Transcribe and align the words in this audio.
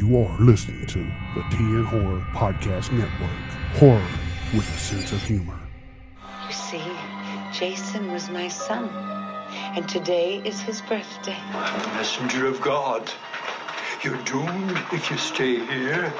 You 0.00 0.16
are 0.16 0.38
listening 0.38 0.86
to 0.86 0.98
the 1.34 1.42
TN 1.54 1.84
Horror 1.84 2.20
Podcast 2.32 2.90
Network. 2.90 3.30
Horror 3.74 4.02
with 4.54 4.66
a 4.66 4.78
sense 4.78 5.12
of 5.12 5.22
humor. 5.22 5.60
You 6.46 6.54
see, 6.54 6.82
Jason 7.52 8.10
was 8.10 8.30
my 8.30 8.48
son, 8.48 8.88
and 9.76 9.86
today 9.86 10.40
is 10.42 10.58
his 10.58 10.80
birthday. 10.80 11.36
I'm 11.52 11.90
a 11.90 11.94
messenger 11.96 12.46
of 12.46 12.62
God. 12.62 13.12
You're 14.02 14.16
doomed 14.22 14.82
if 14.90 15.10
you 15.10 15.18
stay 15.18 15.66
here. 15.66 16.10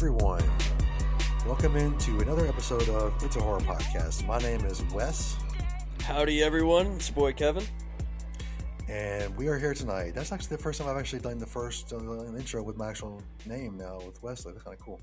Everyone? 0.00 0.42
Welcome 1.46 1.76
into 1.76 2.20
another 2.20 2.46
episode 2.46 2.88
of 2.88 3.12
It's 3.22 3.36
a 3.36 3.40
Horror 3.42 3.60
Podcast. 3.60 4.26
My 4.26 4.38
name 4.38 4.64
is 4.64 4.82
Wes, 4.94 5.36
Howdy, 6.00 6.42
everyone. 6.42 6.86
It's 6.92 7.10
your 7.10 7.16
boy 7.16 7.34
Kevin. 7.34 7.64
and 8.88 9.36
we 9.36 9.48
are 9.48 9.58
here 9.58 9.74
tonight. 9.74 10.14
That's 10.14 10.32
actually 10.32 10.56
the 10.56 10.62
first 10.62 10.80
time 10.80 10.88
I've 10.88 10.96
actually 10.96 11.18
done 11.18 11.36
the 11.36 11.44
first 11.44 11.92
uh, 11.92 11.98
intro 12.34 12.62
with 12.62 12.78
my 12.78 12.88
actual 12.88 13.22
name 13.44 13.76
now 13.76 13.98
with 14.06 14.22
Wesley. 14.22 14.52
That's 14.52 14.64
kind 14.64 14.74
of 14.74 14.82
cool. 14.82 15.02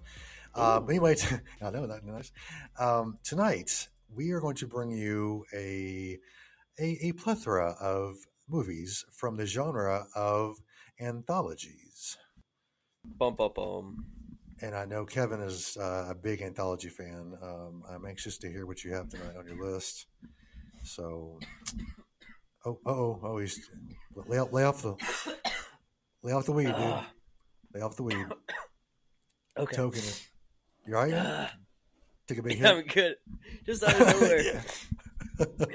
Uh, 0.56 0.80
but 0.80 0.90
anyway, 0.90 1.14
t- 1.16 1.36
I 1.62 1.70
know 1.70 1.86
that 1.86 2.04
nice. 2.04 2.32
Um, 2.80 3.20
tonight 3.24 3.90
we 4.12 4.32
are 4.32 4.40
going 4.40 4.56
to 4.56 4.66
bring 4.66 4.90
you 4.90 5.46
a, 5.54 6.18
a 6.80 6.98
a 7.04 7.12
plethora 7.12 7.76
of 7.80 8.16
movies 8.50 9.06
from 9.12 9.38
the 9.38 9.46
genre 9.46 10.08
of 10.16 10.56
anthologies. 11.00 12.18
Bum 13.06 13.36
bum 13.36 13.52
bum. 13.56 14.06
And 14.62 14.76
I 14.76 14.86
know 14.86 15.06
Kevin 15.06 15.40
is 15.42 15.78
uh, 15.78 16.08
a 16.10 16.16
big 16.16 16.42
anthology 16.42 16.90
fan. 16.90 17.38
Um, 17.44 17.84
I'm 17.90 18.06
anxious 18.06 18.38
to 18.40 18.50
hear 18.50 18.66
what 18.66 18.84
you 18.84 18.94
have 18.94 19.08
tonight 19.10 19.36
on 19.38 19.46
your 19.46 19.72
list. 19.72 20.08
So, 20.84 21.38
oh, 22.66 22.80
oh, 22.86 23.20
oh, 23.24 23.38
he's 23.38 23.70
lay, 24.16 24.40
off- 24.40 24.52
lay 24.52 24.64
off 24.64 24.82
the 24.82 24.96
lay 26.24 26.34
off 26.34 26.46
the 26.46 26.54
weed, 26.54 26.76
dude. 26.76 27.00
Lay 27.74 27.82
off 27.82 27.96
the 27.98 28.04
weed. 28.04 28.26
Okay. 29.58 29.76
Token 29.76 30.00
it. 30.00 30.28
You 30.88 30.96
all 30.96 31.04
right? 31.04 31.12
man? 31.12 31.50
Take 32.28 32.40
a 32.40 32.44
big 32.44 32.60
Yeah, 32.60 32.72
I'm 32.72 32.82
good. 32.86 33.16
Just 33.66 33.84
out 33.84 33.94
of 33.94 34.08
nowhere. 34.08 34.64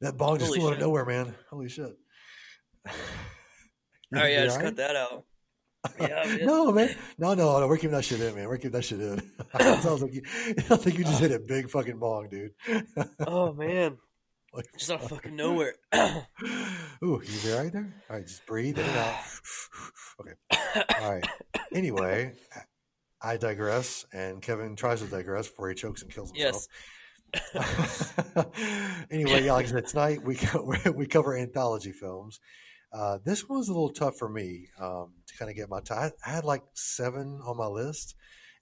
that 0.00 0.16
bong 0.16 0.38
just 0.38 0.48
Holy 0.48 0.60
flew 0.60 0.68
out 0.68 0.74
of 0.74 0.80
nowhere, 0.80 1.04
man. 1.04 1.34
Holy 1.50 1.68
shit. 1.68 1.94
All 2.86 2.92
right, 4.12 4.32
yeah, 4.32 4.40
You 4.40 4.44
just 4.46 4.56
all 4.58 4.62
right? 4.64 4.68
cut 4.68 4.76
that 4.76 4.96
out. 4.96 5.24
Yeah, 6.00 6.36
no, 6.42 6.72
man. 6.72 6.94
No, 7.18 7.34
no, 7.34 7.60
no. 7.60 7.66
We're 7.68 7.76
keeping 7.76 7.92
that 7.92 8.04
shit 8.04 8.20
in, 8.20 8.34
man. 8.34 8.48
We're 8.48 8.56
keeping 8.56 8.72
that 8.72 8.84
shit 8.84 9.00
in. 9.00 9.18
it 9.54 9.82
sounds 9.82 10.02
like 10.02 10.14
you, 10.14 10.22
I 10.26 10.76
think 10.76 10.98
you 10.98 11.04
just 11.04 11.20
hit 11.20 11.32
a 11.32 11.38
big 11.38 11.70
fucking 11.70 11.98
bong, 11.98 12.28
dude. 12.28 12.52
Oh 13.26 13.52
man, 13.52 13.98
Like, 14.52 14.66
just 14.78 14.90
out 14.90 15.02
of 15.02 15.08
fucking 15.10 15.34
nowhere. 15.36 15.74
Ooh, 15.94 17.20
you 17.24 17.38
there 17.44 17.62
right 17.62 17.72
there? 17.72 17.94
All 18.10 18.16
right, 18.16 18.26
just 18.26 18.46
breathe 18.46 18.78
in 18.78 18.84
and 18.84 18.96
out. 18.98 19.20
okay. 20.20 20.34
All 21.00 21.12
right. 21.12 21.26
Anyway, 21.72 22.32
I 23.22 23.36
digress, 23.36 24.04
and 24.12 24.40
Kevin 24.42 24.76
tries 24.76 25.00
to 25.02 25.06
digress 25.06 25.48
before 25.48 25.68
he 25.68 25.74
chokes 25.74 26.02
and 26.02 26.10
kills 26.12 26.30
himself. 26.32 26.66
yes. 27.54 28.14
anyway, 29.10 29.44
yeah, 29.44 29.52
like 29.52 29.66
I 29.66 29.68
said, 29.68 29.86
tonight 29.88 30.22
we 30.22 30.36
co- 30.36 30.72
we 30.94 31.06
cover 31.06 31.36
anthology 31.36 31.92
films. 31.92 32.40
Uh, 32.96 33.18
this 33.24 33.46
one 33.46 33.58
was 33.58 33.68
a 33.68 33.72
little 33.72 33.90
tough 33.90 34.16
for 34.16 34.28
me 34.28 34.68
um, 34.80 35.12
to 35.26 35.36
kind 35.36 35.50
of 35.50 35.56
get 35.56 35.68
my 35.68 35.80
time. 35.80 36.12
I 36.24 36.30
had 36.30 36.44
like 36.44 36.62
seven 36.72 37.40
on 37.44 37.58
my 37.58 37.66
list, 37.66 38.14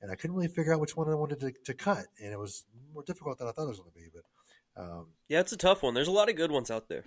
and 0.02 0.10
I 0.10 0.16
couldn't 0.16 0.34
really 0.34 0.48
figure 0.48 0.74
out 0.74 0.80
which 0.80 0.96
one 0.96 1.08
I 1.08 1.14
wanted 1.14 1.38
to, 1.40 1.52
to 1.66 1.74
cut, 1.74 2.06
and 2.20 2.32
it 2.32 2.38
was 2.38 2.64
more 2.92 3.04
difficult 3.04 3.38
than 3.38 3.46
I 3.46 3.52
thought 3.52 3.66
it 3.66 3.68
was 3.68 3.78
going 3.78 3.92
to 3.92 3.98
be. 3.98 4.08
But 4.12 4.82
um, 4.82 5.06
Yeah, 5.28 5.38
it's 5.38 5.52
a 5.52 5.56
tough 5.56 5.84
one. 5.84 5.94
There's 5.94 6.08
a 6.08 6.12
lot 6.12 6.28
of 6.28 6.34
good 6.34 6.50
ones 6.50 6.68
out 6.68 6.88
there. 6.88 7.04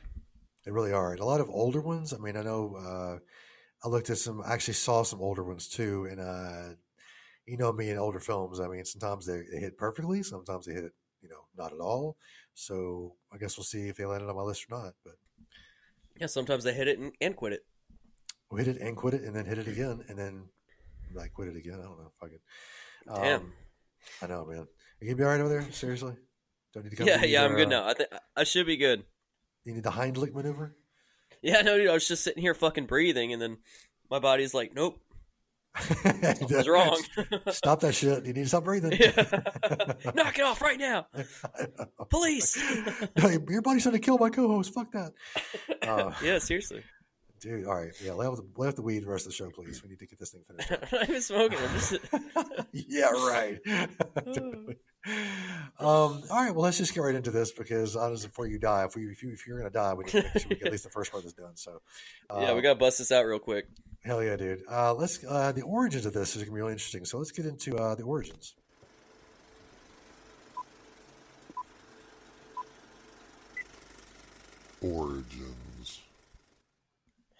They 0.63 0.71
really 0.71 0.93
are. 0.93 1.11
And 1.11 1.19
a 1.19 1.25
lot 1.25 1.41
of 1.41 1.49
older 1.49 1.81
ones. 1.81 2.13
I 2.13 2.17
mean, 2.17 2.37
I 2.37 2.43
know 2.43 2.75
uh, 2.77 3.17
I 3.85 3.89
looked 3.89 4.09
at 4.09 4.17
some, 4.17 4.41
I 4.41 4.53
actually 4.53 4.75
saw 4.75 5.03
some 5.03 5.21
older 5.21 5.43
ones 5.43 5.67
too. 5.67 6.07
And 6.09 6.21
uh, 6.21 6.75
you 7.45 7.57
know 7.57 7.73
me 7.73 7.89
in 7.89 7.97
older 7.97 8.19
films. 8.19 8.59
I 8.59 8.67
mean, 8.67 8.85
sometimes 8.85 9.25
they, 9.25 9.41
they 9.51 9.59
hit 9.59 9.77
perfectly, 9.77 10.23
sometimes 10.23 10.65
they 10.65 10.73
hit, 10.73 10.91
you 11.21 11.29
know, 11.29 11.45
not 11.57 11.73
at 11.73 11.79
all. 11.79 12.17
So 12.53 13.15
I 13.33 13.37
guess 13.37 13.57
we'll 13.57 13.65
see 13.65 13.87
if 13.87 13.97
they 13.97 14.05
landed 14.05 14.29
on 14.29 14.35
my 14.35 14.43
list 14.43 14.65
or 14.69 14.77
not. 14.77 14.93
But 15.03 15.15
Yeah, 16.19 16.27
sometimes 16.27 16.63
they 16.63 16.73
hit 16.73 16.87
it 16.87 16.99
and, 16.99 17.11
and 17.21 17.35
quit 17.35 17.53
it. 17.53 17.61
we 18.51 18.63
hit 18.63 18.75
it 18.75 18.81
and 18.81 18.95
quit 18.95 19.13
it 19.13 19.23
and 19.23 19.35
then 19.35 19.45
hit 19.45 19.57
it 19.57 19.67
again 19.67 20.03
and 20.07 20.17
then 20.17 20.43
like 21.13 21.33
quit 21.33 21.49
it 21.49 21.55
again. 21.55 21.75
I 21.79 21.83
don't 21.83 21.97
know. 21.97 22.11
Fuck 22.19 22.31
it. 22.31 22.41
Damn. 23.07 23.41
Um, 23.41 23.53
I 24.21 24.27
know, 24.27 24.45
man. 24.45 24.59
Are 24.59 24.67
You 25.01 25.07
gonna 25.07 25.17
be 25.17 25.23
all 25.23 25.29
right 25.29 25.39
over 25.39 25.49
there? 25.49 25.71
Seriously? 25.71 26.15
Don't 26.73 26.83
need 26.83 26.89
to 26.91 26.95
come 26.95 27.07
yeah, 27.07 27.17
to 27.17 27.27
yeah, 27.27 27.43
I'm 27.43 27.55
good 27.55 27.71
uh, 27.71 27.85
I 27.85 27.93
think 27.93 28.09
I 28.35 28.43
should 28.43 28.65
be 28.67 28.77
good. 28.77 29.03
You 29.63 29.73
need 29.73 29.83
the 29.83 29.91
Heimlich 29.91 30.33
maneuver? 30.33 30.75
Yeah, 31.41 31.61
no, 31.61 31.77
dude, 31.77 31.89
I 31.89 31.93
was 31.93 32.07
just 32.07 32.23
sitting 32.23 32.41
here 32.41 32.53
fucking 32.53 32.87
breathing, 32.87 33.31
and 33.31 33.41
then 33.41 33.57
my 34.09 34.19
body's 34.19 34.53
like, 34.53 34.73
nope, 34.73 34.99
something's 35.79 36.67
wrong. 36.67 37.01
Stop 37.51 37.79
that 37.81 37.93
shit. 37.93 38.25
You 38.25 38.33
need 38.33 38.43
to 38.43 38.47
stop 38.49 38.63
breathing. 38.63 38.93
Yeah. 38.93 39.11
Knock 40.15 40.37
it 40.39 40.41
off 40.45 40.61
right 40.61 40.79
now, 40.79 41.07
police. 42.09 42.57
No, 43.17 43.29
your- 43.29 43.61
body's 43.61 43.83
trying 43.83 43.93
to 43.93 43.99
kill 43.99 44.17
my 44.17 44.29
co-host. 44.29 44.73
Fuck 44.73 44.91
that. 44.93 45.13
Uh, 45.87 46.11
yeah, 46.23 46.39
seriously. 46.39 46.83
dude, 47.39 47.65
all 47.65 47.75
right. 47.75 47.91
Yeah, 48.03 48.13
lay 48.13 48.25
off, 48.25 48.37
the, 48.37 48.45
lay 48.57 48.67
off 48.67 48.75
the 48.75 48.81
weed 48.81 48.99
the 49.03 49.07
rest 49.09 49.25
of 49.25 49.31
the 49.31 49.35
show, 49.35 49.49
please. 49.49 49.81
We 49.83 49.89
need 49.89 49.99
to 49.99 50.05
get 50.07 50.19
this 50.19 50.31
thing 50.31 50.41
finished. 50.47 50.71
I'm 50.71 50.79
not 50.99 51.09
even 51.09 51.21
smoking. 51.21 51.57
Just. 51.73 51.97
yeah, 52.73 53.09
right. 53.11 53.59
Totally. 54.25 54.75
um, 55.07 55.13
all 55.79 56.23
right, 56.31 56.51
well, 56.53 56.63
let's 56.63 56.77
just 56.77 56.93
get 56.93 57.01
right 57.01 57.15
into 57.15 57.31
this 57.31 57.51
because 57.51 57.95
honestly, 57.95 58.27
before 58.27 58.47
you 58.47 58.59
die, 58.59 58.85
if, 58.85 58.95
we, 58.95 59.03
if, 59.05 59.23
you, 59.23 59.31
if 59.31 59.47
you're 59.47 59.57
going 59.59 59.69
to 59.71 59.73
die, 59.73 59.93
we 59.93 60.03
need 60.05 60.11
to 60.11 60.23
make 60.23 60.33
sure 60.39 60.47
we 60.49 60.55
get 60.55 60.65
at 60.67 60.71
least 60.71 60.83
the 60.83 60.89
first 60.89 61.11
part 61.11 61.23
is 61.25 61.33
done. 61.33 61.55
So, 61.55 61.81
uh, 62.29 62.39
yeah, 62.41 62.53
we 62.53 62.61
gotta 62.61 62.75
bust 62.79 62.97
this 62.97 63.11
out 63.11 63.25
real 63.25 63.39
quick. 63.39 63.67
Hell 64.07 64.23
yeah, 64.23 64.35
dude. 64.35 64.63
Uh, 64.69 64.93
let's 64.93 65.23
uh, 65.23 65.51
the 65.51 65.61
origins 65.61 66.05
of 66.05 66.13
this 66.13 66.35
is 66.35 66.43
going 66.43 66.47
to 66.47 66.51
be 66.53 66.61
really 66.61 66.71
interesting. 66.71 67.05
So 67.05 67.17
let's 67.17 67.31
get 67.31 67.45
into 67.45 67.77
uh, 67.77 67.95
the 67.95 68.03
origins. 68.03 68.55
Origins. 74.81 76.01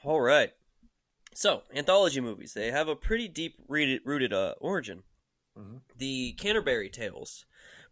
All 0.03 0.21
right. 0.21 0.51
So, 1.33 1.61
anthology 1.73 2.19
movies, 2.19 2.53
they 2.53 2.71
have 2.71 2.87
a 2.87 2.95
pretty 2.95 3.27
deep 3.27 3.55
rooted, 3.67 4.01
rooted 4.05 4.33
uh, 4.33 4.55
origin. 4.59 5.03
Mhm. 5.57 5.81
The 5.95 6.33
Canterbury 6.33 6.89
Tales 6.89 7.45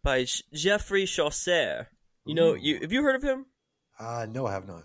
by 0.04 0.26
Geoffrey 0.54 1.06
Chaucer. 1.06 1.90
You 2.26 2.34
know, 2.34 2.54
you 2.56 2.80
have 2.80 2.92
you 2.92 3.04
heard 3.04 3.16
of 3.16 3.24
him? 3.24 3.46
Uh, 4.00 4.26
no, 4.30 4.48
I 4.48 4.54
have 4.54 4.68
not. 4.68 4.84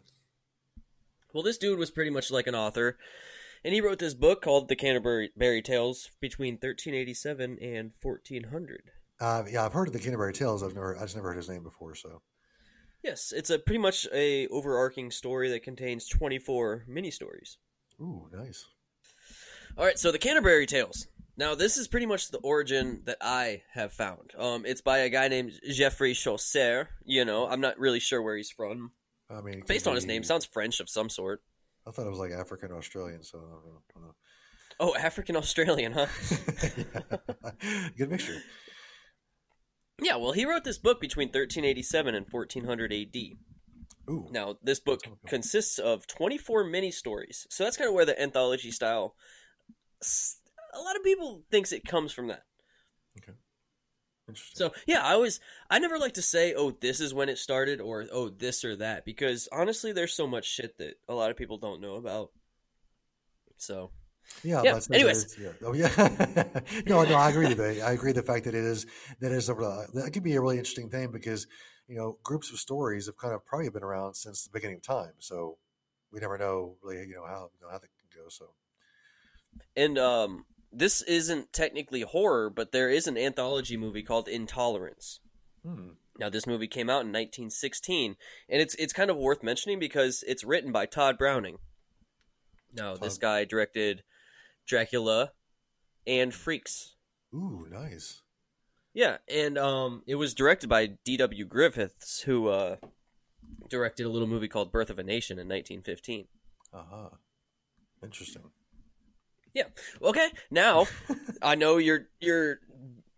Well, 1.32 1.42
this 1.42 1.58
dude 1.58 1.78
was 1.78 1.90
pretty 1.90 2.10
much 2.10 2.30
like 2.30 2.46
an 2.46 2.54
author, 2.54 2.98
and 3.64 3.74
he 3.74 3.80
wrote 3.80 3.98
this 3.98 4.14
book 4.14 4.42
called 4.42 4.68
The 4.68 4.76
Canterbury 4.76 5.62
Tales 5.62 6.10
between 6.20 6.54
1387 6.54 7.58
and 7.60 7.92
1400. 8.02 8.90
Uh, 9.20 9.44
yeah, 9.50 9.64
I've 9.64 9.72
heard 9.72 9.88
of 9.88 9.92
the 9.92 9.98
Canterbury 10.00 10.32
Tales. 10.32 10.62
I've 10.62 10.74
never, 10.74 10.96
I 10.96 11.02
just 11.02 11.16
never 11.16 11.28
heard 11.28 11.36
his 11.36 11.48
name 11.48 11.62
before. 11.62 11.94
So, 11.94 12.22
Yes, 13.02 13.32
it's 13.34 13.48
a 13.50 13.58
pretty 13.58 13.78
much 13.78 14.06
a 14.12 14.46
overarching 14.48 15.10
story 15.10 15.48
that 15.50 15.62
contains 15.62 16.06
24 16.08 16.84
mini 16.86 17.10
stories. 17.10 17.58
ooh, 18.00 18.28
nice. 18.32 18.66
All 19.78 19.84
right, 19.84 19.98
so 19.98 20.10
the 20.12 20.18
Canterbury 20.18 20.66
Tales. 20.66 21.06
Now, 21.36 21.54
this 21.54 21.78
is 21.78 21.88
pretty 21.88 22.04
much 22.06 22.30
the 22.30 22.38
origin 22.38 23.00
that 23.06 23.16
I 23.22 23.62
have 23.72 23.92
found. 23.94 24.32
Um, 24.36 24.66
it's 24.66 24.82
by 24.82 24.98
a 24.98 25.08
guy 25.08 25.28
named 25.28 25.52
Geoffrey 25.70 26.12
Chaucer. 26.12 26.90
You 27.04 27.24
know, 27.24 27.46
I'm 27.46 27.60
not 27.62 27.78
really 27.78 28.00
sure 28.00 28.20
where 28.20 28.36
he's 28.36 28.50
from. 28.50 28.92
I 29.30 29.40
mean, 29.40 29.62
Based 29.66 29.86
on 29.88 29.94
his 29.94 30.04
name, 30.06 30.22
sounds 30.24 30.44
French 30.44 30.80
of 30.80 30.90
some 30.90 31.08
sort. 31.08 31.40
I 31.86 31.90
thought 31.90 32.06
it 32.06 32.10
was 32.10 32.18
like 32.18 32.32
African 32.32 32.72
Australian, 32.72 33.22
so 33.22 33.38
I 33.38 33.40
don't 33.42 33.50
know. 33.50 33.82
I 33.88 33.98
don't 33.98 34.02
know. 34.08 34.14
Oh, 34.80 34.94
African 34.96 35.36
Australian, 35.36 35.92
huh? 35.92 36.06
Good 37.96 38.10
mixture. 38.10 38.42
yeah, 40.02 40.16
well, 40.16 40.32
he 40.32 40.46
wrote 40.46 40.64
this 40.64 40.78
book 40.78 41.00
between 41.00 41.28
1387 41.28 42.14
and 42.14 42.26
1400 42.30 42.92
AD. 42.92 43.16
Ooh, 44.08 44.28
Now, 44.30 44.56
this 44.62 44.80
book 44.80 45.00
consists 45.26 45.78
of 45.78 46.06
24 46.06 46.64
mini 46.64 46.90
stories. 46.90 47.46
So 47.50 47.64
that's 47.64 47.76
kind 47.76 47.88
of 47.88 47.94
where 47.94 48.06
the 48.06 48.20
anthology 48.20 48.70
style. 48.70 49.14
A 50.74 50.80
lot 50.80 50.96
of 50.96 51.04
people 51.04 51.42
thinks 51.50 51.72
it 51.72 51.84
comes 51.84 52.12
from 52.12 52.28
that. 52.28 52.44
So 54.54 54.72
yeah, 54.86 55.02
I 55.04 55.16
was 55.16 55.40
I 55.68 55.78
never 55.78 55.98
like 55.98 56.14
to 56.14 56.22
say, 56.22 56.54
oh, 56.54 56.70
this 56.72 57.00
is 57.00 57.14
when 57.14 57.28
it 57.28 57.38
started 57.38 57.80
or 57.80 58.06
oh 58.12 58.28
this 58.28 58.64
or 58.64 58.76
that 58.76 59.04
because 59.04 59.48
honestly 59.52 59.92
there's 59.92 60.12
so 60.12 60.26
much 60.26 60.46
shit 60.46 60.78
that 60.78 60.94
a 61.08 61.14
lot 61.14 61.30
of 61.30 61.36
people 61.36 61.58
don't 61.58 61.80
know 61.80 61.94
about. 61.94 62.30
So 63.56 63.90
Yeah. 64.42 64.62
Yeah, 64.62 64.62
that's- 64.74 64.90
anyways. 64.90 65.36
yeah. 65.38 65.52
Oh 65.64 65.72
yeah. 65.74 65.90
no, 66.86 67.02
no, 67.04 67.14
I 67.14 67.30
agree 67.30 67.48
with 67.48 67.58
that. 67.58 67.80
I 67.82 67.92
agree 67.92 68.10
with 68.10 68.16
the 68.16 68.22
fact 68.32 68.44
that 68.44 68.54
it 68.54 68.64
is 68.64 68.86
that 69.20 69.32
is 69.32 69.48
a 69.48 69.54
that 69.94 70.10
could 70.12 70.22
be 70.22 70.34
a 70.34 70.40
really 70.40 70.58
interesting 70.58 70.88
thing 70.90 71.10
because 71.10 71.46
you 71.88 71.96
know 71.96 72.18
groups 72.22 72.50
of 72.52 72.58
stories 72.58 73.06
have 73.06 73.16
kind 73.16 73.34
of 73.34 73.44
probably 73.44 73.68
been 73.70 73.82
around 73.82 74.14
since 74.14 74.44
the 74.44 74.50
beginning 74.52 74.76
of 74.76 74.82
time. 74.82 75.12
So 75.18 75.58
we 76.12 76.20
never 76.20 76.38
know 76.38 76.76
really 76.82 77.06
you 77.06 77.14
know 77.14 77.26
how 77.26 77.50
you 77.60 77.66
know, 77.66 77.70
how 77.72 77.78
they 77.78 77.88
can 77.88 78.22
go. 78.22 78.28
So 78.28 78.50
And 79.76 79.98
um, 79.98 80.46
this 80.72 81.02
isn't 81.02 81.52
technically 81.52 82.02
horror, 82.02 82.50
but 82.50 82.72
there 82.72 82.90
is 82.90 83.06
an 83.06 83.16
anthology 83.18 83.76
movie 83.76 84.02
called 84.02 84.28
Intolerance. 84.28 85.20
hmm. 85.64 85.90
Now, 86.18 86.28
this 86.28 86.46
movie 86.46 86.68
came 86.68 86.90
out 86.90 87.00
in 87.00 87.12
1916, 87.12 88.14
and 88.50 88.60
it's 88.60 88.74
it's 88.74 88.92
kind 88.92 89.10
of 89.10 89.16
worth 89.16 89.42
mentioning 89.42 89.78
because 89.78 90.22
it's 90.26 90.44
written 90.44 90.70
by 90.70 90.84
Tod 90.84 91.16
Browning. 91.16 91.56
Now, 92.74 92.94
this 92.94 93.16
guy 93.16 93.46
directed 93.46 94.02
Dracula 94.66 95.32
and 96.06 96.34
Freaks. 96.34 96.94
ooh, 97.34 97.66
nice. 97.70 98.20
Yeah, 98.92 99.18
and 99.28 99.56
um, 99.56 100.02
it 100.06 100.16
was 100.16 100.34
directed 100.34 100.68
by 100.68 100.98
D.W. 101.04 101.46
Griffiths, 101.46 102.20
who 102.22 102.48
uh, 102.48 102.76
directed 103.68 104.04
a 104.04 104.10
little 104.10 104.28
movie 104.28 104.48
called 104.48 104.72
Birth 104.72 104.90
of 104.90 104.98
a 104.98 105.02
Nation 105.02 105.38
in 105.38 105.48
1915. 105.48 106.26
Uh 106.74 106.82
huh. 106.90 107.08
Interesting. 108.02 108.50
Yeah. 109.54 109.64
Okay. 110.02 110.28
Now, 110.50 110.86
I 111.42 111.54
know 111.54 111.76
you're 111.78 112.06
you're 112.20 112.58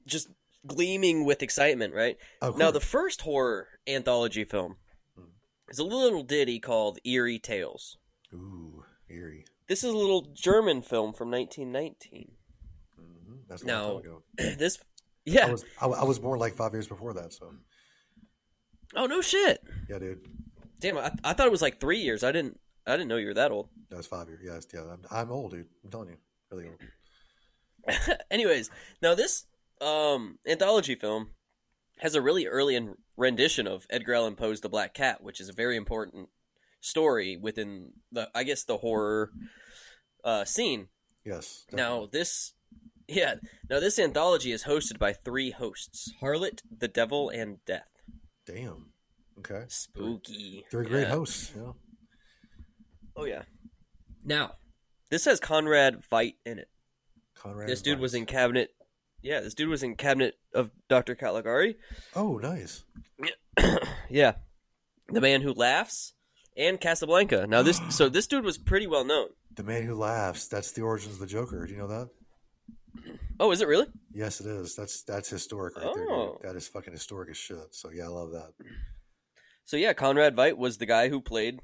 just 0.07 0.29
gleaming 0.67 1.25
with 1.25 1.43
excitement, 1.43 1.95
right? 1.95 2.17
Oh, 2.41 2.51
Now, 2.57 2.71
the 2.71 2.81
first 2.81 3.23
horror 3.23 3.69
anthology 3.87 4.45
film 4.45 4.77
Hmm. 5.17 5.25
is 5.69 5.79
a 5.79 5.85
little 5.85 6.23
ditty 6.23 6.59
called 6.61 6.99
Eerie 7.05 7.39
Tales. 7.39 7.99
ooh, 8.33 8.85
eerie. 9.11 9.45
This 9.69 9.85
is 9.85 9.93
a 9.93 9.97
little 9.97 10.23
German 10.35 10.83
film 10.83 11.13
from 11.13 11.31
1919. 11.31 12.33
hmm 12.97 13.35
That's 13.49 13.63
a 13.63 13.67
Now- 13.67 13.93
long 13.93 14.03
time 14.03 14.11
ago. 14.13 14.23
this, 14.59 14.79
I 14.79 14.83
yeah. 15.25 15.51
was 15.51 15.65
I, 15.81 15.87
I 15.87 16.05
was 16.05 16.19
born 16.19 16.39
like 16.41 16.55
five 16.55 16.73
years 16.73 16.87
before 16.89 17.13
that. 17.15 17.33
So 17.33 17.53
Oh 18.95 19.07
no 19.07 19.21
shit. 19.21 19.63
yeah, 19.89 19.99
dude. 19.99 20.21
Damn, 20.81 20.99
I, 20.99 21.13
I 21.25 21.33
thought 21.33 21.47
it 21.47 21.53
was 21.53 21.63
like 21.63 21.81
three 21.81 22.01
years. 22.01 22.25
I 22.25 22.33
didn't. 22.33 22.59
I 22.87 22.93
didn't 22.93 23.09
know 23.09 23.17
you 23.17 23.29
were 23.29 23.35
that 23.35 23.51
old. 23.53 23.69
That 23.91 23.97
was 23.97 24.07
five 24.07 24.29
years. 24.29 24.41
Yes, 24.45 24.67
yeah. 24.75 24.81
I'm, 24.93 25.03
I'm 25.11 25.31
old, 25.31 25.53
dude. 25.53 25.67
I'm 25.85 25.91
telling 25.91 26.09
you, 26.09 26.17
really 26.51 26.67
old. 26.69 26.81
Anyways, 28.31 28.71
now 29.01 29.15
this 29.15 29.47
um, 29.81 30.39
anthology 30.47 30.95
film 30.95 31.31
has 31.99 32.15
a 32.15 32.23
really 32.23 32.47
early 32.47 32.75
in- 32.77 32.97
rendition 33.17 33.67
of 33.67 33.87
Edgar 33.91 34.15
Allan 34.15 34.35
Poe's 34.37 34.61
The 34.61 34.69
Black 34.69 34.95
Cat, 34.95 35.23
which 35.23 35.41
is 35.41 35.49
a 35.49 35.53
very 35.53 35.77
important 35.77 36.29
story 36.81 37.37
within 37.37 37.93
the, 38.11 38.29
I 38.35 38.43
guess, 38.45 38.65
the 38.65 38.79
horror 38.79 39.31
uh, 40.25 40.45
scene. 40.45 40.89
Yes. 41.25 41.65
Now 41.71 42.09
this, 42.11 42.55
yeah, 43.07 43.37
now 43.71 43.79
this 43.79 43.99
anthology 43.99 44.51
is 44.51 44.65
hosted 44.65 44.99
by 44.99 45.13
three 45.13 45.51
hosts: 45.53 46.13
Harlot, 46.21 46.63
the 46.77 46.89
Devil, 46.89 47.29
and 47.31 47.65
Death. 47.65 47.87
Damn. 48.45 48.87
Okay. 49.39 49.65
Spooky. 49.69 50.65
They're 50.73 50.83
great 50.83 51.03
Yeah. 51.03 51.11
hosts. 51.15 51.53
Yeah. 51.57 51.73
Oh 53.17 53.25
yeah. 53.25 53.43
Now, 54.25 54.53
this 55.11 55.25
has 55.25 55.41
Conrad 55.41 56.03
Veidt 56.11 56.37
in 56.47 56.59
it. 56.59 56.69
Conrad. 57.35 57.69
This 57.69 57.83
dude 57.83 57.99
was 57.99 58.15
in 58.15 58.27
cabinet. 58.27 58.71
Yeah, 59.21 59.41
this 59.41 59.55
dude 59.55 59.69
was 59.69 59.83
in 59.83 59.95
cabinet 59.97 60.35
of 60.55 60.71
Dr. 60.89 61.15
Caligari. 61.15 61.77
Oh, 62.17 62.39
nice. 62.39 62.85
yeah, 64.11 64.33
the 65.09 65.21
man 65.21 65.43
who 65.43 65.53
laughs 65.53 66.15
and 66.57 66.81
Casablanca. 66.81 67.47
Now 67.47 67.63
this, 67.63 67.81
so 67.91 68.09
this 68.09 68.27
dude 68.27 68.45
was 68.45 68.59
pretty 68.59 68.87
well 68.87 69.05
known. 69.05 69.29
The 69.55 69.63
man 69.63 69.83
who 69.83 69.95
laughs. 69.95 70.49
That's 70.49 70.73
the 70.73 70.83
origins 70.83 71.15
of 71.15 71.21
the 71.21 71.27
Joker. 71.27 71.67
Do 71.67 71.73
you 71.73 71.79
know 71.79 71.89
that? 71.89 72.09
Oh, 73.41 73.51
is 73.51 73.61
it 73.61 73.69
really? 73.69 73.87
Yes, 74.13 74.41
it 74.41 74.47
is. 74.47 74.77
That's 74.77 75.03
that's 75.03 75.29
historic 75.29 75.77
right 75.77 75.95
there. 75.95 76.11
Oh. 76.11 76.39
Dude. 76.41 76.49
That 76.49 76.57
is 76.57 76.69
fucking 76.69 76.93
historic 76.93 77.31
as 77.31 77.37
shit. 77.37 77.75
So 77.75 77.91
yeah, 77.91 78.05
I 78.05 78.09
love 78.09 78.33
that. 78.33 78.53
So 79.65 79.77
yeah, 79.77 79.93
Conrad 79.93 80.37
Veidt 80.37 80.57
was 80.57 80.79
the 80.79 80.87
guy 80.87 81.09
who 81.09 81.21
played, 81.21 81.61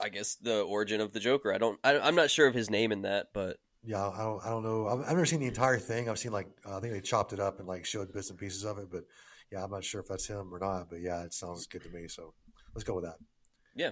I 0.00 0.08
guess, 0.08 0.34
the 0.36 0.60
origin 0.62 1.00
of 1.00 1.12
the 1.12 1.20
Joker. 1.20 1.52
I 1.52 1.58
don't, 1.58 1.78
I, 1.84 1.98
I'm 1.98 2.14
not 2.14 2.30
sure 2.30 2.46
of 2.46 2.54
his 2.54 2.70
name 2.70 2.92
in 2.92 3.02
that, 3.02 3.28
but 3.32 3.58
Yeah, 3.84 4.08
I 4.08 4.18
don't. 4.18 4.44
I 4.44 4.50
don't 4.50 4.62
know. 4.62 4.86
I've, 4.88 5.00
I've 5.00 5.08
never 5.16 5.26
seen 5.26 5.40
the 5.40 5.46
entire 5.46 5.78
thing. 5.78 6.08
I've 6.08 6.18
seen 6.18 6.32
like 6.32 6.48
uh, 6.66 6.76
I 6.76 6.80
think 6.80 6.92
they 6.92 7.00
chopped 7.00 7.32
it 7.32 7.40
up 7.40 7.58
and 7.58 7.68
like 7.68 7.84
showed 7.84 8.12
bits 8.12 8.30
and 8.30 8.38
pieces 8.38 8.64
of 8.64 8.78
it. 8.78 8.90
But 8.90 9.04
yeah, 9.50 9.64
I'm 9.64 9.70
not 9.70 9.84
sure 9.84 10.00
if 10.00 10.08
that's 10.08 10.26
him 10.26 10.54
or 10.54 10.58
not. 10.58 10.88
But 10.90 11.00
yeah, 11.00 11.22
it 11.22 11.34
sounds 11.34 11.66
good 11.66 11.82
to 11.82 11.90
me. 11.90 12.08
So 12.08 12.34
let's 12.74 12.84
go 12.84 12.94
with 12.94 13.04
that. 13.04 13.16
yeah. 13.74 13.90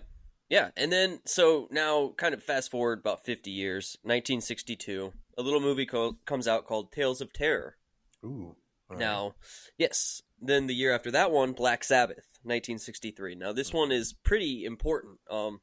Yeah. 0.48 0.70
And 0.76 0.90
then 0.90 1.20
so 1.26 1.68
now, 1.70 2.12
kind 2.16 2.34
of 2.34 2.42
fast 2.42 2.72
forward 2.72 2.98
about 2.98 3.24
50 3.24 3.52
years, 3.52 3.96
1962, 4.02 5.12
a 5.38 5.42
little 5.42 5.60
movie 5.60 5.86
co- 5.86 6.16
comes 6.26 6.48
out 6.48 6.66
called 6.66 6.90
Tales 6.90 7.20
of 7.20 7.32
Terror. 7.32 7.76
Ooh. 8.24 8.56
right. 8.88 8.98
Now, 8.98 9.34
yes. 9.78 10.22
Then 10.40 10.66
the 10.66 10.74
year 10.74 10.92
after 10.92 11.10
that 11.12 11.30
one, 11.30 11.52
Black 11.52 11.84
Sabbath, 11.84 12.26
1963. 12.42 13.36
Now 13.36 13.52
this 13.52 13.72
one 13.72 13.92
is 13.92 14.12
pretty 14.12 14.64
important. 14.64 15.18
Um, 15.30 15.60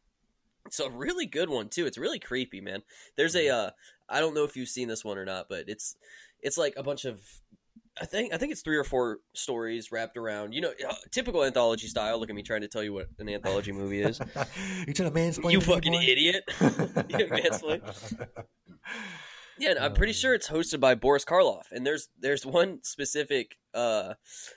it's 0.67 0.79
a 0.79 0.89
really 0.89 1.25
good 1.25 1.49
one 1.49 1.69
too. 1.69 1.85
It's 1.85 1.97
really 1.97 2.19
creepy, 2.19 2.61
man. 2.61 2.83
There's 3.15 3.35
a, 3.35 3.49
uh, 3.49 3.69
I 4.09 4.19
don't 4.19 4.35
know 4.35 4.43
if 4.43 4.55
you've 4.55 4.69
seen 4.69 4.87
this 4.87 5.03
one 5.03 5.17
or 5.17 5.25
not, 5.25 5.47
but 5.49 5.65
it's, 5.67 5.95
it's 6.41 6.57
like 6.57 6.75
a 6.77 6.83
bunch 6.83 7.05
of, 7.05 7.19
I 7.99 8.05
think, 8.05 8.33
I 8.33 8.37
think 8.37 8.51
it's 8.51 8.61
three 8.61 8.77
or 8.77 8.83
four 8.83 9.19
stories 9.33 9.91
wrapped 9.91 10.17
around, 10.17 10.53
you 10.53 10.61
know, 10.61 10.71
uh, 10.87 10.93
typical 11.11 11.43
anthology 11.43 11.87
style. 11.87 12.19
Look 12.19 12.29
at 12.29 12.35
me 12.35 12.43
trying 12.43 12.61
to 12.61 12.67
tell 12.67 12.83
you 12.83 12.93
what 12.93 13.07
an 13.17 13.27
anthology 13.27 13.71
movie 13.71 14.01
is. 14.01 14.19
you 14.87 14.93
trying 14.93 15.11
to 15.11 15.19
mansplain? 15.19 15.51
you 15.51 15.61
fucking 15.61 15.93
boy? 15.93 16.03
idiot. 16.03 16.43
You 16.59 17.25
mansplain. 17.27 17.81
Yeah, 19.59 19.71
and 19.71 19.79
I'm 19.79 19.93
pretty 19.93 20.13
sure 20.13 20.33
it's 20.33 20.49
hosted 20.49 20.79
by 20.79 20.95
Boris 20.95 21.25
Karloff. 21.25 21.71
And 21.71 21.85
there's 21.85 22.09
there's 22.19 22.45
one 22.45 22.83
specific 22.83 23.57
uh, 23.73 24.13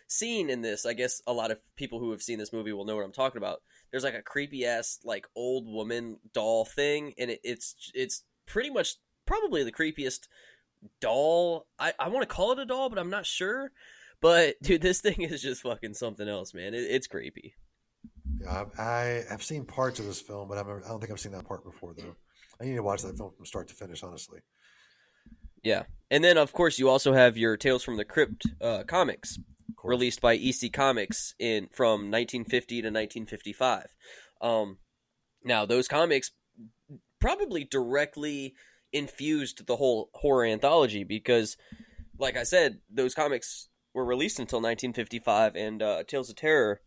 scene 0.09 0.51
in 0.51 0.61
this. 0.61 0.85
I 0.85 0.93
guess 0.93 1.23
a 1.27 1.33
lot 1.33 1.51
of 1.51 1.59
people 1.77 2.01
who 2.01 2.11
have 2.11 2.23
seen 2.23 2.39
this 2.39 2.53
movie 2.53 2.73
will 2.73 2.85
know 2.85 2.97
what 2.97 3.05
I'm 3.05 3.13
talking 3.13 3.39
about. 3.39 3.63
There's 3.91 4.05
like 4.05 4.15
a 4.15 4.23
creepy 4.23 4.67
ass 4.67 5.01
like 5.05 5.27
old 5.35 5.67
woman 5.67 6.19
doll 6.33 6.65
thing, 6.65 7.15
and 7.19 7.31
it, 7.31 7.41
it's 7.43 7.91
it's 7.95 8.25
pretty 8.47 8.71
much 8.71 8.97
probably 9.27 9.65
the 9.65 9.73
creepiest 9.73 10.29
doll. 11.01 11.67
I 11.79 11.93
I 11.99 12.09
want 12.09 12.29
to 12.29 12.35
call 12.35 12.53
it 12.53 12.59
a 12.59 12.65
doll, 12.65 12.89
but 12.89 12.99
I'm 12.99 13.11
not 13.11 13.27
sure. 13.27 13.73
But 14.21 14.57
dude, 14.63 14.83
this 14.83 15.01
thing 15.01 15.23
is 15.23 15.43
just 15.43 15.63
fucking 15.63 15.95
something 15.95 16.29
else, 16.29 16.55
man. 16.55 16.75
It, 16.75 16.85
it's 16.91 17.07
creepy. 17.07 17.55
Yeah, 18.41 18.65
I, 18.79 19.25
have 19.29 19.43
seen 19.43 19.65
parts 19.65 19.99
of 19.99 20.07
this 20.07 20.21
film, 20.21 20.49
but 20.49 20.55
never, 20.55 20.83
I 20.85 20.89
don't 20.89 21.01
think 21.01 21.13
I've 21.13 21.21
seen 21.21 21.33
that 21.33 21.47
part 21.47 21.65
before 21.65 21.95
though. 21.95 22.17
I 22.61 22.65
need 22.65 22.77
to 22.77 22.83
watch 22.83 23.03
that 23.03 23.17
film 23.17 23.33
from 23.37 23.45
start 23.47 23.69
to 23.69 23.75
finish. 23.75 24.03
Honestly. 24.03 24.41
Yeah, 25.63 25.83
and 26.11 26.25
then 26.25 26.39
of 26.39 26.53
course 26.53 26.79
you 26.79 26.89
also 26.89 27.13
have 27.13 27.37
your 27.37 27.57
Tales 27.57 27.83
from 27.83 27.97
the 27.97 28.05
Crypt 28.05 28.47
uh, 28.61 28.85
comics. 28.87 29.39
Released 29.85 30.21
by 30.21 30.35
EC 30.35 30.73
Comics 30.73 31.35
in 31.39 31.69
from 31.73 32.11
1950 32.11 32.83
to 32.83 32.89
1955. 32.89 33.87
Um, 34.41 34.79
now 35.45 35.67
those 35.67 35.89
comics 35.89 36.31
probably 37.21 37.65
directly 37.65 38.55
infused 38.93 39.67
the 39.67 39.77
whole 39.77 40.11
horror 40.15 40.45
anthology 40.45 41.05
because, 41.05 41.57
like 42.19 42.37
I 42.37 42.43
said, 42.43 42.81
those 42.91 43.15
comics 43.15 43.69
were 43.95 44.05
released 44.05 44.39
until 44.39 44.59
1955, 44.59 45.57
and 45.57 45.83
uh, 45.83 46.03
Tales 46.05 46.31
of 46.31 46.37
Terror 46.37 46.81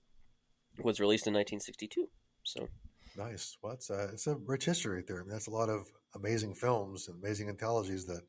was 0.82 1.00
released 1.00 1.28
in 1.28 1.34
1962. 1.34 2.10
So 2.44 2.68
Nice. 3.16 3.58
Well, 3.62 3.74
it's 3.74 3.90
a, 3.90 4.10
it's 4.14 4.28
a 4.28 4.36
rich 4.36 4.66
history 4.66 4.98
right 4.98 5.08
there. 5.08 5.20
I 5.20 5.24
mean, 5.24 5.32
that's 5.32 5.48
a 5.48 5.52
lot 5.52 5.70
of 5.70 5.88
amazing 6.16 6.56
films 6.56 7.08
and 7.08 7.22
amazing 7.24 7.50
anthologies 7.50 8.06
that 8.06 8.22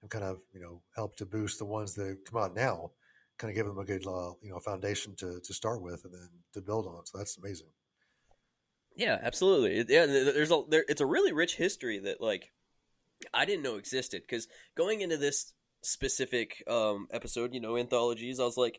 have 0.00 0.10
kind 0.10 0.24
of, 0.24 0.40
you 0.52 0.60
know, 0.60 0.82
helped 0.96 1.18
to 1.18 1.26
boost 1.26 1.58
the 1.58 1.64
ones 1.64 1.94
that 1.94 2.18
come 2.28 2.42
out 2.42 2.54
now, 2.54 2.90
kind 3.42 3.50
of 3.50 3.56
give 3.56 3.66
them 3.66 3.78
a 3.78 3.84
good, 3.84 4.06
uh, 4.06 4.32
you 4.40 4.50
know, 4.50 4.60
foundation 4.60 5.16
to, 5.16 5.40
to 5.42 5.52
start 5.52 5.82
with 5.82 6.04
and 6.04 6.14
then 6.14 6.28
to 6.54 6.60
build 6.60 6.86
on. 6.86 7.04
So 7.06 7.18
that's 7.18 7.36
amazing. 7.36 7.66
Yeah, 8.94 9.18
absolutely. 9.20 9.84
Yeah, 9.92 10.06
there's 10.06 10.52
a 10.52 10.62
there, 10.68 10.84
it's 10.88 11.00
a 11.00 11.06
really 11.06 11.32
rich 11.32 11.56
history 11.56 11.98
that 11.98 12.20
like 12.20 12.52
I 13.34 13.44
didn't 13.44 13.64
know 13.64 13.76
existed 13.76 14.22
because 14.22 14.46
going 14.76 15.00
into 15.00 15.16
this 15.16 15.54
specific 15.82 16.62
um 16.68 17.08
episode, 17.10 17.52
you 17.52 17.60
know, 17.60 17.76
anthologies, 17.76 18.38
I 18.38 18.44
was 18.44 18.56
like, 18.56 18.78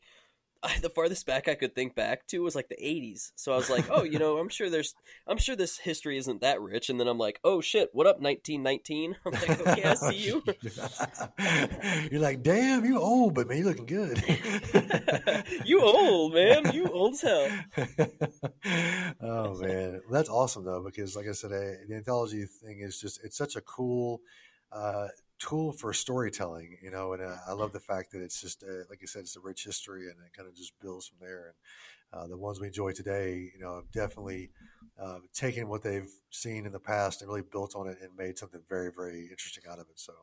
I, 0.63 0.79
the 0.81 0.89
farthest 0.89 1.25
back 1.25 1.47
I 1.47 1.55
could 1.55 1.75
think 1.75 1.95
back 1.95 2.25
to 2.27 2.39
was 2.39 2.55
like 2.55 2.69
the 2.69 2.75
80s. 2.75 3.31
So 3.35 3.53
I 3.53 3.55
was 3.55 3.69
like, 3.69 3.85
oh, 3.89 4.03
you 4.03 4.19
know, 4.19 4.37
I'm 4.37 4.49
sure 4.49 4.69
there's, 4.69 4.95
I'm 5.27 5.37
sure 5.37 5.55
this 5.55 5.77
history 5.77 6.17
isn't 6.17 6.41
that 6.41 6.61
rich. 6.61 6.89
And 6.89 6.99
then 6.99 7.07
I'm 7.07 7.17
like, 7.17 7.39
oh 7.43 7.61
shit, 7.61 7.89
what 7.93 8.07
up, 8.07 8.19
1919? 8.19 9.15
I'm 9.25 9.31
like, 9.31 9.67
okay, 9.67 9.83
I 9.83 9.93
see 9.95 10.15
you. 10.15 10.43
You're 12.11 12.21
like, 12.21 12.41
damn, 12.41 12.85
you 12.85 12.99
old, 12.99 13.35
but 13.35 13.47
man, 13.47 13.57
you 13.57 13.65
looking 13.65 13.85
good. 13.85 14.23
you 15.65 15.81
old 15.81 16.33
man, 16.33 16.71
you 16.73 16.87
old 16.87 17.13
as 17.13 17.21
hell. 17.21 17.49
oh 19.21 19.57
man, 19.59 20.01
that's 20.09 20.29
awesome 20.29 20.63
though 20.63 20.83
because, 20.83 21.15
like 21.15 21.27
I 21.27 21.33
said, 21.33 21.51
uh, 21.51 21.85
the 21.87 21.95
anthology 21.95 22.45
thing 22.45 22.79
is 22.79 22.99
just 22.99 23.23
it's 23.23 23.37
such 23.37 23.55
a 23.55 23.61
cool 23.61 24.21
uh, 24.71 25.07
tool 25.43 25.73
for 25.73 25.93
storytelling, 25.93 26.77
you 26.81 26.91
know, 26.91 27.13
and 27.13 27.21
uh, 27.21 27.35
I 27.47 27.53
love 27.53 27.73
the 27.73 27.79
fact 27.79 28.11
that 28.11 28.21
it's 28.21 28.39
just, 28.39 28.63
uh, 28.63 28.85
like 28.89 28.99
I 29.01 29.05
said, 29.05 29.21
it's 29.21 29.35
a 29.35 29.41
rich 29.41 29.65
history 29.65 30.03
and 30.03 30.15
it 30.25 30.35
kind 30.35 30.47
of 30.47 30.55
just 30.55 30.73
builds 30.81 31.07
from 31.07 31.17
there. 31.19 31.53
And 32.13 32.21
uh, 32.21 32.27
the 32.27 32.37
ones 32.37 32.59
we 32.59 32.67
enjoy 32.67 32.91
today, 32.93 33.51
you 33.53 33.59
know, 33.59 33.75
have 33.75 33.91
definitely 33.91 34.51
uh, 35.01 35.19
taken 35.33 35.67
what 35.67 35.83
they've 35.83 36.11
seen 36.29 36.65
in 36.65 36.71
the 36.71 36.79
past 36.79 37.21
and 37.21 37.29
really 37.29 37.43
built 37.51 37.75
on 37.75 37.87
it 37.87 37.97
and 38.01 38.11
made 38.17 38.37
something 38.37 38.61
very, 38.69 38.91
very 38.95 39.27
interesting 39.29 39.63
out 39.69 39.79
of 39.79 39.87
it. 39.89 39.99
So, 39.99 40.13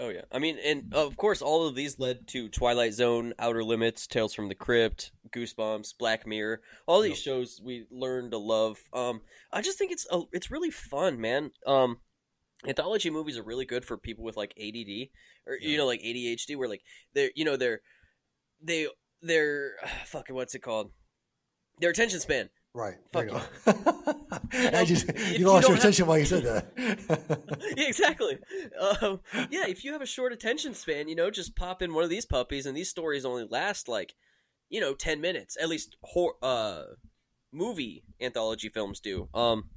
Oh 0.00 0.10
yeah, 0.10 0.22
I 0.30 0.38
mean, 0.38 0.58
and 0.64 0.94
of 0.94 1.16
course, 1.16 1.42
all 1.42 1.66
of 1.66 1.74
these 1.74 1.98
led 1.98 2.28
to 2.28 2.48
Twilight 2.48 2.92
Zone, 2.92 3.32
Outer 3.38 3.64
Limits, 3.64 4.06
Tales 4.06 4.32
from 4.32 4.48
the 4.48 4.54
Crypt, 4.54 5.10
Goosebumps, 5.30 5.98
Black 5.98 6.24
Mirror. 6.24 6.60
All 6.86 7.00
these 7.00 7.18
shows 7.18 7.60
we 7.64 7.86
learned 7.90 8.30
to 8.30 8.38
love. 8.38 8.78
Um, 8.92 9.22
I 9.52 9.60
just 9.60 9.76
think 9.76 9.90
it's 9.90 10.06
a, 10.12 10.20
it's 10.32 10.52
really 10.52 10.70
fun, 10.70 11.20
man. 11.20 11.50
Um, 11.66 11.98
anthology 12.66 13.10
movies 13.10 13.38
are 13.38 13.42
really 13.42 13.64
good 13.64 13.84
for 13.84 13.96
people 13.96 14.24
with 14.24 14.36
like 14.36 14.52
ADD 14.58 15.08
or 15.46 15.56
you 15.60 15.76
know 15.76 15.86
like 15.86 16.02
ADHD, 16.02 16.56
where 16.56 16.68
like 16.68 16.82
they're 17.14 17.30
you 17.34 17.44
know 17.44 17.56
they're 17.56 17.80
they 18.62 18.88
they're 19.22 19.72
fucking 20.06 20.34
what's 20.34 20.54
it 20.54 20.60
called? 20.62 20.90
Their 21.80 21.90
attention 21.90 22.18
span. 22.20 22.50
right. 22.74 22.96
Fuck 23.12 23.26
you. 23.26 23.40
I 24.52 24.84
just, 24.84 25.06
you 25.06 25.38
you 25.38 25.46
lost 25.46 25.62
don't 25.62 25.70
your 25.70 25.70
have- 25.70 25.78
attention 25.78 26.06
while 26.06 26.18
you 26.18 26.24
said 26.24 26.42
that. 26.44 27.72
yeah, 27.76 27.86
exactly. 27.86 28.38
Um, 29.00 29.20
yeah, 29.50 29.66
if 29.68 29.84
you 29.84 29.92
have 29.92 30.02
a 30.02 30.06
short 30.06 30.32
attention 30.32 30.74
span, 30.74 31.08
you 31.08 31.14
know, 31.14 31.30
just 31.30 31.54
pop 31.54 31.80
in 31.82 31.94
one 31.94 32.02
of 32.04 32.10
these 32.10 32.26
puppies, 32.26 32.66
and 32.66 32.76
these 32.76 32.88
stories 32.90 33.24
only 33.24 33.44
last 33.48 33.88
like, 33.88 34.14
you 34.68 34.80
know, 34.80 34.94
ten 34.94 35.20
minutes. 35.20 35.56
At 35.60 35.68
least, 35.68 35.96
hor- 36.02 36.34
uh, 36.42 36.82
movie 37.52 38.02
anthology 38.20 38.68
films 38.68 38.98
do. 39.00 39.28
Um, 39.32 39.70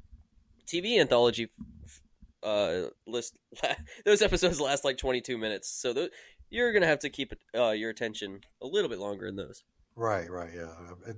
TV 0.66 1.00
anthology 1.00 1.50
f- 1.86 2.01
uh 2.44 2.88
list 3.08 3.38
those 4.06 4.22
episodes 4.22 4.60
last 4.60 4.84
like 4.84 4.98
twenty 4.98 5.22
two 5.22 5.38
minutes, 5.38 5.70
so 5.70 5.94
th- 5.94 6.12
you're 6.50 6.74
gonna 6.74 6.88
have 6.88 7.00
to 7.00 7.10
keep 7.10 7.34
uh, 7.56 7.70
your 7.72 7.90
attention 7.90 8.42
a 8.62 8.68
little 8.68 8.90
bit 8.90 9.00
longer 9.00 9.26
in 9.28 9.36
those. 9.36 9.64
Right, 9.96 10.30
right, 10.32 10.52
yeah. 10.56 10.74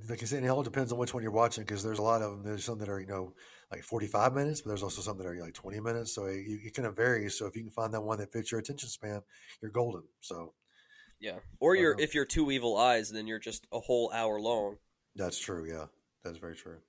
Like 0.10 0.24
I 0.24 0.25
said, 0.25 0.44
it 0.44 0.48
all 0.48 0.63
depends 0.63 0.92
on 0.92 0.98
which 0.98 1.13
one 1.13 1.22
you're 1.22 1.32
watching 1.32 1.63
because 1.63 1.84
there's 1.84 2.00
a 2.00 2.03
lot 2.03 2.22
of 2.24 2.32
them. 2.32 2.44
There's 2.44 2.65
some 2.65 2.80
that 2.80 2.89
are, 2.89 3.00
you 3.00 3.06
know, 3.08 3.34
like 3.72 3.84
45 3.84 4.34
minutes, 4.34 4.62
but 4.62 4.70
there's 4.70 4.82
also 4.84 5.01
some 5.01 5.18
that 5.20 5.27
are 5.27 5.39
like 5.39 5.53
20 5.53 5.80
minutes. 5.80 6.13
So 6.13 6.25
it, 6.25 6.44
it 6.48 6.74
kind 6.74 6.88
of 6.88 6.96
varies. 6.96 7.38
So 7.38 7.46
if 7.46 7.56
you 7.56 7.62
can 7.62 7.72
find 7.72 7.94
that 7.94 8.01
one 8.01 8.18
that 8.18 8.32
fits 8.34 8.51
your 8.51 8.60
attention 8.60 8.89
span, 8.89 9.22
you're 9.62 9.70
golden. 9.72 10.03
So 10.22 10.53
Yeah, 11.20 11.39
or 11.60 11.75
you're 11.75 11.94
Uh-huh. 11.94 12.03
if 12.03 12.15
you're 12.15 12.25
two 12.25 12.51
evil 12.51 12.75
eyes, 12.77 13.12
then 13.12 13.27
you're 13.27 13.39
just 13.39 13.68
a 13.72 13.80
whole 13.80 14.12
hour 14.12 14.39
long. 14.42 14.77
that's 15.15 15.39
true. 15.39 15.65
Yeah, 15.65 15.86
that's 16.24 16.38
very 16.39 16.56
true. 16.56 16.80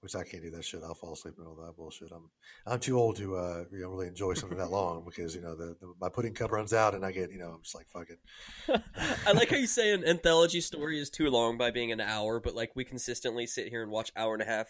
Which 0.00 0.14
I 0.14 0.22
can't 0.22 0.42
do 0.42 0.50
that 0.50 0.64
shit. 0.64 0.80
I'll 0.84 0.94
fall 0.94 1.14
asleep 1.14 1.34
and 1.38 1.46
all 1.46 1.56
that 1.56 1.76
bullshit. 1.76 2.12
I'm 2.12 2.30
I'm 2.66 2.78
too 2.78 2.98
old 2.98 3.16
to 3.16 3.36
uh, 3.36 3.64
you 3.72 3.80
know 3.80 3.88
really 3.88 4.06
enjoy 4.06 4.34
something 4.34 4.58
that 4.58 4.70
long 4.70 5.04
because 5.04 5.34
you 5.34 5.40
know 5.40 5.56
the, 5.56 5.76
the 5.80 5.92
my 6.00 6.08
pudding 6.08 6.34
cup 6.34 6.52
runs 6.52 6.72
out 6.72 6.94
and 6.94 7.04
I 7.04 7.10
get 7.10 7.32
you 7.32 7.38
know 7.38 7.50
I'm 7.50 7.62
just 7.62 7.74
like 7.74 7.88
fuck 7.88 8.08
it. 8.08 8.82
I 9.26 9.32
like 9.32 9.50
how 9.50 9.56
you 9.56 9.66
say 9.66 9.92
an 9.92 10.04
anthology 10.04 10.60
story 10.60 11.00
is 11.00 11.10
too 11.10 11.30
long 11.30 11.58
by 11.58 11.72
being 11.72 11.90
an 11.90 12.00
hour, 12.00 12.38
but 12.38 12.54
like 12.54 12.70
we 12.76 12.84
consistently 12.84 13.46
sit 13.46 13.68
here 13.68 13.82
and 13.82 13.90
watch 13.90 14.12
hour 14.16 14.34
and 14.34 14.42
a 14.42 14.46
half 14.46 14.68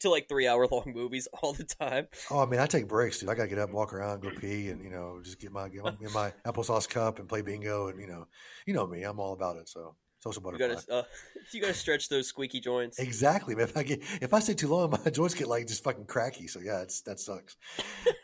to 0.00 0.10
like 0.10 0.28
three 0.28 0.48
hour 0.48 0.66
long 0.66 0.92
movies 0.94 1.28
all 1.42 1.52
the 1.52 1.64
time. 1.64 2.08
Oh, 2.30 2.40
I 2.40 2.46
mean, 2.46 2.60
I 2.60 2.66
take 2.66 2.88
breaks, 2.88 3.20
dude. 3.20 3.28
I 3.28 3.34
gotta 3.34 3.48
get 3.48 3.58
up, 3.58 3.68
and 3.68 3.76
walk 3.76 3.92
around, 3.92 4.22
go 4.22 4.30
pee, 4.30 4.70
and 4.70 4.82
you 4.82 4.90
know, 4.90 5.20
just 5.22 5.38
get 5.38 5.52
my 5.52 5.68
get 5.68 5.84
my, 5.84 5.90
get 5.92 6.12
my 6.12 6.32
applesauce 6.44 6.88
cup 6.88 7.18
and 7.18 7.28
play 7.28 7.42
bingo, 7.42 7.88
and 7.88 8.00
you 8.00 8.06
know, 8.06 8.26
you 8.66 8.74
know 8.74 8.86
me, 8.86 9.02
I'm 9.02 9.20
all 9.20 9.32
about 9.32 9.56
it. 9.56 9.68
So 9.68 9.94
social 10.24 10.42
You 10.52 10.58
butterfly. 10.58 10.82
gotta, 10.88 10.92
uh, 10.92 11.02
you 11.52 11.60
gotta 11.60 11.74
stretch 11.74 12.08
those 12.08 12.26
squeaky 12.26 12.60
joints. 12.60 12.98
Exactly. 12.98 13.54
If 13.58 13.76
I 13.76 13.82
get 13.82 14.00
if 14.20 14.32
I 14.32 14.40
stay 14.40 14.54
too 14.54 14.68
long, 14.68 14.90
my 15.04 15.10
joints 15.10 15.34
get 15.34 15.48
like 15.48 15.66
just 15.66 15.84
fucking 15.84 16.06
cracky. 16.06 16.46
So 16.46 16.60
yeah, 16.60 16.82
it's 16.82 17.02
that 17.02 17.20
sucks. 17.20 17.56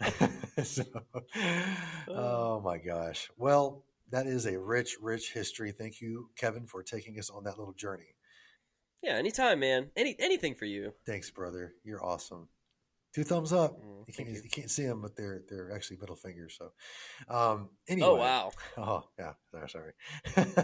so, 0.64 0.84
oh 2.08 2.60
my 2.60 2.78
gosh. 2.78 3.30
Well, 3.36 3.84
that 4.10 4.26
is 4.26 4.46
a 4.46 4.58
rich, 4.58 4.96
rich 5.00 5.32
history. 5.32 5.72
Thank 5.72 6.00
you, 6.00 6.30
Kevin, 6.36 6.66
for 6.66 6.82
taking 6.82 7.18
us 7.18 7.30
on 7.30 7.44
that 7.44 7.58
little 7.58 7.74
journey. 7.74 8.16
Yeah, 9.02 9.14
anytime, 9.14 9.60
man. 9.60 9.90
Any 9.96 10.16
anything 10.18 10.54
for 10.54 10.64
you. 10.64 10.92
Thanks, 11.06 11.30
brother. 11.30 11.74
You're 11.84 12.04
awesome. 12.04 12.48
Two 13.14 13.24
thumbs 13.24 13.52
up. 13.52 13.72
Mm, 13.82 14.04
You 14.06 14.14
can't 14.14 14.28
you. 14.28 14.40
you 14.44 14.50
can't 14.50 14.70
see 14.70 14.84
them, 14.86 15.00
but 15.02 15.16
they're 15.16 15.42
they're 15.48 15.72
actually 15.74 15.96
middle 15.98 16.16
fingers. 16.16 16.56
So, 16.58 16.72
um, 17.34 17.70
anyway. 17.88 18.08
Oh 18.08 18.14
wow. 18.16 18.50
Oh 18.76 19.04
yeah, 19.18 19.32
sorry. 19.68 19.92
sorry. 20.36 20.54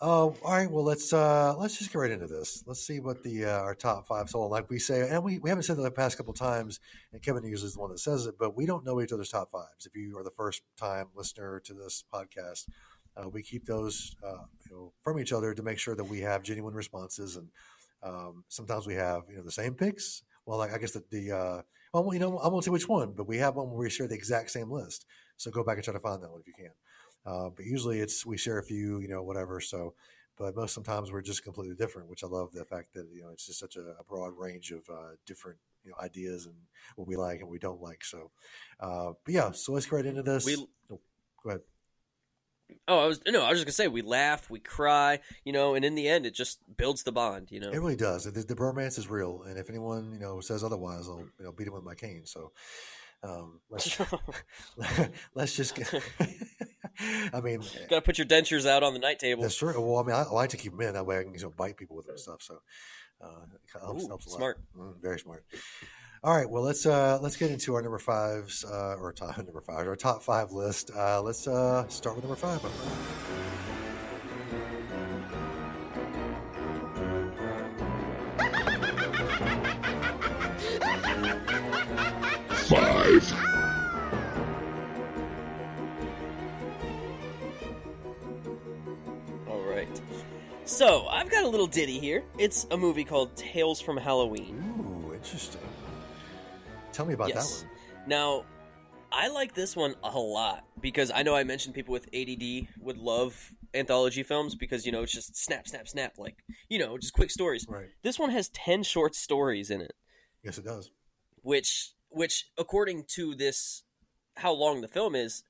Oh, 0.00 0.36
all 0.44 0.52
right. 0.52 0.70
Well, 0.70 0.84
let's 0.84 1.12
uh, 1.12 1.56
let's 1.58 1.76
just 1.78 1.92
get 1.92 1.98
right 1.98 2.10
into 2.12 2.28
this. 2.28 2.62
Let's 2.66 2.86
see 2.86 3.00
what 3.00 3.24
the 3.24 3.46
uh, 3.46 3.58
our 3.62 3.74
top 3.74 4.06
five. 4.06 4.30
So, 4.30 4.46
like 4.46 4.70
we 4.70 4.78
say, 4.78 5.08
and 5.08 5.24
we, 5.24 5.38
we 5.40 5.50
haven't 5.50 5.64
said 5.64 5.76
that 5.76 5.82
the 5.82 5.90
past 5.90 6.16
couple 6.16 6.32
times, 6.34 6.78
and 7.12 7.20
Kevin 7.20 7.42
usually 7.44 7.66
is 7.66 7.74
the 7.74 7.80
one 7.80 7.90
that 7.90 7.98
says 7.98 8.24
it, 8.26 8.36
but 8.38 8.56
we 8.56 8.64
don't 8.64 8.84
know 8.84 9.00
each 9.00 9.12
other's 9.12 9.30
top 9.30 9.50
fives. 9.50 9.86
If 9.86 9.96
you 9.96 10.16
are 10.16 10.22
the 10.22 10.30
first 10.30 10.62
time 10.76 11.06
listener 11.16 11.60
to 11.64 11.74
this 11.74 12.04
podcast, 12.14 12.66
uh, 13.16 13.28
we 13.28 13.42
keep 13.42 13.64
those 13.66 14.14
uh, 14.24 14.44
you 14.68 14.76
know 14.76 14.92
from 15.02 15.18
each 15.18 15.32
other 15.32 15.52
to 15.52 15.62
make 15.64 15.80
sure 15.80 15.96
that 15.96 16.04
we 16.04 16.20
have 16.20 16.44
genuine 16.44 16.74
responses, 16.74 17.34
and 17.34 17.48
um, 18.04 18.44
sometimes 18.46 18.86
we 18.86 18.94
have 18.94 19.22
you 19.28 19.36
know 19.36 19.42
the 19.42 19.50
same 19.50 19.74
picks. 19.74 20.22
Well, 20.46 20.58
like 20.58 20.72
I 20.72 20.78
guess 20.78 20.92
the, 20.92 21.02
the 21.10 21.32
uh, 21.36 21.62
well, 21.92 22.14
you 22.14 22.20
know, 22.20 22.38
I 22.38 22.46
won't 22.46 22.64
say 22.64 22.70
which 22.70 22.88
one, 22.88 23.14
but 23.16 23.26
we 23.26 23.38
have 23.38 23.56
one 23.56 23.68
where 23.68 23.78
we 23.78 23.90
share 23.90 24.06
the 24.06 24.14
exact 24.14 24.52
same 24.52 24.70
list. 24.70 25.06
So 25.36 25.50
go 25.50 25.64
back 25.64 25.74
and 25.76 25.84
try 25.84 25.92
to 25.94 25.98
find 26.00 26.22
that 26.22 26.30
one 26.30 26.40
if 26.40 26.46
you 26.46 26.54
can. 26.54 26.70
Uh, 27.26 27.50
but 27.54 27.64
usually 27.64 28.00
it's 28.00 28.24
we 28.24 28.36
share 28.36 28.58
a 28.58 28.62
few, 28.62 29.00
you 29.00 29.08
know, 29.08 29.22
whatever. 29.22 29.60
So, 29.60 29.94
but 30.36 30.56
most 30.56 30.74
sometimes 30.74 31.10
we're 31.12 31.20
just 31.22 31.44
completely 31.44 31.74
different, 31.76 32.08
which 32.08 32.24
I 32.24 32.26
love 32.26 32.52
the 32.52 32.64
fact 32.64 32.94
that 32.94 33.06
you 33.12 33.22
know 33.22 33.30
it's 33.30 33.46
just 33.46 33.58
such 33.58 33.76
a, 33.76 33.80
a 34.00 34.04
broad 34.08 34.32
range 34.38 34.70
of 34.70 34.88
uh, 34.88 35.16
different 35.26 35.58
you 35.84 35.90
know 35.90 35.96
ideas 36.02 36.46
and 36.46 36.54
what 36.96 37.08
we 37.08 37.16
like 37.16 37.40
and 37.40 37.48
we 37.48 37.58
don't 37.58 37.82
like. 37.82 38.04
So, 38.04 38.30
uh, 38.80 39.12
but 39.24 39.34
yeah, 39.34 39.50
so 39.52 39.72
let's 39.72 39.86
get 39.86 39.96
right 39.96 40.06
into 40.06 40.22
this. 40.22 40.46
We- 40.46 40.66
Oh, 40.90 41.00
go 41.42 41.50
ahead. 41.50 41.60
Oh, 42.86 42.98
I 42.98 43.06
was 43.06 43.20
no, 43.26 43.42
I 43.42 43.50
was 43.50 43.58
just 43.58 43.66
gonna 43.66 43.72
say 43.72 43.88
we 43.88 44.02
laugh, 44.02 44.50
we 44.50 44.60
cry, 44.60 45.20
you 45.44 45.52
know, 45.52 45.74
and 45.74 45.84
in 45.84 45.94
the 45.94 46.06
end, 46.06 46.26
it 46.26 46.34
just 46.34 46.60
builds 46.76 47.02
the 47.02 47.12
bond, 47.12 47.50
you 47.50 47.60
know. 47.60 47.70
It 47.70 47.78
really 47.78 47.96
does. 47.96 48.24
The, 48.24 48.42
the 48.42 48.54
bromance 48.54 48.98
is 48.98 49.08
real, 49.08 49.42
and 49.44 49.58
if 49.58 49.70
anyone 49.70 50.12
you 50.12 50.18
know 50.18 50.40
says 50.40 50.62
otherwise, 50.62 51.08
I'll 51.08 51.26
you 51.38 51.44
know 51.44 51.52
beat 51.52 51.66
him 51.66 51.74
with 51.74 51.84
my 51.84 51.94
cane. 51.94 52.22
So. 52.24 52.52
Um, 53.22 53.60
let's 53.70 54.00
let's 55.34 55.56
just 55.56 55.74
get. 55.74 55.92
I 57.32 57.40
mean, 57.40 57.62
Gotta 57.88 58.02
put 58.02 58.18
your 58.18 58.26
dentures 58.26 58.66
out 58.66 58.82
on 58.82 58.92
the 58.92 58.98
night 58.98 59.18
table. 59.18 59.42
That's 59.42 59.56
true. 59.56 59.80
Well, 59.80 60.00
I 60.00 60.02
mean, 60.02 60.16
I, 60.16 60.22
I 60.22 60.30
like 60.30 60.50
to 60.50 60.56
keep 60.56 60.72
them 60.72 60.80
in 60.80 60.94
that 60.94 61.06
way. 61.06 61.18
I 61.18 61.22
can 61.22 61.34
you 61.34 61.40
know, 61.40 61.52
bite 61.56 61.76
people 61.76 61.96
with 61.96 62.06
them 62.06 62.14
and 62.14 62.20
stuff. 62.20 62.42
So 62.42 62.60
uh, 63.20 63.28
it 63.54 63.80
helps, 63.80 64.04
Ooh, 64.04 64.08
helps 64.08 64.26
a 64.26 64.30
lot. 64.30 64.36
smart. 64.36 64.60
Mm, 64.76 65.00
very 65.00 65.18
smart. 65.18 65.44
All 66.24 66.36
right. 66.36 66.48
Well, 66.48 66.62
let's 66.62 66.86
uh, 66.86 67.18
let's 67.22 67.36
get 67.36 67.50
into 67.50 67.74
our 67.74 67.82
number 67.82 67.98
fives 67.98 68.64
uh, 68.64 68.96
or 68.98 69.12
top 69.12 69.36
number 69.38 69.60
five, 69.60 69.86
our 69.86 69.96
top 69.96 70.22
five 70.22 70.50
list. 70.50 70.90
Uh, 70.94 71.22
let's 71.22 71.46
uh, 71.46 71.86
start 71.88 72.16
with 72.16 72.24
number 72.24 72.36
five. 72.36 72.60
Five. 82.68 83.32
All 89.48 89.62
right. 89.62 89.88
So 90.64 91.06
I've 91.06 91.30
got 91.30 91.44
a 91.44 91.48
little 91.48 91.66
ditty 91.66 91.98
here. 91.98 92.24
It's 92.38 92.66
a 92.70 92.76
movie 92.76 93.04
called 93.04 93.34
Tales 93.36 93.80
from 93.80 93.96
Halloween. 93.96 95.06
Ooh, 95.08 95.14
interesting. 95.14 95.62
Tell 96.92 97.06
me 97.06 97.14
about 97.14 97.28
yes. 97.28 97.60
that 97.60 97.66
one. 97.66 98.08
Now, 98.08 98.44
I 99.10 99.28
like 99.28 99.54
this 99.54 99.74
one 99.74 99.94
a 100.04 100.18
lot 100.18 100.64
because 100.80 101.10
I 101.10 101.22
know 101.22 101.34
I 101.34 101.44
mentioned 101.44 101.74
people 101.74 101.92
with 101.92 102.06
ADD 102.14 102.68
would 102.80 102.98
love 102.98 103.54
anthology 103.72 104.22
films 104.22 104.54
because 104.54 104.84
you 104.84 104.92
know 104.92 105.02
it's 105.02 105.12
just 105.12 105.34
snap, 105.36 105.66
snap, 105.66 105.88
snap, 105.88 106.18
like 106.18 106.36
you 106.68 106.78
know, 106.78 106.98
just 106.98 107.14
quick 107.14 107.30
stories. 107.30 107.66
Right. 107.68 107.86
This 108.02 108.18
one 108.18 108.30
has 108.30 108.50
ten 108.50 108.82
short 108.82 109.14
stories 109.14 109.70
in 109.70 109.80
it, 109.80 109.94
Yes, 110.42 110.58
it 110.58 110.64
does. 110.66 110.90
which, 111.42 111.92
which 112.10 112.46
according 112.56 113.04
to 113.14 113.34
this, 113.34 113.82
how 114.36 114.52
long 114.52 114.80
the 114.80 114.88
film 114.88 115.14
is, 115.14 115.42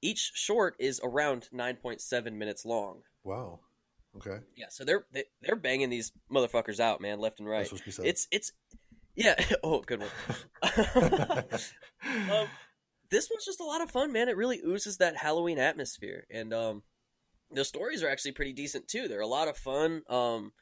each 0.00 0.32
short 0.34 0.74
is 0.78 1.00
around 1.02 1.48
nine 1.52 1.76
point 1.76 2.00
seven 2.00 2.38
minutes 2.38 2.64
long. 2.64 3.02
Wow. 3.24 3.60
Okay. 4.16 4.38
Yeah, 4.56 4.66
so 4.68 4.84
they're 4.84 5.06
they, 5.12 5.24
they're 5.40 5.56
banging 5.56 5.90
these 5.90 6.12
motherfuckers 6.30 6.80
out, 6.80 7.00
man, 7.00 7.18
left 7.18 7.40
and 7.40 7.48
right. 7.48 7.70
It's 8.04 8.28
it's 8.30 8.52
yeah. 9.14 9.42
Oh, 9.62 9.80
good 9.80 10.00
one. 10.00 10.10
um, 12.30 12.48
this 13.10 13.30
one's 13.30 13.44
just 13.44 13.60
a 13.60 13.64
lot 13.64 13.80
of 13.80 13.90
fun, 13.90 14.12
man. 14.12 14.28
It 14.28 14.36
really 14.36 14.60
oozes 14.64 14.98
that 14.98 15.16
Halloween 15.16 15.58
atmosphere, 15.58 16.26
and 16.30 16.52
um, 16.52 16.82
the 17.50 17.64
stories 17.64 18.02
are 18.02 18.08
actually 18.08 18.32
pretty 18.32 18.52
decent 18.52 18.88
too. 18.88 19.08
They're 19.08 19.20
a 19.20 19.26
lot 19.26 19.48
of 19.48 19.56
fun. 19.56 20.02
Um, 20.08 20.52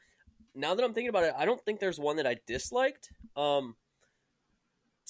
now 0.53 0.75
that 0.75 0.83
I'm 0.83 0.93
thinking 0.93 1.09
about 1.09 1.23
it, 1.23 1.33
I 1.37 1.45
don't 1.45 1.63
think 1.63 1.79
there's 1.79 1.99
one 1.99 2.17
that 2.17 2.27
I 2.27 2.37
disliked. 2.45 3.09
Um, 3.35 3.75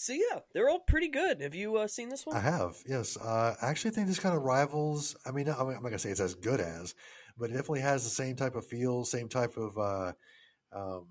so 0.02 0.14
yeah, 0.14 0.40
they're 0.54 0.68
all 0.68 0.80
pretty 0.80 1.10
good. 1.10 1.42
Have 1.42 1.54
you 1.54 1.78
uh, 1.78 1.88
seen 1.88 2.10
this 2.10 2.26
one? 2.26 2.36
I 2.36 2.40
have, 2.40 2.78
yes. 2.88 3.18
Uh, 3.18 3.54
I 3.62 3.68
actually 3.68 3.92
think 3.92 4.08
this 4.08 4.20
kind 4.20 4.36
of 4.36 4.42
rivals. 4.42 5.16
I 5.28 5.32
mean, 5.32 5.48
I'm 5.48 5.68
not 5.68 5.84
gonna 5.84 6.00
say 6.00 6.10
it's 6.10 6.20
as 6.20 6.34
good 6.34 6.60
as, 6.60 6.96
but 7.38 7.52
it 7.52 7.54
definitely 7.54 7.82
has 7.82 8.04
the 8.04 8.10
same 8.10 8.36
type 8.36 8.56
of 8.56 8.66
feel, 8.66 9.06
same 9.06 9.30
type 9.30 9.58
of 9.58 9.78
uh, 9.78 10.14
um, 10.74 11.06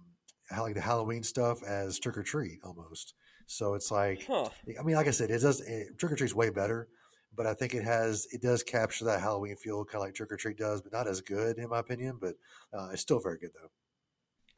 like 0.59 0.75
the 0.75 0.81
Halloween 0.81 1.23
stuff 1.23 1.63
as 1.63 2.01
Trick 2.01 2.19
or 2.19 2.25
Treat 2.25 2.59
almost. 2.65 3.15
So 3.47 3.75
it's 3.75 3.93
like, 3.93 4.25
Huh. 4.27 4.49
I 4.79 4.83
mean, 4.83 4.97
like 4.97 5.07
I 5.07 5.13
said, 5.13 5.31
it 5.31 5.41
does. 5.41 5.61
It, 5.61 5.97
Trick 5.97 6.11
or 6.11 6.17
Treat's 6.17 6.35
way 6.35 6.51
better, 6.51 6.89
but 7.37 7.47
I 7.47 7.55
think 7.55 7.75
it 7.75 7.85
has 7.85 8.27
it 8.33 8.43
does 8.43 8.65
capture 8.65 9.05
that 9.05 9.21
Halloween 9.21 9.55
feel, 9.55 9.85
kind 9.85 10.03
of 10.03 10.09
like 10.09 10.15
Trick 10.15 10.33
or 10.33 10.37
Treat 10.37 10.59
does, 10.59 10.83
but 10.83 10.93
not 10.93 11.07
as 11.07 11.21
good 11.21 11.59
in 11.59 11.69
my 11.69 11.79
opinion. 11.79 12.19
But 12.21 12.35
uh, 12.77 12.89
it's 12.93 13.03
still 13.03 13.21
very 13.21 13.39
good 13.39 13.51
though. 13.55 13.71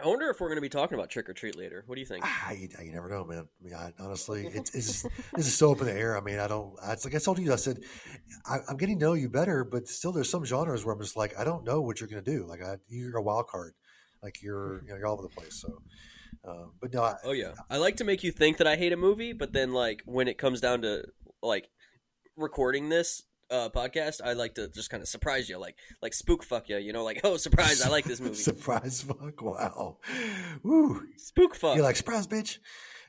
I 0.02 0.08
wonder 0.08 0.28
if 0.30 0.40
we're 0.40 0.48
going 0.48 0.56
to 0.56 0.62
be 0.62 0.68
talking 0.68 0.98
about 0.98 1.10
Trick 1.10 1.28
or 1.28 1.32
Treat 1.32 1.56
later. 1.56 1.84
What 1.86 1.94
do 1.94 2.00
you 2.00 2.06
think? 2.06 2.24
Ah, 2.26 2.50
you, 2.50 2.68
you 2.82 2.92
never 2.92 3.08
know, 3.08 3.24
man. 3.24 3.46
I 3.60 3.64
mean, 3.64 3.74
I, 3.74 3.92
honestly, 4.00 4.46
it's, 4.52 4.74
it's 4.74 5.02
this 5.34 5.46
is 5.46 5.54
so 5.54 5.72
up 5.72 5.80
in 5.80 5.86
the 5.86 5.92
air. 5.92 6.16
I 6.16 6.20
mean, 6.20 6.40
I 6.40 6.48
don't. 6.48 6.74
It's 6.88 7.04
like 7.04 7.14
I 7.14 7.18
told 7.18 7.38
you, 7.38 7.52
I 7.52 7.56
said 7.56 7.80
I, 8.44 8.58
am 8.68 8.76
getting 8.76 8.98
to 8.98 9.04
know 9.04 9.12
you 9.12 9.28
better, 9.28 9.64
but 9.64 9.86
still, 9.88 10.12
there's 10.12 10.30
some 10.30 10.44
genres 10.44 10.84
where 10.84 10.94
I'm 10.94 11.00
just 11.00 11.16
like, 11.16 11.38
I 11.38 11.44
don't 11.44 11.64
know 11.64 11.80
what 11.80 12.00
you're 12.00 12.08
going 12.08 12.24
to 12.24 12.30
do. 12.30 12.46
Like, 12.46 12.62
I, 12.62 12.76
you're 12.88 13.16
a 13.16 13.22
wild 13.22 13.46
card. 13.46 13.74
Like 14.22 14.42
you're, 14.42 14.82
you 14.82 14.90
know, 14.90 14.96
you're 14.96 15.06
all 15.06 15.14
over 15.14 15.22
the 15.22 15.28
place. 15.28 15.60
So, 15.60 15.82
um, 16.48 16.72
but 16.80 16.92
no. 16.92 17.02
I, 17.02 17.14
oh 17.24 17.32
yeah, 17.32 17.52
I 17.70 17.76
like 17.76 17.96
to 17.96 18.04
make 18.04 18.22
you 18.24 18.32
think 18.32 18.58
that 18.58 18.66
I 18.66 18.76
hate 18.76 18.92
a 18.92 18.96
movie, 18.96 19.32
but 19.32 19.52
then 19.52 19.72
like 19.72 20.02
when 20.04 20.28
it 20.28 20.38
comes 20.38 20.60
down 20.60 20.82
to 20.82 21.04
like 21.42 21.68
recording 22.36 22.88
this, 22.88 23.22
uh, 23.52 23.68
podcast, 23.68 24.20
I 24.24 24.32
like 24.32 24.54
to 24.54 24.68
just 24.68 24.90
kind 24.90 25.02
of 25.02 25.08
surprise 25.08 25.48
you, 25.48 25.58
like 25.58 25.76
like 26.00 26.14
spook 26.14 26.42
fuck 26.42 26.68
you, 26.68 26.78
you 26.78 26.92
know, 26.92 27.04
like 27.04 27.20
oh 27.24 27.36
surprise, 27.36 27.82
I 27.82 27.88
like 27.88 28.04
this 28.04 28.20
movie. 28.24 28.34
surprise 28.34 29.02
fuck, 29.02 29.40
wow, 29.42 29.98
woo, 30.62 31.06
spook 31.16 31.54
fuck. 31.54 31.76
You're 31.76 31.84
like 31.84 31.96
surprise, 31.96 32.26
bitch. 32.26 32.58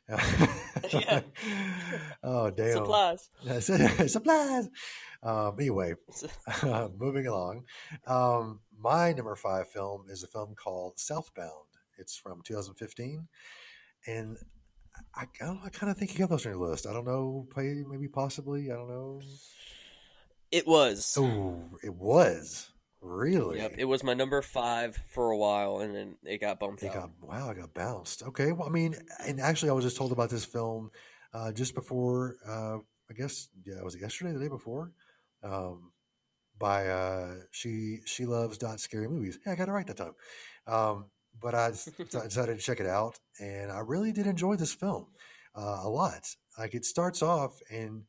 yeah. 0.92 1.22
oh 2.24 2.52
damn. 2.52 2.74
Supplies. 2.74 3.30
Supplies. 4.08 4.70
Um, 5.24 5.56
anyway, 5.58 5.94
uh, 6.62 6.90
moving 6.98 7.26
along. 7.26 7.64
Um, 8.06 8.60
my 8.78 9.14
number 9.14 9.34
five 9.38 9.70
film 9.70 10.08
is 10.10 10.22
a 10.22 10.28
film 10.28 10.56
called 10.56 11.00
Southbound. 11.00 11.78
It's 11.98 12.18
from 12.18 12.42
2015, 12.44 13.30
and 14.08 14.38
I, 15.16 15.28
I, 15.42 15.60
I 15.66 15.70
kind 15.70 15.90
of 15.90 15.98
think 15.98 16.12
you 16.14 16.20
got 16.20 16.32
those 16.32 16.46
on 16.46 16.52
your 16.52 16.68
list. 16.68 16.86
I 16.86 16.92
don't 16.92 17.06
know, 17.06 17.48
maybe 17.56 18.10
possibly. 18.10 18.72
I 18.72 18.76
don't 18.76 18.90
know. 18.90 19.22
It 20.54 20.68
was. 20.68 21.18
Oh, 21.18 21.64
it 21.84 21.96
was. 21.96 22.70
Really? 23.02 23.58
Yep. 23.58 23.74
It 23.80 23.86
was 23.86 24.04
my 24.04 24.14
number 24.14 24.40
five 24.44 24.96
for 25.08 25.32
a 25.32 25.38
while, 25.38 25.80
and 25.80 25.96
then 25.96 26.16
it 26.24 26.42
got 26.42 26.60
bumped 26.60 26.84
it 26.84 26.90
out. 26.90 26.94
Got, 26.94 27.10
wow, 27.28 27.50
I 27.50 27.56
got 27.56 27.74
bounced. 27.74 28.22
Okay. 28.22 28.52
Well, 28.52 28.68
I 28.68 28.72
mean, 28.72 28.96
and 29.26 29.42
actually, 29.42 29.72
I 29.72 29.74
was 29.74 29.84
just 29.84 29.98
told 29.98 30.12
about 30.12 30.30
this 30.30 30.46
film 30.46 30.92
uh, 31.34 31.52
just 31.52 31.74
before. 31.74 32.36
Uh, 32.48 32.78
I 33.10 33.14
guess 33.18 33.50
yeah, 33.66 33.82
was 33.82 33.96
it 33.96 34.02
yesterday, 34.02 34.32
the 34.32 34.40
day 34.40 34.48
before? 34.48 34.92
Um, 35.42 35.92
by 36.60 36.88
uh, 36.88 37.34
she 37.50 38.02
she 38.06 38.28
loves 38.28 38.60
dot 38.60 38.80
scary 38.80 39.10
movies. 39.10 39.40
Yeah, 39.44 39.54
I 39.54 39.56
got 39.56 39.70
it 39.70 39.72
right 39.72 39.88
that 39.88 39.98
time. 39.98 40.14
Um, 40.68 41.06
but 41.42 41.56
I 41.56 41.72
decided 42.10 42.60
to 42.60 42.64
check 42.64 42.80
it 42.80 42.86
out, 42.86 43.18
and 43.40 43.72
I 43.72 43.80
really 43.80 44.12
did 44.12 44.28
enjoy 44.28 44.56
this 44.56 44.76
film 44.76 45.08
uh, 45.56 45.80
a 45.82 45.90
lot. 45.90 46.28
Like 46.60 46.76
it 46.76 46.86
starts 46.86 47.24
off 47.24 47.58
and 47.72 48.04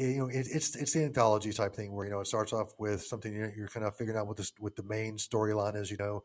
you 0.00 0.18
know, 0.18 0.28
it, 0.28 0.46
it's 0.50 0.74
it's 0.76 0.92
the 0.92 1.04
anthology 1.04 1.52
type 1.52 1.74
thing 1.74 1.94
where 1.94 2.06
you 2.06 2.12
know 2.12 2.20
it 2.20 2.26
starts 2.26 2.52
off 2.52 2.72
with 2.78 3.02
something 3.02 3.32
you're, 3.32 3.52
you're 3.56 3.68
kind 3.68 3.84
of 3.84 3.96
figuring 3.96 4.18
out 4.18 4.26
what 4.26 4.36
this 4.36 4.52
what 4.58 4.76
the 4.76 4.82
main 4.82 5.16
storyline 5.16 5.76
is, 5.76 5.90
you 5.90 5.96
know, 5.98 6.24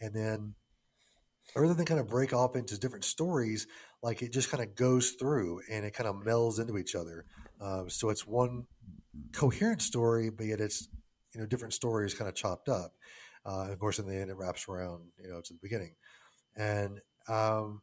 and 0.00 0.14
then 0.14 0.54
rather 1.56 1.74
than 1.74 1.86
kind 1.86 2.00
of 2.00 2.08
break 2.08 2.32
off 2.32 2.56
into 2.56 2.78
different 2.78 3.04
stories, 3.04 3.66
like 4.02 4.22
it 4.22 4.32
just 4.32 4.50
kind 4.50 4.62
of 4.62 4.74
goes 4.74 5.10
through 5.12 5.60
and 5.70 5.84
it 5.84 5.94
kind 5.94 6.08
of 6.08 6.16
melds 6.16 6.60
into 6.60 6.78
each 6.78 6.94
other. 6.94 7.24
Um, 7.60 7.90
so 7.90 8.10
it's 8.10 8.26
one 8.26 8.66
coherent 9.32 9.82
story, 9.82 10.30
but 10.30 10.46
yet 10.46 10.60
it's 10.60 10.88
you 11.34 11.40
know 11.40 11.46
different 11.46 11.74
stories 11.74 12.14
kind 12.14 12.28
of 12.28 12.34
chopped 12.34 12.68
up. 12.68 12.92
Uh, 13.44 13.70
of 13.70 13.78
course, 13.78 13.98
in 13.98 14.06
the 14.06 14.14
end, 14.14 14.30
it 14.30 14.36
wraps 14.36 14.68
around 14.68 15.04
you 15.22 15.28
know 15.28 15.40
to 15.40 15.52
the 15.52 15.60
beginning, 15.62 15.94
and 16.56 17.00
um, 17.28 17.82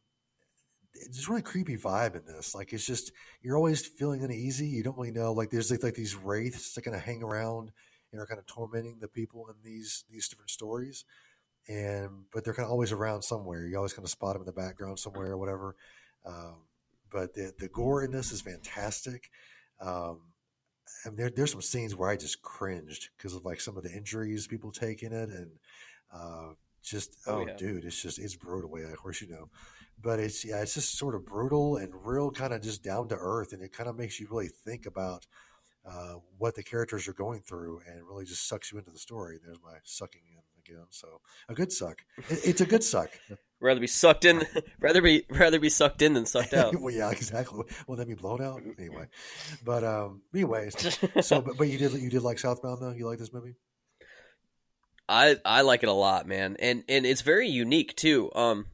it's 0.96 1.30
really 1.30 1.42
creepy 1.42 1.78
vibe 1.78 2.16
in 2.16 2.26
this. 2.26 2.56
Like 2.56 2.74
it's 2.74 2.86
just 2.86 3.12
you're 3.42 3.58
always 3.58 3.86
feeling 3.86 4.24
uneasy. 4.24 4.68
You 4.68 4.84
don't 4.84 4.98
really 4.98 5.12
know. 5.12 5.34
Like 5.34 5.50
there's 5.50 5.72
like, 5.72 5.84
like 5.84 5.96
these 5.96 6.16
wraiths 6.16 6.74
that 6.74 6.84
kind 6.84 6.96
of 6.96 7.04
hang 7.04 7.24
around 7.24 7.72
and 8.12 8.22
are 8.22 8.26
kind 8.26 8.40
of 8.40 8.46
tormenting 8.46 8.98
the 9.00 9.08
people 9.08 9.48
in 9.50 9.56
these 9.64 10.06
these 10.10 10.28
different 10.28 10.50
stories. 10.50 11.06
And 11.68 12.26
but 12.32 12.44
they're 12.44 12.54
kind 12.54 12.66
of 12.66 12.72
always 12.72 12.92
around 12.92 13.24
somewhere. 13.24 13.66
You 13.66 13.78
always 13.78 13.94
kind 13.94 14.06
of 14.06 14.12
spot 14.12 14.34
them 14.34 14.44
in 14.44 14.46
the 14.46 14.54
background 14.54 15.00
somewhere 15.00 15.32
or 15.32 15.38
whatever. 15.38 15.76
Um, 16.26 16.56
but 17.12 17.34
the 17.34 17.54
the 17.58 17.68
gore 17.68 18.04
in 18.04 18.12
this 18.12 18.32
is 18.32 18.42
fantastic. 18.42 19.30
Um, 19.82 20.22
and 21.04 21.18
there, 21.18 21.30
there's 21.30 21.52
some 21.52 21.62
scenes 21.62 21.96
where 21.96 22.10
I 22.10 22.16
just 22.16 22.42
cringed 22.42 23.10
because 23.18 23.34
of 23.34 23.46
like 23.46 23.60
some 23.60 23.78
of 23.78 23.84
the 23.84 23.92
injuries 23.92 24.48
people 24.48 24.72
take 24.72 25.04
in 25.04 25.14
it, 25.14 25.30
and 25.30 25.52
uh, 26.14 26.54
just 26.84 27.18
oh, 27.28 27.40
oh 27.40 27.46
yeah. 27.48 27.56
dude, 27.58 27.86
it's 27.86 28.02
just 28.02 28.20
it's 28.20 28.36
brutal. 28.36 28.70
Way 28.70 28.84
of 28.84 28.98
course 28.98 29.22
you 29.22 29.28
know, 29.28 29.50
but 30.02 30.20
it's 30.20 30.46
yeah, 30.46 30.62
it's 30.62 30.74
just 30.74 30.98
sort 30.98 31.16
of 31.16 31.26
brutal 31.26 31.78
and 31.78 31.94
real, 32.04 32.32
kind 32.32 32.54
of 32.54 32.62
just 32.62 32.84
down 32.84 33.08
to 33.10 33.16
earth, 33.20 33.54
and 33.54 33.62
it 33.62 33.74
kind 33.74 33.90
of 33.90 33.98
makes 33.98 34.20
you 34.20 34.28
really 34.30 34.50
think 34.50 34.86
about 34.86 35.26
uh, 35.86 36.16
what 36.38 36.56
the 36.56 36.64
characters 36.64 37.08
are 37.08 37.14
going 37.14 37.42
through, 37.42 37.82
and 37.88 38.08
really 38.08 38.26
just 38.26 38.48
sucks 38.48 38.72
you 38.72 38.78
into 38.78 38.92
the 38.92 39.00
story. 39.00 39.40
There's 39.44 39.62
my 39.64 39.78
sucking 39.84 40.22
in 40.32 40.42
again. 40.66 40.86
So 40.90 41.22
a 41.50 41.54
good 41.54 41.72
suck. 41.72 42.04
It, 42.30 42.40
it's 42.44 42.62
a 42.62 42.66
good 42.66 42.84
suck. 42.84 43.10
rather 43.60 43.80
be 43.80 43.88
sucked 43.88 44.26
in, 44.26 44.46
rather 44.80 45.02
be 45.02 45.26
rather 45.30 45.60
be 45.60 45.70
sucked 45.70 46.02
in 46.02 46.14
than 46.14 46.26
sucked 46.26 46.54
out. 46.54 46.76
well, 46.82 46.94
yeah, 46.94 47.12
exactly. 47.12 47.64
Will 47.88 47.96
that 47.98 48.08
be 48.08 48.14
blown 48.14 48.42
out 48.42 48.62
anyway? 48.78 49.08
But 49.64 49.84
um, 49.84 50.22
anyways, 50.34 51.00
so 51.22 51.42
but, 51.42 51.58
but 51.58 51.68
you 51.68 51.78
did 51.78 51.94
you 51.94 52.10
did 52.10 52.24
like 52.24 52.40
Southbound 52.40 52.82
though? 52.82 52.92
You 52.92 53.08
like 53.08 53.20
this 53.20 53.34
movie? 53.34 53.56
I 55.08 55.38
I 55.46 55.62
like 55.62 55.84
it 55.84 55.90
a 55.90 55.94
lot, 55.94 56.28
man, 56.28 56.56
and 56.60 56.84
and 56.90 57.06
it's 57.06 57.22
very 57.22 57.48
unique 57.48 57.96
too. 57.96 58.32
Um, 58.34 58.68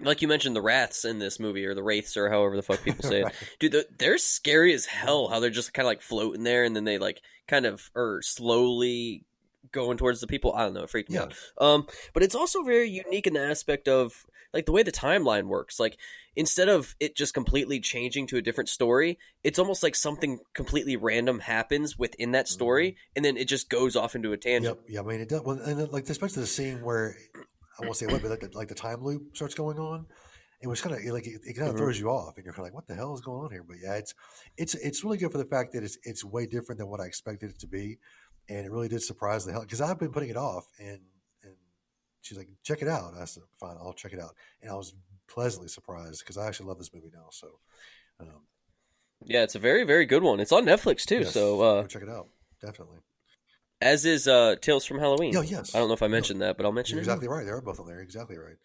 like 0.00 0.22
you 0.22 0.28
mentioned 0.28 0.54
the 0.54 0.62
wraths 0.62 1.04
in 1.04 1.18
this 1.18 1.40
movie 1.40 1.64
or 1.64 1.74
the 1.74 1.82
wraiths 1.82 2.16
or 2.16 2.28
however 2.28 2.56
the 2.56 2.62
fuck 2.62 2.82
people 2.82 3.08
say 3.08 3.22
it 3.22 3.32
dude 3.58 3.72
they're, 3.72 3.84
they're, 3.98 4.18
scary 4.18 4.72
as 4.74 4.86
hell 4.86 5.28
how 5.28 5.40
they're 5.40 5.50
just 5.50 5.74
kind 5.74 5.86
of 5.86 5.90
like 5.90 6.02
floating 6.02 6.44
there 6.44 6.64
and 6.64 6.74
then 6.74 6.84
they 6.84 6.98
like 6.98 7.20
kind 7.46 7.66
of 7.66 7.90
are 7.94 8.20
slowly 8.22 9.24
going 9.72 9.98
towards 9.98 10.20
the 10.20 10.26
people 10.26 10.52
i 10.54 10.62
don't 10.62 10.74
know 10.74 10.82
it 10.82 10.90
freaked 10.90 11.10
me 11.10 11.16
yeah. 11.16 11.22
out 11.22 11.34
um 11.58 11.86
but 12.14 12.22
it's 12.22 12.34
also 12.34 12.62
very 12.62 12.88
unique 12.88 13.26
in 13.26 13.34
the 13.34 13.40
aspect 13.40 13.88
of 13.88 14.24
like 14.54 14.66
the 14.66 14.72
way 14.72 14.82
the 14.82 14.92
timeline 14.92 15.46
works 15.46 15.78
like 15.78 15.98
instead 16.36 16.68
of 16.68 16.94
it 17.00 17.16
just 17.16 17.34
completely 17.34 17.80
changing 17.80 18.26
to 18.26 18.36
a 18.36 18.42
different 18.42 18.68
story 18.68 19.18
it's 19.44 19.58
almost 19.58 19.82
like 19.82 19.94
something 19.94 20.38
completely 20.54 20.96
random 20.96 21.40
happens 21.40 21.98
within 21.98 22.32
that 22.32 22.48
story 22.48 22.90
mm-hmm. 22.90 23.12
and 23.16 23.24
then 23.24 23.36
it 23.36 23.46
just 23.46 23.68
goes 23.68 23.94
off 23.96 24.14
into 24.14 24.32
a 24.32 24.36
tangent 24.36 24.78
yep. 24.78 24.84
yeah 24.88 25.00
i 25.00 25.02
mean 25.02 25.20
it 25.20 25.28
does 25.28 25.42
well, 25.42 25.58
and 25.58 25.78
then, 25.78 25.88
like 25.90 26.08
especially 26.08 26.40
the 26.40 26.46
scene 26.46 26.82
where 26.82 27.16
I 27.80 27.84
won't 27.84 27.96
say 27.96 28.06
what, 28.06 28.22
but 28.22 28.30
like 28.30 28.40
the, 28.40 28.50
like 28.54 28.68
the 28.68 28.74
time 28.74 29.02
loop 29.02 29.36
starts 29.36 29.54
going 29.54 29.78
on. 29.78 30.06
It 30.60 30.66
was 30.66 30.80
kind 30.80 30.96
of 30.96 31.04
like 31.12 31.26
it, 31.26 31.40
it 31.44 31.54
kind 31.54 31.68
of 31.68 31.74
mm-hmm. 31.74 31.84
throws 31.84 32.00
you 32.00 32.10
off, 32.10 32.36
and 32.36 32.44
you're 32.44 32.52
kind 32.52 32.66
of 32.66 32.72
like, 32.72 32.74
"What 32.74 32.88
the 32.88 32.94
hell 32.94 33.14
is 33.14 33.20
going 33.20 33.44
on 33.44 33.52
here?" 33.52 33.62
But 33.62 33.76
yeah, 33.82 33.94
it's 33.94 34.14
it's 34.56 34.74
it's 34.74 35.04
really 35.04 35.18
good 35.18 35.30
for 35.30 35.38
the 35.38 35.44
fact 35.44 35.72
that 35.72 35.84
it's 35.84 35.98
it's 36.02 36.24
way 36.24 36.46
different 36.46 36.80
than 36.80 36.88
what 36.88 37.00
I 37.00 37.04
expected 37.04 37.50
it 37.50 37.58
to 37.60 37.68
be, 37.68 37.98
and 38.48 38.66
it 38.66 38.72
really 38.72 38.88
did 38.88 39.02
surprise 39.02 39.44
the 39.44 39.52
hell 39.52 39.60
because 39.60 39.80
I've 39.80 39.98
been 39.98 40.10
putting 40.10 40.30
it 40.30 40.36
off, 40.36 40.66
and 40.80 41.00
and 41.44 41.54
she's 42.22 42.36
like, 42.36 42.48
"Check 42.64 42.82
it 42.82 42.88
out." 42.88 43.14
I 43.16 43.24
said, 43.24 43.44
"Fine, 43.60 43.76
I'll 43.80 43.92
check 43.92 44.12
it 44.12 44.20
out," 44.20 44.34
and 44.60 44.72
I 44.72 44.74
was 44.74 44.94
pleasantly 45.28 45.68
surprised 45.68 46.20
because 46.20 46.36
I 46.36 46.48
actually 46.48 46.66
love 46.66 46.78
this 46.78 46.92
movie 46.92 47.10
now. 47.14 47.28
So, 47.30 47.60
um, 48.18 48.46
yeah, 49.24 49.44
it's 49.44 49.54
a 49.54 49.60
very 49.60 49.84
very 49.84 50.06
good 50.06 50.24
one. 50.24 50.40
It's 50.40 50.52
on 50.52 50.64
Netflix 50.64 51.04
too, 51.04 51.20
yes, 51.20 51.32
so 51.32 51.60
uh, 51.60 51.86
check 51.86 52.02
it 52.02 52.08
out 52.08 52.26
definitely. 52.60 52.98
As 53.80 54.04
is 54.04 54.26
uh, 54.26 54.56
Tales 54.60 54.84
from 54.84 54.98
Halloween. 54.98 55.36
Oh, 55.36 55.40
yes. 55.40 55.74
I 55.74 55.78
don't 55.78 55.88
know 55.88 55.94
if 55.94 56.02
I 56.02 56.08
mentioned 56.08 56.40
no, 56.40 56.46
that, 56.46 56.56
but 56.56 56.66
I'll 56.66 56.72
mention 56.72 56.96
You're 56.96 57.02
it. 57.02 57.06
Exactly 57.06 57.28
right. 57.28 57.44
They 57.44 57.50
are 57.50 57.60
both 57.60 57.78
on 57.78 57.86
there. 57.86 58.00
Exactly 58.00 58.36
right. 58.36 58.56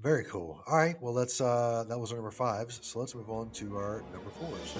Very 0.00 0.24
cool. 0.24 0.62
All 0.66 0.76
right. 0.76 0.96
Well, 1.00 1.12
let's. 1.12 1.40
Uh, 1.40 1.84
that 1.88 1.98
was 1.98 2.12
our 2.12 2.18
number 2.18 2.30
fives. 2.30 2.78
So 2.82 3.00
let's 3.00 3.14
move 3.14 3.28
on 3.30 3.50
to 3.52 3.76
our 3.76 4.04
number 4.12 4.30
fours. 4.30 4.74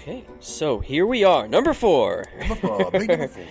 Okay, 0.00 0.24
so 0.38 0.80
here 0.80 1.04
we 1.04 1.24
are, 1.24 1.46
number 1.46 1.74
four. 1.74 2.24
Number 2.38 2.54
four, 2.54 2.90
big 2.90 3.06
number 3.10 3.28
four. 3.28 3.44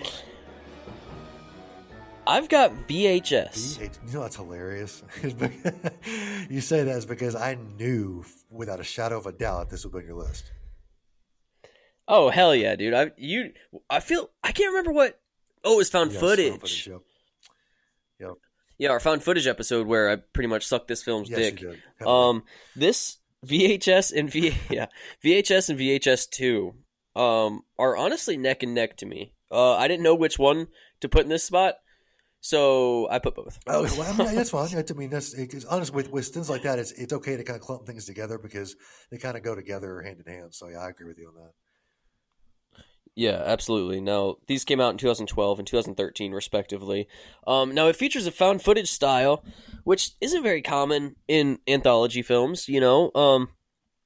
I've 2.26 2.48
got 2.48 2.72
VHS. 2.88 3.80
You 3.80 4.12
know 4.12 4.22
that's 4.22 4.34
hilarious. 4.34 5.04
you 6.50 6.60
say 6.60 6.82
that 6.82 6.96
is 6.96 7.06
because 7.06 7.36
I 7.36 7.56
knew 7.78 8.24
without 8.50 8.80
a 8.80 8.84
shadow 8.84 9.16
of 9.16 9.26
a 9.26 9.32
doubt 9.32 9.70
this 9.70 9.84
would 9.84 9.92
be 9.92 10.00
on 10.00 10.06
your 10.06 10.16
list. 10.16 10.50
Oh 12.08 12.30
hell 12.30 12.52
yeah, 12.52 12.74
dude! 12.74 12.94
I 12.94 13.12
you 13.16 13.52
I 13.88 14.00
feel 14.00 14.28
I 14.42 14.50
can't 14.50 14.70
remember 14.70 14.90
what. 14.90 15.20
Oh, 15.62 15.74
it 15.74 15.76
was 15.76 15.90
found 15.90 16.10
yes, 16.10 16.20
footage. 16.20 16.48
Found 16.48 16.60
footage 16.62 16.86
yep. 16.88 17.00
yep. 18.18 18.34
Yeah, 18.76 18.90
our 18.90 18.98
found 18.98 19.22
footage 19.22 19.46
episode 19.46 19.86
where 19.86 20.10
I 20.10 20.16
pretty 20.16 20.48
much 20.48 20.66
sucked 20.66 20.88
this 20.88 21.04
film's 21.04 21.30
yes, 21.30 21.52
dick. 21.52 21.64
Um, 22.04 22.42
this 22.74 23.18
VHS 23.46 24.12
and 24.16 24.30
V 24.30 24.54
yeah 24.70 24.86
VHS 25.24 25.70
and 25.70 25.78
VHS 25.78 26.28
two 26.30 26.74
um 27.16 27.62
are 27.78 27.96
honestly 27.96 28.36
neck 28.36 28.62
and 28.62 28.74
neck 28.74 28.96
to 28.98 29.06
me. 29.06 29.32
Uh, 29.50 29.74
I 29.74 29.88
didn't 29.88 30.04
know 30.04 30.14
which 30.14 30.38
one 30.38 30.68
to 31.00 31.08
put 31.08 31.24
in 31.24 31.28
this 31.28 31.42
spot 31.44 31.74
So 32.40 33.08
I 33.10 33.18
put 33.18 33.34
both. 33.34 33.58
Oh, 33.66 33.82
well, 33.82 34.02
I 34.02 34.16
mean, 34.16 34.34
that's 34.34 34.50
fine. 34.50 34.68
I 34.90 34.92
mean, 34.94 35.10
that's 35.10 35.34
it's, 35.34 35.64
honestly 35.66 35.94
with, 35.94 36.10
with 36.10 36.28
things 36.28 36.48
like 36.48 36.62
that. 36.62 36.78
It's 36.78 36.92
it's 36.92 37.12
okay 37.12 37.36
to 37.36 37.44
kind 37.44 37.56
of 37.56 37.62
clump 37.62 37.86
things 37.86 38.06
together 38.06 38.38
because 38.38 38.76
they 39.10 39.18
kind 39.18 39.36
of 39.36 39.42
go 39.42 39.54
together 39.54 40.00
hand 40.00 40.22
in 40.24 40.32
hand. 40.32 40.54
So 40.54 40.68
yeah, 40.68 40.78
I 40.78 40.88
agree 40.88 41.06
with 41.06 41.18
you 41.18 41.28
on 41.28 41.34
that. 41.34 41.52
Yeah, 43.20 43.42
absolutely. 43.44 44.00
Now, 44.00 44.36
these 44.46 44.64
came 44.64 44.80
out 44.80 44.92
in 44.92 44.96
2012 44.96 45.58
and 45.58 45.68
2013, 45.68 46.32
respectively. 46.32 47.06
Um, 47.46 47.74
now, 47.74 47.88
it 47.88 47.96
features 47.96 48.26
a 48.26 48.30
found 48.30 48.62
footage 48.62 48.90
style, 48.90 49.44
which 49.84 50.12
isn't 50.22 50.42
very 50.42 50.62
common 50.62 51.16
in 51.28 51.58
anthology 51.68 52.22
films, 52.22 52.66
you 52.66 52.80
know. 52.80 53.10
Um, 53.14 53.50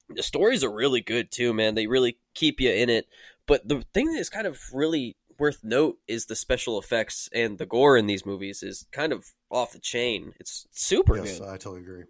the 0.09 0.25
stories 0.25 0.65
are 0.65 0.75
really 0.75 1.01
good, 1.01 1.31
too, 1.31 1.55
man. 1.55 1.77
They 1.77 1.87
really 1.87 2.19
keep 2.35 2.61
you 2.61 2.73
in 2.73 2.91
it. 2.91 3.07
But 3.47 3.69
the 3.69 3.85
thing 3.95 4.13
that 4.13 4.19
is 4.19 4.29
kind 4.29 4.49
of 4.49 4.59
really 4.73 5.15
worth 5.39 5.61
note 5.63 5.99
is 6.09 6.27
the 6.27 6.35
special 6.35 6.77
effects 6.77 7.29
and 7.33 7.59
the 7.59 7.67
gore 7.67 7.97
in 7.97 8.09
these 8.09 8.27
movies 8.27 8.65
is 8.65 8.89
kind 8.91 9.13
of 9.13 9.27
off 9.49 9.71
the 9.71 9.79
chain. 9.79 10.33
It's 10.41 10.67
super 10.73 11.19
yes, 11.19 11.39
good. 11.39 11.49
I 11.49 11.57
totally 11.57 11.83
agree. 11.83 12.05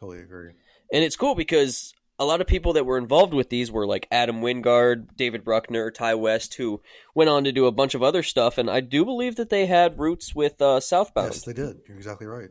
Totally 0.00 0.18
agree. 0.18 0.50
And 0.92 1.04
it's 1.04 1.14
cool 1.14 1.36
because 1.36 1.94
a 2.22 2.24
lot 2.24 2.40
of 2.40 2.46
people 2.46 2.74
that 2.74 2.86
were 2.86 2.98
involved 2.98 3.34
with 3.34 3.50
these 3.50 3.70
were 3.70 3.86
like 3.86 4.06
Adam 4.10 4.40
Wingard, 4.40 5.16
David 5.16 5.44
Bruckner, 5.44 5.90
Ti 5.90 6.14
West, 6.14 6.54
who 6.54 6.80
went 7.14 7.28
on 7.28 7.42
to 7.44 7.52
do 7.52 7.66
a 7.66 7.72
bunch 7.72 7.94
of 7.94 8.02
other 8.02 8.22
stuff. 8.22 8.58
And 8.58 8.70
I 8.70 8.80
do 8.80 9.04
believe 9.04 9.36
that 9.36 9.50
they 9.50 9.66
had 9.66 9.98
roots 9.98 10.32
with 10.32 10.62
uh, 10.62 10.78
Southbound. 10.78 11.32
Yes, 11.32 11.42
they 11.42 11.52
did. 11.52 11.80
You're 11.88 11.96
exactly 11.96 12.28
right. 12.28 12.50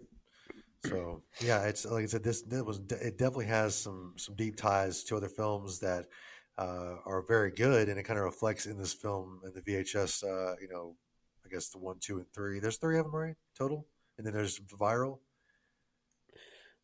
So 0.85 1.23
yeah, 1.41 1.63
it's 1.63 1.85
like 1.85 2.03
I 2.03 2.07
said. 2.07 2.23
This, 2.23 2.41
this 2.41 2.63
was 2.63 2.79
it. 2.89 3.17
Definitely 3.17 3.45
has 3.45 3.75
some 3.75 4.15
some 4.17 4.35
deep 4.35 4.57
ties 4.57 5.03
to 5.05 5.15
other 5.15 5.29
films 5.29 5.79
that 5.79 6.07
uh, 6.57 6.95
are 7.05 7.23
very 7.27 7.51
good, 7.51 7.87
and 7.87 7.99
it 7.99 8.03
kind 8.03 8.17
of 8.17 8.25
reflects 8.25 8.65
in 8.65 8.77
this 8.77 8.93
film 8.93 9.41
and 9.43 9.53
the 9.53 9.61
VHS. 9.61 10.23
Uh, 10.23 10.55
you 10.59 10.67
know, 10.69 10.95
I 11.45 11.49
guess 11.49 11.69
the 11.69 11.77
one, 11.77 11.97
two, 11.99 12.17
and 12.17 12.25
three. 12.33 12.59
There's 12.59 12.77
three 12.77 12.97
of 12.97 13.05
them, 13.05 13.15
right? 13.15 13.35
Total, 13.55 13.85
and 14.17 14.25
then 14.25 14.33
there's 14.33 14.59
viral. 14.59 15.19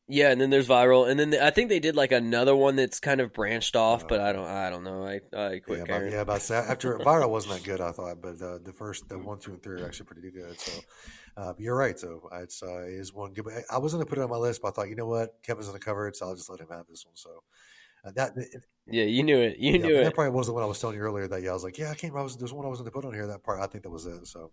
Yeah, 0.10 0.32
and 0.32 0.40
then 0.40 0.50
there's 0.50 0.70
viral, 0.70 1.10
and 1.10 1.20
then 1.20 1.36
I 1.42 1.50
think 1.50 1.68
they 1.68 1.82
did 1.82 1.98
like 1.98 2.14
another 2.14 2.56
one 2.56 2.78
that's 2.78 3.02
kind 3.02 3.20
of 3.20 3.34
branched 3.34 3.76
off, 3.76 4.04
uh, 4.04 4.08
but 4.08 4.22
I 4.22 4.32
don't, 4.32 4.48
I 4.48 4.70
don't 4.70 4.86
know. 4.86 5.06
I, 5.06 5.20
I 5.38 5.60
quit 5.60 5.80
yeah. 5.80 5.84
About, 5.84 6.12
yeah, 6.12 6.22
about 6.22 6.50
after 6.50 6.98
viral 7.00 7.30
wasn't 7.30 7.56
that 7.56 7.64
good, 7.64 7.82
I 7.82 7.92
thought, 7.92 8.22
but 8.22 8.42
uh, 8.42 8.60
the 8.64 8.72
first, 8.74 9.10
the 9.10 9.20
one, 9.20 9.40
two, 9.40 9.52
and 9.52 9.62
three 9.62 9.82
are 9.82 9.86
actually 9.86 10.06
pretty 10.06 10.32
good. 10.32 10.58
So 10.58 10.82
uh, 11.36 11.54
you're 11.58 11.76
right. 11.76 12.00
So 12.00 12.30
it's 12.32 12.64
uh, 12.64 12.84
is 12.84 13.14
one 13.14 13.34
good. 13.34 13.48
I 13.70 13.80
was 13.80 13.92
going 13.92 14.06
to 14.06 14.10
put 14.10 14.18
it 14.18 14.22
on 14.22 14.30
my 14.30 14.38
list, 14.38 14.62
but 14.62 14.70
I 14.70 14.72
thought, 14.72 14.90
you 14.90 14.96
know 14.96 15.08
what, 15.08 15.44
Kevin's 15.44 15.68
going 15.68 15.78
to 15.78 15.86
cover 15.86 16.08
it, 16.08 16.16
so 16.16 16.28
I'll 16.28 16.36
just 16.36 16.50
let 16.50 16.62
him 16.62 16.68
have 16.72 16.88
this 16.90 17.06
one. 17.06 17.16
So 17.16 17.44
uh, 18.06 18.12
that. 18.16 18.32
It, 18.38 18.64
yeah, 18.90 19.04
you 19.04 19.24
knew 19.24 19.40
it. 19.40 19.58
You 19.58 19.74
yeah, 19.74 19.86
knew 19.86 19.96
it. 19.98 20.06
That 20.06 20.16
probably 20.16 20.32
was 20.32 20.48
the 20.48 20.54
one 20.54 20.64
I 20.64 20.68
was 20.68 20.80
telling 20.80 20.96
you 20.96 21.02
earlier. 21.02 21.28
That 21.28 21.42
yeah, 21.42 21.50
I 21.50 21.54
was 21.54 21.66
like, 21.66 21.78
yeah, 21.78 21.92
I 21.92 21.96
can't. 21.96 22.16
I 22.16 22.22
was 22.22 22.38
there's 22.38 22.54
one 22.54 22.66
I 22.66 22.70
was 22.70 22.80
going 22.80 22.90
to 22.90 22.96
put 22.96 23.04
on 23.04 23.14
here. 23.14 23.28
That 23.28 23.44
part, 23.44 23.60
I 23.60 23.68
think 23.68 23.84
that 23.84 23.90
was 23.90 24.06
it. 24.06 24.26
So 24.26 24.52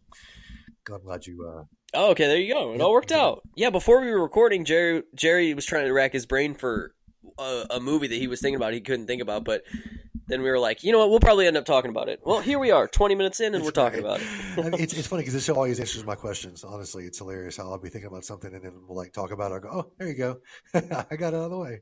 I'm 0.92 1.03
glad 1.03 1.27
you. 1.27 1.46
Uh, 1.46 1.64
oh, 1.94 2.11
okay. 2.11 2.27
There 2.27 2.38
you 2.38 2.53
go. 2.53 2.72
It 2.74 2.81
all 2.81 2.92
worked 2.92 3.12
out. 3.12 3.42
Yeah. 3.55 3.70
Before 3.70 4.00
we 4.00 4.11
were 4.11 4.22
recording, 4.22 4.64
Jerry 4.64 5.03
Jerry 5.14 5.55
was 5.55 5.66
trying 5.66 5.87
to 5.87 5.92
rack 5.92 6.12
his 6.12 6.27
brain 6.27 6.55
for 6.55 6.94
a, 7.38 7.66
a 7.70 7.81
movie 7.81 8.07
that 8.07 8.16
he 8.16 8.29
was 8.29 8.40
thinking 8.40 8.57
about. 8.57 8.72
He 8.72 8.81
couldn't 8.81 9.07
think 9.07 9.22
about, 9.22 9.44
but 9.44 9.62
then 10.27 10.42
we 10.42 10.50
were 10.50 10.59
like, 10.59 10.83
you 10.83 10.92
know 10.92 10.98
what? 10.98 11.11
We'll 11.11 11.20
probably 11.20 11.46
end 11.46 11.57
up 11.57 11.64
talking 11.64 11.90
about 11.90 12.09
it. 12.09 12.20
Well, 12.24 12.40
here 12.40 12.59
we 12.59 12.70
are, 12.70 12.88
20 12.88 13.14
minutes 13.14 13.40
in, 13.40 13.55
and 13.55 13.62
we're 13.62 13.70
talking 13.70 14.00
about 14.00 14.20
it. 14.20 14.27
I 14.59 14.62
mean, 14.62 14.74
it's, 14.81 14.94
it's 14.94 15.07
funny 15.07 15.22
because 15.22 15.35
this 15.35 15.44
show 15.44 15.55
always 15.55 15.79
answers 15.81 16.05
my 16.05 16.14
questions. 16.14 16.64
Honestly, 16.64 17.05
it's 17.05 17.18
hilarious 17.18 17.57
how 17.57 17.70
I'll 17.70 17.79
be 17.79 17.90
thinking 17.90 18.09
about 18.09 18.24
something 18.24 18.55
and 18.55 18.64
then 18.64 18.72
we'll 18.87 18.96
like 18.96 19.12
talk 19.12 19.33
about 19.33 19.53
it. 19.53 19.57
I 19.57 19.59
go, 19.59 19.68
oh, 19.70 19.92
there 19.98 20.09
you 20.09 20.14
go. 20.14 20.40
I 20.74 21.16
got 21.16 21.35
it 21.35 21.37
out 21.37 21.44
of 21.44 21.50
the 21.50 21.59
way. 21.59 21.81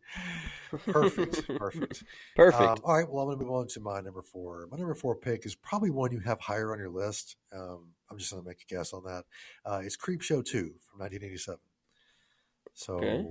Perfect. 0.86 1.46
Perfect. 1.46 2.04
Perfect. 2.34 2.62
Um, 2.62 2.78
all 2.84 2.96
right. 2.96 3.08
Well, 3.08 3.22
I'm 3.22 3.28
going 3.28 3.38
to 3.38 3.44
move 3.44 3.54
on 3.54 3.66
to 3.68 3.80
my 3.80 4.00
number 4.00 4.22
four. 4.22 4.66
My 4.70 4.78
number 4.78 4.94
four 4.94 5.14
pick 5.14 5.46
is 5.46 5.54
probably 5.54 5.90
one 5.90 6.12
you 6.12 6.20
have 6.20 6.40
higher 6.40 6.72
on 6.72 6.78
your 6.78 6.90
list. 6.90 7.36
Um, 7.54 7.90
I'm 8.12 8.18
just 8.18 8.30
going 8.30 8.42
to 8.42 8.48
make 8.48 8.62
a 8.62 8.74
guess 8.74 8.92
on 8.92 9.04
that. 9.04 9.24
Uh, 9.64 9.80
it's 9.82 9.96
Creepshow 9.96 10.44
2 10.44 10.60
from 10.82 11.00
1987. 11.00 11.58
So. 12.74 12.94
Okay. 12.94 13.24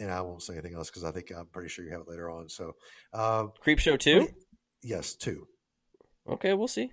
And 0.00 0.12
I 0.12 0.20
won't 0.20 0.44
say 0.44 0.52
anything 0.52 0.76
else 0.76 0.90
because 0.90 1.02
I 1.02 1.10
think 1.10 1.32
I'm 1.36 1.46
pretty 1.46 1.68
sure 1.68 1.84
you 1.84 1.90
have 1.90 2.02
it 2.02 2.08
later 2.08 2.30
on. 2.30 2.48
So, 2.48 2.76
um, 3.12 3.50
Creepshow 3.66 3.98
2? 3.98 4.28
Yes, 4.80 5.14
two. 5.14 5.48
Okay, 6.28 6.54
we'll 6.54 6.68
see. 6.68 6.92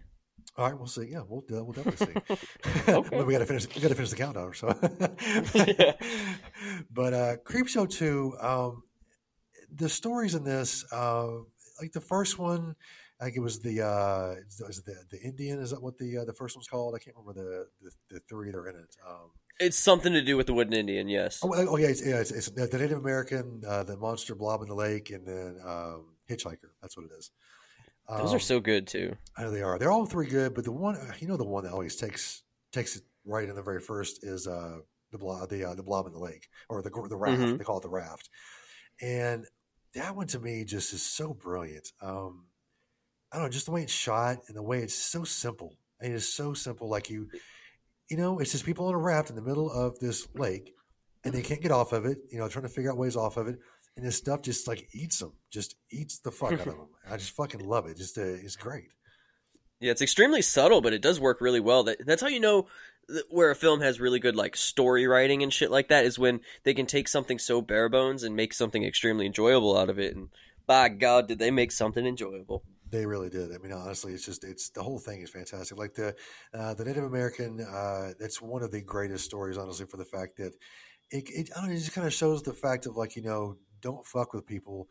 All 0.58 0.66
right, 0.66 0.78
we'll 0.78 0.88
see. 0.88 1.10
Yeah, 1.12 1.22
we'll 1.28 1.44
uh, 1.52 1.64
we'll 1.64 1.74
definitely 1.74 2.08
see. 2.08 2.36
okay. 2.92 3.24
we 3.24 3.34
got 3.34 3.40
to 3.40 3.46
finish. 3.46 3.68
We 3.76 3.82
got 3.82 3.90
to 3.90 3.96
finish 3.96 4.10
the 4.10 4.16
countdown. 4.16 4.54
So, 4.54 4.68
yeah. 5.78 5.94
but 6.92 7.14
uh, 7.14 7.36
Creepshow 7.46 7.90
two. 7.90 8.36
Um, 8.40 8.84
the 9.74 9.90
stories 9.90 10.36
in 10.36 10.44
this, 10.46 10.86
uh, 10.92 11.28
like 11.82 11.92
the 11.92 12.02
first 12.02 12.40
one, 12.40 12.76
I 13.26 13.30
think 13.30 13.38
it 13.38 13.42
was 13.42 13.60
the 13.60 13.82
uh, 13.82 14.36
was 14.68 14.84
the 14.84 14.96
the 15.10 15.20
Indian. 15.20 15.60
Is 15.60 15.72
that 15.72 15.82
what 15.82 15.98
the 15.98 16.20
uh, 16.20 16.26
the 16.26 16.34
first 16.34 16.56
one's 16.56 16.68
called? 16.68 16.94
I 16.94 17.00
can't 17.00 17.18
remember 17.18 17.34
the 17.34 17.66
the, 17.82 18.16
the 18.16 18.20
three 18.30 18.52
that 18.52 18.58
are 18.58 18.70
in 18.70 18.76
it. 18.76 18.96
Um, 19.04 19.32
it's 19.60 19.80
something 19.80 20.14
to 20.14 20.22
do 20.22 20.38
with 20.38 20.46
the 20.46 20.54
wooden 20.54 20.74
Indian. 20.74 21.08
Yes. 21.08 21.40
Oh, 21.42 21.52
oh 21.56 21.78
yeah, 21.78 21.88
it's, 21.88 22.06
yeah, 22.06 22.18
it's, 22.18 22.30
it's 22.30 22.52
the 22.52 22.78
Native 22.78 23.00
American, 23.00 23.64
uh, 23.68 23.82
the 23.82 23.98
monster 23.98 24.36
blob 24.36 24.62
in 24.62 24.68
the 24.68 24.76
lake, 24.76 25.10
and 25.10 25.26
then 25.26 25.58
um, 25.66 26.18
Hitchhiker. 26.30 26.70
That's 26.84 26.96
what 26.96 27.08
it 27.08 27.14
is. 27.18 27.32
Those 28.08 28.30
um, 28.30 28.36
are 28.36 28.40
so 28.40 28.60
good 28.60 28.86
too. 28.86 29.16
I 29.36 29.42
know 29.42 29.50
they 29.50 29.64
are. 29.64 29.80
They're 29.80 29.92
all 29.92 30.06
three 30.06 30.28
good, 30.28 30.54
but 30.54 30.64
the 30.64 30.72
one 30.72 30.96
you 31.18 31.28
know 31.28 31.38
the 31.38 31.46
one 31.46 31.64
that 31.64 31.74
always 31.74 31.96
takes 31.96 32.44
takes 32.72 32.96
it 32.96 33.02
right 33.26 33.50
in 33.50 33.56
the 33.56 33.64
very 33.64 33.82
first 33.82 34.24
is 34.24 34.46
uh, 34.46 34.78
the 35.12 35.18
blob 35.18 35.50
the 35.50 35.64
uh, 35.68 35.74
the 35.74 35.82
blob 35.82 36.06
in 36.06 36.14
the 36.14 36.20
lake 36.20 36.48
or 36.70 36.84
the 36.84 36.92
the 37.10 37.18
raft. 37.18 37.42
Mm-hmm. 37.42 37.58
They 37.58 37.64
call 37.64 37.80
it 37.80 37.84
the 37.84 37.90
raft, 37.90 38.30
and 39.02 39.48
that 39.96 40.16
one 40.16 40.28
to 40.28 40.40
me 40.40 40.64
just 40.64 40.94
is 40.94 41.02
so 41.02 41.34
brilliant. 41.34 41.92
Um, 42.04 42.46
know, 43.46 43.52
just 43.52 43.66
the 43.66 43.72
way 43.72 43.84
it's 43.84 43.94
shot 43.94 44.38
and 44.48 44.56
the 44.56 44.64
way 44.64 44.80
it's 44.80 44.96
so 44.96 45.24
simple. 45.24 45.78
It 46.02 46.12
is 46.12 46.32
so 46.32 46.54
simple. 46.54 46.90
Like 46.90 47.10
you, 47.10 47.30
you 48.10 48.18
know, 48.18 48.40
it's 48.40 48.52
just 48.52 48.66
people 48.66 48.88
on 48.88 48.94
a 48.94 48.98
raft 48.98 49.30
in 49.30 49.36
the 49.36 49.42
middle 49.42 49.72
of 49.72 50.00
this 50.00 50.28
lake, 50.36 50.74
and 51.24 51.34
they 51.34 51.42
can't 51.42 51.62
get 51.62 51.72
off 51.72 51.94
of 51.94 52.06
it. 52.06 52.18
You 52.32 52.40
know, 52.40 52.48
trying 52.48 52.64
to 52.64 52.70
figure 52.70 52.92
out 52.92 52.98
ways 52.98 53.16
off 53.16 53.38
of 53.38 53.48
it 53.48 53.60
and 53.98 54.06
this 54.06 54.18
stuff 54.18 54.42
just 54.42 54.68
like 54.68 54.88
eats 54.94 55.20
them, 55.20 55.34
just 55.50 55.76
eats 55.90 56.20
the 56.20 56.32
fuck 56.32 56.54
out 56.54 56.60
of 56.60 56.66
them. 56.66 56.90
I 57.10 57.18
just 57.18 57.32
fucking 57.32 57.66
love 57.66 57.88
it. 57.88 57.98
Just 57.98 58.18
uh, 58.18 58.24
it's 58.24 58.56
great. 58.56 58.90
Yeah, 59.80 59.92
it's 59.92 60.02
extremely 60.02 60.42
subtle, 60.42 60.82
but 60.82 60.94
it 60.94 61.02
does 61.02 61.20
work 61.20 61.42
really 61.42 61.60
well. 61.60 61.84
That 61.84 62.06
that's 62.06 62.22
how 62.22 62.28
you 62.28 62.40
know 62.40 62.68
where 63.30 63.52
a 63.52 63.56
film 63.56 63.82
has 63.82 64.00
really 64.00 64.20
good 64.20 64.36
like 64.36 64.56
story 64.56 65.06
writing 65.06 65.44
and 65.44 65.54
shit 65.54 65.70
like 65.70 65.90
that 65.90 66.06
is 66.06 66.18
when 66.18 66.42
they 66.64 66.74
can 66.74 66.88
take 66.88 67.08
something 67.08 67.38
so 67.38 67.62
bare 67.62 67.88
bones 67.88 68.24
and 68.24 68.36
make 68.36 68.52
something 68.52 68.84
extremely 68.84 69.26
enjoyable 69.26 69.78
out 69.78 69.90
of 69.90 70.00
it. 70.00 70.16
And 70.16 70.30
by 70.66 70.90
God, 70.90 71.28
did 71.28 71.40
they 71.40 71.52
make 71.52 71.72
something 71.72 72.06
enjoyable? 72.06 72.64
They 72.88 73.06
really 73.06 73.30
did. 73.30 73.52
I 73.52 73.58
mean, 73.58 73.72
honestly, 73.72 74.14
it's 74.14 74.26
just 74.26 74.44
it's 74.44 74.70
the 74.70 74.84
whole 74.84 75.00
thing 75.00 75.22
is 75.22 75.32
fantastic. 75.32 75.78
Like 75.78 75.96
the 75.96 76.16
uh, 76.54 76.76
the 76.76 76.86
Native 76.86 77.04
American, 77.04 77.60
uh, 77.62 78.12
that's 78.20 78.42
one 78.42 78.62
of 78.62 78.72
the 78.72 78.82
greatest 78.82 79.26
stories, 79.26 79.58
honestly, 79.58 79.88
for 79.88 79.98
the 79.98 80.06
fact 80.06 80.38
that 80.38 80.54
it, 81.12 81.24
it, 81.30 81.50
I 81.56 81.62
don't 81.62 81.70
know, 81.70 81.76
it 81.76 81.80
just 81.80 81.94
kind 81.94 82.06
of 82.06 82.14
shows 82.14 82.44
the 82.44 82.54
fact 82.54 82.86
of 82.86 82.96
like 82.96 83.16
you 83.16 83.24
know 83.24 83.58
don't 83.82 84.06
fuck 84.06 84.34
with 84.34 84.46
people, 84.46 84.88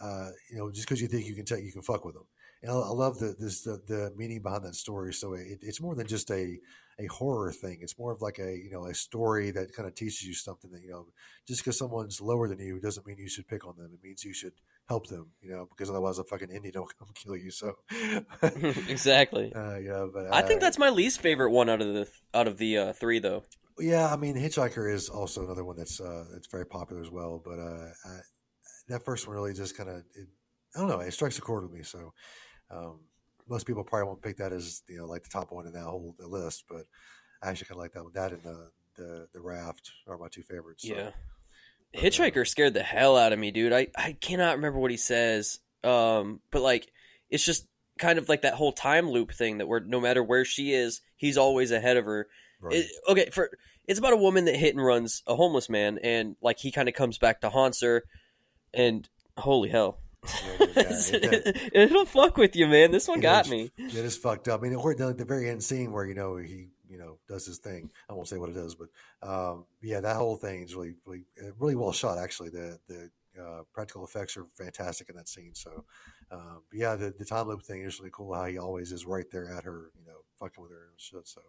uh, 0.00 0.30
you 0.50 0.58
know, 0.58 0.70
just 0.72 0.88
because 0.88 1.02
you 1.02 1.08
think 1.08 1.26
you 1.26 1.34
can 1.36 1.44
take, 1.44 1.64
you 1.64 1.72
can 1.72 1.82
fuck 1.82 2.04
with 2.04 2.14
them. 2.14 2.26
And 2.62 2.72
I, 2.72 2.74
I 2.76 2.90
love 2.90 3.18
the, 3.18 3.36
this, 3.38 3.62
the, 3.62 3.80
the 3.86 4.12
meaning 4.16 4.42
behind 4.42 4.64
that 4.64 4.74
story. 4.76 5.12
So 5.14 5.34
it, 5.34 5.58
it's 5.62 5.80
more 5.80 5.94
than 5.94 6.06
just 6.06 6.30
a, 6.30 6.58
a 7.00 7.06
horror 7.06 7.52
thing. 7.52 7.78
It's 7.82 7.98
more 7.98 8.12
of 8.12 8.22
like 8.22 8.38
a, 8.38 8.56
you 8.56 8.70
know, 8.70 8.86
a 8.86 8.94
story 8.94 9.50
that 9.52 9.74
kind 9.74 9.88
of 9.88 9.94
teaches 9.94 10.22
you 10.22 10.34
something 10.34 10.70
that, 10.72 10.82
you 10.82 10.90
know, 10.90 11.06
just 11.46 11.62
because 11.62 11.78
someone's 11.78 12.20
lower 12.20 12.48
than 12.48 12.60
you 12.60 12.80
doesn't 12.80 13.06
mean 13.06 13.18
you 13.18 13.28
should 13.28 13.48
pick 13.48 13.66
on 13.66 13.76
them. 13.76 13.90
It 13.92 14.00
means 14.02 14.24
you 14.24 14.34
should 14.34 14.54
help 14.88 15.06
them, 15.06 15.30
you 15.42 15.50
know, 15.50 15.66
because 15.68 15.90
otherwise 15.90 16.18
a 16.18 16.24
fucking 16.24 16.50
Indian 16.50 16.72
will 16.80 16.90
come 16.98 17.08
kill 17.14 17.36
you. 17.36 17.50
So 17.50 17.76
exactly. 18.88 19.52
Uh, 19.58 19.76
yeah, 19.76 20.06
but 20.12 20.32
I 20.32 20.42
think 20.42 20.60
that's 20.60 20.78
my 20.78 20.88
least 20.88 21.20
favorite 21.20 21.50
one 21.50 21.68
out 21.68 21.80
of 21.80 21.92
the, 21.92 22.08
out 22.32 22.46
of 22.46 22.58
the 22.58 22.78
uh, 22.78 22.92
three 22.92 23.18
though. 23.18 23.42
Yeah, 23.78 24.12
I 24.12 24.16
mean, 24.16 24.36
Hitchhiker 24.36 24.92
is 24.92 25.08
also 25.08 25.44
another 25.44 25.64
one 25.64 25.76
that's 25.76 26.00
uh, 26.00 26.24
that's 26.32 26.46
very 26.46 26.64
popular 26.64 27.02
as 27.02 27.10
well. 27.10 27.40
But 27.44 27.58
uh, 27.58 27.88
I, 28.04 28.20
that 28.88 29.04
first 29.04 29.26
one 29.26 29.34
really 29.34 29.52
just 29.52 29.76
kind 29.76 29.88
of, 29.88 30.02
I 30.76 30.78
don't 30.78 30.88
know, 30.88 31.00
it 31.00 31.12
strikes 31.12 31.38
a 31.38 31.40
chord 31.40 31.64
with 31.64 31.72
me. 31.72 31.82
So 31.82 32.12
um, 32.70 33.00
most 33.48 33.66
people 33.66 33.84
probably 33.84 34.06
won't 34.06 34.22
pick 34.22 34.36
that 34.36 34.52
as 34.52 34.82
you 34.88 34.98
know 34.98 35.06
like 35.06 35.24
the 35.24 35.30
top 35.30 35.50
one 35.50 35.66
in 35.66 35.72
that 35.72 35.84
whole 35.84 36.14
list, 36.20 36.64
but 36.68 36.82
I 37.42 37.50
actually 37.50 37.66
kind 37.66 37.78
of 37.78 37.82
like 37.82 37.92
that 37.92 38.04
one. 38.04 38.12
That 38.14 38.32
and 38.32 38.42
the 38.42 38.70
the 38.96 39.28
the 39.32 39.40
raft 39.40 39.90
are 40.06 40.18
my 40.18 40.28
two 40.28 40.42
favorites. 40.42 40.86
So. 40.86 40.94
Yeah, 40.94 41.10
Hitchhiker 41.94 42.46
scared 42.46 42.74
the 42.74 42.82
hell 42.82 43.16
out 43.16 43.32
of 43.32 43.38
me, 43.38 43.50
dude. 43.50 43.72
I 43.72 43.88
I 43.96 44.16
cannot 44.20 44.56
remember 44.56 44.78
what 44.78 44.90
he 44.90 44.96
says, 44.96 45.58
um, 45.84 46.40
but 46.50 46.62
like 46.62 46.90
it's 47.30 47.44
just 47.44 47.66
kind 47.98 48.18
of 48.18 48.28
like 48.28 48.42
that 48.42 48.54
whole 48.54 48.72
time 48.72 49.10
loop 49.10 49.32
thing 49.32 49.58
that 49.58 49.66
where 49.66 49.80
no 49.80 50.00
matter 50.00 50.22
where 50.22 50.44
she 50.44 50.72
is, 50.72 51.00
he's 51.16 51.36
always 51.36 51.70
ahead 51.72 51.96
of 51.96 52.04
her 52.04 52.28
Right. 52.60 52.76
It, 52.76 52.86
okay, 53.08 53.30
for 53.30 53.50
it's 53.86 53.98
about 53.98 54.12
a 54.12 54.16
woman 54.16 54.44
that 54.46 54.56
hit 54.56 54.74
and 54.74 54.84
runs 54.84 55.22
a 55.26 55.36
homeless 55.36 55.68
man, 55.68 55.98
and 56.02 56.36
like 56.42 56.58
he 56.58 56.72
kind 56.72 56.88
of 56.88 56.94
comes 56.94 57.18
back 57.18 57.40
to 57.42 57.50
haunts 57.50 57.82
her, 57.82 58.04
and 58.74 59.08
holy 59.36 59.68
hell. 59.68 60.00
Yeah, 60.24 60.56
it, 61.72 61.92
will 61.92 62.04
fuck 62.04 62.36
with 62.36 62.56
you, 62.56 62.66
man. 62.66 62.90
This 62.90 63.06
one 63.06 63.20
got 63.20 63.46
is, 63.46 63.50
me. 63.50 63.70
It 63.76 63.94
is 63.94 64.16
fucked 64.16 64.48
up. 64.48 64.60
I 64.60 64.68
mean, 64.68 64.78
at 64.78 65.18
the 65.18 65.24
very 65.24 65.48
end 65.48 65.62
scene 65.62 65.92
where 65.92 66.04
you 66.04 66.14
know 66.14 66.36
he, 66.36 66.68
you 66.88 66.98
know, 66.98 67.18
does 67.28 67.46
his 67.46 67.58
thing. 67.58 67.90
I 68.08 68.14
won't 68.14 68.28
say 68.28 68.38
what 68.38 68.50
it 68.50 68.56
is, 68.56 68.74
but 68.74 68.88
um, 69.28 69.66
yeah, 69.82 70.00
that 70.00 70.16
whole 70.16 70.36
thing 70.36 70.62
is 70.62 70.74
really, 70.74 70.94
really, 71.04 71.24
really 71.58 71.74
well 71.76 71.92
shot. 71.92 72.18
Actually, 72.18 72.50
the 72.50 72.78
the 72.88 73.10
uh, 73.40 73.62
practical 73.72 74.04
effects 74.04 74.36
are 74.36 74.46
fantastic 74.56 75.08
in 75.08 75.16
that 75.16 75.28
scene. 75.28 75.54
So, 75.54 75.84
um, 76.32 76.62
yeah, 76.72 76.96
the, 76.96 77.14
the 77.16 77.24
time 77.24 77.46
loop 77.48 77.62
thing 77.62 77.82
is 77.82 77.98
really 78.00 78.10
cool. 78.12 78.34
How 78.34 78.46
he 78.46 78.58
always 78.58 78.90
is 78.90 79.06
right 79.06 79.26
there 79.30 79.48
at 79.56 79.64
her, 79.64 79.90
you 79.98 80.04
know, 80.06 80.18
fucking 80.40 80.62
with 80.62 80.72
her 80.72 80.88
and 80.90 80.98
shit. 81.00 81.28
So, 81.28 81.42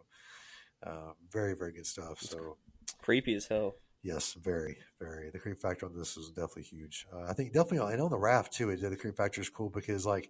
Uh, 0.82 1.12
very 1.30 1.56
very 1.56 1.74
good 1.74 1.86
stuff. 1.86 2.22
So 2.22 2.58
Creepy 3.02 3.36
as 3.36 3.48
hell. 3.48 3.76
yes, 4.02 4.34
very 4.34 4.78
very. 5.00 5.30
The 5.30 5.40
creep 5.40 5.60
factor 5.60 5.86
on 5.86 5.94
this 5.98 6.16
is 6.16 6.30
definitely 6.30 6.64
huge. 6.64 7.06
Uh, 7.14 7.24
I 7.30 7.34
think 7.34 7.52
definitely 7.54 7.80
on, 7.80 7.92
and 7.94 8.02
on 8.02 8.12
the 8.12 8.18
raft 8.18 8.54
too. 8.54 8.70
It, 8.70 8.82
the 8.82 8.96
creep 8.96 9.18
factor 9.18 9.42
is 9.42 9.50
cool 9.50 9.70
because 9.70 10.06
like 10.06 10.30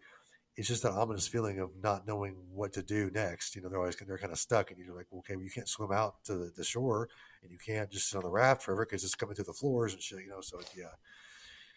it's 0.59 0.67
just 0.67 0.83
that 0.83 0.91
ominous 0.91 1.25
feeling 1.27 1.59
of 1.59 1.69
not 1.81 2.05
knowing 2.05 2.35
what 2.53 2.73
to 2.73 2.83
do 2.83 3.09
next. 3.13 3.55
You 3.55 3.61
know, 3.61 3.69
they're 3.69 3.79
always 3.79 3.95
they're 3.95 4.17
kind 4.17 4.33
of 4.33 4.37
stuck, 4.37 4.69
and 4.71 4.77
you're 4.79 4.95
like, 4.95 5.07
okay, 5.19 5.35
well, 5.35 5.45
you 5.45 5.49
can't 5.51 5.69
swim 5.69 5.91
out 5.91 6.15
to 6.25 6.33
the, 6.35 6.51
the 6.55 6.63
shore, 6.65 7.07
and 7.41 7.49
you 7.51 7.57
can't 7.57 7.89
just 7.89 8.09
sit 8.09 8.17
on 8.17 8.23
the 8.23 8.29
raft 8.29 8.61
forever 8.63 8.85
because 8.85 9.03
it's 9.03 9.15
coming 9.15 9.35
through 9.35 9.45
the 9.45 9.53
floors 9.53 9.93
and 9.93 10.01
shit. 10.01 10.19
You 10.19 10.29
know, 10.29 10.41
so 10.41 10.59
yeah, 10.77 10.91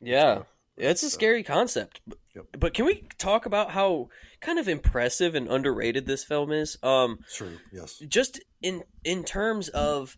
Yeah. 0.00 0.42
It's 0.76 1.02
a 1.02 1.10
So- 1.10 1.14
scary 1.14 1.42
concept. 1.42 2.00
But, 2.06 2.18
Yep. 2.34 2.44
but 2.58 2.72
can 2.74 2.86
we 2.86 3.06
talk 3.18 3.44
about 3.44 3.72
how 3.72 4.08
kind 4.40 4.58
of 4.58 4.66
impressive 4.68 5.34
and 5.34 5.46
underrated 5.46 6.06
this 6.06 6.24
film 6.24 6.50
is? 6.50 6.78
Um 6.82 7.18
true. 7.32 7.58
Yes, 7.72 7.98
just 8.08 8.40
in 8.62 8.82
in 9.04 9.22
terms 9.22 9.68
of 9.68 10.16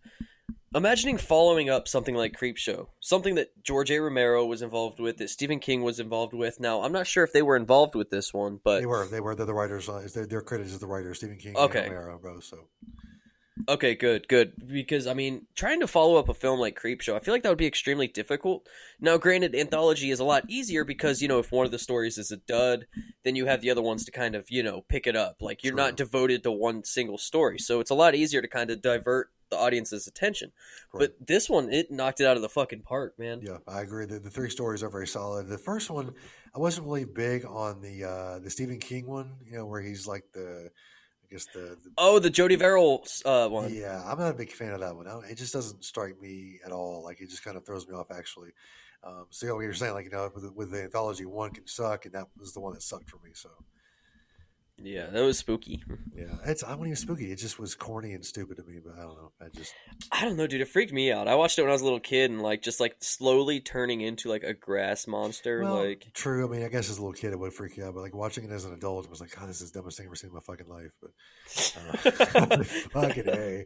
imagining 0.75 1.19
following 1.19 1.71
up 1.71 1.87
something 1.89 2.15
like 2.15 2.37
Creepshow, 2.39 2.89
something 3.01 3.37
that 3.37 3.63
George 3.63 3.91
A. 3.91 3.99
Romero 4.01 4.45
was 4.45 4.63
involved 4.63 5.01
with, 5.01 5.19
that 5.19 5.31
Stephen 5.31 5.61
King 5.61 5.83
was 5.83 6.01
involved 6.01 6.35
with. 6.35 6.61
Now, 6.61 6.83
I'm 6.83 6.93
not 6.93 7.07
sure 7.07 7.25
if 7.25 7.33
they 7.33 7.43
were 7.43 7.57
involved 7.57 7.95
with 7.95 8.11
this 8.11 8.35
one, 8.35 8.61
but 8.63 8.81
they 8.81 8.87
were 8.87 9.07
they 9.07 9.21
were 9.21 9.35
they're 9.35 9.47
the 9.47 9.55
writers. 9.55 9.89
Uh, 9.89 10.07
they're, 10.15 10.27
they're 10.27 10.41
credited 10.43 10.73
as 10.73 10.81
the 10.81 10.87
writers, 10.87 11.19
Stephen 11.19 11.39
King 11.39 11.57
Okay. 11.57 11.85
and 11.85 11.95
Romero, 11.95 12.19
bro. 12.19 12.41
So 12.41 12.69
Okay, 13.67 13.95
good, 13.95 14.29
good. 14.29 14.53
Because 14.67 15.07
I 15.07 15.15
mean, 15.15 15.47
trying 15.55 15.81
to 15.81 15.87
follow 15.87 16.17
up 16.17 16.29
a 16.29 16.35
film 16.35 16.61
like 16.61 16.79
Creepshow, 16.79 17.15
I 17.15 17.21
feel 17.21 17.33
like 17.33 17.45
that 17.45 17.49
would 17.49 17.57
be 17.57 17.67
extremely 17.67 18.09
difficult. 18.09 18.69
Now, 19.01 19.17
granted, 19.17 19.55
anthology 19.55 20.11
is 20.11 20.21
a 20.21 20.25
lot 20.25 20.45
easier 20.49 20.85
because 20.85 21.23
you 21.23 21.29
know 21.29 21.39
if 21.39 21.51
one 21.53 21.65
of 21.65 21.73
the 21.73 21.79
stories 21.79 22.19
is 22.19 22.31
a 22.31 22.37
dud, 22.37 22.87
then 23.25 23.37
you 23.37 23.47
have 23.47 23.61
the 23.63 23.71
other 23.71 23.81
ones 23.81 24.05
to 24.05 24.11
kind 24.11 24.35
of 24.35 24.51
you 24.51 24.63
know 24.63 24.85
pick 24.89 25.07
it 25.07 25.17
up. 25.17 25.37
Like 25.41 25.63
you're 25.63 25.73
True. 25.73 25.83
not 25.83 25.97
devoted 25.97 26.43
to 26.43 26.53
one 26.53 26.85
single 26.85 27.17
story, 27.17 27.59
so 27.59 27.81
it's 27.81 27.91
a 27.91 27.95
lot 27.95 28.15
easier 28.15 28.43
to 28.43 28.49
kind 28.49 28.71
of 28.71 28.83
divert 28.83 29.31
the 29.51 29.57
audience's 29.57 30.07
attention. 30.07 30.53
Correct. 30.91 31.15
But 31.19 31.27
this 31.27 31.49
one, 31.49 31.73
it 31.73 31.91
knocked 31.91 32.21
it 32.21 32.27
out 32.27 32.37
of 32.37 32.43
the 32.43 32.49
fucking 32.49 32.83
park, 32.83 33.19
man. 33.19 33.41
Yeah, 33.43 33.59
I 33.69 33.83
agree. 33.83 34.07
The, 34.07 34.19
the 34.19 34.31
three 34.31 34.51
stories 34.51 34.83
are 34.83 34.89
very 34.91 35.07
solid. 35.07 35.49
The 35.49 35.59
first 35.59 35.91
one, 35.91 36.15
I 36.55 36.59
wasn't 36.59 36.87
really 36.87 37.05
big 37.05 37.45
on 37.45 37.81
the 37.81 38.05
uh, 38.05 38.39
the 38.39 38.51
Stephen 38.51 38.79
King 38.79 39.07
one. 39.07 39.37
You 39.45 39.59
know, 39.59 39.67
where 39.67 39.81
he's 39.81 40.07
like 40.07 40.25
the, 40.33 40.71
I 41.25 41.27
guess 41.33 41.47
the, 41.47 41.77
the 41.83 41.91
Oh, 41.99 42.19
the 42.19 42.31
Jordy 42.31 42.57
Verrill 42.57 43.05
uh, 43.25 43.49
one. 43.49 43.73
yeah. 43.75 44.03
I'm 44.07 44.19
not 44.19 44.31
a 44.31 44.35
big 44.35 44.53
fan 44.53 44.73
of 44.73 44.81
that 44.81 44.95
one. 44.95 45.07
I 45.07 45.19
It 45.31 45.37
just 45.39 45.53
doesn't 45.53 45.85
strike 45.85 46.21
me 46.21 46.61
at 46.65 46.73
all. 46.73 47.03
Like 47.05 47.21
it 47.21 47.31
just 47.31 47.45
kind 47.45 47.57
of 47.57 47.65
throws 47.65 47.87
me 47.89 47.95
off. 47.95 48.11
Actually, 48.11 48.51
um, 49.03 49.27
so 49.31 49.47
you 49.47 49.51
know, 49.51 49.57
what 49.57 49.63
you're 49.63 49.75
saying, 49.75 49.95
like 49.95 50.07
you 50.07 50.11
know, 50.11 50.31
with, 50.35 50.53
with 50.55 50.71
the 50.71 50.83
anthology, 50.83 51.27
one 51.27 51.51
can 51.51 51.67
suck, 51.67 52.05
and 52.07 52.15
that 52.15 52.27
was 52.39 52.53
the 52.53 52.61
one 52.61 52.73
that 52.73 52.83
sucked 52.83 53.11
for 53.11 53.19
me. 53.25 53.31
So 53.35 53.51
Yeah, 54.83 55.07
that 55.07 55.21
was 55.23 55.39
spooky. 55.39 55.83
yeah, 56.17 56.35
it's 56.45 56.65
I 56.65 56.71
wasn't 56.71 56.89
even 56.89 56.97
spooky. 56.97 57.31
It 57.31 57.37
just 57.37 57.61
was 57.61 57.75
corny 57.77 58.13
and 58.13 58.25
stupid 58.25 58.57
to 58.57 58.65
me. 58.65 58.81
But 58.85 58.95
I 58.99 59.03
don't 59.03 59.15
know. 59.15 59.33
I 59.41 59.47
just 59.55 59.73
I 60.11 60.25
don't 60.25 60.37
know, 60.37 60.49
dude. 60.49 60.61
It 60.61 60.69
freaked 60.69 60.93
me 60.93 61.13
out. 61.13 61.29
I 61.29 61.37
watched 61.37 61.59
it 61.59 61.63
when 61.63 61.71
I 61.71 61.75
was 61.75 61.83
a 61.83 61.85
little 61.85 62.01
kid, 62.01 62.31
and 62.31 62.43
like 62.43 62.61
just 62.61 62.81
like 62.81 62.97
slowly 63.01 63.61
turning 63.61 64.01
into 64.01 64.29
like 64.29 64.43
a 64.43 64.53
grass 64.53 65.07
monster. 65.07 65.63
Well, 65.63 65.87
like 65.87 66.09
true. 66.13 66.47
I 66.47 66.51
mean, 66.51 66.65
I 66.65 66.69
guess 66.69 66.91
as 66.91 66.99
a 66.99 67.01
little 67.01 67.13
kid 67.13 67.33
it 67.33 67.39
would 67.39 67.53
freak 67.53 67.77
you 67.77 67.85
out, 67.85 67.95
but 67.95 68.01
like 68.01 68.15
watching 68.15 68.45
it 68.45 68.51
as 68.51 68.65
an 68.65 68.75
adult, 68.75 69.05
it 69.05 69.11
was 69.11 69.21
like, 69.21 69.35
God, 69.35 69.49
this 69.49 69.61
is 69.61 69.71
the 69.71 69.79
dumbest 69.79 69.97
thing 69.97 70.07
I've 70.07 70.09
ever 70.09 70.17
seen 70.17 70.31
in 70.31 70.35
my 70.35 70.41
fucking 70.41 70.69
life. 70.69 70.93
But 71.01 72.59
uh, 72.59 72.65
fucking 72.65 73.29
a, 73.29 73.65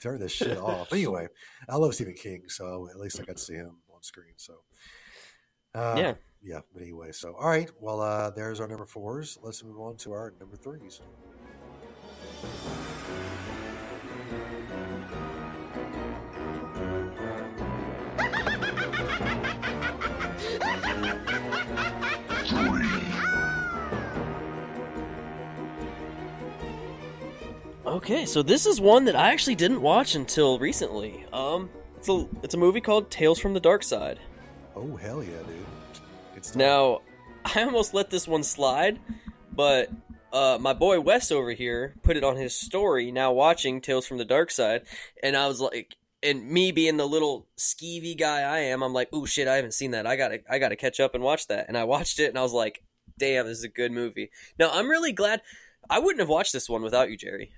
turn 0.00 0.20
this 0.20 0.32
shit 0.32 0.56
off. 0.56 0.92
Anyway, 0.92 1.26
I 1.68 1.76
love 1.76 1.94
Stephen 1.94 2.14
King, 2.14 2.44
so 2.46 2.88
at 2.90 2.98
least 3.00 3.18
I 3.20 3.24
got 3.24 3.38
to 3.38 3.42
see 3.42 3.54
him 3.54 3.78
on 3.92 4.02
screen. 4.02 4.34
So 4.36 4.54
uh, 5.74 5.96
Yeah. 5.98 6.14
Yeah. 6.44 6.60
But 6.72 6.82
anyway, 6.82 7.12
so 7.12 7.34
all 7.34 7.48
right. 7.48 7.70
Well, 7.80 8.00
uh, 8.00 8.30
there's 8.30 8.60
our 8.60 8.68
number 8.68 8.84
fours. 8.84 9.38
Let's 9.42 9.64
move 9.64 9.80
on 9.80 9.96
to 9.98 10.12
our 10.12 10.34
number 10.38 10.56
threes. 10.56 11.00
Okay, 27.86 28.26
so 28.26 28.42
this 28.42 28.66
is 28.66 28.80
one 28.80 29.06
that 29.06 29.16
I 29.16 29.30
actually 29.30 29.54
didn't 29.54 29.80
watch 29.80 30.14
until 30.14 30.58
recently. 30.58 31.24
Um, 31.32 31.70
it's 31.96 32.08
a 32.08 32.28
it's 32.42 32.54
a 32.54 32.58
movie 32.58 32.82
called 32.82 33.10
Tales 33.10 33.38
from 33.38 33.54
the 33.54 33.60
Darkside. 33.60 34.18
Oh 34.76 34.96
hell 34.96 35.22
yeah, 35.22 35.38
dude! 35.46 35.64
Now, 36.54 37.00
I 37.44 37.62
almost 37.62 37.94
let 37.94 38.10
this 38.10 38.26
one 38.28 38.42
slide, 38.42 38.98
but 39.52 39.90
uh, 40.32 40.58
my 40.60 40.72
boy 40.72 41.00
Wes 41.00 41.30
over 41.32 41.52
here 41.52 41.94
put 42.02 42.16
it 42.16 42.24
on 42.24 42.36
his 42.36 42.54
story. 42.54 43.10
Now 43.12 43.32
watching 43.32 43.80
Tales 43.80 44.06
from 44.06 44.18
the 44.18 44.24
Darkside, 44.26 44.84
and 45.22 45.36
I 45.36 45.46
was 45.48 45.60
like, 45.60 45.96
and 46.22 46.48
me 46.50 46.72
being 46.72 46.96
the 46.96 47.06
little 47.06 47.46
skeevy 47.58 48.18
guy 48.18 48.40
I 48.40 48.58
am, 48.60 48.82
I'm 48.82 48.92
like, 48.92 49.08
oh 49.12 49.26
shit, 49.26 49.46
I 49.48 49.56
haven't 49.56 49.74
seen 49.74 49.90
that. 49.92 50.06
I 50.06 50.16
gotta 50.16 50.40
I 50.50 50.58
gotta 50.58 50.76
catch 50.76 50.98
up 51.00 51.14
and 51.14 51.22
watch 51.22 51.46
that. 51.48 51.66
And 51.68 51.76
I 51.76 51.84
watched 51.84 52.18
it, 52.18 52.28
and 52.30 52.38
I 52.38 52.42
was 52.42 52.52
like, 52.52 52.82
damn, 53.18 53.46
this 53.46 53.58
is 53.58 53.64
a 53.64 53.68
good 53.68 53.92
movie. 53.92 54.30
Now 54.58 54.70
I'm 54.72 54.88
really 54.88 55.12
glad. 55.12 55.42
I 55.88 55.98
wouldn't 55.98 56.20
have 56.20 56.30
watched 56.30 56.52
this 56.54 56.68
one 56.68 56.82
without 56.82 57.10
you, 57.10 57.16
Jerry. 57.18 57.52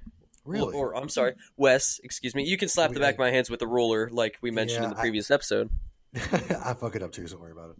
really, 0.45 0.75
Or, 0.75 0.95
or, 0.95 0.97
I'm 0.97 1.09
sorry, 1.09 1.35
Wes. 1.57 2.01
Excuse 2.03 2.35
me. 2.35 2.43
You 2.45 2.57
can 2.57 2.69
slap 2.69 2.93
the 2.93 2.99
back 2.99 3.15
of 3.15 3.19
my 3.21 3.31
hands 3.31 3.49
with 3.49 3.63
a 3.63 3.69
ruler, 3.69 4.11
like 4.11 4.37
we 4.43 4.51
mentioned 4.51 4.85
in 4.85 4.91
Yeah, 4.91 4.95
the 4.95 4.99
I- 4.99 5.03
previous 5.03 5.31
episode. 5.31 5.71
I 6.17 6.75
fuck 6.75 6.97
it 6.97 7.03
up 7.05 7.13
too. 7.13 7.27
So 7.29 7.35
don't 7.37 7.43
worry 7.43 7.53
about 7.53 7.71
it. 7.71 7.77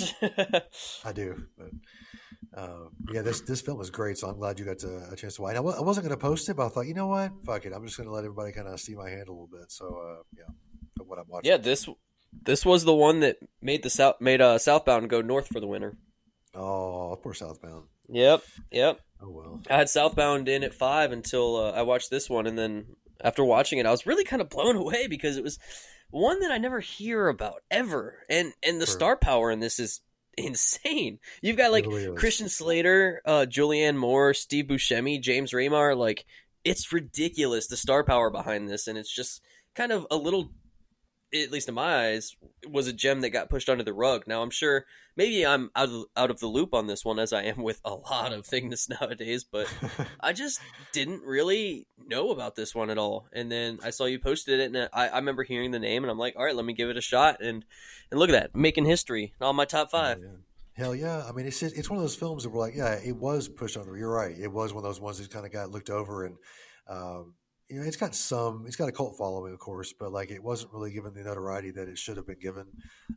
I 1.04 1.12
do, 1.12 1.46
but 1.56 1.68
uh, 2.56 2.88
yeah, 3.12 3.22
this 3.22 3.40
this 3.42 3.60
film 3.60 3.80
is 3.80 3.90
great. 3.90 4.18
So 4.18 4.28
I'm 4.28 4.38
glad 4.38 4.58
you 4.58 4.64
got 4.64 4.78
to, 4.80 5.08
a 5.12 5.16
chance 5.16 5.36
to 5.36 5.42
watch. 5.42 5.56
I, 5.56 5.60
wa- 5.60 5.76
I 5.76 5.82
wasn't 5.82 6.06
going 6.06 6.18
to 6.18 6.20
post 6.20 6.48
it, 6.48 6.56
but 6.56 6.66
I 6.66 6.68
thought, 6.70 6.86
you 6.86 6.94
know 6.94 7.06
what, 7.08 7.32
fuck 7.44 7.64
it. 7.66 7.72
I'm 7.74 7.84
just 7.84 7.96
going 7.96 8.08
to 8.08 8.14
let 8.14 8.24
everybody 8.24 8.52
kind 8.52 8.68
of 8.68 8.80
see 8.80 8.94
my 8.94 9.08
hand 9.10 9.28
a 9.28 9.32
little 9.32 9.48
bit. 9.50 9.70
So 9.70 9.86
uh, 9.86 10.22
yeah, 10.36 11.02
what 11.04 11.18
I'm 11.18 11.26
watching. 11.28 11.50
yeah, 11.50 11.58
this 11.58 11.88
this 12.42 12.64
was 12.64 12.84
the 12.84 12.94
one 12.94 13.20
that 13.20 13.36
made 13.60 13.82
the 13.82 13.90
south 13.90 14.16
made 14.20 14.40
uh, 14.40 14.58
Southbound 14.58 15.08
go 15.10 15.20
north 15.20 15.48
for 15.48 15.60
the 15.60 15.66
winter. 15.66 15.96
Oh, 16.54 17.18
poor 17.22 17.34
Southbound. 17.34 17.84
Yep, 18.08 18.42
yep. 18.70 19.00
Oh 19.20 19.30
well. 19.30 19.60
I 19.68 19.76
had 19.76 19.88
Southbound 19.88 20.48
in 20.48 20.62
at 20.64 20.74
five 20.74 21.12
until 21.12 21.56
uh, 21.56 21.70
I 21.72 21.82
watched 21.82 22.10
this 22.10 22.30
one, 22.30 22.46
and 22.46 22.58
then 22.58 22.86
after 23.22 23.44
watching 23.44 23.78
it, 23.78 23.86
I 23.86 23.90
was 23.90 24.06
really 24.06 24.24
kind 24.24 24.42
of 24.42 24.48
blown 24.50 24.76
away 24.84 25.06
because 25.06 25.36
it 25.36 25.44
was 25.44 25.58
one 26.10 26.40
that 26.40 26.50
I 26.50 26.58
never 26.58 26.80
hear 26.80 27.28
about 27.28 27.62
ever, 27.70 28.18
and 28.28 28.52
and 28.62 28.80
the 28.80 28.86
True. 28.86 28.94
star 28.94 29.16
power 29.16 29.50
in 29.50 29.60
this 29.60 29.78
is 29.78 30.00
insane. 30.36 31.18
You've 31.42 31.56
got 31.56 31.72
like 31.72 31.86
really. 31.86 32.16
Christian 32.16 32.48
Slater, 32.48 33.22
uh, 33.24 33.46
Julianne 33.48 33.96
Moore, 33.96 34.34
Steve 34.34 34.66
Buscemi, 34.66 35.20
James 35.20 35.52
Remar. 35.52 35.96
Like 35.96 36.24
it's 36.64 36.92
ridiculous 36.92 37.66
the 37.66 37.76
star 37.76 38.04
power 38.04 38.30
behind 38.30 38.68
this, 38.68 38.86
and 38.86 38.98
it's 38.98 39.14
just 39.14 39.42
kind 39.74 39.92
of 39.92 40.06
a 40.10 40.16
little. 40.16 40.50
At 41.34 41.50
least 41.50 41.68
in 41.68 41.74
my 41.74 42.10
eyes, 42.10 42.36
was 42.68 42.86
a 42.86 42.92
gem 42.92 43.20
that 43.20 43.30
got 43.30 43.50
pushed 43.50 43.68
under 43.68 43.82
the 43.82 43.92
rug. 43.92 44.24
Now 44.26 44.42
I'm 44.42 44.50
sure 44.50 44.86
maybe 45.16 45.44
I'm 45.46 45.70
out 45.74 45.88
of 45.88 46.04
out 46.16 46.30
of 46.30 46.40
the 46.40 46.46
loop 46.46 46.74
on 46.74 46.86
this 46.86 47.04
one, 47.04 47.18
as 47.18 47.32
I 47.32 47.42
am 47.42 47.62
with 47.62 47.80
a 47.84 47.94
lot 47.94 48.32
of 48.32 48.46
things 48.46 48.88
nowadays. 49.00 49.44
But 49.44 49.66
I 50.20 50.32
just 50.32 50.60
didn't 50.92 51.22
really 51.22 51.86
know 52.06 52.30
about 52.30 52.54
this 52.54 52.74
one 52.74 52.90
at 52.90 52.98
all. 52.98 53.26
And 53.32 53.50
then 53.50 53.78
I 53.82 53.90
saw 53.90 54.04
you 54.04 54.18
posted 54.18 54.60
it, 54.60 54.74
and 54.74 54.88
I, 54.92 55.08
I 55.08 55.16
remember 55.16 55.42
hearing 55.42 55.70
the 55.70 55.78
name, 55.78 56.04
and 56.04 56.10
I'm 56.10 56.18
like, 56.18 56.34
all 56.36 56.44
right, 56.44 56.54
let 56.54 56.64
me 56.64 56.74
give 56.74 56.90
it 56.90 56.96
a 56.96 57.02
shot. 57.02 57.42
And 57.42 57.64
and 58.10 58.20
look 58.20 58.30
at 58.30 58.32
that, 58.32 58.54
making 58.54 58.84
history 58.84 59.34
on 59.40 59.56
my 59.56 59.64
top 59.64 59.90
five. 59.90 60.18
Yeah. 60.20 60.28
Hell 60.74 60.94
yeah! 60.94 61.24
I 61.26 61.32
mean, 61.32 61.46
it's 61.46 61.58
just, 61.58 61.74
it's 61.74 61.88
one 61.88 61.96
of 61.96 62.02
those 62.02 62.14
films 62.14 62.42
that 62.42 62.50
we're 62.50 62.60
like, 62.60 62.76
yeah, 62.76 62.98
it 63.02 63.16
was 63.16 63.48
pushed 63.48 63.78
under. 63.78 63.96
You're 63.96 64.12
right. 64.12 64.36
It 64.38 64.52
was 64.52 64.74
one 64.74 64.84
of 64.84 64.88
those 64.88 65.00
ones 65.00 65.18
that 65.18 65.30
kind 65.30 65.46
of 65.46 65.52
got 65.52 65.70
looked 65.70 65.88
over, 65.88 66.26
and 66.26 66.36
um, 66.86 67.32
you 67.68 67.80
know, 67.80 67.86
it's 67.86 67.96
got 67.96 68.14
some, 68.14 68.64
it's 68.66 68.76
got 68.76 68.88
a 68.88 68.92
cult 68.92 69.16
following, 69.16 69.52
of 69.52 69.58
course, 69.58 69.92
but 69.92 70.12
like 70.12 70.30
it 70.30 70.42
wasn't 70.42 70.72
really 70.72 70.92
given 70.92 71.14
the 71.14 71.22
notoriety 71.22 71.72
that 71.72 71.88
it 71.88 71.98
should 71.98 72.16
have 72.16 72.26
been 72.26 72.38
given 72.38 72.66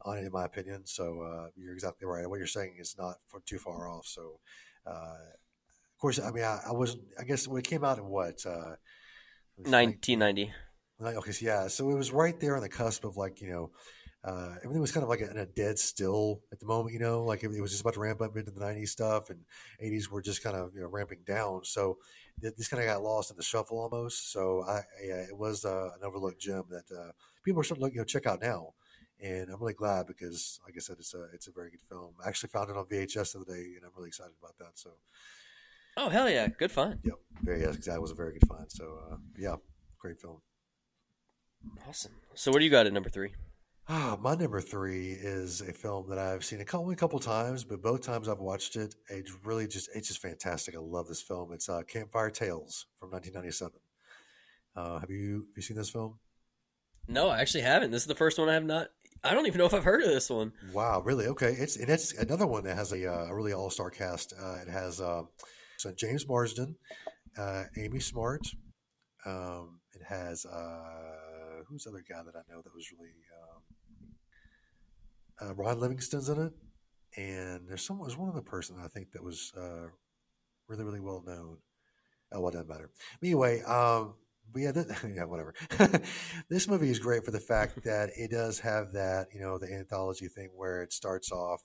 on 0.04 0.18
it, 0.18 0.26
in 0.26 0.32
my 0.32 0.46
opinion. 0.46 0.86
So 0.86 1.22
uh, 1.22 1.48
you're 1.56 1.74
exactly 1.74 2.08
right. 2.08 2.28
What 2.28 2.38
you're 2.38 2.48
saying 2.48 2.78
is 2.80 2.96
not 2.98 3.18
for, 3.28 3.42
too 3.46 3.60
far 3.60 3.88
off. 3.88 4.08
So, 4.08 4.40
uh, 4.88 4.90
of 4.92 6.02
course, 6.02 6.20
I 6.20 6.32
mean, 6.32 6.44
I, 6.44 6.62
I 6.68 6.72
wasn't. 6.72 7.04
I 7.20 7.24
guess 7.26 7.48
when 7.48 7.60
it 7.60 7.68
came 7.68 7.84
out 7.84 8.00
in 8.00 8.06
what 8.06 8.44
uh, 8.46 8.76
1990. 9.58 10.52
Like, 11.00 11.16
okay, 11.16 11.32
so 11.32 11.46
yeah, 11.46 11.68
so 11.68 11.90
it 11.90 11.96
was 11.96 12.12
right 12.12 12.38
there 12.40 12.56
on 12.56 12.62
the 12.62 12.70
cusp 12.70 13.06
of 13.06 13.18
like 13.18 13.42
you 13.42 13.50
know, 13.50 13.72
uh, 14.24 14.56
everything 14.64 14.82
was 14.82 14.92
kind 14.92 15.04
of 15.04 15.10
like 15.10 15.22
in 15.22 15.38
a 15.38 15.46
dead 15.46 15.80
still 15.80 16.42
at 16.52 16.60
the 16.60 16.66
moment. 16.66 16.94
You 16.94 17.00
know, 17.00 17.24
like 17.24 17.44
it, 17.44 17.52
it 17.52 17.62
was 17.62 17.72
just 17.72 17.82
about 17.82 17.94
to 17.94 18.02
ramp 18.02 18.22
up 18.22 18.36
into 18.36 18.52
the 18.52 18.60
'90s 18.60 18.90
stuff, 18.90 19.30
and 19.30 19.40
'80s 19.82 20.10
were 20.10 20.22
just 20.22 20.44
kind 20.44 20.56
of 20.56 20.74
you 20.74 20.82
know 20.82 20.88
ramping 20.88 21.20
down. 21.26 21.64
So 21.64 22.00
this 22.41 22.67
kind 22.67 22.82
of 22.84 22.88
got 22.88 23.02
lost 23.04 23.32
in 23.32 23.38
the 23.38 23.43
shuffle 23.43 23.80
almost. 23.80 24.32
So 24.32 24.63
I, 24.67 24.82
yeah, 25.04 25.21
it 25.21 25.38
was 25.38 25.65
uh, 25.65 25.89
an 25.95 26.04
overlooked 26.04 26.39
gem 26.41 26.63
that 26.69 26.95
uh, 26.95 27.12
people 27.43 27.62
are 27.62 27.63
starting 27.63 27.82
to 27.82 27.86
look, 27.86 27.93
you 27.93 27.99
know 27.99 28.06
check 28.06 28.25
out 28.25 28.41
now. 28.41 28.73
And 29.21 29.49
I'm 29.49 29.60
really 29.60 29.73
glad 29.73 30.08
because, 30.08 30.60
like 30.65 30.75
I 30.78 30.80
said, 30.80 30.95
it's 30.99 31.13
a 31.13 31.23
it's 31.34 31.47
a 31.47 31.52
very 31.52 31.71
good 31.71 31.82
film. 31.82 32.13
I 32.23 32.30
actually 32.30 32.49
found 32.49 32.69
it 32.69 32.78
on 32.78 32.86
VHS 32.86 33.34
the 33.34 33.39
other 33.39 33.54
day, 33.54 33.73
and 33.75 33.84
I'm 33.84 33.91
really 33.97 34.08
excited 34.08 34.34
about 34.41 34.58
that. 34.60 34.80
So, 34.80 34.91
Oh 35.97 36.08
hell 36.10 36.30
yeah, 36.30 36.47
good 36.47 36.71
fun. 36.71 36.99
yep, 37.04 37.15
very 37.43 37.62
yes, 37.62 37.78
that 37.86 38.02
was 38.02 38.12
a 38.12 38.15
very 38.15 38.34
good 38.34 38.47
find. 38.47 38.71
So, 38.71 38.97
uh, 39.12 39.17
yeah, 39.38 39.56
great 39.99 40.21
film. 40.21 40.41
Awesome. 41.86 42.13
So 42.34 42.52
what 42.52 42.60
do 42.60 42.65
you 42.65 42.71
got 42.71 42.88
at 42.88 42.93
number 42.93 43.10
three? 43.10 43.34
Ah, 43.91 44.15
my 44.21 44.36
number 44.36 44.62
three 44.62 45.13
is 45.13 45.62
a 45.62 45.73
film 45.73 46.10
that 46.10 46.19
I've 46.19 46.45
seen 46.45 46.62
a 46.62 46.65
couple, 46.65 46.91
a 46.91 46.95
couple 46.95 47.17
times, 47.17 47.63
but 47.63 47.82
both 47.82 48.04
times 48.04 48.30
I've 48.30 48.38
watched 48.38 48.75
it, 48.75 48.93
it's 49.10 49.34
really 49.43 49.67
just 49.67 49.89
it's 49.95 50.10
just 50.10 50.21
fantastic. 50.21 50.75
I 50.75 50.80
love 50.80 51.08
this 51.08 51.23
film. 51.23 51.52
It's 51.54 51.67
uh, 51.67 51.82
Campfire 51.88 52.30
Tales 52.30 52.86
from 52.99 53.10
1997. 53.10 53.80
Uh, 54.75 54.99
have 54.99 55.10
you 55.10 55.47
have 55.49 55.58
you 55.58 55.63
seen 55.63 55.75
this 55.75 55.89
film? 55.89 56.19
No, 57.08 57.30
I 57.30 57.39
actually 57.39 57.63
haven't. 57.63 57.89
This 57.89 58.04
is 58.04 58.08
the 58.08 58.13
first 58.13 58.38
one 58.38 58.47
I 58.47 58.54
have 58.54 58.63
not. 58.63 58.89
I 59.23 59.34
don't 59.34 59.47
even 59.47 59.58
know 59.58 59.65
if 59.65 59.73
I've 59.73 59.84
heard 59.84 60.04
of 60.04 60.10
this 60.10 60.30
one. 60.30 60.54
Wow, 60.71 61.02
really? 61.02 61.25
Okay, 61.25 61.54
it's 61.54 61.75
and 61.75 61.89
it's 61.89 62.13
another 62.13 62.45
one 62.45 62.65
that 62.65 62.75
has 62.75 62.93
a, 62.93 63.12
uh, 63.12 63.25
a 63.25 63.36
really 63.36 63.54
all 63.54 63.71
star 63.71 63.89
cast. 63.89 64.36
Uh, 64.39 64.58
it 64.62 64.69
has 64.69 65.02
uh, 65.02 65.23
so 65.78 65.91
James 65.93 66.28
Marsden, 66.28 66.75
uh, 67.39 67.63
Amy 67.75 67.99
Smart. 67.99 68.45
Um, 69.25 69.80
it 69.95 70.04
has 70.08 70.45
uh, 70.45 71.63
who's 71.67 71.86
the 71.86 71.89
other 71.89 72.04
guy 72.08 72.21
that 72.23 72.36
I 72.36 72.41
know 72.54 72.62
that 72.62 72.73
was 72.73 72.91
really 72.91 73.10
um, 73.10 73.29
uh, 75.41 75.54
Ron 75.56 75.80
Livingston's 75.80 76.30
in 76.30 76.41
it, 76.41 76.54
and 77.17 77.67
there's 77.67 77.86
some 77.86 77.99
there's 78.02 78.17
one 78.17 78.30
other 78.30 78.41
person 78.41 78.78
I 78.84 78.88
think 78.88 79.12
that 79.12 79.23
was 79.23 79.52
uh, 79.58 79.88
really 80.67 80.84
really 80.84 80.99
well 80.99 81.23
known. 81.25 81.58
Oh, 82.32 82.41
well, 82.41 82.52
doesn't 82.52 82.69
matter. 82.69 82.91
But 83.19 83.28
anyway, 83.28 83.62
um, 83.63 84.13
but 84.52 84.62
yeah, 84.62 84.71
yeah, 85.15 85.23
whatever. 85.23 85.54
this 86.49 86.67
movie 86.67 86.89
is 86.89 86.99
great 86.99 87.25
for 87.25 87.32
the 87.32 87.39
fact 87.39 87.84
that 87.84 88.10
it 88.15 88.32
does 88.32 88.60
have 88.60 88.93
that, 88.93 89.28
you 89.34 89.41
know, 89.41 89.58
the 89.58 89.71
anthology 89.71 90.28
thing 90.28 90.49
where 90.56 90.82
it 90.82 90.93
starts 90.93 91.32
off 91.32 91.62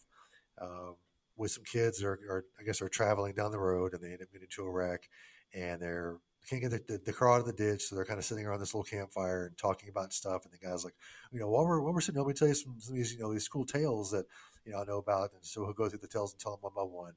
um, 0.61 0.97
with 1.37 1.51
some 1.51 1.65
kids 1.65 2.03
or, 2.03 2.19
or 2.29 2.45
I 2.61 2.65
guess 2.65 2.81
are 2.81 2.89
traveling 2.89 3.35
down 3.35 3.51
the 3.51 3.59
road 3.59 3.93
and 3.93 4.03
they 4.03 4.13
end 4.13 4.23
up 4.23 4.29
getting 4.33 4.49
into 4.51 4.63
a 4.63 4.71
wreck 4.71 5.09
and 5.55 5.81
they're 5.81 6.19
can't 6.49 6.63
get 6.63 6.71
the, 6.71 6.83
the, 6.87 7.01
the, 7.07 7.13
car 7.13 7.33
out 7.33 7.41
of 7.41 7.47
the 7.47 7.53
ditch, 7.53 7.83
so 7.83 7.97
they're 7.97 8.05
kind 8.05 8.19
of 8.19 8.25
sitting 8.25 8.47
around 8.47 8.61
this 8.61 8.75
little 8.75 8.85
campfire 8.85 9.47
and 9.47 9.57
talking 9.57 9.89
about 9.89 10.13
stuff. 10.13 10.45
And 10.45 10.53
the 10.53 10.59
guy's 10.59 10.85
like, 10.85 10.95
you 11.33 11.41
know, 11.41 11.49
while 11.49 11.67
we're 11.67 11.81
while 11.81 11.93
we're 11.93 12.01
sitting, 12.01 12.21
let 12.21 12.29
me 12.29 12.35
tell 12.35 12.49
you 12.49 12.55
some, 12.55 12.77
some 12.79 12.95
of 12.95 12.97
these, 12.97 13.15
you 13.15 13.21
know, 13.21 13.33
these 13.33 13.49
cool 13.49 13.65
tales 13.65 14.11
that 14.11 14.27
you 14.65 14.73
know 14.73 14.81
I 14.81 14.85
know 14.85 14.99
about. 14.99 15.33
And 15.33 15.45
so 15.45 15.65
he'll 15.65 15.73
go 15.73 15.89
through 15.89 16.01
the 16.01 16.09
tales 16.09 16.33
and 16.33 16.41
tell 16.41 16.53
them 16.53 16.61
one 16.63 16.73
by 16.75 16.83
one. 16.83 17.15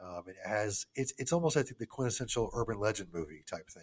Um, 0.00 0.24
it 0.26 0.36
has 0.44 0.86
it's 0.94 1.12
it's 1.18 1.32
almost 1.32 1.56
I 1.56 1.62
think 1.62 1.78
the 1.78 1.86
quintessential 1.86 2.50
urban 2.52 2.78
legend 2.78 3.10
movie 3.12 3.44
type 3.48 3.68
thing 3.70 3.82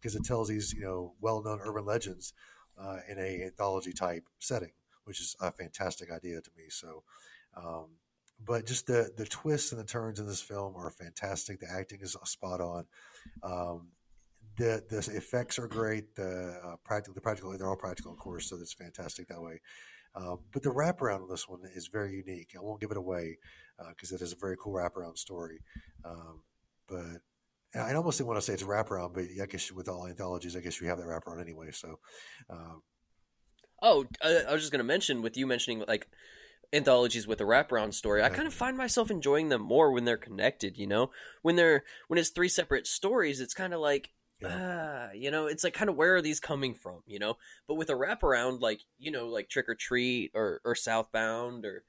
because 0.00 0.14
it 0.14 0.24
tells 0.24 0.48
these 0.48 0.72
you 0.72 0.82
know 0.82 1.14
well 1.20 1.42
known 1.42 1.60
urban 1.62 1.84
legends 1.84 2.32
uh, 2.78 2.98
in 3.08 3.18
a 3.18 3.44
anthology 3.44 3.92
type 3.92 4.24
setting, 4.38 4.72
which 5.04 5.20
is 5.20 5.36
a 5.40 5.52
fantastic 5.52 6.10
idea 6.10 6.40
to 6.40 6.50
me. 6.56 6.64
So, 6.68 7.04
um, 7.56 7.86
but 8.44 8.66
just 8.66 8.86
the 8.86 9.12
the 9.16 9.26
twists 9.26 9.72
and 9.72 9.80
the 9.80 9.84
turns 9.84 10.18
in 10.18 10.26
this 10.26 10.42
film 10.42 10.74
are 10.76 10.90
fantastic. 10.90 11.60
The 11.60 11.70
acting 11.70 12.00
is 12.02 12.16
spot 12.24 12.60
on. 12.60 12.86
Um, 13.42 13.88
the 14.56 14.82
the 14.88 14.98
effects 15.16 15.58
are 15.58 15.68
great. 15.68 16.14
The 16.14 16.60
uh, 16.64 16.76
practical, 16.84 17.14
the 17.14 17.20
practical, 17.20 17.56
they're 17.56 17.68
all 17.68 17.76
practical, 17.76 18.12
of 18.12 18.18
course, 18.18 18.48
so 18.48 18.56
that's 18.56 18.74
fantastic 18.74 19.28
that 19.28 19.40
way. 19.40 19.60
Uh, 20.14 20.36
but 20.52 20.62
the 20.62 20.70
wraparound 20.70 21.22
on 21.22 21.28
this 21.28 21.48
one 21.48 21.60
is 21.74 21.88
very 21.88 22.12
unique. 22.12 22.50
I 22.56 22.60
won't 22.60 22.80
give 22.80 22.90
it 22.90 22.96
away 22.96 23.38
because 23.88 24.12
uh, 24.12 24.16
it 24.16 24.22
is 24.22 24.32
a 24.32 24.36
very 24.36 24.56
cool 24.60 24.74
wraparound 24.74 25.16
story. 25.16 25.60
Um, 26.04 26.42
but 26.86 27.20
I 27.74 27.94
almost 27.94 28.18
didn't 28.18 28.28
want 28.28 28.38
to 28.38 28.44
say 28.44 28.52
it's 28.52 28.62
a 28.62 28.66
wraparound, 28.66 29.14
but 29.14 29.24
I 29.40 29.46
guess 29.46 29.72
with 29.72 29.88
all 29.88 30.06
anthologies, 30.06 30.56
I 30.56 30.60
guess 30.60 30.80
you 30.80 30.88
have 30.88 30.98
that 30.98 31.06
wraparound 31.06 31.40
anyway. 31.40 31.70
So, 31.72 31.98
um, 32.50 32.82
oh, 33.80 34.04
I, 34.22 34.42
I, 34.48 34.52
was 34.52 34.62
just 34.62 34.72
going 34.72 34.80
to 34.80 34.84
mention 34.84 35.22
with 35.22 35.36
you 35.38 35.46
mentioning 35.46 35.82
like 35.88 36.06
anthologies 36.72 37.26
with 37.26 37.40
a 37.40 37.44
wraparound 37.44 37.94
story. 37.94 38.22
I 38.22 38.28
kind 38.28 38.46
of 38.46 38.52
find 38.52 38.76
myself 38.76 39.10
enjoying 39.10 39.48
them 39.48 39.62
more 39.62 39.90
when 39.90 40.04
they're 40.04 40.18
connected. 40.18 40.76
You 40.76 40.86
know, 40.86 41.10
when 41.40 41.56
they're 41.56 41.84
when 42.08 42.18
it's 42.18 42.30
three 42.30 42.48
separate 42.48 42.86
stories, 42.86 43.40
it's 43.40 43.54
kind 43.54 43.72
of 43.72 43.80
like. 43.80 44.10
Uh, 44.48 45.08
you 45.14 45.30
know, 45.30 45.46
it's 45.46 45.64
like 45.64 45.74
kind 45.74 45.90
of 45.90 45.96
where 45.96 46.16
are 46.16 46.22
these 46.22 46.40
coming 46.40 46.74
from, 46.74 47.02
you 47.06 47.18
know? 47.18 47.36
But 47.68 47.74
with 47.74 47.90
a 47.90 47.94
wraparound, 47.94 48.60
like 48.60 48.80
you 48.98 49.10
know, 49.10 49.28
like 49.28 49.48
Trick 49.48 49.68
or 49.68 49.74
Treat 49.74 50.32
or 50.34 50.60
or 50.64 50.74
Southbound 50.74 51.64
or 51.64 51.84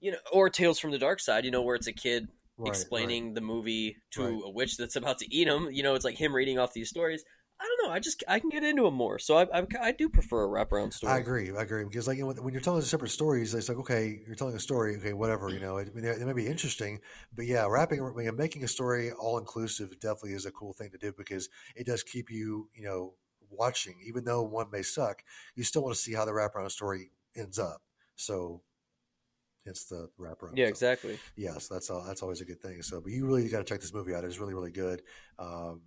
you 0.00 0.12
know, 0.12 0.18
or 0.32 0.50
Tales 0.50 0.78
from 0.78 0.90
the 0.90 0.98
Darkside, 0.98 1.44
you 1.44 1.50
know, 1.50 1.62
where 1.62 1.76
it's 1.76 1.86
a 1.86 1.92
kid 1.92 2.28
right, 2.56 2.68
explaining 2.68 3.26
right. 3.26 3.34
the 3.34 3.40
movie 3.40 3.96
to 4.12 4.24
right. 4.24 4.42
a 4.44 4.50
witch 4.50 4.76
that's 4.76 4.96
about 4.96 5.18
to 5.18 5.34
eat 5.34 5.48
him. 5.48 5.68
You 5.70 5.82
know, 5.82 5.94
it's 5.94 6.04
like 6.04 6.16
him 6.16 6.34
reading 6.34 6.58
off 6.58 6.72
these 6.72 6.88
stories. 6.88 7.24
I 7.60 7.64
don't 7.64 7.88
know. 7.88 7.94
I 7.94 7.98
just 7.98 8.24
I 8.26 8.38
can 8.38 8.48
get 8.48 8.64
into 8.64 8.84
them 8.84 8.94
more, 8.94 9.18
so 9.18 9.36
I 9.36 9.60
I, 9.60 9.66
I 9.80 9.92
do 9.92 10.08
prefer 10.08 10.44
a 10.44 10.48
wraparound 10.48 10.94
story. 10.94 11.12
I 11.12 11.18
agree. 11.18 11.54
I 11.54 11.62
agree 11.62 11.84
because 11.84 12.08
like 12.08 12.16
you 12.16 12.24
know, 12.24 12.32
when 12.42 12.54
you're 12.54 12.62
telling 12.62 12.80
separate 12.82 13.10
stories, 13.10 13.52
it's 13.52 13.68
like 13.68 13.78
okay, 13.78 14.20
you're 14.26 14.34
telling 14.34 14.56
a 14.56 14.60
story, 14.60 14.96
okay, 14.96 15.12
whatever. 15.12 15.50
You 15.50 15.60
know, 15.60 15.76
it, 15.76 15.88
I 15.92 15.94
mean, 15.94 16.04
it 16.06 16.20
may 16.20 16.32
be 16.32 16.46
interesting, 16.46 17.00
but 17.36 17.44
yeah, 17.44 17.66
wrapping, 17.68 18.00
mean, 18.16 18.34
making 18.36 18.64
a 18.64 18.68
story 18.68 19.12
all 19.12 19.36
inclusive 19.36 20.00
definitely 20.00 20.32
is 20.32 20.46
a 20.46 20.50
cool 20.50 20.72
thing 20.72 20.90
to 20.90 20.98
do 20.98 21.12
because 21.16 21.50
it 21.76 21.86
does 21.86 22.02
keep 22.02 22.30
you, 22.30 22.70
you 22.74 22.84
know, 22.84 23.14
watching. 23.50 23.96
Even 24.06 24.24
though 24.24 24.42
one 24.42 24.70
may 24.70 24.82
suck, 24.82 25.22
you 25.54 25.64
still 25.64 25.82
want 25.82 25.94
to 25.94 26.00
see 26.00 26.14
how 26.14 26.24
the 26.24 26.32
wraparound 26.32 26.70
story 26.70 27.10
ends 27.36 27.58
up. 27.58 27.82
So 28.16 28.62
hence 29.66 29.84
the 29.84 30.08
wraparound. 30.18 30.56
Yeah, 30.56 30.66
so, 30.66 30.70
exactly. 30.70 31.18
Yes, 31.36 31.68
that's 31.68 31.90
all, 31.90 32.04
that's 32.06 32.22
always 32.22 32.40
a 32.40 32.44
good 32.44 32.60
thing. 32.60 32.82
So, 32.82 33.00
but 33.00 33.12
you 33.12 33.26
really 33.26 33.48
got 33.48 33.58
to 33.58 33.64
check 33.64 33.80
this 33.80 33.94
movie 33.94 34.14
out. 34.14 34.24
It's 34.24 34.38
really 34.38 34.54
really 34.54 34.72
good. 34.72 35.02
Um, 35.38 35.82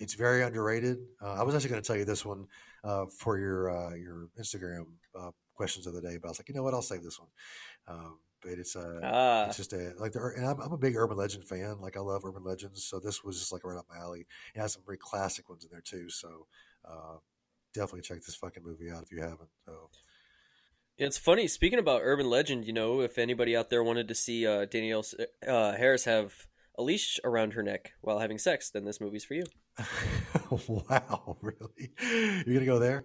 it's 0.00 0.14
very 0.14 0.42
underrated. 0.42 0.98
Uh, 1.22 1.34
I 1.34 1.42
was 1.42 1.54
actually 1.54 1.70
going 1.70 1.82
to 1.82 1.86
tell 1.86 1.96
you 1.96 2.04
this 2.04 2.24
one 2.24 2.46
uh, 2.82 3.06
for 3.06 3.38
your 3.38 3.70
uh, 3.70 3.94
your 3.94 4.28
Instagram 4.38 4.86
uh, 5.18 5.30
questions 5.54 5.86
of 5.86 5.94
the 5.94 6.00
day, 6.00 6.16
but 6.20 6.28
I 6.28 6.30
was 6.30 6.40
like, 6.40 6.48
you 6.48 6.54
know 6.54 6.62
what, 6.62 6.74
I'll 6.74 6.82
save 6.82 7.02
this 7.02 7.20
one. 7.20 7.28
Um, 7.86 8.18
but 8.42 8.52
it's 8.52 8.74
uh, 8.74 9.00
ah. 9.02 9.46
it's 9.46 9.58
just 9.58 9.72
a 9.72 9.92
like 9.98 10.12
the 10.12 10.32
and 10.36 10.46
I'm, 10.46 10.60
I'm, 10.60 10.72
a 10.72 10.78
big 10.78 10.96
urban 10.96 11.18
legend 11.18 11.44
fan. 11.44 11.76
Like 11.80 11.96
I 11.96 12.00
love 12.00 12.24
urban 12.24 12.42
legends, 12.42 12.84
so 12.84 12.98
this 12.98 13.22
was 13.22 13.38
just 13.38 13.52
like 13.52 13.64
right 13.64 13.78
up 13.78 13.86
my 13.88 13.98
alley. 13.98 14.26
It 14.54 14.60
has 14.60 14.72
some 14.72 14.82
very 14.84 14.98
classic 14.98 15.48
ones 15.48 15.64
in 15.64 15.70
there 15.70 15.82
too. 15.82 16.08
So 16.08 16.46
uh, 16.84 17.16
definitely 17.74 18.02
check 18.02 18.22
this 18.22 18.36
fucking 18.36 18.62
movie 18.64 18.90
out 18.90 19.02
if 19.02 19.12
you 19.12 19.20
haven't. 19.20 19.50
So 19.66 19.90
it's 20.96 21.18
funny. 21.18 21.48
Speaking 21.48 21.78
about 21.78 22.00
urban 22.02 22.28
legend, 22.28 22.66
you 22.66 22.72
know, 22.72 23.00
if 23.00 23.18
anybody 23.18 23.54
out 23.54 23.68
there 23.68 23.82
wanted 23.84 24.08
to 24.08 24.14
see 24.14 24.46
uh, 24.46 24.64
Danielle 24.64 25.04
uh, 25.46 25.72
Harris 25.72 26.04
have 26.04 26.46
a 26.80 26.82
leash 26.82 27.20
around 27.24 27.52
her 27.52 27.62
neck 27.62 27.92
while 28.00 28.18
having 28.18 28.38
sex, 28.38 28.70
then 28.70 28.84
this 28.84 29.00
movie's 29.00 29.24
for 29.24 29.34
you. 29.34 29.44
wow, 30.66 31.36
really? 31.42 31.92
You're 32.46 32.54
gonna 32.54 32.66
go 32.66 32.78
there? 32.78 33.04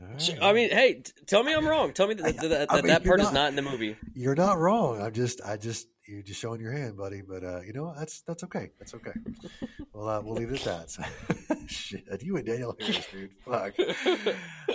Right. 0.00 0.38
I 0.40 0.52
mean, 0.52 0.70
hey, 0.70 1.02
t- 1.04 1.12
tell 1.26 1.42
me 1.42 1.54
I'm 1.54 1.66
wrong. 1.66 1.92
Tell 1.92 2.06
me 2.06 2.14
that 2.14 2.36
that, 2.36 2.48
that, 2.48 2.72
I 2.72 2.76
mean, 2.76 2.86
that 2.86 3.04
part 3.04 3.18
not, 3.18 3.28
is 3.28 3.32
not 3.32 3.48
in 3.48 3.56
the 3.56 3.62
movie. 3.62 3.96
You're 4.14 4.36
not 4.36 4.58
wrong. 4.58 5.00
I'm 5.00 5.12
just, 5.12 5.40
I 5.44 5.56
just, 5.56 5.88
you're 6.08 6.22
just 6.22 6.40
showing 6.40 6.60
your 6.60 6.72
hand, 6.72 6.96
buddy. 6.96 7.22
But 7.22 7.44
uh, 7.44 7.60
you 7.60 7.72
know, 7.72 7.94
that's 7.96 8.22
that's 8.22 8.42
okay. 8.44 8.70
That's 8.78 8.94
okay. 8.94 9.12
well, 9.92 10.08
uh, 10.08 10.20
we'll 10.20 10.34
leave 10.34 10.50
it 10.50 10.66
at 10.66 10.88
that. 10.88 11.58
Shit, 11.66 12.04
you 12.22 12.36
and 12.36 12.46
Danielle 12.46 12.74
Harris, 12.80 13.06
dude. 13.12 13.30
Fuck. 13.44 13.74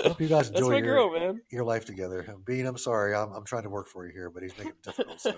hope 0.03 0.21
you 0.21 0.27
guys 0.27 0.49
enjoy 0.51 0.77
your, 0.77 0.81
girl, 0.81 1.37
your 1.49 1.63
life 1.63 1.85
together. 1.85 2.35
Bean, 2.45 2.65
I'm 2.65 2.77
sorry. 2.77 3.15
I'm, 3.15 3.31
I'm 3.33 3.45
trying 3.45 3.63
to 3.63 3.69
work 3.69 3.87
for 3.87 4.05
you 4.05 4.13
here, 4.13 4.29
but 4.29 4.43
he's 4.43 4.55
making 4.57 4.73
it 4.73 4.83
difficult. 4.83 5.19
So, 5.19 5.31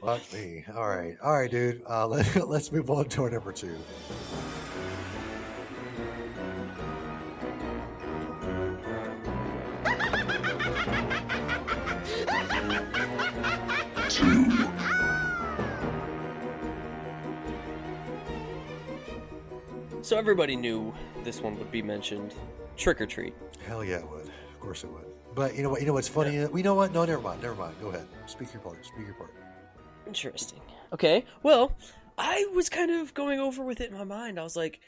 fuck 0.00 0.32
me. 0.32 0.64
All 0.74 0.88
right, 0.88 1.16
all 1.22 1.32
right, 1.32 1.50
dude. 1.50 1.82
Uh, 1.88 2.06
let, 2.06 2.48
let's 2.48 2.70
move 2.70 2.90
on 2.90 3.08
to 3.08 3.22
our 3.24 3.30
number 3.30 3.52
two. 3.52 3.76
So 20.10 20.18
everybody 20.18 20.56
knew 20.56 20.92
this 21.22 21.40
one 21.40 21.56
would 21.56 21.70
be 21.70 21.82
mentioned. 21.82 22.34
Trick 22.76 23.00
or 23.00 23.06
treat. 23.06 23.32
Hell 23.64 23.84
yeah, 23.84 23.98
it 23.98 24.10
would. 24.10 24.26
Of 24.26 24.58
course 24.58 24.82
it 24.82 24.90
would. 24.90 25.04
But 25.36 25.54
you 25.54 25.62
know 25.62 25.70
what? 25.70 25.80
You 25.80 25.86
know 25.86 25.92
what's 25.92 26.08
funny? 26.08 26.34
Yeah. 26.34 26.48
We 26.48 26.64
know 26.64 26.74
what? 26.74 26.92
No, 26.92 27.04
never 27.04 27.22
mind. 27.22 27.40
Never 27.42 27.54
mind. 27.54 27.76
Go 27.80 27.90
ahead. 27.90 28.08
Speak 28.26 28.52
your 28.52 28.60
part. 28.60 28.84
Speak 28.84 29.06
your 29.06 29.14
part. 29.14 29.32
Interesting. 30.08 30.58
Okay. 30.92 31.24
Well, 31.44 31.76
I 32.18 32.44
was 32.52 32.68
kind 32.68 32.90
of 32.90 33.14
going 33.14 33.38
over 33.38 33.62
with 33.62 33.80
it 33.80 33.92
in 33.92 33.96
my 33.96 34.02
mind. 34.02 34.40
I 34.40 34.42
was 34.42 34.56
like, 34.56 34.80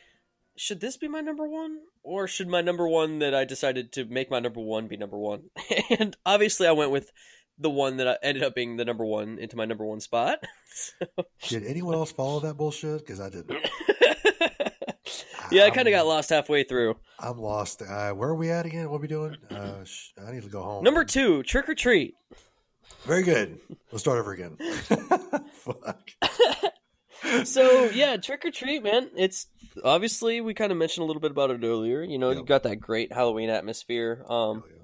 should 0.56 0.80
this 0.80 0.96
be 0.96 1.06
my 1.06 1.20
number 1.20 1.46
one, 1.46 1.78
or 2.02 2.26
should 2.26 2.48
my 2.48 2.60
number 2.60 2.88
one 2.88 3.20
that 3.20 3.32
I 3.32 3.44
decided 3.44 3.92
to 3.92 4.04
make 4.06 4.28
my 4.28 4.40
number 4.40 4.60
one 4.60 4.88
be 4.88 4.96
number 4.96 5.18
one? 5.18 5.50
and 6.00 6.16
obviously, 6.26 6.66
I 6.66 6.72
went 6.72 6.90
with 6.90 7.12
the 7.56 7.70
one 7.70 7.98
that 7.98 8.08
I 8.08 8.16
ended 8.24 8.42
up 8.42 8.56
being 8.56 8.76
the 8.76 8.84
number 8.84 9.04
one 9.04 9.38
into 9.38 9.56
my 9.56 9.66
number 9.66 9.86
one 9.86 10.00
spot. 10.00 10.40
so. 10.74 11.06
Did 11.46 11.64
anyone 11.64 11.94
else 11.94 12.10
follow 12.10 12.40
that 12.40 12.54
bullshit? 12.54 13.06
Because 13.06 13.20
I 13.20 13.30
didn't. 13.30 13.52
yeah, 15.52 15.64
I 15.64 15.70
kind 15.70 15.88
of 15.88 15.92
got 15.92 16.06
lost 16.06 16.30
halfway 16.30 16.64
through. 16.64 16.96
I'm 17.18 17.38
lost. 17.38 17.82
Uh, 17.82 18.10
where 18.12 18.30
are 18.30 18.34
we 18.34 18.50
at 18.50 18.66
again? 18.66 18.90
What 18.90 18.98
are 18.98 19.00
we 19.00 19.08
doing? 19.08 19.36
Uh, 19.50 19.84
sh- 19.84 20.12
I 20.26 20.32
need 20.32 20.42
to 20.42 20.48
go 20.48 20.62
home. 20.62 20.84
Number 20.84 21.04
two, 21.04 21.42
trick 21.42 21.68
or 21.68 21.74
treat. 21.74 22.14
Very 23.04 23.22
good. 23.22 23.58
Let's 23.90 24.02
start 24.02 24.18
over 24.18 24.32
again. 24.32 24.56
Fuck. 25.52 26.10
so 27.44 27.90
yeah, 27.90 28.16
trick 28.16 28.44
or 28.44 28.50
treat, 28.50 28.82
man. 28.82 29.10
It's 29.16 29.46
obviously 29.84 30.40
we 30.40 30.54
kind 30.54 30.72
of 30.72 30.78
mentioned 30.78 31.02
a 31.02 31.06
little 31.06 31.20
bit 31.20 31.30
about 31.30 31.50
it 31.50 31.64
earlier. 31.64 32.02
You 32.02 32.18
know, 32.18 32.30
yep. 32.30 32.38
you 32.38 32.44
got 32.44 32.62
that 32.64 32.76
great 32.76 33.12
Halloween 33.12 33.50
atmosphere. 33.50 34.24
Um, 34.28 34.64
yeah. 34.66 34.82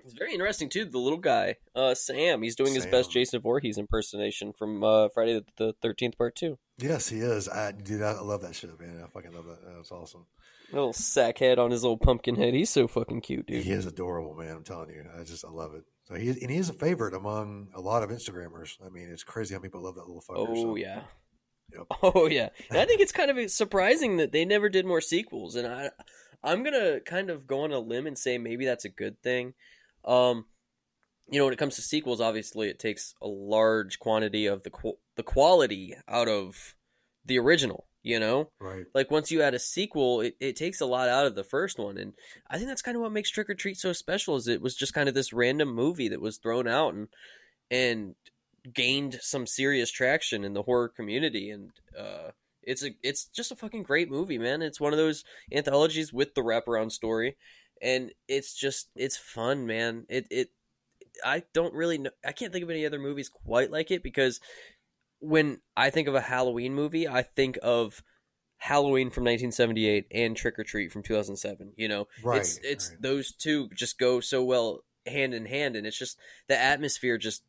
It's 0.00 0.14
very 0.14 0.32
interesting 0.32 0.70
too. 0.70 0.86
The 0.86 0.98
little 0.98 1.18
guy, 1.18 1.56
uh, 1.74 1.94
Sam, 1.94 2.42
he's 2.42 2.56
doing 2.56 2.72
Sam. 2.72 2.76
his 2.76 2.86
best 2.86 3.10
Jason 3.10 3.42
Voorhees 3.42 3.76
impersonation 3.76 4.54
from 4.54 4.82
uh, 4.82 5.08
Friday 5.10 5.42
the 5.58 5.74
Thirteenth 5.82 6.16
Part 6.16 6.34
Two. 6.34 6.58
Yes, 6.78 7.08
he 7.08 7.18
is. 7.18 7.48
I 7.48 7.72
dude, 7.72 8.02
I 8.02 8.12
love 8.20 8.42
that 8.42 8.54
shit, 8.54 8.78
man. 8.80 9.02
I 9.04 9.08
fucking 9.08 9.32
love 9.32 9.46
that. 9.46 9.58
That's 9.76 9.90
awesome. 9.90 10.26
Little 10.72 10.92
sack 10.92 11.38
head 11.38 11.58
on 11.58 11.70
his 11.70 11.82
little 11.82 11.96
pumpkin 11.96 12.36
head. 12.36 12.54
He's 12.54 12.70
so 12.70 12.86
fucking 12.86 13.22
cute, 13.22 13.46
dude. 13.46 13.64
He 13.64 13.72
is 13.72 13.86
adorable, 13.86 14.34
man. 14.34 14.56
I'm 14.56 14.64
telling 14.64 14.90
you. 14.90 15.04
I 15.18 15.24
just 15.24 15.44
I 15.44 15.50
love 15.50 15.74
it. 15.74 15.84
So 16.04 16.14
he 16.14 16.28
and 16.28 16.50
he 16.50 16.56
is 16.56 16.68
a 16.68 16.74
favorite 16.74 17.14
among 17.14 17.68
a 17.74 17.80
lot 17.80 18.02
of 18.02 18.10
Instagrammers. 18.10 18.76
I 18.84 18.90
mean, 18.90 19.08
it's 19.10 19.24
crazy 19.24 19.54
how 19.54 19.60
people 19.60 19.82
love 19.82 19.96
that 19.96 20.06
little 20.06 20.22
fucker. 20.22 20.46
Oh 20.48 20.54
so. 20.54 20.76
yeah. 20.76 21.02
Yep. 21.72 21.86
Oh 22.02 22.28
yeah. 22.28 22.50
And 22.70 22.78
I 22.78 22.84
think 22.84 23.00
it's 23.00 23.12
kind 23.12 23.30
of 23.30 23.50
surprising 23.50 24.18
that 24.18 24.32
they 24.32 24.44
never 24.44 24.68
did 24.68 24.86
more 24.86 25.00
sequels, 25.00 25.56
and 25.56 25.66
I 25.66 25.90
I'm 26.44 26.62
gonna 26.62 27.00
kind 27.00 27.30
of 27.30 27.46
go 27.46 27.62
on 27.62 27.72
a 27.72 27.78
limb 27.78 28.06
and 28.06 28.16
say 28.16 28.38
maybe 28.38 28.64
that's 28.64 28.84
a 28.84 28.90
good 28.90 29.20
thing. 29.22 29.54
Um, 30.04 30.46
you 31.30 31.38
know, 31.38 31.44
when 31.44 31.52
it 31.52 31.58
comes 31.58 31.76
to 31.76 31.82
sequels, 31.82 32.20
obviously 32.20 32.68
it 32.68 32.78
takes 32.78 33.14
a 33.20 33.26
large 33.26 33.98
quantity 33.98 34.46
of 34.46 34.62
the 34.62 34.70
the 35.18 35.22
quality 35.22 35.94
out 36.08 36.28
of 36.28 36.74
the 37.26 37.38
original. 37.38 37.84
You 38.00 38.20
know, 38.20 38.52
Right. 38.60 38.86
like 38.94 39.10
once 39.10 39.30
you 39.30 39.42
add 39.42 39.52
a 39.54 39.58
sequel, 39.58 40.22
it, 40.22 40.36
it 40.40 40.56
takes 40.56 40.80
a 40.80 40.86
lot 40.86 41.10
out 41.10 41.26
of 41.26 41.34
the 41.34 41.44
first 41.44 41.78
one, 41.78 41.98
and 41.98 42.14
I 42.48 42.56
think 42.56 42.68
that's 42.68 42.80
kind 42.80 42.96
of 42.96 43.02
what 43.02 43.12
makes 43.12 43.28
Trick 43.28 43.50
or 43.50 43.54
Treat 43.54 43.76
so 43.76 43.92
special. 43.92 44.36
Is 44.36 44.48
it 44.48 44.62
was 44.62 44.76
just 44.76 44.94
kind 44.94 45.08
of 45.10 45.14
this 45.14 45.32
random 45.32 45.74
movie 45.74 46.08
that 46.08 46.20
was 46.20 46.38
thrown 46.38 46.66
out 46.68 46.94
and 46.94 47.08
and 47.70 48.14
gained 48.72 49.18
some 49.20 49.46
serious 49.46 49.90
traction 49.90 50.44
in 50.44 50.54
the 50.54 50.62
horror 50.62 50.88
community, 50.88 51.50
and 51.50 51.70
uh, 51.98 52.30
it's 52.62 52.84
a 52.84 52.90
it's 53.02 53.26
just 53.26 53.52
a 53.52 53.56
fucking 53.56 53.82
great 53.82 54.08
movie, 54.10 54.38
man. 54.38 54.62
It's 54.62 54.80
one 54.80 54.92
of 54.92 54.98
those 54.98 55.24
anthologies 55.52 56.12
with 56.12 56.34
the 56.34 56.42
wraparound 56.42 56.92
story, 56.92 57.36
and 57.82 58.12
it's 58.28 58.54
just 58.54 58.88
it's 58.94 59.16
fun, 59.18 59.66
man. 59.66 60.06
It 60.08 60.28
it 60.30 60.48
I 61.24 61.42
don't 61.52 61.74
really 61.74 61.98
know. 61.98 62.10
I 62.24 62.32
can't 62.32 62.52
think 62.52 62.62
of 62.62 62.70
any 62.70 62.86
other 62.86 63.00
movies 63.00 63.28
quite 63.28 63.70
like 63.72 63.90
it 63.90 64.02
because 64.02 64.40
when 65.20 65.60
I 65.76 65.90
think 65.90 66.08
of 66.08 66.14
a 66.14 66.20
Halloween 66.20 66.74
movie, 66.74 67.08
I 67.08 67.22
think 67.22 67.58
of 67.62 68.02
Halloween 68.58 69.10
from 69.10 69.24
1978 69.24 70.06
and 70.12 70.36
Trick 70.36 70.58
or 70.58 70.64
Treat 70.64 70.92
from 70.92 71.02
2007. 71.02 71.72
You 71.76 71.88
know, 71.88 72.08
Right, 72.22 72.40
it's 72.40 72.58
it's 72.62 72.90
right. 72.90 73.02
those 73.02 73.32
two 73.32 73.68
just 73.74 73.98
go 73.98 74.20
so 74.20 74.44
well 74.44 74.80
hand 75.06 75.34
in 75.34 75.46
hand, 75.46 75.76
and 75.76 75.86
it's 75.86 75.98
just 75.98 76.18
the 76.48 76.58
atmosphere 76.58 77.18
just 77.18 77.42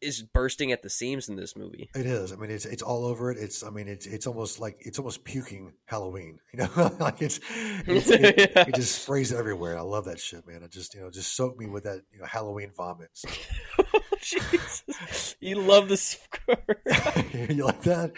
is 0.00 0.22
bursting 0.22 0.72
at 0.72 0.82
the 0.82 0.90
seams 0.90 1.28
in 1.28 1.36
this 1.36 1.56
movie. 1.56 1.88
It 1.94 2.06
is. 2.06 2.32
I 2.32 2.36
mean, 2.36 2.50
it's 2.50 2.64
it's 2.66 2.82
all 2.82 3.04
over 3.06 3.30
it. 3.30 3.38
It's. 3.38 3.62
I 3.64 3.70
mean, 3.70 3.88
it's 3.88 4.06
it's 4.06 4.26
almost 4.26 4.60
like 4.60 4.76
it's 4.80 4.98
almost 4.98 5.24
puking 5.24 5.72
Halloween. 5.86 6.38
You 6.52 6.64
know, 6.74 6.96
like 7.00 7.20
it's, 7.20 7.38
it's 7.86 8.10
it, 8.10 8.52
Yeah. 8.54 8.64
it 8.68 8.74
just 8.74 9.02
sprays 9.02 9.32
everywhere. 9.32 9.76
I 9.76 9.82
love 9.82 10.06
that 10.06 10.18
shit, 10.18 10.46
man. 10.46 10.62
It 10.62 10.70
just 10.72 10.94
you 10.94 11.00
know 11.00 11.10
just 11.10 11.34
soak 11.36 11.58
me 11.58 11.66
with 11.66 11.84
that 11.84 12.00
you 12.12 12.18
know 12.20 12.26
Halloween 12.26 12.70
vomit. 12.76 13.10
So. 13.12 13.28
Jesus. 14.20 15.36
You 15.40 15.56
love 15.60 15.88
the 15.88 15.96
score. 15.96 16.56
you 17.48 17.64
like 17.64 17.82
that? 17.82 18.12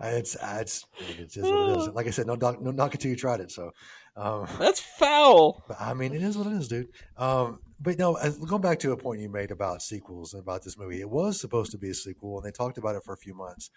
Uh, 0.00 0.06
It's 0.16 0.36
uh, 0.36 0.58
it's 0.60 0.86
it's 1.18 1.34
just 1.34 1.46
what 1.50 1.70
it 1.70 1.78
is. 1.78 1.88
Like 1.94 2.06
I 2.06 2.10
said, 2.10 2.26
no 2.26 2.34
knock 2.34 2.60
no 2.62 2.70
knock 2.70 2.94
until 2.94 3.10
you 3.10 3.16
tried 3.16 3.40
it. 3.40 3.50
So, 3.50 3.72
um, 4.16 4.46
That's 4.58 4.80
foul. 4.80 5.62
I 5.78 5.92
mean, 5.94 6.14
it 6.14 6.22
is 6.22 6.38
what 6.38 6.46
it 6.46 6.52
is, 6.54 6.68
dude. 6.68 6.88
Um, 7.16 7.58
but 7.80 7.98
no, 7.98 8.18
going 8.46 8.60
back 8.60 8.78
to 8.80 8.92
a 8.92 8.96
point 8.96 9.20
you 9.20 9.28
made 9.30 9.50
about 9.50 9.82
sequels 9.82 10.34
and 10.34 10.42
about 10.42 10.64
this 10.64 10.76
movie, 10.76 11.00
it 11.00 11.08
was 11.08 11.40
supposed 11.40 11.72
to 11.72 11.78
be 11.78 11.90
a 11.90 11.94
sequel, 11.94 12.38
and 12.38 12.46
they 12.46 12.50
talked 12.50 12.78
about 12.78 12.94
it 12.94 13.02
for 13.04 13.14
a 13.14 13.18
few 13.18 13.34
months. 13.34 13.70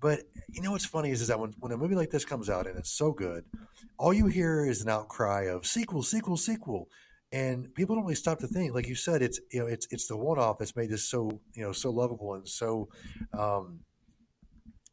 But 0.00 0.20
you 0.52 0.62
know 0.62 0.72
what's 0.72 0.84
funny 0.84 1.10
is, 1.10 1.20
is 1.20 1.28
that 1.28 1.40
when, 1.40 1.54
when 1.58 1.72
a 1.72 1.76
movie 1.76 1.94
like 1.94 2.10
this 2.10 2.24
comes 2.24 2.48
out 2.48 2.66
and 2.66 2.78
it's 2.78 2.92
so 2.92 3.10
good, 3.12 3.44
all 3.98 4.12
you 4.12 4.26
hear 4.26 4.64
is 4.64 4.82
an 4.82 4.88
outcry 4.88 5.44
of 5.44 5.66
sequel, 5.66 6.02
sequel, 6.02 6.36
sequel, 6.36 6.88
and 7.32 7.74
people 7.74 7.96
don't 7.96 8.04
really 8.04 8.14
stop 8.14 8.38
to 8.40 8.46
think. 8.46 8.74
Like 8.74 8.86
you 8.86 8.94
said, 8.94 9.22
it's 9.22 9.40
you 9.52 9.60
know 9.60 9.66
it's 9.66 9.88
it's 9.90 10.06
the 10.06 10.16
one 10.16 10.38
off 10.38 10.58
that's 10.58 10.76
made 10.76 10.90
this 10.90 11.08
so 11.08 11.40
you 11.54 11.62
know 11.62 11.72
so 11.72 11.90
lovable 11.90 12.34
and 12.34 12.48
so. 12.48 12.88
Um, 13.32 13.80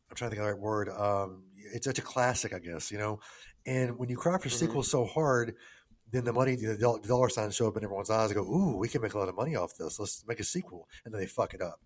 I'm 0.10 0.16
trying 0.16 0.32
to 0.32 0.36
think 0.36 0.42
of 0.42 0.48
the 0.48 0.54
right 0.54 0.62
word. 0.62 0.90
Um, 0.90 1.44
it's 1.74 1.86
such 1.86 2.00
a 2.00 2.04
classic, 2.04 2.54
I 2.54 2.60
guess. 2.60 2.92
You 2.92 2.98
know, 2.98 3.20
and 3.66 3.98
when 3.98 4.10
you 4.10 4.18
cry 4.18 4.38
for 4.38 4.50
Mhm. 4.50 4.54
sequels 4.54 4.90
so 4.90 5.06
hard, 5.06 5.56
then 6.12 6.24
the 6.24 6.34
money, 6.34 6.56
the 6.56 7.00
dollar 7.08 7.30
signs 7.30 7.56
show 7.56 7.68
up 7.68 7.78
in 7.78 7.84
everyone's 7.84 8.10
eyes. 8.10 8.30
They 8.30 8.36
go, 8.36 8.44
"Ooh, 8.44 8.78
we 8.78 8.88
can 8.88 9.02
make 9.02 9.14
a 9.14 9.18
lot 9.18 9.30
of 9.30 9.36
money 9.36 9.56
off 9.56 9.76
this. 9.78 10.00
Let's 10.00 10.26
make 10.28 10.40
a 10.40 10.44
sequel," 10.44 10.88
and 11.04 11.14
then 11.14 11.22
they 11.22 11.28
fuck 11.28 11.54
it 11.54 11.62
up, 11.62 11.80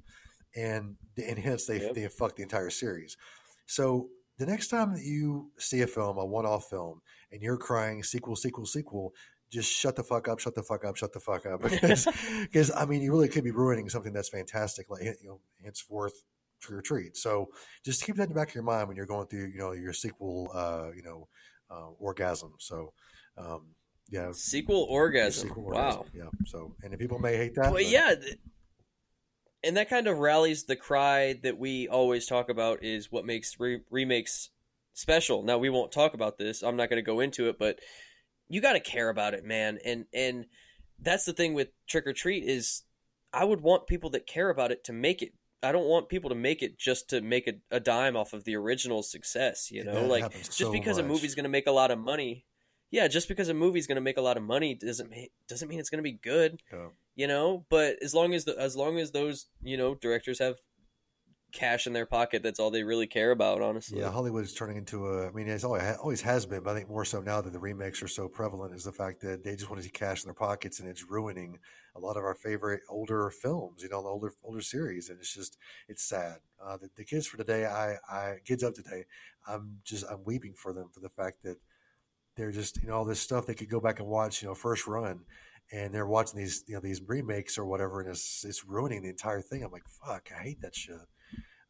and 0.56 0.98
and 1.18 1.40
hence 1.40 1.66
they 1.66 1.80
Yep. 1.82 1.94
they 1.96 2.08
fuck 2.08 2.36
the 2.36 2.44
entire 2.44 2.70
series. 2.70 3.18
So 3.66 4.10
the 4.38 4.46
next 4.46 4.70
time 4.70 4.94
that 4.94 5.04
you 5.04 5.52
see 5.58 5.82
a 5.82 5.88
film, 5.88 6.18
a 6.18 6.26
one-off 6.26 6.70
film, 6.70 7.02
and 7.32 7.42
you're 7.42 7.58
crying 7.58 8.04
sequel, 8.04 8.36
sequel, 8.36 8.66
sequel, 8.66 9.14
just 9.50 9.72
shut 9.72 9.96
the 9.96 10.04
fuck 10.04 10.28
up, 10.28 10.40
shut 10.40 10.56
the 10.56 10.64
fuck 10.64 10.86
up, 10.86 10.96
shut 10.96 11.14
the 11.14 11.20
fuck 11.20 11.46
up, 11.46 11.62
because 11.70 12.08
because 12.42 12.72
I 12.76 12.86
mean 12.86 13.02
you 13.02 13.12
really 13.12 13.28
could 13.30 13.44
be 13.44 13.52
ruining 13.52 13.90
something 13.90 14.14
that's 14.14 14.30
fantastic, 14.30 14.90
like 14.90 15.04
you 15.04 15.16
know, 15.28 15.40
henceforth 15.64 16.24
trick 16.62 16.78
or 16.78 16.82
treat. 16.82 17.16
So 17.18 17.50
just 17.86 18.04
keep 18.04 18.16
that 18.18 18.24
in 18.24 18.30
the 18.30 18.36
back 18.36 18.50
of 18.50 18.56
your 18.56 18.64
mind 18.64 18.88
when 18.88 18.98
you're 18.98 19.06
going 19.06 19.28
through, 19.28 19.48
you 19.48 19.58
know, 19.60 19.72
your 19.72 19.94
sequel, 19.94 20.52
uh, 20.54 20.90
you 20.96 21.04
know, 21.04 21.28
uh, 21.70 21.90
orgasm. 22.00 22.54
So, 22.60 22.94
um, 23.38 23.68
yeah, 24.10 24.32
Sequel 24.32 24.88
orgasm. 24.90 25.50
sequel 25.50 25.64
wow. 25.64 25.98
orgasm. 25.98 26.06
Yeah. 26.14 26.46
So, 26.46 26.76
and 26.84 26.98
people 26.98 27.20
may 27.20 27.38
hate 27.38 27.56
that. 27.56 27.66
Well, 27.66 27.74
but- 27.74 27.88
yeah, 27.88 28.16
and 29.64 29.78
that 29.78 29.90
kind 29.90 30.08
of 30.08 30.18
rallies 30.18 30.64
the 30.64 30.76
cry 30.76 31.40
that 31.44 31.58
we 31.58 31.88
always 31.88 32.26
talk 32.26 32.50
about 32.50 32.84
is 32.84 33.12
what 33.12 33.26
makes 33.26 33.60
re- 33.60 33.82
remakes 33.90 34.50
special. 34.94 35.44
Now 35.44 35.58
we 35.58 35.70
won't 35.70 35.92
talk 35.92 36.14
about 36.14 36.38
this. 36.38 36.62
I'm 36.62 36.76
not 36.76 36.90
going 36.90 37.04
to 37.04 37.06
go 37.06 37.20
into 37.20 37.50
it, 37.50 37.60
but 37.60 37.80
you 38.48 38.62
got 38.62 38.74
to 38.74 38.80
care 38.80 39.10
about 39.10 39.34
it, 39.34 39.44
man. 39.44 39.80
And 39.84 40.06
and 40.14 40.46
that's 41.00 41.26
the 41.26 41.34
thing 41.34 41.54
with 41.54 41.70
Trick 41.88 42.08
or 42.08 42.14
Treat 42.14 42.44
is 42.44 42.84
I 43.34 43.44
would 43.46 43.62
want 43.62 43.88
people 43.88 44.10
that 44.12 44.28
care 44.28 44.50
about 44.50 44.72
it 44.72 44.84
to 44.86 44.94
make 44.94 45.22
it. 45.22 45.34
I 45.62 45.74
don't 45.74 45.88
want 45.88 46.08
people 46.08 46.30
to 46.30 46.36
make 46.36 46.62
it 46.62 46.80
just 46.80 47.10
to 47.10 47.22
make 47.22 47.48
a, 47.48 47.54
a 47.70 47.80
dime 47.82 48.16
off 48.16 48.32
of 48.32 48.46
the 48.46 48.56
original 48.56 49.04
success. 49.04 49.70
You 49.72 49.84
know, 49.84 49.94
that 49.94 50.08
like 50.08 50.32
just 50.32 50.54
so 50.54 50.72
because 50.72 50.98
a 50.98 51.04
movie's 51.04 51.36
going 51.36 51.44
to 51.44 51.50
make 51.50 51.68
a 51.68 51.72
lot 51.72 51.92
of 51.92 52.00
money. 52.00 52.46
Yeah, 52.92 53.08
just 53.08 53.28
because 53.28 53.50
a 53.50 53.54
movie's 53.54 53.88
going 53.88 53.96
to 53.98 54.02
make 54.02 54.18
a 54.18 54.22
lot 54.22 54.38
of 54.38 54.44
money 54.44 54.76
doesn't 54.76 55.10
ma- 55.10 55.32
doesn't 55.48 55.68
mean 55.70 55.80
it's 55.80 55.90
going 55.90 56.04
to 56.04 56.10
be 56.12 56.14
good 56.14 56.62
Yeah. 56.72 56.88
you 57.16 57.28
know 57.28 57.66
but 57.70 57.98
as 58.02 58.14
long 58.14 58.34
as 58.34 58.46
the, 58.46 58.58
as 58.60 58.76
long 58.76 58.98
as 59.00 59.12
those 59.12 59.48
you 59.62 59.78
know 59.78 59.96
directors 59.96 60.40
have 60.40 60.56
cash 61.52 61.88
in 61.88 61.94
their 61.94 62.06
pocket 62.06 62.44
that's 62.44 62.60
all 62.60 62.70
they 62.70 62.84
really 62.84 63.08
care 63.08 63.32
about 63.32 63.60
honestly 63.60 64.00
Yeah, 64.00 64.12
Hollywood 64.12 64.44
is 64.44 64.54
turning 64.54 64.78
into 64.78 65.08
a. 65.08 65.28
I 65.28 65.32
mean, 65.32 65.48
it's 65.48 65.64
always 65.64 65.82
always 65.98 66.22
has 66.22 66.46
been, 66.46 66.62
but 66.62 66.72
I 66.72 66.76
think 66.76 66.90
more 66.90 67.06
so 67.06 67.22
now 67.22 67.42
that 67.42 67.52
the 67.52 67.60
remakes 67.60 68.04
are 68.04 68.08
so 68.08 68.28
prevalent 68.28 68.76
is 68.76 68.84
the 68.84 68.92
fact 68.92 69.22
that 69.22 69.44
they 69.44 69.56
just 69.56 69.68
want 69.68 69.82
to 69.82 69.84
see 69.84 69.90
cash 69.92 70.24
in 70.24 70.28
their 70.28 70.36
pockets, 70.36 70.80
and 70.80 70.88
it's 70.88 71.10
ruining 71.10 71.58
a 71.96 72.00
lot 72.00 72.18
of 72.18 72.24
our 72.24 72.36
favorite 72.36 72.82
older 72.88 73.32
films. 73.32 73.82
You 73.82 73.90
know, 73.90 74.04
the 74.04 74.10
older 74.10 74.32
older 74.44 74.62
series, 74.62 75.10
and 75.10 75.18
it's 75.18 75.34
just 75.34 75.58
it's 75.88 76.04
sad. 76.04 76.38
Uh, 76.64 76.78
the, 76.78 76.90
the 76.96 77.04
kids 77.04 77.26
for 77.26 77.38
today, 77.38 77.66
I, 77.66 77.96
I 78.08 78.36
kids 78.46 78.62
of 78.62 78.76
today, 78.76 79.06
I'm 79.48 79.80
just 79.84 80.06
I'm 80.08 80.24
weeping 80.24 80.54
for 80.54 80.72
them 80.72 80.90
for 80.94 81.00
the 81.00 81.10
fact 81.10 81.42
that 81.46 81.58
they're 82.40 82.52
just 82.52 82.82
you 82.82 82.88
know 82.88 82.96
all 82.96 83.06
this 83.06 83.20
stuff 83.22 83.46
they 83.46 83.54
could 83.54 83.70
go 83.70 83.80
back 83.80 84.00
and 84.00 84.08
watch. 84.08 84.42
You 84.42 84.48
know, 84.48 84.56
first 84.56 84.88
run. 84.88 85.20
And 85.72 85.94
they're 85.94 86.08
watching 86.08 86.40
these, 86.40 86.64
you 86.66 86.74
know, 86.74 86.80
these 86.82 87.00
remakes 87.08 87.60
or 87.60 87.64
whatever, 87.64 88.02
and 88.02 88.10
it's 88.10 88.44
it's 88.44 88.66
ruining 88.66 89.04
the 89.04 89.10
entire 89.10 89.40
thing. 89.40 89.64
I'm 89.64 89.72
like, 89.72 89.88
fuck, 90.04 90.30
I 90.36 90.42
hate 90.42 90.62
that 90.62 90.76
shit. 90.76 90.96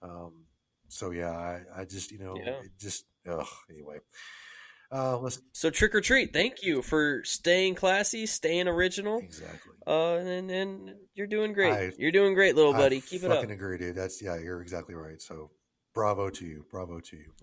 Um, 0.02 0.46
so 0.88 1.12
yeah, 1.12 1.32
I, 1.32 1.82
I 1.82 1.84
just 1.84 2.10
you 2.10 2.20
know 2.20 2.38
Yeah. 2.38 2.62
it 2.64 2.72
just 2.80 3.04
ugh. 3.30 3.46
Anyway, 3.70 3.98
uh, 4.90 5.18
let's 5.20 5.42
so 5.52 5.70
trick 5.70 5.94
or 5.94 6.00
treat 6.00 6.32
thank 6.32 6.64
you 6.64 6.82
for 6.82 7.26
staying 7.26 7.76
classy 7.76 8.26
staying 8.26 8.70
original 8.70 9.20
exactly. 9.20 9.74
uh 9.86 10.16
and 10.16 10.50
and 10.50 10.92
you're 11.14 11.28
doing 11.28 11.52
great 11.52 11.74
I- 11.74 11.92
you're 11.98 12.12
doing 12.14 12.34
great 12.34 12.56
little 12.56 12.72
buddy 12.74 12.98
I 12.98 13.02
keep 13.02 13.24
it 13.24 13.30
up 13.30 13.38
fucking 13.38 13.52
agree, 13.52 13.78
dude. 13.78 13.96
That's 13.98 14.22
yeah, 14.22 14.38
you're 14.40 14.62
exactly 14.62 14.96
right. 14.96 15.22
So 15.22 15.52
bravo 15.94 16.30
to 16.30 16.46
you, 16.46 16.66
bravo 16.72 17.02
to 17.02 17.18
you. 17.18 17.34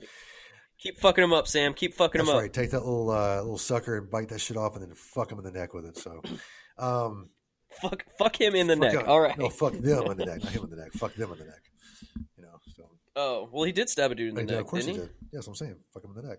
Keep 0.79 0.99
fucking 0.99 1.22
them 1.22 1.33
up 1.33 1.47
sam 1.49 1.72
keep 1.74 1.95
fucking 1.95 2.18
That's 2.18 2.29
them 2.29 2.37
up 2.37 2.43
right. 2.43 2.53
Take 2.53 2.70
that 2.70 2.81
little 2.81 3.11
uh, 3.11 3.37
little 3.37 3.59
sucker 3.59 3.97
and 3.97 4.11
bite 4.11 4.29
that 4.29 4.41
shit 4.41 4.57
off, 4.57 4.74
and 4.77 4.83
then 4.87 4.95
fuck 4.95 5.31
him 5.33 5.39
in 5.39 5.45
the 5.45 5.51
neck 5.53 5.74
with 5.74 5.87
it. 5.87 5.97
So, 5.97 6.22
um, 6.79 7.31
fuck 7.81 8.05
fuck 8.18 8.41
him 8.41 8.55
in 8.55 8.66
the 8.66 8.77
neck 8.77 8.93
him- 8.93 9.05
all 9.09 9.20
right 9.20 9.37
No, 9.39 9.49
fuck 9.49 9.72
them 9.72 9.85
in 10.11 10.16
the 10.16 10.27
neck, 10.27 10.43
not 10.45 10.53
him 10.53 10.64
in 10.64 10.70
the 10.70 10.77
neck. 10.77 10.93
Fuck 10.93 11.14
them 11.14 11.33
in 11.33 11.39
the 11.39 11.45
neck. 11.45 11.62
You 12.37 12.43
know. 12.45 12.59
So 12.77 12.85
oh 13.16 13.49
well 13.53 13.64
he 13.64 13.72
did 13.72 13.89
stab 13.89 14.11
a 14.12 14.14
dude 14.14 14.31
in 14.31 14.35
the 14.35 14.43
Yeah, 14.43 14.51
neck 14.59 14.61
of 14.61 14.66
course 14.66 14.85
didn't 14.87 14.97
he 14.97 15.01
he, 15.03 15.07
did. 15.09 15.14
Yeah, 15.22 15.29
that's 15.33 15.47
what 15.47 15.53
I'm 15.53 15.57
saying. 15.57 15.77
Fuck 15.93 16.05
him 16.05 16.11
in 16.16 16.22
the 16.22 16.29
neck. 16.29 16.39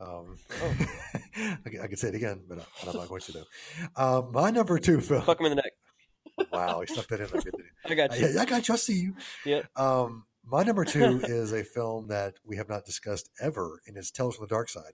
Um, 0.00 0.36
Oh. 0.60 0.76
I, 1.36 1.84
I 1.84 1.86
could 1.86 1.98
say 1.98 2.08
it 2.08 2.14
again, 2.16 2.42
but, 2.48 2.58
uh, 2.58 2.62
I'm 2.88 2.96
not 2.96 3.08
going 3.08 3.20
to 3.22 3.32
though. 3.32 3.44
Um, 3.96 4.32
my 4.32 4.50
number 4.50 4.78
two 4.80 5.00
film. 5.00 5.22
fuck 5.22 5.38
him 5.38 5.46
in 5.46 5.50
the 5.56 5.62
neck 5.62 5.72
Wow, 6.52 6.80
he 6.80 6.92
stuck 6.92 7.06
that 7.08 7.20
in 7.20 7.28
there. 7.28 7.42
i 7.86 7.94
got 7.94 8.18
you 8.18 8.26
yeah, 8.26 8.42
I 8.42 8.44
got 8.44 8.66
you. 8.66 8.74
I 8.74 8.76
see 8.76 8.98
you. 8.98 9.14
yeah 9.44 9.62
Um, 9.76 10.24
my 10.46 10.62
number 10.62 10.84
two 10.94 11.20
is 11.24 11.52
a 11.52 11.64
film 11.64 12.08
that 12.08 12.34
we 12.44 12.56
have 12.56 12.68
not 12.68 12.84
discussed 12.84 13.30
ever, 13.40 13.80
and 13.86 13.96
it's 13.96 14.10
Tales 14.10 14.36
from 14.36 14.46
the 14.46 14.54
Darkside. 14.54 14.92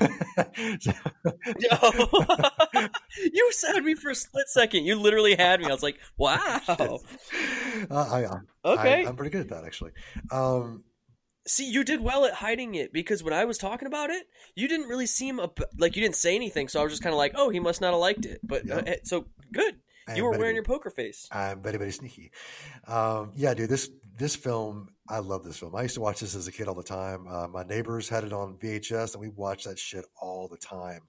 you 3.32 3.50
had 3.66 3.84
me 3.84 3.94
for 3.94 4.10
a 4.10 4.14
split 4.14 4.48
second. 4.48 4.84
You 4.84 4.96
literally 4.96 5.36
had 5.36 5.60
me. 5.60 5.66
I 5.66 5.70
was 5.70 5.82
like, 5.82 5.98
wow. 6.16 6.60
Uh, 6.68 6.98
I, 7.90 8.24
I, 8.24 8.38
Okay. 8.64 9.06
I, 9.06 9.08
am 9.08 9.16
pretty 9.16 9.30
good 9.30 9.42
at 9.42 9.48
that 9.48 9.64
actually. 9.64 9.92
Um, 10.30 10.84
See, 11.46 11.70
you 11.70 11.82
did 11.82 12.02
well 12.02 12.26
at 12.26 12.34
hiding 12.34 12.74
it 12.74 12.92
because 12.92 13.22
when 13.22 13.32
I 13.32 13.46
was 13.46 13.56
talking 13.56 13.88
about 13.88 14.10
it, 14.10 14.26
you 14.54 14.68
didn't 14.68 14.88
really 14.88 15.06
seem 15.06 15.40
up, 15.40 15.58
like 15.78 15.96
you 15.96 16.02
didn't 16.02 16.16
say 16.16 16.34
anything. 16.34 16.68
So 16.68 16.78
I 16.78 16.82
was 16.82 16.92
just 16.92 17.02
kind 17.02 17.14
of 17.14 17.18
like, 17.18 17.32
oh, 17.34 17.48
he 17.48 17.58
must 17.58 17.80
not 17.80 17.92
have 17.92 18.00
liked 18.00 18.26
it. 18.26 18.40
But 18.42 18.66
Yeah. 18.66 18.76
uh, 18.76 18.82
eh, 18.86 18.96
so 19.04 19.26
good. 19.50 19.76
You 20.16 20.24
were 20.24 20.38
wearing 20.38 20.54
your 20.54 20.64
poker 20.64 20.90
face. 20.90 21.28
I'm 21.30 21.62
very 21.62 21.78
very 21.78 21.92
sneaky. 21.92 22.32
Um, 22.86 23.32
yeah, 23.34 23.54
dude, 23.54 23.70
this 23.70 23.90
this 24.18 24.34
film, 24.34 24.88
I 25.08 25.18
love 25.20 25.44
this 25.44 25.58
film. 25.58 25.76
I 25.76 25.82
used 25.82 25.94
to 25.94 26.00
watch 26.00 26.20
this 26.20 26.34
as 26.34 26.48
a 26.48 26.52
kid 26.52 26.66
all 26.66 26.74
the 26.74 26.82
time. 26.82 27.26
Uh, 27.28 27.46
my 27.46 27.62
neighbors 27.62 28.08
had 28.08 28.24
it 28.24 28.32
on 28.32 28.56
VHS, 28.56 29.14
and 29.14 29.20
we 29.20 29.28
watched 29.28 29.66
that 29.66 29.78
shit 29.78 30.04
all 30.20 30.48
the 30.48 30.56
time. 30.56 31.02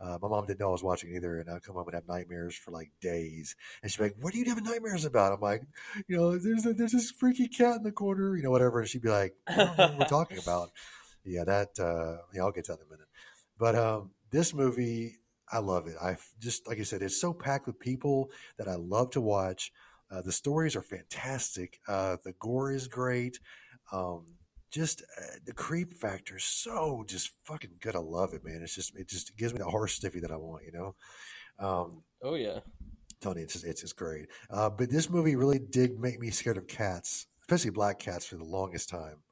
Uh, 0.00 0.18
my 0.20 0.28
mom 0.28 0.46
didn't 0.46 0.60
know 0.60 0.68
I 0.68 0.72
was 0.72 0.82
watching 0.82 1.14
either, 1.14 1.40
and 1.40 1.50
I'd 1.50 1.62
come 1.62 1.76
home 1.76 1.86
and 1.86 1.94
have 1.94 2.08
nightmares 2.08 2.56
for 2.56 2.70
like 2.70 2.90
days. 3.00 3.54
And 3.82 3.90
she'd 3.90 3.98
be 3.98 4.04
like, 4.04 4.16
"What 4.18 4.34
are 4.34 4.38
you 4.38 4.44
having 4.46 4.64
nightmares 4.64 5.04
about?" 5.04 5.32
I'm 5.32 5.40
like, 5.40 5.62
"You 6.08 6.16
know, 6.16 6.38
there's 6.38 6.66
a, 6.66 6.72
there's 6.72 6.92
this 6.92 7.10
freaky 7.10 7.48
cat 7.48 7.76
in 7.76 7.82
the 7.82 7.92
corner, 7.92 8.36
you 8.36 8.42
know, 8.42 8.50
whatever." 8.50 8.80
And 8.80 8.88
she'd 8.88 9.02
be 9.02 9.10
like, 9.10 9.34
"I 9.46 9.56
don't 9.56 9.78
know 9.78 9.86
what 9.88 9.98
we're 9.98 10.06
talking 10.06 10.38
about." 10.38 10.70
Yeah, 11.26 11.44
that. 11.44 11.80
Uh, 11.80 12.18
yeah, 12.34 12.42
I'll 12.42 12.52
get 12.52 12.66
to 12.66 12.72
that 12.72 12.80
in 12.80 12.86
a 12.86 12.90
minute. 12.90 13.08
But 13.58 13.74
um, 13.76 14.10
this 14.30 14.52
movie, 14.52 15.20
I 15.52 15.58
love 15.58 15.86
it. 15.86 15.96
I 16.00 16.16
just 16.38 16.66
like 16.66 16.78
I 16.78 16.82
said, 16.82 17.02
it's 17.02 17.20
so 17.20 17.32
packed 17.32 17.66
with 17.66 17.78
people 17.78 18.30
that 18.58 18.68
I 18.68 18.74
love 18.74 19.10
to 19.10 19.20
watch. 19.20 19.72
Uh, 20.10 20.22
the 20.22 20.32
stories 20.32 20.76
are 20.76 20.82
fantastic. 20.82 21.80
Uh, 21.88 22.16
the 22.24 22.34
gore 22.38 22.72
is 22.72 22.88
great. 22.88 23.38
Um, 23.92 24.24
just 24.70 25.02
uh, 25.02 25.36
the 25.46 25.52
creep 25.52 25.94
factor 25.94 26.36
is 26.36 26.44
so 26.44 27.04
just 27.06 27.30
fucking 27.44 27.76
good. 27.80 27.94
I 27.94 28.00
love 28.00 28.34
it, 28.34 28.44
man. 28.44 28.60
It's 28.62 28.74
just 28.74 28.96
it 28.96 29.08
just 29.08 29.36
gives 29.36 29.52
me 29.52 29.58
the 29.58 29.64
horse 29.64 29.94
stiffy 29.94 30.20
that 30.20 30.32
I 30.32 30.36
want. 30.36 30.64
You 30.64 30.72
know. 30.72 30.94
Um, 31.58 32.02
oh 32.22 32.34
yeah. 32.34 32.60
Tony, 33.20 33.42
it's 33.42 33.54
just, 33.54 33.64
it's 33.64 33.80
just 33.80 33.96
great. 33.96 34.26
Uh, 34.50 34.68
but 34.68 34.90
this 34.90 35.08
movie 35.08 35.36
really 35.36 35.58
did 35.58 35.98
make 35.98 36.20
me 36.20 36.30
scared 36.30 36.58
of 36.58 36.66
cats, 36.66 37.26
especially 37.42 37.70
black 37.70 37.98
cats, 37.98 38.26
for 38.26 38.36
the 38.36 38.44
longest 38.44 38.90
time. 38.90 39.22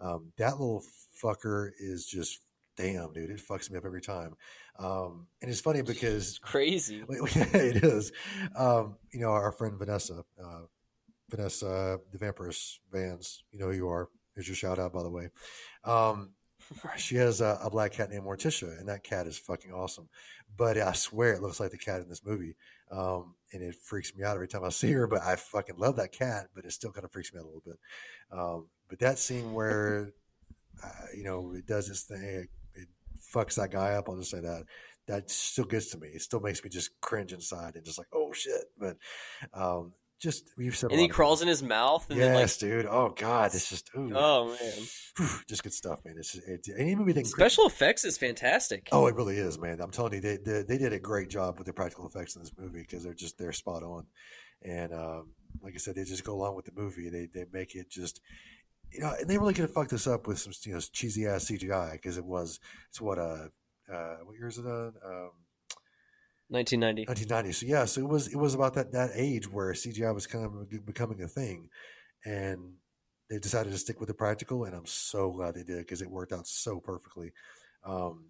Um, 0.00 0.32
that 0.36 0.58
little 0.58 0.82
fucker 1.22 1.70
is 1.78 2.06
just 2.06 2.40
damn, 2.76 3.12
dude. 3.12 3.30
It 3.30 3.40
fucks 3.40 3.70
me 3.70 3.78
up 3.78 3.84
every 3.84 4.00
time. 4.00 4.34
Um, 4.78 5.26
and 5.40 5.50
it's 5.50 5.60
funny 5.60 5.82
because 5.82 6.28
it's 6.28 6.38
crazy. 6.42 7.02
it 7.08 7.84
is. 7.84 8.12
Um, 8.54 8.96
you 9.12 9.20
know, 9.20 9.30
our 9.30 9.52
friend 9.52 9.78
Vanessa, 9.78 10.24
uh, 10.42 10.62
Vanessa, 11.30 11.98
the 12.12 12.18
Vampirus 12.18 12.78
Vans. 12.92 13.42
You 13.52 13.58
know 13.58 13.66
who 13.66 13.72
you 13.72 13.88
are. 13.88 14.08
Here's 14.34 14.48
your 14.48 14.56
shout 14.56 14.78
out, 14.78 14.92
by 14.92 15.02
the 15.02 15.10
way. 15.10 15.30
Um, 15.84 16.30
she 16.96 17.16
has 17.16 17.40
a, 17.40 17.58
a, 17.62 17.70
black 17.70 17.92
cat 17.92 18.10
named 18.10 18.24
Morticia, 18.24 18.78
and 18.78 18.88
that 18.88 19.04
cat 19.04 19.26
is 19.26 19.38
fucking 19.38 19.72
awesome. 19.72 20.08
But 20.56 20.78
I 20.78 20.92
swear 20.92 21.32
it 21.32 21.42
looks 21.42 21.60
like 21.60 21.70
the 21.70 21.78
cat 21.78 22.00
in 22.00 22.08
this 22.08 22.24
movie. 22.24 22.56
Um, 22.90 23.34
and 23.52 23.62
it 23.62 23.74
freaks 23.74 24.14
me 24.14 24.24
out 24.24 24.34
every 24.34 24.48
time 24.48 24.64
I 24.64 24.68
see 24.68 24.92
her, 24.92 25.06
but 25.06 25.22
I 25.22 25.36
fucking 25.36 25.76
love 25.76 25.96
that 25.96 26.12
cat, 26.12 26.48
but 26.54 26.64
it 26.64 26.72
still 26.72 26.92
kind 26.92 27.04
of 27.04 27.10
freaks 27.10 27.32
me 27.32 27.40
out 27.40 27.44
a 27.44 27.46
little 27.46 27.62
bit. 27.64 27.78
Um, 28.30 28.68
but 28.88 29.00
that 29.00 29.18
scene 29.18 29.54
where, 29.54 30.12
uh, 30.84 31.06
you 31.16 31.24
know, 31.24 31.52
it 31.56 31.66
does 31.66 31.88
this 31.88 32.02
thing, 32.02 32.48
fucks 33.34 33.56
that 33.56 33.70
guy 33.70 33.92
up, 33.92 34.08
I'll 34.08 34.16
just 34.16 34.30
say 34.30 34.40
that. 34.40 34.64
That 35.06 35.30
still 35.30 35.64
gets 35.64 35.90
to 35.90 35.98
me. 35.98 36.08
It 36.08 36.22
still 36.22 36.40
makes 36.40 36.64
me 36.64 36.70
just 36.70 36.90
cringe 37.00 37.32
inside 37.32 37.76
and 37.76 37.84
just 37.84 37.98
like, 37.98 38.08
oh 38.12 38.32
shit. 38.32 38.64
But 38.76 38.96
um, 39.54 39.92
just 40.18 40.50
we've 40.56 40.74
said. 40.74 40.90
And 40.90 41.00
he 41.00 41.06
crawls 41.06 41.42
in 41.42 41.48
his 41.48 41.62
mouth. 41.62 42.06
And 42.10 42.18
yes, 42.18 42.56
then, 42.56 42.70
like, 42.70 42.78
dude. 42.82 42.86
Oh 42.90 43.14
god, 43.16 43.54
it's 43.54 43.68
just. 43.70 43.90
Ooh. 43.96 44.12
Oh 44.14 44.48
man, 44.48 45.28
just 45.48 45.62
good 45.62 45.72
stuff, 45.72 46.00
man. 46.04 46.16
It's 46.18 46.34
it, 46.34 46.66
any 46.76 46.96
movie 46.96 47.12
that 47.12 47.26
special 47.26 47.66
effects 47.66 48.04
is 48.04 48.18
fantastic. 48.18 48.88
Oh, 48.90 49.06
it 49.06 49.14
really 49.14 49.36
is, 49.36 49.58
man. 49.60 49.80
I'm 49.80 49.92
telling 49.92 50.14
you, 50.14 50.20
they 50.20 50.38
they, 50.38 50.62
they 50.62 50.78
did 50.78 50.92
a 50.92 50.98
great 50.98 51.28
job 51.28 51.58
with 51.58 51.66
the 51.66 51.72
practical 51.72 52.06
effects 52.08 52.34
in 52.34 52.42
this 52.42 52.52
movie 52.58 52.80
because 52.80 53.04
they're 53.04 53.14
just 53.14 53.38
they're 53.38 53.52
spot 53.52 53.84
on, 53.84 54.06
and 54.62 54.92
um, 54.92 55.28
like 55.62 55.74
I 55.74 55.78
said, 55.78 55.94
they 55.94 56.04
just 56.04 56.24
go 56.24 56.34
along 56.34 56.56
with 56.56 56.64
the 56.64 56.72
movie. 56.74 57.10
They 57.10 57.28
they 57.32 57.44
make 57.52 57.74
it 57.74 57.90
just. 57.90 58.20
You 58.92 59.00
know, 59.00 59.14
and 59.20 59.28
they 59.28 59.38
really 59.38 59.54
could 59.54 59.62
have 59.62 59.72
fucked 59.72 59.90
this 59.90 60.06
up 60.06 60.26
with 60.26 60.38
some, 60.38 60.52
you 60.64 60.74
know, 60.74 60.80
cheesy 60.92 61.26
ass 61.26 61.46
CGI 61.46 61.92
because 61.92 62.16
it 62.16 62.24
was, 62.24 62.60
it's 62.88 63.00
what, 63.00 63.18
uh, 63.18 63.48
uh, 63.92 64.16
what 64.24 64.36
year 64.36 64.48
is 64.48 64.58
it 64.58 64.66
on? 64.66 64.94
Um, 65.04 65.30
1990. 66.48 67.06
1990. 67.06 67.52
So 67.52 67.66
yeah, 67.66 67.84
so 67.84 68.00
it 68.00 68.08
was 68.08 68.28
it 68.28 68.36
was 68.36 68.54
about 68.54 68.74
that 68.74 68.92
that 68.92 69.10
age 69.14 69.50
where 69.50 69.72
CGI 69.72 70.14
was 70.14 70.26
kind 70.26 70.44
of 70.44 70.86
becoming 70.86 71.20
a 71.22 71.28
thing, 71.28 71.68
and 72.24 72.74
they 73.28 73.38
decided 73.38 73.72
to 73.72 73.78
stick 73.78 73.98
with 73.98 74.08
the 74.08 74.14
practical, 74.14 74.64
and 74.64 74.74
I'm 74.74 74.86
so 74.86 75.32
glad 75.32 75.54
they 75.54 75.64
did 75.64 75.78
because 75.78 76.02
it 76.02 76.10
worked 76.10 76.32
out 76.32 76.46
so 76.46 76.78
perfectly. 76.78 77.32
Um, 77.84 78.26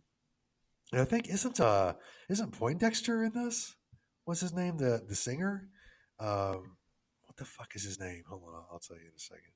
and 0.93 1.03
I 1.03 1.05
think 1.05 1.29
isn't 1.29 1.61
uh 1.61 1.95
isn't 2.31 2.53
Poindexter 2.53 3.23
in 3.23 3.33
this? 3.33 3.77
What's 4.25 4.41
his 4.41 4.55
name? 4.55 4.79
The 4.79 5.03
the 5.07 5.15
singer? 5.15 5.69
Um, 6.19 6.79
what 7.25 7.37
the 7.37 7.45
fuck 7.45 7.75
is 7.75 7.83
his 7.83 8.01
name? 8.01 8.25
Hold 8.29 8.45
on, 8.49 8.63
I'll 8.73 8.79
tell 8.79 8.97
you 8.97 9.03
in 9.03 9.17
a 9.17 9.19
second. 9.19 9.53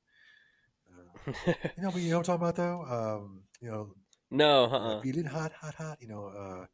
Uh, 0.97 1.53
you 1.77 1.83
know, 1.83 1.91
but 1.91 2.01
you 2.01 2.11
know 2.11 2.19
what 2.19 2.29
I'm 2.29 2.39
talking 2.39 2.49
about 2.49 2.57
though. 2.57 3.19
Um, 3.21 3.43
you 3.61 3.71
know, 3.71 3.95
no, 4.31 4.65
uh-uh. 4.65 5.01
feeling 5.01 5.25
hot, 5.25 5.53
hot, 5.53 5.75
hot. 5.75 5.99
You 6.01 6.09
know, 6.09 6.27
uh, 6.27 6.67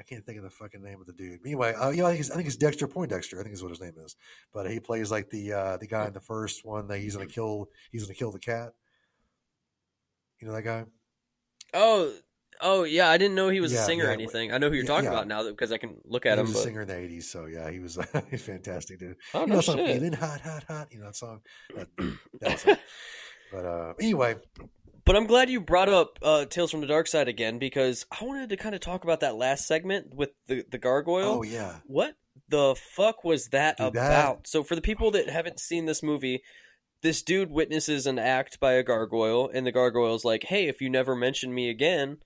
I 0.00 0.02
can't 0.04 0.24
think 0.24 0.38
of 0.38 0.44
the 0.44 0.50
fucking 0.50 0.82
name 0.82 1.00
of 1.00 1.06
the 1.06 1.12
dude. 1.12 1.40
Anyway, 1.44 1.74
uh, 1.74 1.90
you 1.90 1.98
know, 1.98 2.06
I 2.06 2.10
think, 2.10 2.20
it's, 2.20 2.30
I 2.30 2.36
think 2.36 2.46
it's 2.46 2.56
Dexter 2.56 2.86
Poindexter. 2.86 3.38
I 3.38 3.42
think 3.42 3.54
is 3.54 3.62
what 3.62 3.70
his 3.70 3.80
name 3.80 3.94
is. 4.04 4.16
But 4.52 4.70
he 4.70 4.80
plays 4.80 5.10
like 5.10 5.30
the 5.30 5.52
uh, 5.52 5.76
the 5.76 5.86
guy 5.86 6.06
in 6.06 6.12
the 6.12 6.20
first 6.20 6.64
one 6.64 6.88
that 6.88 6.98
he's 6.98 7.16
gonna 7.16 7.28
kill. 7.28 7.68
He's 7.90 8.04
gonna 8.04 8.14
kill 8.14 8.32
the 8.32 8.38
cat. 8.38 8.72
You 10.40 10.46
know 10.46 10.54
that 10.54 10.62
guy? 10.62 10.84
Oh, 11.74 12.14
oh 12.60 12.84
yeah. 12.84 13.08
I 13.08 13.18
didn't 13.18 13.34
know 13.34 13.48
he 13.48 13.60
was 13.60 13.72
Yeah, 13.72 13.82
a 13.82 13.84
singer 13.84 14.04
yeah, 14.04 14.10
or 14.10 14.12
anything. 14.12 14.52
I 14.52 14.58
know 14.58 14.70
who 14.70 14.76
you're 14.76 14.86
talking 14.86 15.06
yeah. 15.06 15.10
about 15.10 15.26
now 15.26 15.42
because 15.48 15.72
I 15.72 15.78
can 15.78 15.96
look 16.04 16.24
He 16.24 16.30
at 16.30 16.38
him. 16.38 16.46
was 16.46 16.54
a 16.54 16.62
singer 16.62 16.82
in 16.82 16.88
the 16.88 16.94
'80s, 16.94 17.24
so 17.24 17.46
yeah, 17.46 17.68
he 17.70 17.80
was 17.80 17.98
he's 18.30 18.42
fantastic, 18.42 19.00
dude. 19.00 19.16
Oh 19.34 19.40
you 19.40 19.46
know 19.48 19.54
no 19.56 19.60
song, 19.60 19.78
shit. 19.78 19.96
"Feeling 19.96 20.12
Hot, 20.12 20.40
Hot, 20.42 20.62
Hot." 20.64 20.88
You 20.92 21.00
know 21.00 21.06
that 21.06 21.16
song? 21.16 21.40
That, 21.74 21.88
that 22.40 22.52
was 22.52 22.66
it. 22.66 22.78
But 23.52 23.64
uh, 23.64 23.94
anyway, 24.00 24.36
But 25.04 25.16
I'm 25.16 25.26
glad 25.26 25.48
you 25.50 25.60
brought 25.60 25.88
up 25.88 26.18
uh, 26.22 26.44
Tales 26.44 26.70
from 26.70 26.80
the 26.82 26.86
Darkside 26.86 27.28
again 27.28 27.58
because 27.58 28.04
I 28.10 28.24
wanted 28.24 28.50
to 28.50 28.56
kind 28.56 28.74
of 28.74 28.80
talk 28.80 29.04
about 29.04 29.20
that 29.20 29.36
last 29.36 29.66
segment 29.66 30.14
with 30.14 30.30
the 30.46 30.64
the 30.70 30.78
gargoyle. 30.78 31.38
oh 31.38 31.42
yeah, 31.42 31.76
What 31.86 32.14
the 32.48 32.76
fuck 32.94 33.24
was 33.24 33.48
that 33.48 33.76
Dude, 33.78 33.94
that- 33.94 34.10
about? 34.24 34.46
So 34.46 34.62
for 34.62 34.74
the 34.74 34.80
people 34.82 35.10
that 35.12 35.28
haven't 35.30 35.60
seen 35.60 35.86
this 35.86 36.02
movie, 36.02 36.42
this 37.02 37.22
dude 37.22 37.50
witnesses 37.50 38.06
an 38.06 38.18
act 38.18 38.58
by 38.60 38.72
a 38.72 38.82
gargoyle, 38.82 39.50
and 39.52 39.66
the 39.66 39.72
gargoyle's 39.72 40.24
like, 40.24 40.44
"Hey, 40.44 40.66
if 40.68 40.80
you 40.80 40.90
never 40.90 41.14
mention 41.14 41.54
me 41.54 41.70
again, 41.70 42.18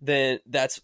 then 0.00 0.40
that's 0.46 0.80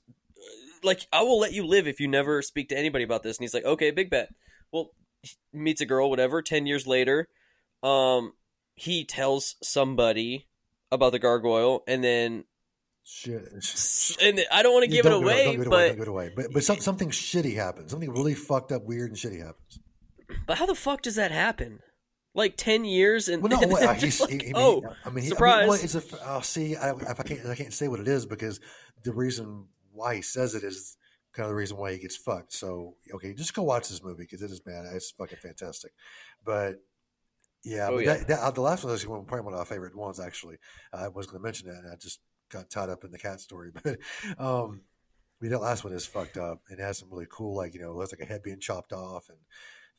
like 0.82 1.07
I 1.12 1.22
will 1.22 1.39
let 1.39 1.53
you 1.53 1.66
live 1.66 1.87
if 1.87 2.01
you 2.01 2.09
never 2.09 2.43
speak 2.43 2.68
to 2.70 2.78
anybody 2.78 3.05
about 3.05 3.22
this." 3.22 3.37
And 3.39 3.45
he's 3.45 3.55
like, 3.55 3.64
"Okay, 3.64 3.91
big 3.91 4.11
bet." 4.11 4.30
Well, 4.72 4.91
he 5.22 5.30
meets 5.53 5.80
a 5.80 5.87
girl, 5.87 6.09
whatever. 6.11 6.43
Ten 6.43 6.66
years 6.66 6.87
later, 6.87 7.28
um, 7.82 8.32
he 8.77 9.05
tells 9.05 9.57
somebody 9.62 10.47
about 10.93 11.11
the 11.12 11.18
gargoyle, 11.18 11.83
and 11.89 12.05
then 12.05 12.45
shit. 13.03 13.43
and 14.22 14.41
I 14.53 14.62
don't 14.62 14.72
want 14.72 14.85
to 14.85 14.91
give 14.91 15.07
it 15.07 15.12
away, 15.12 15.55
it 15.55 15.59
but 15.59 15.66
away, 15.66 15.89
it 15.89 16.09
away. 16.09 16.33
But 16.35 16.53
but 16.53 16.62
some, 16.62 16.79
something 16.79 17.11
shitty 17.11 17.55
happens. 17.57 17.91
Something 17.91 18.12
really 18.12 18.35
fucked 18.35 18.70
up, 18.70 18.85
weird, 18.85 19.11
and 19.11 19.18
shitty 19.18 19.45
happens. 19.45 19.81
but 20.47 20.59
how 20.59 20.66
the 20.66 20.74
fuck 20.74 21.03
does 21.03 21.16
that 21.16 21.33
happen? 21.33 21.81
Like 22.35 22.57
ten 22.57 22.85
years 22.85 23.29
and, 23.29 23.43
Well, 23.43 23.51
no, 23.51 23.62
and 23.62 23.72
wait, 23.72 23.81
then 23.81 23.99
just 23.99 24.05
he's, 24.05 24.20
like, 24.20 24.43
he, 24.43 24.49
he, 24.49 24.53
oh, 24.55 24.85
I 25.07 25.09
mean, 25.09 25.24
he, 25.24 25.31
surprise. 25.31 25.55
I 25.55 25.61
mean, 25.61 25.68
well, 25.68 25.81
it's 25.83 25.95
a, 25.95 26.03
oh, 26.27 26.41
see, 26.43 26.77
I, 26.77 26.91
if 26.91 27.18
I 27.18 27.22
can't, 27.22 27.47
I 27.47 27.55
can't 27.55 27.72
say 27.72 27.89
what 27.89 27.99
it 27.99 28.09
is 28.09 28.27
because 28.27 28.61
the 29.03 29.14
reason 29.14 29.68
why 29.93 30.16
he 30.16 30.22
says 30.22 30.55
it 30.55 30.62
is 30.62 30.99
kind 31.33 31.47
of 31.47 31.51
the 31.51 31.57
reason 31.57 31.79
why 31.79 31.93
he 31.93 31.99
gets 31.99 32.16
fucked. 32.16 32.53
So, 32.53 32.97
okay, 33.14 33.33
just 33.33 33.55
go 33.55 33.62
watch 33.62 33.89
this 33.89 34.03
movie 34.03 34.24
because 34.24 34.43
it 34.43 34.51
is 34.51 34.61
bad. 34.61 34.85
It's 34.93 35.12
fucking 35.12 35.39
fantastic. 35.43 35.93
But 36.45 36.83
yeah, 37.64 37.88
Oh, 37.88 37.96
but 37.96 38.04
yeah. 38.04 38.14
That, 38.18 38.28
that, 38.28 38.38
uh, 38.40 38.50
the 38.50 38.61
last 38.61 38.84
one 38.84 38.92
is 38.94 39.07
one- 39.07 39.24
probably 39.24 39.44
one 39.44 39.54
of 39.54 39.59
my 39.61 39.64
favorite 39.64 39.96
ones. 39.96 40.20
Actually, 40.20 40.57
I 40.92 41.09
was 41.09 41.26
going 41.26 41.40
to 41.40 41.44
mention 41.44 41.68
that, 41.68 41.82
and 41.84 41.92
I 41.92 41.96
just 41.96 42.20
got 42.50 42.70
tied 42.70 42.88
up 42.90 43.04
in 43.04 43.11
the 43.11 43.18
cat 43.18 43.40
story. 43.40 43.70
But 43.82 43.98
um, 44.38 44.82
I 45.40 45.44
mean, 45.44 45.52
that 45.52 45.59
last 45.61 45.84
one 45.84 45.92
is 45.92 46.07
fucked 46.07 46.36
up. 46.38 46.62
It 46.70 46.78
has 46.80 46.98
some 46.98 47.11
really 47.11 47.26
cool, 47.30 47.57
like 47.57 47.74
you 47.74 47.80
know, 47.80 47.90
it 47.90 47.96
looks 47.96 48.12
like 48.12 48.20
a 48.20 48.24
head 48.30 48.42
being 48.42 48.61
chopped 48.61 48.92
off, 48.92 49.28
and 49.28 49.38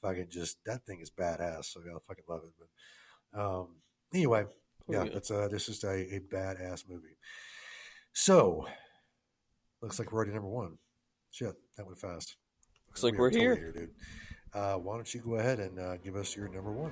fucking 0.01 0.27
just 0.31 0.57
that 0.65 0.85
thing 0.85 0.99
is 1.01 1.11
badass. 1.11 1.65
So 1.65 1.81
yeah, 1.85 1.93
I 1.95 1.99
fucking 2.07 2.23
love 2.27 2.41
it. 2.45 2.53
But 3.33 3.39
um, 3.39 3.67
anyway, 4.13 4.45
yeah, 4.87 5.03
yeah. 5.03 5.09
that's 5.13 5.29
uh, 5.29 5.47
this 5.49 5.69
is 5.69 5.83
a, 5.83 6.15
a 6.15 6.19
badass 6.21 6.89
movie. 6.89 7.17
So 8.13 8.65
looks 9.81 9.99
like 9.99 10.11
we're 10.11 10.17
already 10.17 10.31
number 10.33 10.47
one. 10.49 10.77
Shit, 11.29 11.53
that 11.75 11.85
went 11.85 11.99
fast. 11.99 12.35
Looks 12.87 13.03
like 13.03 13.13
We 13.13 13.19
we're 13.19 13.29
totally 13.29 13.55
here. 13.57 13.71
dude. 13.73 13.89
Uh, 14.53 14.75
why 14.75 14.95
don't 14.95 15.13
you 15.13 15.19
go 15.19 15.35
ahead 15.35 15.59
and 15.59 15.77
uh, 15.77 15.97
give 15.97 16.15
us 16.15 16.35
your 16.35 16.47
number 16.49 16.71
one? 16.71 16.91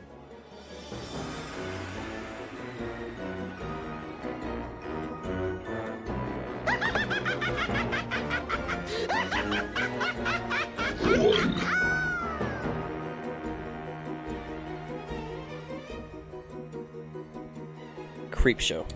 Creepshow. 18.46 18.88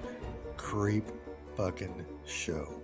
Creep 0.58 1.06
fucking 1.56 2.06
show. 2.24 2.78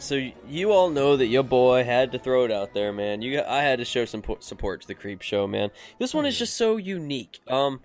So 0.00 0.30
you 0.48 0.72
all 0.72 0.88
know 0.88 1.18
that 1.18 1.26
your 1.26 1.42
boy 1.42 1.84
had 1.84 2.12
to 2.12 2.18
throw 2.18 2.44
it 2.44 2.50
out 2.50 2.72
there, 2.72 2.90
man. 2.90 3.20
You, 3.20 3.42
I 3.42 3.60
had 3.60 3.80
to 3.80 3.84
show 3.84 4.06
some 4.06 4.22
po- 4.22 4.38
support 4.40 4.80
to 4.80 4.88
the 4.88 4.94
Creepshow, 4.94 5.48
man. 5.48 5.70
This 5.98 6.14
one 6.14 6.24
is 6.24 6.38
just 6.38 6.56
so 6.56 6.78
unique. 6.78 7.38
Um, 7.46 7.80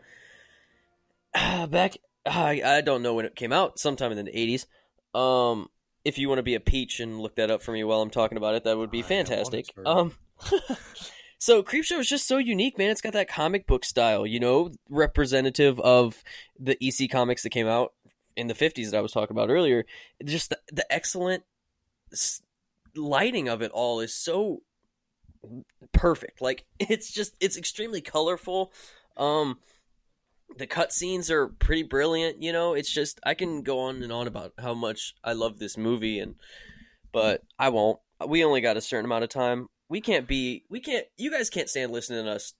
back, 1.34 1.97
I, 2.26 2.61
I 2.63 2.82
don't 2.82 3.03
know 3.03 3.13
when 3.13 3.26
it 3.26 3.36
came 3.36 3.51
out, 3.51 3.80
sometime 3.80 4.13
in 4.13 4.26
the 4.26 4.32
'80s. 4.32 4.66
Um, 5.18 5.68
if 6.05 6.18
you 6.18 6.30
want 6.30 6.39
to 6.39 6.43
be 6.43 6.55
a 6.55 6.59
peach 6.61 7.01
and 7.01 7.20
look 7.20 7.36
that 7.36 7.51
up 7.51 7.61
for 7.61 7.74
me 7.74 7.84
while 7.84 8.01
I'm 8.01 8.09
talking 8.09 8.38
about 8.38 8.55
it, 8.55 8.63
that 8.63 8.78
would 8.78 8.91
be 8.91 9.03
I 9.03 9.05
am 9.05 9.05
on 9.05 9.11
it, 9.11 9.28
fantastic. 9.28 9.66
Um, 9.86 10.13
so 11.38 11.63
Creepshow 11.63 11.99
is 11.99 12.07
just 12.07 12.28
so 12.28 12.38
unique, 12.38 12.78
man. 12.78 12.91
It's 12.91 13.01
got 13.01 13.13
that 13.13 13.28
comic 13.28 13.68
book 13.68 13.84
style, 13.84 14.26
you 14.26 14.39
know, 14.39 14.72
representative 14.89 15.82
of 15.82 16.24
the 16.57 16.78
EC 16.82 17.09
comics 17.11 17.43
that 17.43 17.49
came 17.49 17.68
out 17.68 17.93
in 18.38 18.47
the 18.47 18.53
50s 18.53 18.91
that 18.91 18.97
I 18.97 19.01
was 19.01 19.11
talking 19.11 19.36
about 19.36 19.49
earlier. 19.49 19.86
Just 20.24 20.49
the, 20.51 20.59
the 20.72 20.91
excellent 20.93 21.43
lighting 22.95 23.47
of 23.49 23.61
it 23.61 23.72
all 23.72 23.99
is 23.99 24.13
so 24.13 24.61
perfect. 25.91 26.41
Like 26.41 26.66
it's 26.80 27.11
just 27.11 27.36
it's 27.39 27.57
extremely 27.57 28.01
colorful. 28.01 28.72
Um 29.18 29.59
the 30.57 30.68
cutscenes 30.68 31.30
are 31.30 31.47
pretty 31.47 31.84
brilliant, 31.84 32.41
you 32.41 32.53
know. 32.53 32.74
It's 32.74 32.91
just 32.91 33.20
I 33.24 33.34
can 33.34 33.61
go 33.61 33.80
on 33.80 34.03
and 34.03 34.11
on 34.11 34.28
about 34.28 34.53
how 34.59 34.74
much 34.74 35.16
I 35.24 35.34
love 35.34 35.59
this 35.59 35.78
movie 35.78 36.20
and 36.20 36.36
but 37.11 37.41
I 37.57 37.70
won't. 37.70 37.99
we 38.28 38.43
only 38.43 38.61
got 38.61 38.78
a 38.78 38.82
certain 38.82 39.05
amount 39.05 39.24
of 39.24 39.30
time. 39.30 39.68
We 39.88 40.01
can't 40.01 40.28
be. 40.28 40.66
We 40.70 40.80
can't. 40.80 41.05
You 41.18 41.32
guys 41.32 41.49
can't 41.49 41.70
stand 41.70 41.91
listening 41.91 42.26
to 42.26 42.32
us 42.32 42.53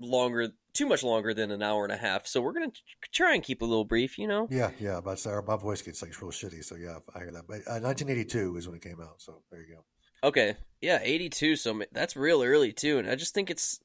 longer, 0.00 0.48
too 0.78 0.86
much 0.86 1.02
longer 1.02 1.34
than 1.34 1.50
an 1.50 1.62
hour 1.62 1.82
and 1.84 1.92
a 1.92 1.96
half. 1.96 2.26
So 2.26 2.40
we're 2.40 2.52
gonna 2.52 2.72
try 3.12 3.34
and 3.34 3.42
keep 3.42 3.60
a 3.60 3.64
little 3.64 3.84
brief. 3.84 4.16
You 4.18 4.28
know. 4.28 4.46
Yeah, 4.50 4.70
yeah. 4.78 5.00
But 5.04 5.18
sorry, 5.18 5.42
my 5.46 5.56
voice 5.56 5.82
gets 5.82 6.00
like 6.00 6.20
real 6.22 6.30
shitty. 6.30 6.64
So 6.64 6.76
yeah, 6.76 6.98
I 7.14 7.18
hear 7.18 7.32
that. 7.32 7.46
But 7.48 7.56
uh, 7.66 7.80
1982 7.80 8.56
is 8.56 8.66
when 8.68 8.76
it 8.76 8.82
came 8.82 9.00
out. 9.02 9.20
So 9.20 9.42
there 9.50 9.60
you 9.60 9.74
go. 9.74 9.84
Okay. 10.28 10.56
Yeah, 10.80 10.98
82. 11.02 11.56
So 11.56 11.82
that's 11.92 12.16
real 12.16 12.42
early 12.42 12.72
too, 12.72 12.98
and 12.98 13.10
I 13.10 13.14
just 13.16 13.34
think 13.34 13.50
it's 13.50 13.80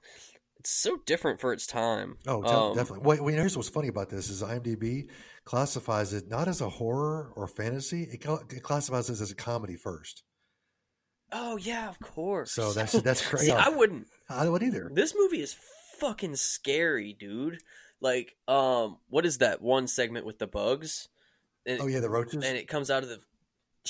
it's 0.59 0.69
so 0.71 0.97
different 1.05 1.41
for 1.41 1.51
its 1.51 1.67
time. 1.67 2.17
Oh, 2.27 2.41
Um, 2.43 2.75
definitely. 2.75 3.05
Well, 3.05 3.23
well, 3.23 3.33
here's 3.33 3.57
what's 3.57 3.69
funny 3.69 3.89
about 3.89 4.09
this 4.09 4.29
is 4.29 4.41
IMDb 4.41 5.09
classifies 5.45 6.13
it 6.13 6.29
not 6.29 6.47
as 6.47 6.61
a 6.61 6.69
horror 6.69 7.33
or 7.35 7.47
fantasy. 7.47 8.03
It, 8.03 8.25
it 8.51 8.63
classifies 8.63 9.09
it 9.09 9.19
as 9.21 9.29
a 9.31 9.35
comedy 9.35 9.75
first. 9.75 10.23
Oh 11.31 11.57
yeah, 11.57 11.89
of 11.89 11.99
course. 11.99 12.51
So 12.53 12.71
that's 12.73 12.93
that's 13.07 13.25
crazy. 13.27 13.51
I 13.51 13.69
wouldn't. 13.69 14.07
I 14.29 14.47
would 14.47 14.63
either. 14.63 14.89
This 14.93 15.13
movie 15.17 15.41
is 15.41 15.55
fucking 15.99 16.35
scary, 16.35 17.13
dude. 17.17 17.59
Like, 18.01 18.35
um, 18.47 18.97
what 19.09 19.25
is 19.25 19.37
that 19.39 19.61
one 19.61 19.87
segment 19.87 20.25
with 20.25 20.39
the 20.39 20.47
bugs? 20.47 21.07
And, 21.65 21.79
Oh 21.81 21.87
yeah, 21.87 21.99
the 22.01 22.09
roaches. 22.09 22.43
and 22.43 22.57
it 22.57 22.67
comes 22.67 22.91
out 22.91 23.03
of 23.03 23.09
the. 23.09 23.19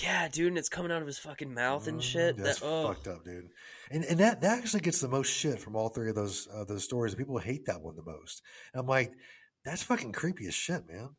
Yeah, 0.02 0.28
dude, 0.28 0.48
and 0.48 0.58
it's 0.58 0.70
coming 0.70 0.92
out 0.92 1.02
of 1.02 1.08
his 1.08 1.20
fucking 1.20 1.54
mouth 1.54 1.88
and 1.88 2.00
Mm, 2.00 2.04
shit. 2.04 2.38
That's 2.38 2.60
that, 2.62 2.66
oh. 2.68 2.88
fucked 2.88 3.08
up, 3.08 3.24
dude. 3.24 3.50
And 3.92 4.04
and 4.06 4.20
that 4.20 4.42
that 4.42 4.58
actually 4.60 4.82
gets 4.82 5.00
the 5.02 5.08
most 5.08 5.32
shit 5.32 5.60
from 5.60 5.76
all 5.76 5.90
three 5.90 6.10
of 6.10 6.16
those 6.16 6.48
uh, 6.54 6.64
those 6.64 6.84
stories. 6.84 7.14
People 7.16 7.38
hate 7.38 7.66
that 7.68 7.82
one 7.82 7.96
the 7.96 8.04
most. 8.04 8.42
And 8.74 8.82
I'm 8.82 8.88
like, 8.88 9.12
that's 9.66 9.84
fucking 9.84 10.12
creepy 10.12 10.48
as 10.48 10.54
shit, 10.56 10.88
man. 10.88 11.10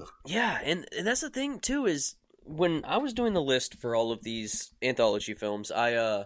Ugh. 0.00 0.08
Yeah, 0.26 0.58
and, 0.64 0.86
and 0.96 1.06
that's 1.06 1.20
the 1.22 1.30
thing 1.30 1.60
too 1.60 1.86
is 1.86 2.16
when 2.44 2.84
I 2.86 2.96
was 2.98 3.12
doing 3.12 3.34
the 3.34 3.42
list 3.42 3.74
for 3.74 3.94
all 3.94 4.12
of 4.12 4.22
these 4.22 4.72
anthology 4.82 5.34
films, 5.34 5.70
I 5.70 5.94
uh 5.94 6.24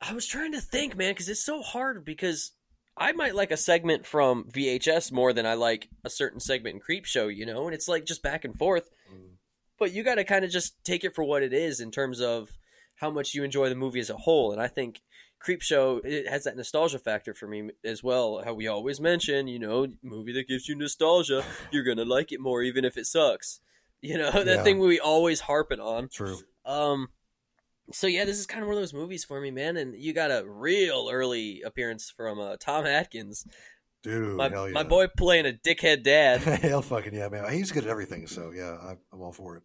I 0.00 0.12
was 0.12 0.26
trying 0.26 0.52
to 0.52 0.60
think, 0.60 0.96
man, 0.96 1.12
because 1.12 1.28
it's 1.28 1.44
so 1.44 1.62
hard 1.62 2.04
because 2.04 2.52
I 2.96 3.12
might 3.12 3.34
like 3.34 3.50
a 3.50 3.56
segment 3.56 4.06
from 4.06 4.44
VHS 4.44 5.10
more 5.12 5.32
than 5.32 5.46
I 5.46 5.54
like 5.54 5.88
a 6.04 6.10
certain 6.10 6.40
segment 6.40 6.76
in 6.76 6.80
Creepshow, 6.80 7.34
you 7.34 7.46
know, 7.46 7.66
and 7.66 7.74
it's 7.74 7.88
like 7.88 8.04
just 8.04 8.22
back 8.22 8.44
and 8.44 8.56
forth. 8.56 8.90
Mm. 9.12 9.36
But 9.78 9.92
you 9.92 10.02
got 10.04 10.16
to 10.16 10.24
kind 10.24 10.44
of 10.44 10.50
just 10.50 10.82
take 10.84 11.04
it 11.04 11.14
for 11.14 11.24
what 11.24 11.42
it 11.42 11.52
is 11.52 11.80
in 11.80 11.90
terms 11.90 12.20
of 12.20 12.50
how 12.96 13.10
much 13.10 13.34
you 13.34 13.42
enjoy 13.42 13.68
the 13.68 13.74
movie 13.74 13.98
as 14.00 14.10
a 14.10 14.16
whole, 14.16 14.52
and 14.52 14.60
I 14.62 14.68
think 14.68 15.00
Creepshow 15.44 16.04
it 16.04 16.28
has 16.28 16.44
that 16.44 16.56
nostalgia 16.56 16.98
factor 16.98 17.34
for 17.34 17.46
me 17.48 17.70
as 17.84 18.02
well. 18.02 18.40
How 18.44 18.54
we 18.54 18.66
always 18.68 19.00
mention, 19.00 19.46
you 19.48 19.58
know, 19.58 19.86
movie 20.02 20.32
that 20.32 20.48
gives 20.48 20.68
you 20.68 20.74
nostalgia, 20.76 21.44
you're 21.70 21.82
gonna 21.84 22.04
like 22.04 22.30
it 22.32 22.40
more 22.40 22.62
even 22.62 22.84
if 22.84 22.96
it 22.96 23.06
sucks. 23.06 23.60
You 24.00 24.16
know 24.18 24.30
that 24.32 24.46
Yeah. 24.46 24.62
thing 24.62 24.78
we 24.78 25.00
always 25.00 25.40
harping 25.40 25.80
on. 25.80 26.08
True. 26.08 26.38
Um, 26.64 27.08
so 27.92 28.06
yeah, 28.06 28.24
this 28.24 28.38
is 28.38 28.46
kind 28.46 28.62
of 28.62 28.68
one 28.68 28.76
of 28.76 28.82
those 28.82 28.94
movies 28.94 29.24
for 29.24 29.40
me, 29.40 29.50
man. 29.50 29.76
And 29.76 29.94
you 29.94 30.12
got 30.12 30.30
a 30.30 30.44
real 30.46 31.08
early 31.10 31.62
appearance 31.62 32.10
from 32.10 32.40
uh, 32.40 32.56
Tom 32.58 32.86
Atkins, 32.86 33.46
Dude, 34.04 34.36
my 34.36 34.50
hell 34.50 34.68
yeah. 34.68 34.74
my 34.74 34.82
boy 34.82 35.06
playing 35.08 35.46
a 35.46 35.52
dickhead 35.52 36.04
dad. 36.04 36.40
hell 36.62 36.82
fucking 36.82 37.14
yeah, 37.14 37.28
man. 37.28 37.50
He's 37.50 37.72
good 37.72 37.84
at 37.84 37.90
everything, 37.90 38.26
so 38.26 38.52
yeah, 38.54 38.76
I'm 39.10 39.20
all 39.20 39.32
for 39.32 39.56
it. 39.56 39.62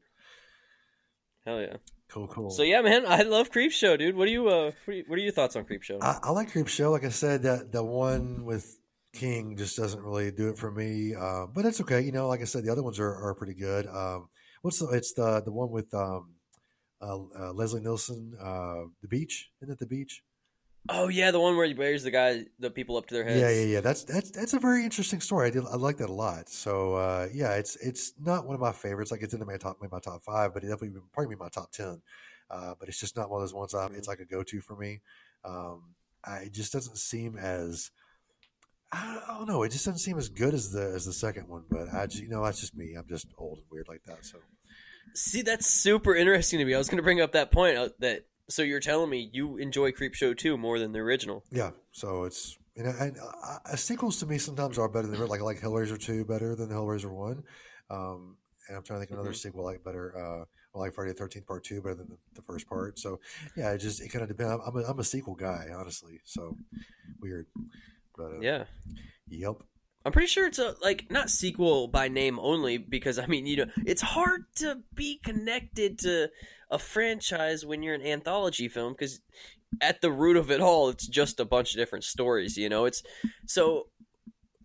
Hell 1.46 1.60
yeah. 1.60 1.76
Cool, 2.08 2.28
cool. 2.28 2.50
So 2.50 2.64
yeah, 2.64 2.82
man, 2.82 3.06
I 3.06 3.24
love 3.24 3.52
Creepshow, 3.52 4.00
dude. 4.00 4.16
What 4.16 4.26
do 4.26 4.32
you 4.32 4.48
uh, 4.48 4.72
what 4.86 4.94
are, 4.94 4.94
you, 4.94 5.04
what 5.08 5.20
are 5.20 5.22
your 5.22 5.34
thoughts 5.34 5.58
on 5.58 5.66
Creepshow? 5.66 6.02
I, 6.02 6.20
I 6.24 6.32
like 6.32 6.54
Creepshow. 6.54 6.90
Like 6.90 7.04
I 7.04 7.10
said, 7.10 7.44
that 7.44 7.74
the 7.74 7.84
one 7.84 8.46
with 8.46 8.80
King 9.14 9.58
just 9.58 9.76
doesn't 9.76 10.02
really 10.02 10.32
do 10.32 10.50
it 10.50 10.58
for 10.58 10.72
me. 10.72 11.14
Uh, 11.16 11.48
but 11.54 11.66
it's 11.66 11.82
okay. 11.82 12.00
You 12.00 12.14
know, 12.14 12.30
like 12.30 12.40
I 12.40 12.46
said, 12.46 12.64
the 12.64 12.72
other 12.72 12.84
ones 12.84 12.98
are, 12.98 13.14
are 13.14 13.36
pretty 13.36 13.56
good. 13.56 13.88
Um, 13.88 14.30
what's 14.62 14.80
the? 14.80 14.88
It's 14.88 15.14
the 15.14 15.42
the 15.44 15.52
one 15.52 15.70
with 15.70 15.94
um, 15.94 16.36
Leslie 17.02 17.82
Nielsen, 17.82 18.36
uh, 18.40 18.84
the 19.02 19.08
beach. 19.08 19.50
Isn't 19.62 19.74
it 19.74 19.80
the 19.80 19.86
beach? 19.86 20.24
oh 20.88 21.08
yeah, 21.08 21.32
the 21.32 21.40
one 21.40 21.56
where 21.56 21.66
he 21.66 21.74
buries 21.74 22.04
the 22.04 22.12
guy, 22.12 22.46
the 22.60 22.70
people 22.70 22.98
up 22.98 23.08
to 23.08 23.14
their 23.14 23.24
heads. 23.24 23.40
Yeah, 23.40 23.50
yeah, 23.50 23.66
yeah. 23.66 23.82
That's 23.82 24.04
that's 24.04 24.32
that's 24.32 24.54
a 24.54 24.60
very 24.60 24.84
interesting 24.84 25.22
story. 25.22 25.48
I 25.48 25.52
did 25.52 25.64
I 25.66 25.76
like 25.76 25.98
that 25.98 26.10
a 26.10 26.14
lot. 26.14 26.50
So 26.50 26.96
uh, 26.96 27.28
yeah, 27.34 27.54
it's 27.54 27.76
it's 27.78 28.14
not 28.20 28.46
one 28.46 28.56
of 28.56 28.62
my 28.62 28.72
favorites. 28.72 29.12
Like 29.12 29.22
it's 29.22 29.34
in 29.34 29.46
my 29.46 29.58
top 29.58 29.78
maybe 29.82 29.92
my 29.92 30.00
top 30.00 30.24
five, 30.24 30.54
but 30.54 30.64
it 30.64 30.68
definitely 30.68 30.90
would 30.90 31.12
probably 31.12 31.36
be 31.36 31.40
my 31.40 31.50
top 31.50 31.72
ten. 31.72 32.02
Uh, 32.50 32.74
but 32.80 32.90
it's 32.90 33.00
just 33.00 33.16
not 33.16 33.30
one 33.30 33.42
of 33.42 33.48
those 33.48 33.54
ones. 33.54 33.76
I, 33.76 33.88
it's 33.88 34.08
like 34.08 34.20
a 34.20 34.26
go 34.26 34.44
to 34.44 34.62
for 34.62 34.76
me. 34.76 35.02
Um, 35.46 35.96
I, 36.26 36.38
it 36.38 36.54
just 36.54 36.74
doesn't 36.74 36.98
seem 36.98 37.38
as 37.38 37.92
I 38.92 39.36
don't 39.38 39.48
know. 39.48 39.62
It 39.64 39.72
just 39.72 39.86
doesn't 39.86 40.00
seem 40.00 40.18
as 40.18 40.30
good 40.30 40.54
as 40.54 40.72
the 40.72 40.92
as 40.96 41.06
the 41.06 41.14
second 41.14 41.48
one. 41.48 41.66
But 41.70 41.94
I 41.94 42.08
just 42.08 42.24
you 42.24 42.30
know 42.30 42.44
that's 42.44 42.60
just 42.60 42.76
me. 42.76 42.96
I'm 42.96 43.08
just 43.08 43.28
old 43.38 43.60
and 43.60 43.68
weird 43.72 43.88
like 43.88 44.02
that. 44.06 44.26
So 44.26 44.40
See, 45.14 45.42
that's 45.42 45.68
super 45.68 46.16
interesting 46.16 46.60
to 46.60 46.66
me. 46.66 46.74
I 46.74 46.78
was 46.78 46.88
going 46.90 46.98
to 46.98 47.04
bring 47.04 47.22
up 47.22 47.32
that 47.34 47.52
point 47.52 47.78
uh, 47.78 47.90
that 48.00 48.26
so 48.50 48.62
you're 48.64 48.80
telling 48.80 49.10
me 49.10 49.30
you 49.32 49.58
enjoy 49.58 49.92
Creepshow 49.92 50.36
2 50.36 50.58
more 50.58 50.80
than 50.80 50.92
the 50.92 51.00
original. 51.00 51.44
yeah. 51.52 51.72
So 51.92 52.24
it's 52.24 52.58
and, 52.76 52.88
and 52.88 53.18
uh, 53.18 53.76
sequels 53.76 54.18
to 54.20 54.26
me 54.26 54.38
sometimes 54.38 54.78
are 54.78 54.88
better 54.88 55.08
than 55.08 55.28
like 55.28 55.42
I 55.42 55.44
like 55.44 55.60
Hellraiser 55.60 56.00
two 56.00 56.24
better 56.24 56.56
than 56.56 56.70
Hellraiser 56.70 57.12
one. 57.12 57.44
Um, 57.90 58.38
and 58.68 58.78
I'm 58.78 58.84
trying 58.84 59.02
to 59.02 59.06
think 59.06 59.12
of 59.12 59.20
another 59.20 59.34
sequel 59.34 59.68
I 59.68 59.72
like 59.72 59.84
better. 59.84 60.16
Uh, 60.18 60.46
I 60.76 60.80
like 60.80 60.94
Friday 60.94 61.12
the 61.12 61.18
Thirteenth 61.18 61.46
Part 61.46 61.64
Two 61.64 61.82
better 61.82 61.96
than 61.96 62.08
the, 62.10 62.18
the 62.36 62.42
first 62.42 62.70
part. 62.70 62.98
So 63.00 63.20
yeah, 63.58 63.72
it 63.72 63.80
just 63.80 64.02
it 64.02 64.10
kind 64.10 64.22
of 64.24 64.30
depends. 64.30 64.64
I'm 64.66 64.76
a, 64.78 64.84
I'm 64.84 65.00
a 65.00 65.04
sequel 65.04 65.36
guy, 65.36 65.68
honestly. 65.76 66.22
So 66.24 66.56
weird, 67.20 67.48
but 68.16 68.32
uh, 68.34 68.40
Yeah. 68.40 68.64
yep. 69.28 69.56
I'm 70.06 70.12
pretty 70.12 70.28
sure 70.28 70.48
it's 70.48 70.60
a 70.60 70.76
like 70.82 71.12
not 71.12 71.30
sequel 71.30 71.88
by 71.88 72.08
name 72.08 72.40
only 72.40 72.78
because 72.78 73.20
I 73.20 73.26
mean, 73.26 73.46
you 73.46 73.58
know, 73.58 73.72
it's 73.86 74.02
hard 74.02 74.46
to 74.58 74.80
be 74.96 75.20
connected 75.24 76.00
to 76.00 76.30
a 76.72 76.80
franchise 76.80 77.66
when 77.66 77.84
you're 77.84 77.96
an 77.96 78.06
anthology 78.06 78.68
film 78.68 78.94
because 78.94 79.20
at 79.82 80.02
the 80.02 80.12
root 80.12 80.38
of 80.38 80.52
it 80.52 80.62
all, 80.62 80.90
it's 80.90 81.08
just 81.08 81.40
a 81.40 81.46
bunch 81.46 81.74
of 81.74 81.78
different 81.78 82.04
stories, 82.04 82.58
you 82.58 82.70
know. 82.70 82.86
It's 82.86 83.04
so 83.46 83.88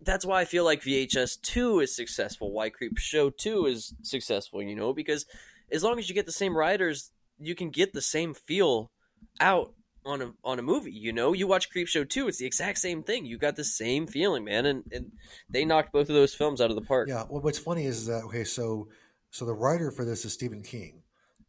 that's 0.01 0.25
why 0.25 0.41
I 0.41 0.45
feel 0.45 0.63
like 0.63 0.83
VHS 0.83 1.41
2 1.41 1.79
is 1.79 1.95
successful, 1.95 2.51
why 2.51 2.69
Creepshow 2.69 3.35
2 3.35 3.65
is 3.65 3.93
successful, 4.03 4.61
you 4.61 4.75
know, 4.75 4.93
because 4.93 5.25
as 5.71 5.83
long 5.83 5.97
as 5.99 6.07
you 6.07 6.15
get 6.15 6.27
the 6.27 6.31
same 6.31 6.55
writers, 6.55 7.11
you 7.39 7.55
can 7.55 7.71
get 7.71 7.91
the 7.91 8.01
same 8.01 8.33
feel 8.33 8.91
out 9.39 9.73
on 10.05 10.21
a 10.21 10.31
on 10.43 10.59
a 10.59 10.61
movie, 10.61 10.91
you 10.91 11.11
know. 11.11 11.33
You 11.33 11.47
watch 11.47 11.69
Creepshow 11.71 12.07
2, 12.07 12.27
it's 12.27 12.37
the 12.37 12.45
exact 12.45 12.77
same 12.77 13.03
thing. 13.03 13.25
You 13.25 13.37
got 13.37 13.55
the 13.55 13.63
same 13.63 14.07
feeling, 14.07 14.43
man, 14.43 14.65
and 14.65 14.83
and 14.91 15.11
they 15.49 15.65
knocked 15.65 15.91
both 15.91 16.09
of 16.09 16.15
those 16.15 16.33
films 16.35 16.61
out 16.61 16.69
of 16.69 16.75
the 16.75 16.81
park. 16.81 17.09
Yeah. 17.09 17.23
Well, 17.29 17.41
what's 17.41 17.59
funny 17.59 17.85
is 17.85 18.05
that 18.07 18.23
okay, 18.25 18.43
so 18.43 18.87
so 19.31 19.45
the 19.45 19.53
writer 19.53 19.91
for 19.91 20.05
this 20.05 20.25
is 20.25 20.33
Stephen 20.33 20.61
King, 20.63 21.03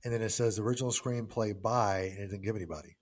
and 0.05 0.13
then 0.13 0.23
it 0.23 0.31
says 0.31 0.59
original 0.59 0.91
screenplay 0.91 1.61
by, 1.61 2.13
and 2.15 2.19
it 2.25 2.31
didn't 2.31 2.45
give 2.45 2.57
anybody. 2.57 2.97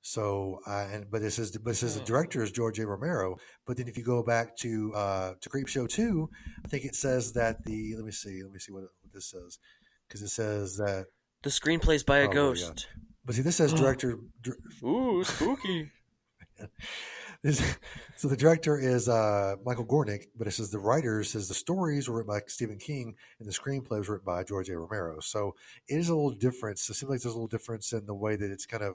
So, 0.00 0.60
uh, 0.66 0.86
and 0.90 1.10
but 1.10 1.22
it 1.22 1.32
says 1.32 1.56
but 1.62 1.70
it 1.70 1.74
says 1.74 1.98
the 1.98 2.04
director 2.04 2.42
is 2.42 2.50
George 2.50 2.78
A. 2.78 2.86
Romero. 2.86 3.36
But 3.66 3.76
then 3.76 3.88
if 3.88 3.98
you 3.98 4.04
go 4.04 4.22
back 4.22 4.56
to 4.58 4.92
uh, 4.94 5.32
to 5.40 5.50
Creepshow 5.50 5.88
two, 5.88 6.30
I 6.64 6.68
think 6.68 6.84
it 6.84 6.94
says 6.94 7.32
that 7.34 7.64
the 7.64 7.94
let 7.96 8.04
me 8.04 8.12
see 8.12 8.42
let 8.42 8.52
me 8.52 8.58
see 8.58 8.72
what, 8.72 8.82
what 8.82 9.12
this 9.12 9.30
says 9.30 9.58
because 10.06 10.22
it 10.22 10.28
says 10.28 10.76
that 10.76 11.06
The 11.42 11.50
screenplay's 11.50 12.04
by 12.04 12.18
a 12.18 12.28
Oh, 12.28 12.32
ghost. 12.32 12.86
But 13.28 13.34
see 13.34 13.42
this 13.42 13.56
says 13.56 13.74
director 13.74 14.18
dir- 14.42 14.56
Ooh, 14.82 15.22
spooky. 15.32 15.90
This- 17.42 17.76
so 18.16 18.26
the 18.26 18.38
director 18.38 18.78
is 18.78 19.06
uh, 19.06 19.56
Michael 19.66 19.84
Gornick, 19.84 20.24
but 20.34 20.46
it 20.48 20.52
says 20.52 20.70
the 20.70 20.78
writer 20.78 21.22
says 21.22 21.46
the 21.46 21.52
stories 21.54 22.08
were 22.08 22.16
written 22.16 22.34
by 22.34 22.40
Stephen 22.46 22.78
King 22.78 23.16
and 23.38 23.46
the 23.46 23.52
screenplay 23.52 23.98
was 23.98 24.08
written 24.08 24.24
by 24.24 24.44
George 24.44 24.70
A. 24.70 24.78
Romero. 24.78 25.20
So 25.20 25.54
it 25.86 25.96
is 25.98 26.08
a 26.08 26.14
little 26.14 26.30
difference. 26.30 26.88
It 26.88 26.94
seems 26.94 27.10
like 27.10 27.20
there's 27.20 27.34
a 27.34 27.36
little 27.36 27.46
difference 27.46 27.92
in 27.92 28.06
the 28.06 28.14
way 28.14 28.34
that 28.36 28.50
it's 28.50 28.64
kind 28.64 28.82
of 28.82 28.94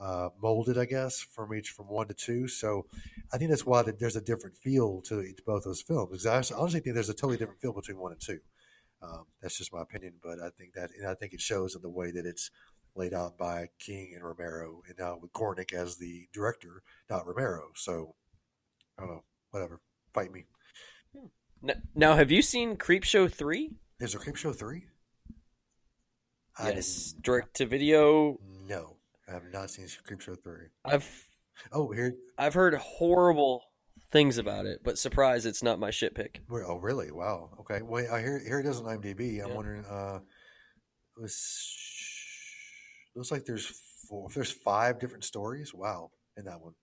uh, 0.00 0.28
molded, 0.40 0.78
I 0.78 0.84
guess, 0.84 1.20
from 1.20 1.52
each 1.52 1.70
from 1.70 1.86
one 1.88 2.06
to 2.06 2.14
two. 2.14 2.46
So 2.46 2.86
I 3.32 3.36
think 3.36 3.50
that's 3.50 3.66
why 3.66 3.82
that 3.82 3.98
there's 3.98 4.16
a 4.16 4.20
different 4.22 4.56
feel 4.56 5.02
to, 5.02 5.20
to 5.20 5.42
both 5.44 5.64
those 5.64 5.82
films. 5.82 6.10
Because 6.24 6.52
I 6.52 6.56
honestly 6.56 6.78
think 6.80 6.94
there's 6.94 7.10
a 7.10 7.14
totally 7.14 7.36
different 7.36 7.60
feel 7.60 7.72
between 7.72 7.98
one 7.98 8.12
and 8.12 8.20
two. 8.20 8.38
Um, 9.02 9.24
that's 9.40 9.58
just 9.58 9.72
my 9.72 9.82
opinion, 9.82 10.14
but 10.22 10.38
I 10.40 10.50
think 10.56 10.74
that 10.74 10.90
and 10.96 11.08
I 11.08 11.14
think 11.14 11.32
it 11.32 11.40
shows 11.40 11.74
in 11.74 11.82
the 11.82 11.90
way 11.90 12.12
that 12.12 12.24
it's 12.24 12.52
laid 12.94 13.14
out 13.14 13.38
by 13.38 13.68
King 13.78 14.12
and 14.14 14.24
Romero, 14.24 14.82
and 14.86 14.96
now 14.98 15.18
with 15.20 15.32
Gornick 15.32 15.72
as 15.72 15.96
the 15.96 16.28
director, 16.32 16.82
not 17.10 17.26
Romero. 17.26 17.70
So 17.74 18.14
I 18.98 19.02
don't 19.02 19.10
know, 19.10 19.24
whatever. 19.50 19.80
Fight 20.12 20.32
me. 20.32 20.44
N- 21.66 21.82
Now, 21.94 22.14
have 22.16 22.30
you 22.30 22.42
seen 22.42 22.76
Creepshow 22.76 23.30
3? 23.32 23.70
Is 24.00 24.12
there 24.12 24.20
Creepshow 24.20 24.54
three? 24.54 24.86
Yes, 26.62 27.14
direct 27.20 27.54
to 27.56 27.66
video. 27.66 28.36
No, 28.66 28.96
I 29.28 29.32
have 29.32 29.44
not 29.52 29.70
seen 29.70 29.86
Creep 30.04 30.20
Show 30.20 30.34
three. 30.34 30.66
I've 30.84 31.26
Oh, 31.70 31.90
here. 31.92 32.14
I've 32.36 32.54
heard 32.54 32.74
horrible 32.74 33.62
things 34.10 34.36
about 34.38 34.66
it, 34.66 34.80
but 34.84 34.98
surprise, 34.98 35.46
it's 35.46 35.62
not 35.62 35.78
my 35.78 35.90
shit 35.90 36.14
pick. 36.14 36.40
Oh, 36.50 36.76
really? 36.76 37.10
Wow. 37.10 37.50
Okay. 37.60 37.80
Wait, 37.82 38.08
I 38.10 38.20
hear 38.20 38.38
here 38.38 38.58
it 38.60 38.66
is 38.66 38.80
on 38.80 38.84
IMDb. 38.84 39.40
I'm 39.42 39.48
Yeah. 39.50 39.54
wondering. 39.54 39.84
Uh, 39.86 40.20
was 41.16 41.34
looks 43.14 43.30
like 43.30 43.44
there's 43.44 43.66
four. 44.08 44.28
There's 44.34 44.50
five 44.50 44.98
different 44.98 45.24
stories. 45.24 45.72
Wow, 45.74 46.10
in 46.36 46.44
that 46.46 46.60
one. 46.60 46.74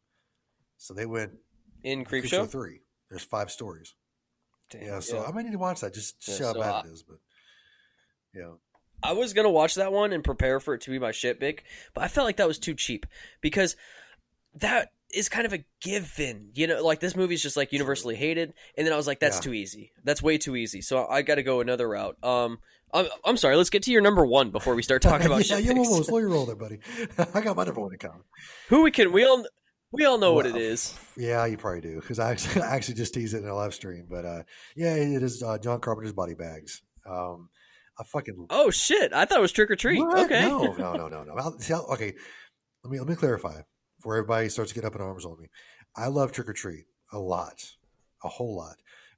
So 0.78 0.94
they 0.94 1.06
went 1.06 1.32
In 1.84 2.06
Creep, 2.06 2.26
Show? 2.26 2.46
three. 2.46 2.82
There's 3.10 3.24
five 3.24 3.52
stories. 3.52 3.96
Damn, 4.70 4.84
Yeah, 4.84 5.00
so 5.00 5.24
I 5.26 5.32
might 5.32 5.44
need 5.46 5.52
to 5.54 5.58
watch 5.58 5.82
that 5.82 5.94
just 5.94 6.22
to 6.24 6.32
Yeah, 6.32 6.38
see 6.38 6.44
how 6.44 6.54
so 6.54 6.60
bad 6.60 6.72
I- 6.72 6.80
it 6.82 6.86
is. 6.92 7.04
But 7.04 7.18
yeah, 8.34 8.54
I 9.02 9.14
was 9.14 9.34
gonna 9.34 9.50
watch 9.50 9.76
that 9.76 9.92
one 9.92 10.14
and 10.14 10.24
prepare 10.24 10.60
for 10.60 10.74
it 10.76 10.82
to 10.82 10.92
be 10.92 11.00
my 11.00 11.12
shit 11.12 11.40
big, 11.40 11.64
but 11.94 12.04
I 12.04 12.08
felt 12.08 12.26
like 12.26 12.38
that 12.38 12.48
was 12.48 12.60
too 12.60 12.76
cheap 12.76 13.06
because 13.42 13.76
that 14.56 14.92
is 15.12 15.28
kind 15.30 15.46
of 15.48 15.54
a 15.54 15.66
given. 15.82 16.52
You 16.54 16.68
know, 16.68 16.84
like 16.86 17.00
this 17.00 17.16
movie's 17.16 17.42
just 17.42 17.58
like 17.58 17.72
universally 17.72 18.16
hated, 18.16 18.54
and 18.78 18.86
then 18.86 18.94
I 18.94 18.98
was 18.98 19.08
like, 19.08 19.20
that's 19.20 19.38
Yeah. 19.38 19.42
too 19.42 19.54
easy. 19.54 19.92
That's 20.04 20.22
way 20.22 20.38
too 20.38 20.56
easy. 20.56 20.82
So 20.82 21.08
I 21.08 21.24
got 21.24 21.36
to 21.36 21.44
go 21.44 21.62
another 21.62 21.90
route. 21.90 22.24
Um, 22.24 22.60
I'm, 22.94 23.08
I'm 23.26 23.38
sorry. 23.38 23.56
Let's 23.56 23.70
get 23.70 23.84
to 23.84 23.92
your 23.92 24.02
number 24.02 24.26
one 24.26 24.50
before 24.52 24.76
we 24.76 24.84
start 24.84 25.02
talking 25.02 25.26
about 25.28 25.48
yeah, 25.50 25.58
shit 25.58 25.66
yeah, 25.66 25.74
whoa, 25.74 25.84
picks. 25.84 25.90
whoa, 25.90 26.02
slow 26.04 26.18
your 26.20 26.30
roll 26.30 26.46
there, 26.48 26.56
buddy. 26.56 26.80
I 27.34 27.42
got 27.42 27.56
my 27.56 27.64
number 27.66 27.82
one 27.82 27.94
account. 27.94 28.24
Who 28.70 28.82
we 28.84 28.92
can 28.92 29.12
we 29.12 29.24
all 29.26 29.46
we 29.92 30.06
all 30.06 30.18
know 30.18 30.34
what 30.34 30.46
it 30.46 30.56
is. 30.56 30.98
Yeah, 31.18 31.46
you 31.46 31.58
probably 31.58 31.82
do 31.82 32.00
because 32.00 32.20
I 32.20 32.32
actually, 32.32 32.62
I 32.62 32.76
actually 32.76 32.94
just 32.96 33.14
teased 33.14 33.34
it 33.34 33.44
in 33.44 33.50
a 33.50 33.56
live 33.56 33.74
stream. 33.74 34.06
But 34.10 34.26
uh, 34.26 34.44
yeah, 34.76 34.96
it 34.96 35.24
is 35.24 35.42
uh, 35.42 35.58
John 35.58 35.80
Carpenter's 35.80 36.14
Body 36.14 36.36
Bags. 36.36 36.82
Um, 37.10 37.50
I 38.00 38.04
fucking 38.04 38.48
Oh 38.50 38.70
shit! 38.70 39.14
I 39.14 39.26
thought 39.26 39.40
it 39.40 39.42
was 39.42 39.52
Trick 39.52 39.72
or 39.72 39.76
Treat. 39.76 40.00
What? 40.00 40.26
Okay. 40.26 40.42
No, 40.48 40.74
no, 40.74 40.94
no, 40.94 41.08
no, 41.08 41.24
no. 41.24 41.34
I'll- 41.36 41.60
see, 41.60 41.74
okay, 41.74 42.14
let 42.84 42.92
me 42.92 43.00
let 43.00 43.08
me 43.10 43.16
clarify 43.16 43.62
before 43.98 44.16
everybody 44.16 44.48
starts 44.50 44.72
getting 44.72 44.88
up 44.88 44.96
in 44.96 45.02
arms 45.02 45.26
on 45.26 45.38
me. 45.40 45.48
I 45.96 46.08
love 46.08 46.32
Trick 46.32 46.48
or 46.48 46.54
Treat 46.54 46.86
a 47.12 47.20
lot, 47.20 47.62
a 48.24 48.30
whole 48.30 48.56
lot. 48.56 48.76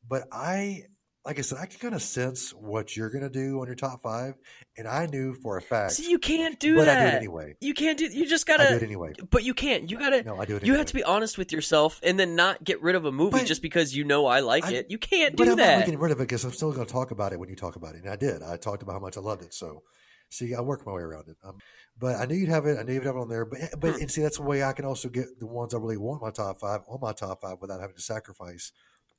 But 0.08 0.24
I, 0.32 0.84
like 1.24 1.38
I 1.38 1.42
said, 1.44 1.60
I 1.62 1.68
can 1.68 1.80
kind 1.80 1.94
of 1.94 2.02
sense 2.02 2.50
what 2.52 2.98
you're 2.98 3.10
gonna 3.12 3.30
do 3.30 3.60
on 3.62 3.68
your 3.68 3.76
top 3.76 4.02
five, 4.02 4.34
and 4.76 4.88
I 4.88 5.06
knew 5.06 5.36
for 5.36 5.56
a 5.58 5.62
fact. 5.62 5.92
See, 5.94 6.10
you 6.10 6.18
can't 6.18 6.60
do 6.60 6.78
but 6.78 6.86
that. 6.86 6.96
But 6.96 7.02
I 7.02 7.10
do 7.12 7.16
it 7.16 7.18
anyway. 7.20 7.56
You 7.62 7.74
can't 7.76 7.98
do. 8.00 8.06
You 8.06 8.28
just 8.28 8.48
gotta 8.48 8.64
I 8.66 8.70
do 8.70 8.76
it 8.78 8.84
anyway. 8.84 9.14
But 9.30 9.44
you 9.44 9.54
can't. 9.54 9.90
You 9.92 10.00
gotta. 10.00 10.24
No, 10.24 10.38
I 10.38 10.46
do 10.46 10.56
it. 10.56 10.64
You 10.64 10.70
anyway. 10.74 10.78
have 10.80 10.88
to 10.88 10.94
be 10.96 11.04
honest 11.04 11.38
with 11.38 11.52
yourself 11.52 12.00
and 12.02 12.20
then 12.20 12.36
not 12.36 12.64
get 12.64 12.82
rid 12.82 12.96
of 12.96 13.06
a 13.06 13.12
movie 13.12 13.38
But- 13.38 13.46
just 13.46 13.62
because 13.62 13.96
you 13.96 14.04
know 14.04 14.26
I 14.26 14.40
like 14.40 14.66
I- 14.66 14.72
it. 14.74 14.88
You 14.90 14.98
can't 14.98 15.36
But 15.36 15.44
do 15.46 15.52
I'm 15.52 15.58
not 15.58 15.86
getting 15.86 16.00
rid 16.00 16.12
of 16.12 16.20
it 16.20 16.24
because 16.24 16.44
I'm 16.44 16.54
still 16.54 16.72
going 16.72 16.88
to 16.88 16.92
talk 16.92 17.12
about 17.12 17.34
it 17.34 17.40
when 17.40 17.50
you 17.50 17.56
talk 17.56 17.76
about 17.76 17.94
it, 17.96 18.02
and 18.04 18.10
I 18.10 18.16
did. 18.16 18.42
I 18.42 18.58
talked 18.58 18.82
about 18.82 18.94
how 18.94 19.00
much 19.00 19.16
I 19.18 19.22
loved 19.22 19.44
it. 19.44 19.54
So, 19.54 19.84
see, 20.30 20.56
I 20.56 20.62
worked 20.62 20.88
my 20.88 20.94
way 20.94 21.04
around 21.04 21.28
it. 21.28 21.38
Um, 21.44 21.60
but 22.00 22.16
I 22.16 22.26
knew 22.26 22.36
you'd 22.36 22.50
have 22.50 22.66
it. 22.66 22.80
I 22.80 22.84
knew 22.84 22.94
you'd 22.96 23.06
have 23.06 23.16
it 23.16 23.20
on 23.20 23.30
there. 23.30 23.46
But 23.46 23.60
but 23.80 23.92
Hmm. 23.96 24.02
and 24.02 24.12
see, 24.12 24.22
that's 24.24 24.38
the 24.38 24.44
way 24.44 24.64
I 24.64 24.74
can 24.74 24.86
also 24.86 25.08
get 25.08 25.40
the 25.40 25.46
ones 25.46 25.76
I 25.76 25.78
really 25.78 25.98
want 25.98 26.24
my 26.24 26.32
top 26.32 26.58
five 26.60 26.82
on 26.88 27.00
my 27.00 27.12
top 27.14 27.42
five 27.42 27.58
without 27.62 27.80
having 27.80 27.96
to 27.96 28.02
sacrifice 28.02 28.72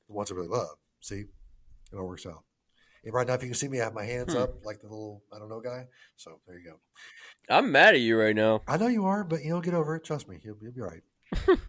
the 0.09 0.13
ones 0.13 0.29
I 0.31 0.35
really 0.35 0.49
love. 0.49 0.75
See, 0.99 1.25
it 1.93 1.97
all 1.97 2.07
works 2.07 2.25
out. 2.25 2.43
And 3.05 3.13
right 3.13 3.27
now, 3.27 3.33
if 3.33 3.41
you 3.43 3.49
can 3.49 3.55
see 3.55 3.67
me, 3.67 3.81
I 3.81 3.85
have 3.85 3.93
my 3.93 4.05
hands 4.05 4.33
Hmm. 4.33 4.43
up 4.43 4.65
like 4.65 4.81
the 4.81 4.87
little 4.87 5.23
I 5.33 5.39
don't 5.39 5.49
know 5.49 5.59
guy. 5.59 5.87
So 6.15 6.39
there 6.47 6.57
you 6.57 6.65
go. 6.71 6.79
I'm 7.49 7.71
mad 7.71 7.95
at 7.95 8.01
you 8.01 8.17
right 8.17 8.35
now. 8.35 8.61
I 8.67 8.77
know 8.77 8.87
you 8.87 9.05
are, 9.05 9.23
but 9.23 9.43
you 9.43 9.49
know, 9.49 9.61
get 9.61 9.73
over 9.73 9.95
it. 9.95 10.03
Trust 10.05 10.29
me, 10.29 10.39
you'll, 10.41 10.57
you'll 10.61 10.71
be 10.71 10.81
all 10.81 10.87
right. 10.87 11.59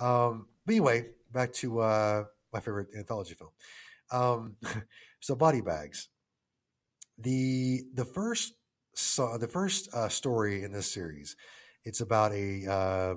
um, 0.00 0.46
but 0.64 0.72
anyway, 0.72 1.06
back 1.32 1.52
to 1.54 1.80
uh, 1.80 2.24
my 2.52 2.60
favorite 2.60 2.88
anthology 2.96 3.34
film. 3.34 3.50
Um, 4.10 4.56
so, 5.20 5.34
body 5.34 5.60
bags. 5.60 6.08
The 7.18 7.82
the 7.94 8.04
first 8.04 8.54
so, 8.94 9.38
the 9.38 9.48
first 9.48 9.88
uh, 9.94 10.08
story 10.08 10.62
in 10.62 10.72
this 10.72 10.90
series, 10.90 11.36
it's 11.84 12.00
about 12.00 12.32
a 12.32 12.66
uh, 12.70 13.14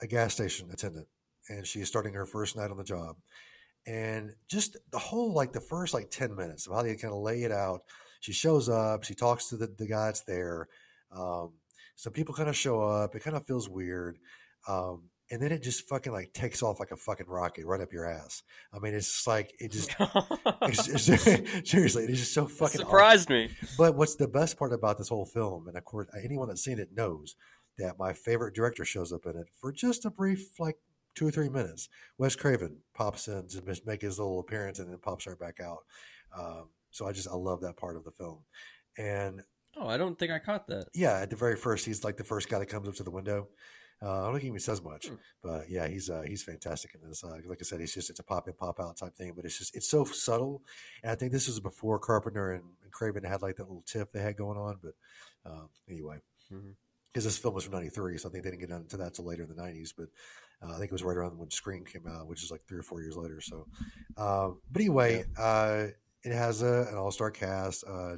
a 0.00 0.06
gas 0.06 0.34
station 0.34 0.70
attendant, 0.72 1.06
and 1.48 1.66
she 1.66 1.80
is 1.80 1.88
starting 1.88 2.14
her 2.14 2.26
first 2.26 2.56
night 2.56 2.70
on 2.70 2.76
the 2.76 2.84
job, 2.84 3.16
and 3.86 4.32
just 4.48 4.76
the 4.90 4.98
whole 4.98 5.32
like 5.32 5.52
the 5.52 5.60
first 5.60 5.94
like 5.94 6.10
ten 6.10 6.34
minutes 6.36 6.66
of 6.66 6.74
how 6.74 6.82
they 6.82 6.94
kind 6.96 7.14
of 7.14 7.20
lay 7.20 7.42
it 7.42 7.52
out. 7.52 7.82
She 8.20 8.32
shows 8.32 8.68
up, 8.68 9.02
she 9.04 9.14
talks 9.14 9.48
to 9.48 9.56
the, 9.56 9.66
the 9.66 9.86
guy 9.86 10.06
that's 10.06 10.20
there. 10.22 10.68
Um, 11.10 11.54
some 11.96 12.12
people 12.12 12.34
kind 12.34 12.48
of 12.48 12.56
show 12.56 12.80
up. 12.82 13.14
It 13.14 13.22
kind 13.24 13.36
of 13.36 13.46
feels 13.46 13.68
weird. 13.68 14.18
Um, 14.68 15.04
and 15.30 15.40
then 15.42 15.50
it 15.50 15.62
just 15.62 15.88
fucking 15.88 16.12
like 16.12 16.32
takes 16.32 16.62
off 16.62 16.78
like 16.78 16.90
a 16.90 16.96
fucking 16.96 17.26
rocket 17.26 17.64
right 17.66 17.80
up 17.80 17.92
your 17.92 18.06
ass. 18.06 18.42
I 18.72 18.78
mean, 18.78 18.94
it's 18.94 19.10
just 19.10 19.26
like 19.26 19.52
it 19.58 19.72
just 19.72 19.90
it's, 20.62 21.08
it's- 21.10 21.40
seriously, 21.70 22.04
it's 22.04 22.20
just 22.20 22.34
so 22.34 22.46
fucking 22.46 22.80
awesome. 22.82 22.86
surprised 22.86 23.30
me. 23.30 23.50
But 23.78 23.96
what's 23.96 24.16
the 24.16 24.28
best 24.28 24.58
part 24.58 24.72
about 24.72 24.98
this 24.98 25.08
whole 25.08 25.24
film, 25.26 25.68
and 25.68 25.76
of 25.76 25.84
course, 25.84 26.06
anyone 26.22 26.48
that's 26.48 26.62
seen 26.62 26.78
it 26.78 26.90
knows 26.94 27.34
that 27.78 27.98
my 27.98 28.12
favorite 28.12 28.54
director 28.54 28.84
shows 28.84 29.12
up 29.12 29.24
in 29.24 29.36
it 29.36 29.48
for 29.58 29.72
just 29.72 30.04
a 30.04 30.10
brief, 30.10 30.60
like 30.60 30.76
two 31.14 31.26
or 31.26 31.30
three 31.30 31.48
minutes. 31.48 31.88
Wes 32.18 32.36
Craven 32.36 32.78
pops 32.94 33.28
in 33.28 33.46
to 33.48 33.80
make 33.86 34.02
his 34.02 34.18
little 34.18 34.40
appearance 34.40 34.78
and 34.78 34.90
then 34.90 34.98
pops 34.98 35.26
right 35.26 35.38
back 35.38 35.60
out. 35.60 35.78
Um, 36.38 36.68
so 36.90 37.06
I 37.06 37.12
just 37.12 37.28
I 37.28 37.34
love 37.34 37.60
that 37.62 37.76
part 37.76 37.96
of 37.96 38.04
the 38.04 38.10
film, 38.12 38.38
and 38.98 39.42
Oh, 39.76 39.88
I 39.88 39.96
don't 39.96 40.18
think 40.18 40.30
I 40.30 40.38
caught 40.38 40.66
that. 40.68 40.88
yeah, 40.94 41.20
at 41.20 41.30
the 41.30 41.36
very 41.36 41.56
first, 41.56 41.86
he's 41.86 42.04
like 42.04 42.18
the 42.18 42.24
first 42.24 42.48
guy 42.50 42.58
that 42.58 42.66
comes 42.66 42.86
up 42.88 42.94
to 42.96 43.02
the 43.02 43.10
window. 43.10 43.48
Uh, 44.02 44.20
I 44.20 44.24
don't 44.24 44.32
think 44.32 44.42
he 44.42 44.48
even 44.48 44.58
says 44.60 44.82
much, 44.82 45.06
Hmm. 45.06 45.14
but 45.42 45.70
yeah, 45.70 45.86
he's 45.86 46.10
uh, 46.10 46.22
he's 46.26 46.42
fantastic 46.42 46.92
in 46.94 47.08
this. 47.08 47.22
Uh, 47.22 47.38
like 47.46 47.58
I 47.60 47.62
said, 47.64 47.78
he's 47.80 47.94
just 47.94 48.10
it's 48.10 48.18
a 48.20 48.24
pop 48.24 48.48
in 48.48 48.54
pop 48.54 48.80
out 48.80 48.96
type 48.96 49.14
thing, 49.14 49.32
but 49.36 49.44
it's 49.44 49.56
just 49.58 49.76
it's 49.76 49.88
so 49.88 50.04
subtle. 50.04 50.62
And 51.02 51.12
I 51.12 51.14
think 51.14 51.30
this 51.32 51.46
was 51.46 51.60
before 51.60 51.98
Carpenter 52.00 52.52
and, 52.52 52.64
and 52.82 52.92
Craven 52.92 53.22
had 53.24 53.42
like 53.42 53.56
that 53.56 53.68
little 53.68 53.84
tiff 53.86 54.10
they 54.12 54.20
had 54.20 54.36
going 54.36 54.58
on. 54.58 54.78
But 54.82 54.92
um, 55.50 55.68
anyway, 55.88 56.18
because 57.12 57.24
this 57.24 57.38
film 57.38 57.54
was 57.54 57.64
from 57.64 57.74
'93, 57.74 58.18
so 58.18 58.28
I 58.28 58.32
think 58.32 58.42
they 58.44 58.50
didn't 58.50 58.68
get 58.68 58.76
into 58.76 58.96
that 58.98 59.14
till 59.14 59.24
later 59.24 59.44
in 59.44 59.48
the 59.48 59.54
'90s. 59.62 59.92
But 59.96 60.08
I 60.70 60.74
think 60.78 60.84
it 60.84 60.92
was 60.92 61.02
right 61.02 61.16
around 61.16 61.38
when 61.38 61.50
Scream 61.50 61.84
came 61.84 62.06
out, 62.06 62.26
which 62.28 62.42
is 62.44 62.50
like 62.50 62.62
three 62.68 62.78
or 62.78 62.82
four 62.82 63.00
years 63.02 63.16
later. 63.16 63.40
So, 63.40 63.66
uh, 64.16 64.50
but 64.70 64.80
anyway, 64.80 65.24
uh, 65.38 65.86
it 66.22 66.32
has 66.32 66.62
a, 66.62 66.86
an 66.90 66.96
all 66.96 67.10
star 67.10 67.30
cast. 67.30 67.84
Uh, 67.88 68.16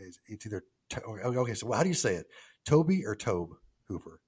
it's, 0.00 0.18
it's 0.28 0.46
either 0.46 0.64
To- 0.90 1.02
okay, 1.04 1.38
okay. 1.38 1.54
So 1.54 1.70
how 1.72 1.82
do 1.82 1.88
you 1.88 1.94
say 1.94 2.14
it? 2.14 2.26
Toby 2.64 3.04
or 3.04 3.14
Tobe 3.14 3.50
Hooper? 3.88 4.20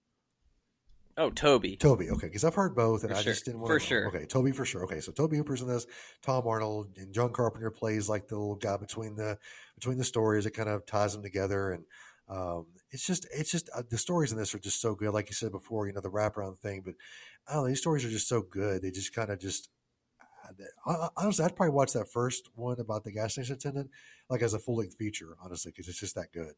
Oh, 1.17 1.31
Toby. 1.31 1.77
Toby, 1.77 2.11
okay, 2.11 2.27
because 2.27 2.43
I've 2.43 2.57
heard 2.57 2.75
both, 2.75 3.05
and 3.05 3.13
For 3.13 3.17
I 3.19 3.23
sure. 3.23 3.33
just 3.33 3.45
didn't 3.45 3.61
want 3.61 3.71
For 3.71 3.79
to. 3.79 3.85
sure. 3.87 4.09
Okay, 4.09 4.27
Toby 4.27 4.51
for 4.51 4.65
sure. 4.65 4.83
Okay, 4.83 4.99
so 5.01 5.13
Toby 5.13 5.37
Hooper's 5.37 5.63
in 5.63 5.69
this. 5.69 5.87
Tom 6.23 6.45
Arnold 6.47 6.89
and 6.97 7.15
John 7.15 7.33
Carpenter 7.33 7.71
plays 7.71 8.09
like 8.09 8.27
the 8.27 8.35
little 8.37 8.57
guy 8.57 8.77
between 8.77 9.15
the 9.15 9.39
between 9.77 9.97
the 9.97 10.03
stories. 10.05 10.45
It 10.45 10.51
kind 10.51 10.69
of 10.69 10.85
ties 10.87 11.13
them 11.13 11.23
together, 11.23 11.71
and 11.71 11.85
um, 12.29 12.67
it's 12.91 13.07
just 13.07 13.27
it's 13.33 13.51
just 13.51 13.69
uh, 13.75 13.83
the 13.89 13.99
stories 13.99 14.33
in 14.33 14.39
this 14.39 14.55
are 14.55 14.59
just 14.59 14.81
so 14.81 14.95
good. 14.95 15.13
Like 15.13 15.29
you 15.29 15.35
said 15.35 15.53
before, 15.53 15.87
you 15.87 15.93
know 15.93 16.01
the 16.01 16.11
wraparound 16.11 16.59
thing, 16.59 16.83
but 16.85 16.95
I 17.49 17.55
don't 17.55 17.63
know. 17.65 17.69
These 17.69 17.81
stories 17.81 18.05
are 18.05 18.11
just 18.11 18.29
so 18.29 18.43
good. 18.43 18.83
They 18.83 18.91
just 18.91 19.15
kind 19.15 19.31
of 19.31 19.39
just. 19.39 19.69
I- 20.87 20.91
I- 20.93 21.09
Honestly, 21.17 21.45
I'd 21.45 21.57
probably 21.57 21.75
watch 21.75 21.93
that 21.95 22.11
first 22.11 22.51
one 22.55 22.79
about 22.79 23.05
the 23.05 23.13
gas 23.13 23.33
station 23.33 23.55
attendant 23.55 23.91
like 24.29 24.43
as 24.43 24.53
a 24.55 24.59
full 24.59 24.77
length 24.77 24.97
feature, 24.97 25.37
honestly, 25.43 25.71
because 25.73 25.89
it's 25.89 26.01
just 26.01 26.15
that 26.17 26.33
good. 26.33 26.55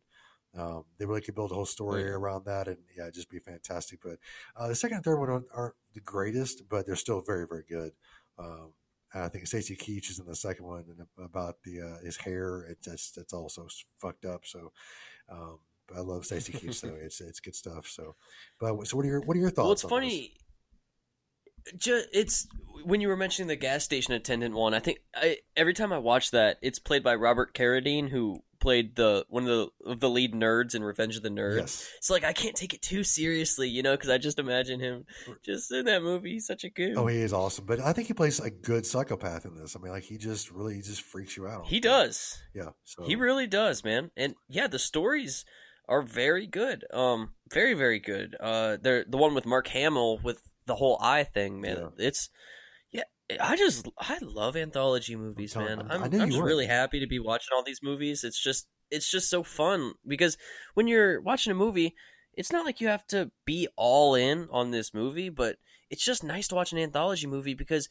Um, 0.56 0.84
they 0.98 1.04
really 1.06 1.20
could 1.20 1.34
build 1.34 1.50
a 1.52 1.54
whole 1.54 1.66
story 1.66 2.02
Yeah. 2.02 2.10
around 2.10 2.46
that, 2.46 2.66
and 2.66 2.78
yeah, 2.96 3.04
it'd 3.04 3.14
just 3.14 3.30
be 3.30 3.38
fantastic. 3.38 4.00
But 4.02 4.18
uh, 4.56 4.68
the 4.68 4.74
second 4.74 4.96
and 4.96 5.04
third 5.04 5.18
one 5.20 5.28
aren't, 5.30 5.46
aren't 5.54 5.74
the 5.94 6.00
greatest, 6.00 6.68
but 6.68 6.86
they're 6.86 6.96
still 6.96 7.20
very, 7.20 7.46
very 7.46 7.64
good. 7.68 7.92
Um, 8.38 8.72
I 9.14 9.28
think 9.28 9.46
Stacy 9.46 9.76
Keach 9.76 10.10
is 10.10 10.18
in 10.18 10.26
the 10.26 10.34
second 10.36 10.66
one, 10.66 10.84
and 10.88 11.06
about 11.24 11.62
the 11.62 11.80
uh, 11.80 12.04
his 12.04 12.16
hair, 12.18 12.62
it 12.62 12.82
just 12.82 13.16
it's 13.18 13.32
also 13.32 13.66
fucked 13.96 14.24
up. 14.24 14.44
So, 14.46 14.72
um, 15.30 15.58
but 15.88 15.98
I 15.98 16.00
love 16.00 16.24
Stacy 16.24 16.52
Keach, 16.52 16.80
though. 16.80 16.96
It's 17.00 17.20
it's 17.20 17.40
good 17.40 17.54
stuff. 17.54 17.86
So, 17.86 18.16
but 18.60 18.86
so 18.86 18.96
what 18.96 19.06
are 19.06 19.08
your 19.08 19.20
what 19.20 19.36
are 19.36 19.40
your 19.40 19.50
thoughts? 19.50 19.64
Well, 19.64 19.72
it's 19.72 19.82
funny. 19.82 20.32
Ju- 21.78 22.04
it's 22.12 22.46
when 22.84 23.00
you 23.00 23.08
were 23.08 23.16
mentioning 23.16 23.48
the 23.48 23.56
gas 23.56 23.84
station 23.84 24.14
attendant 24.14 24.54
one. 24.54 24.74
I 24.74 24.78
think 24.78 24.98
I, 25.14 25.38
every 25.56 25.74
time 25.74 25.92
I 25.92 25.98
watch 25.98 26.30
that, 26.30 26.58
it's 26.62 26.78
played 26.78 27.02
by 27.02 27.14
Robert 27.14 27.54
Carradine, 27.54 28.08
who 28.08 28.42
played 28.58 28.96
the 28.96 29.24
one 29.28 29.42
of 29.44 29.48
the 29.48 29.90
of 29.90 30.00
the 30.00 30.10
lead 30.10 30.32
nerds 30.32 30.74
in 30.74 30.82
Revenge 30.82 31.16
of 31.16 31.22
the? 31.22 31.28
Nerds. 31.28 31.56
Yes. 31.58 31.88
It's 31.98 32.10
like 32.10 32.24
I 32.24 32.32
can't 32.32 32.56
take 32.56 32.72
it 32.74 32.82
too 32.82 33.04
seriously, 33.04 33.68
you 33.68 33.82
know, 33.82 33.94
because 33.94 34.10
I 34.10 34.18
just 34.18 34.38
imagine 34.38 34.80
him 34.80 35.04
just 35.44 35.70
in 35.72 35.84
that 35.86 36.02
movie. 36.02 36.32
He's 36.32 36.46
such 36.46 36.64
a 36.64 36.70
goon. 36.70 36.94
Oh, 36.96 37.06
he 37.06 37.18
is 37.18 37.32
awesome, 37.32 37.66
but 37.66 37.80
I 37.80 37.92
think 37.92 38.08
he 38.08 38.14
plays 38.14 38.40
a 38.40 38.50
good 38.50 38.86
psychopath 38.86 39.44
in 39.44 39.54
this. 39.56 39.76
I 39.76 39.80
mean, 39.80 39.92
like 39.92 40.04
he 40.04 40.16
just 40.18 40.50
really 40.50 40.74
he 40.76 40.82
just 40.82 41.02
freaks 41.02 41.36
you 41.36 41.46
out. 41.46 41.66
he 41.66 41.80
does. 41.80 42.38
Yeah. 42.54 42.70
So 42.84 43.04
He 43.04 43.16
really 43.16 43.46
does, 43.46 43.84
man. 43.84 44.10
And 44.16 44.34
yeah, 44.48 44.66
the 44.66 44.78
stories 44.78 45.44
are 45.88 46.02
very 46.02 46.46
good. 46.46 46.84
Um, 46.92 47.30
very 47.52 47.74
very 47.74 47.98
good. 48.00 48.36
Uh, 48.40 48.76
they're 48.80 49.04
the 49.06 49.16
one 49.18 49.34
with 49.34 49.46
Mark 49.46 49.68
Hamill 49.68 50.18
with 50.18 50.42
the 50.66 50.76
whole 50.76 50.98
eye 51.00 51.24
thing, 51.24 51.60
man. 51.60 51.76
Yeah. 51.98 52.06
It's. 52.06 52.30
I 53.40 53.56
just 53.56 53.88
I 53.98 54.18
love 54.22 54.56
anthology 54.56 55.16
movies, 55.16 55.52
telling- 55.52 55.78
man. 55.78 55.90
I'm- 55.90 56.04
I'm 56.04 56.20
I'm 56.20 56.28
just 56.30 56.40
would. 56.40 56.46
really 56.46 56.66
happy 56.66 57.00
to 57.00 57.06
be 57.06 57.18
watching 57.18 57.48
all 57.54 57.62
these 57.64 57.82
movies. 57.82 58.22
It's 58.24 58.40
just 58.40 58.68
it's 58.90 59.10
just 59.10 59.28
so 59.28 59.42
fun 59.42 59.94
because 60.06 60.38
when 60.74 60.86
you're 60.86 61.20
watching 61.20 61.50
a 61.50 61.54
movie, 61.56 61.94
it's 62.34 62.52
not 62.52 62.64
like 62.64 62.80
you 62.80 62.86
have 62.88 63.06
to 63.08 63.32
be 63.44 63.66
all 63.76 64.14
in 64.14 64.48
on 64.52 64.70
this 64.70 64.94
movie, 64.94 65.28
but 65.28 65.56
it's 65.90 66.04
just 66.04 66.22
nice 66.22 66.46
to 66.48 66.54
watch 66.54 66.72
an 66.72 66.78
anthology 66.78 67.26
movie 67.26 67.54
because 67.54 67.88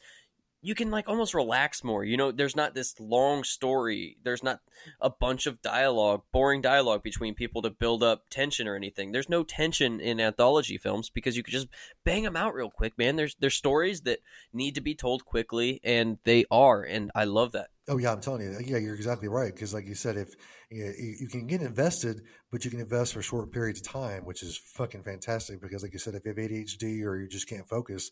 you 0.62 0.74
can 0.74 0.90
like 0.90 1.08
almost 1.08 1.34
relax 1.34 1.84
more. 1.84 2.04
You 2.04 2.16
know, 2.16 2.32
there's 2.32 2.56
not 2.56 2.74
this 2.74 2.98
long 2.98 3.44
story. 3.44 4.16
There's 4.22 4.42
not 4.42 4.60
a 5.00 5.10
bunch 5.10 5.46
of 5.46 5.62
dialogue, 5.62 6.22
boring 6.32 6.60
dialogue 6.60 7.02
between 7.02 7.34
people 7.34 7.62
to 7.62 7.70
build 7.70 8.02
up 8.02 8.24
tension 8.30 8.66
or 8.66 8.74
anything. 8.74 9.12
There's 9.12 9.28
no 9.28 9.44
tension 9.44 10.00
in 10.00 10.20
anthology 10.20 10.78
films 10.78 11.10
because 11.10 11.36
you 11.36 11.42
could 11.42 11.52
just 11.52 11.68
bang 12.04 12.24
them 12.24 12.36
out 12.36 12.54
real 12.54 12.70
quick, 12.70 12.98
man. 12.98 13.16
There's 13.16 13.36
there's 13.38 13.54
stories 13.54 14.02
that 14.02 14.20
need 14.52 14.74
to 14.74 14.80
be 14.80 14.94
told 14.94 15.24
quickly 15.24 15.80
and 15.84 16.18
they 16.24 16.44
are 16.50 16.82
and 16.82 17.10
I 17.14 17.24
love 17.24 17.52
that. 17.52 17.68
Oh 17.88 17.98
yeah, 17.98 18.10
I'm 18.10 18.20
telling 18.20 18.40
you. 18.40 18.58
Yeah, 18.64 18.78
you're 18.78 18.96
exactly 18.96 19.28
right. 19.28 19.54
Because 19.54 19.72
like 19.72 19.86
you 19.86 19.94
said, 19.94 20.16
if 20.16 20.34
you, 20.70 20.92
you 21.20 21.28
can 21.28 21.46
get 21.46 21.62
invested, 21.62 22.22
but 22.50 22.64
you 22.64 22.70
can 22.70 22.80
invest 22.80 23.12
for 23.12 23.22
short 23.22 23.52
periods 23.52 23.80
of 23.80 23.86
time, 23.86 24.24
which 24.24 24.42
is 24.42 24.56
fucking 24.56 25.04
fantastic. 25.04 25.60
Because 25.60 25.84
like 25.84 25.92
you 25.92 26.00
said, 26.00 26.14
if 26.14 26.24
you 26.24 26.30
have 26.30 26.38
ADHD 26.38 27.04
or 27.04 27.16
you 27.16 27.28
just 27.28 27.48
can't 27.48 27.68
focus, 27.68 28.10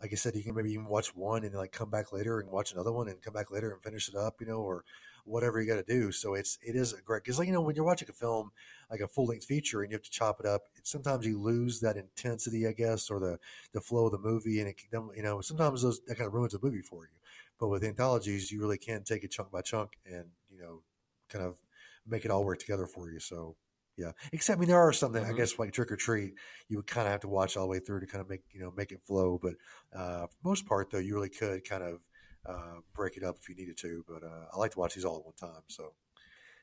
like 0.00 0.12
I 0.12 0.16
said, 0.16 0.34
you 0.34 0.42
can 0.42 0.54
maybe 0.54 0.72
even 0.72 0.86
watch 0.86 1.14
one 1.14 1.44
and 1.44 1.54
like 1.54 1.72
come 1.72 1.90
back 1.90 2.12
later 2.12 2.40
and 2.40 2.50
watch 2.50 2.72
another 2.72 2.92
one 2.92 3.08
and 3.08 3.22
come 3.22 3.32
back 3.32 3.50
later 3.50 3.72
and 3.72 3.82
finish 3.82 4.08
it 4.08 4.14
up, 4.14 4.40
you 4.40 4.46
know, 4.46 4.58
or 4.58 4.84
whatever 5.24 5.60
you 5.60 5.66
got 5.66 5.84
to 5.84 5.94
do. 5.94 6.12
So 6.12 6.34
it's 6.34 6.58
it 6.62 6.76
is 6.76 6.92
a 6.92 7.00
great 7.00 7.24
because 7.24 7.38
like 7.38 7.46
you 7.48 7.54
know 7.54 7.62
when 7.62 7.74
you're 7.74 7.84
watching 7.84 8.08
a 8.10 8.12
film 8.12 8.50
like 8.90 9.00
a 9.00 9.08
full 9.08 9.26
length 9.26 9.46
feature 9.46 9.82
and 9.82 9.90
you 9.90 9.96
have 9.96 10.02
to 10.02 10.10
chop 10.10 10.40
it 10.40 10.46
up, 10.46 10.62
it, 10.76 10.86
sometimes 10.86 11.26
you 11.26 11.40
lose 11.40 11.80
that 11.80 11.96
intensity, 11.96 12.66
I 12.66 12.72
guess, 12.72 13.10
or 13.10 13.18
the 13.20 13.38
the 13.72 13.80
flow 13.80 14.06
of 14.06 14.12
the 14.12 14.18
movie, 14.18 14.60
and 14.60 14.68
it 14.68 14.76
you 14.92 15.22
know 15.22 15.40
sometimes 15.40 15.82
those 15.82 16.00
that 16.06 16.16
kind 16.16 16.26
of 16.28 16.34
ruins 16.34 16.54
a 16.54 16.58
movie 16.62 16.82
for 16.82 17.04
you. 17.04 17.16
But 17.58 17.68
with 17.68 17.84
anthologies, 17.84 18.50
you 18.50 18.60
really 18.60 18.78
can 18.78 19.04
take 19.04 19.24
it 19.24 19.30
chunk 19.30 19.50
by 19.50 19.62
chunk 19.62 19.98
and 20.04 20.26
you 20.50 20.60
know 20.60 20.82
kind 21.28 21.44
of 21.44 21.58
make 22.06 22.24
it 22.24 22.30
all 22.30 22.44
work 22.44 22.58
together 22.58 22.86
for 22.86 23.10
you. 23.10 23.20
So 23.20 23.56
yeah, 23.96 24.12
except 24.32 24.58
I 24.58 24.60
mean 24.60 24.68
there 24.68 24.80
are 24.80 24.92
some 24.92 25.12
that 25.12 25.24
Mhm. 25.24 25.30
I 25.30 25.36
guess 25.36 25.58
like 25.58 25.72
Trick 25.72 25.92
or 25.92 25.96
Treat, 25.96 26.34
you 26.68 26.76
would 26.76 26.86
kind 26.86 27.06
of 27.06 27.12
have 27.12 27.20
to 27.20 27.28
watch 27.28 27.56
all 27.56 27.64
the 27.64 27.70
way 27.70 27.78
through 27.78 28.00
to 28.00 28.06
kind 28.06 28.20
of 28.20 28.28
make 28.28 28.42
you 28.52 28.60
know 28.60 28.72
make 28.76 28.92
it 28.92 29.02
flow. 29.06 29.38
But 29.40 29.54
uh, 29.92 30.26
for 30.26 30.36
most 30.42 30.66
part, 30.66 30.90
though, 30.90 30.98
you 30.98 31.14
really 31.14 31.28
could 31.28 31.68
kind 31.68 31.82
of 31.82 32.00
uh, 32.46 32.80
break 32.94 33.16
it 33.16 33.22
up 33.22 33.36
if 33.40 33.48
you 33.48 33.54
needed 33.54 33.76
to. 33.78 34.04
But 34.08 34.22
uh, 34.24 34.46
I 34.52 34.58
like 34.58 34.72
to 34.72 34.78
watch 34.78 34.94
these 34.94 35.04
all 35.04 35.18
at 35.18 35.24
one 35.24 35.52
time. 35.52 35.62
So 35.68 35.94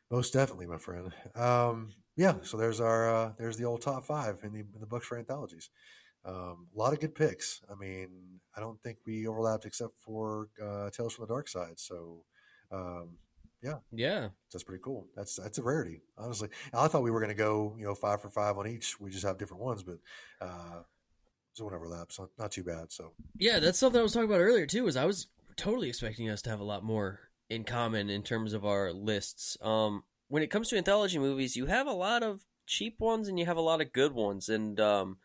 most 0.10 0.34
definitely, 0.34 0.68
my 0.68 0.78
friend. 0.78 1.14
Um, 1.36 1.94
yeah, 2.16 2.36
so 2.44 2.58
there's 2.58 2.82
our 2.82 3.10
uh, 3.10 3.32
there's 3.38 3.58
the 3.58 3.66
old 3.66 3.82
top 3.82 4.06
five 4.06 4.40
in 4.44 4.52
the 4.52 4.60
in 4.60 4.80
the 4.80 4.88
books 4.88 5.08
for 5.08 5.18
anthologies. 5.18 5.70
Um, 6.26 6.68
a 6.76 6.78
lot 6.78 6.94
of 6.94 7.00
good 7.00 7.16
picks. 7.16 7.62
I 7.72 7.76
mean, 7.76 8.42
I 8.56 8.60
don't 8.60 8.80
think 8.84 9.00
we 9.08 9.26
overlapped 9.28 9.66
except 9.66 9.98
for 10.00 10.50
uh, 10.62 10.90
Tales 10.90 11.14
from 11.14 11.28
the 11.28 11.34
Darkside. 11.34 11.80
So. 11.80 12.26
Um, 12.74 13.18
Yeah. 13.62 13.76
Yeah. 13.92 14.30
That's 14.52 14.64
pretty 14.64 14.82
cool. 14.84 15.08
That's 15.16 15.36
that's 15.36 15.58
a 15.58 15.64
rarity, 15.64 16.02
honestly. 16.18 16.50
I 16.74 16.88
thought 16.88 17.04
we 17.04 17.12
were 17.12 17.20
going 17.20 17.30
to 17.30 17.36
go, 17.36 17.76
you 17.78 17.86
know, 17.86 17.96
five 17.96 18.22
for 18.22 18.30
five 18.30 18.58
on 18.58 18.68
each. 18.68 19.00
We 19.00 19.12
just 19.12 19.26
have 19.26 19.38
different 19.38 19.64
ones, 19.64 19.84
but 19.84 20.00
uh, 20.42 20.82
so 21.54 21.66
one 21.66 21.74
overlap, 21.74 22.12
so 22.12 22.30
not 22.40 22.52
too 22.52 22.64
bad. 22.64 22.92
So 22.92 23.12
Yeah, 23.38 23.60
that's 23.60 23.78
something 23.78 24.00
I 24.00 24.04
was 24.04 24.14
talking 24.14 24.30
about 24.30 24.42
earlier 24.42 24.66
too. 24.66 24.88
Is 24.88 24.98
I 24.98 25.06
was 25.06 25.28
totally 25.56 25.90
expecting 25.90 26.30
us 26.30 26.42
to 26.44 26.50
have 26.50 26.60
a 26.60 26.66
lot 26.66 26.84
more 26.84 27.20
in 27.50 27.64
common 27.64 28.10
in 28.10 28.24
terms 28.24 28.54
of 28.54 28.66
our 28.66 28.92
lists. 28.92 29.58
Um, 29.62 30.04
when 30.28 30.42
it 30.42 30.50
comes 30.50 30.70
to 30.70 30.78
anthology 30.78 31.20
movies, 31.20 31.56
you 31.56 31.66
have 31.68 31.88
a 31.88 31.94
lot 31.94 32.24
of 32.24 32.46
cheap 32.66 33.00
ones 33.00 33.28
and 33.28 33.38
you 33.38 33.46
have 33.46 33.58
a 33.58 33.62
lot 33.62 33.82
of 33.82 33.94
good 33.94 34.14
ones, 34.14 34.50
and 34.50 34.80
um, 34.80 35.18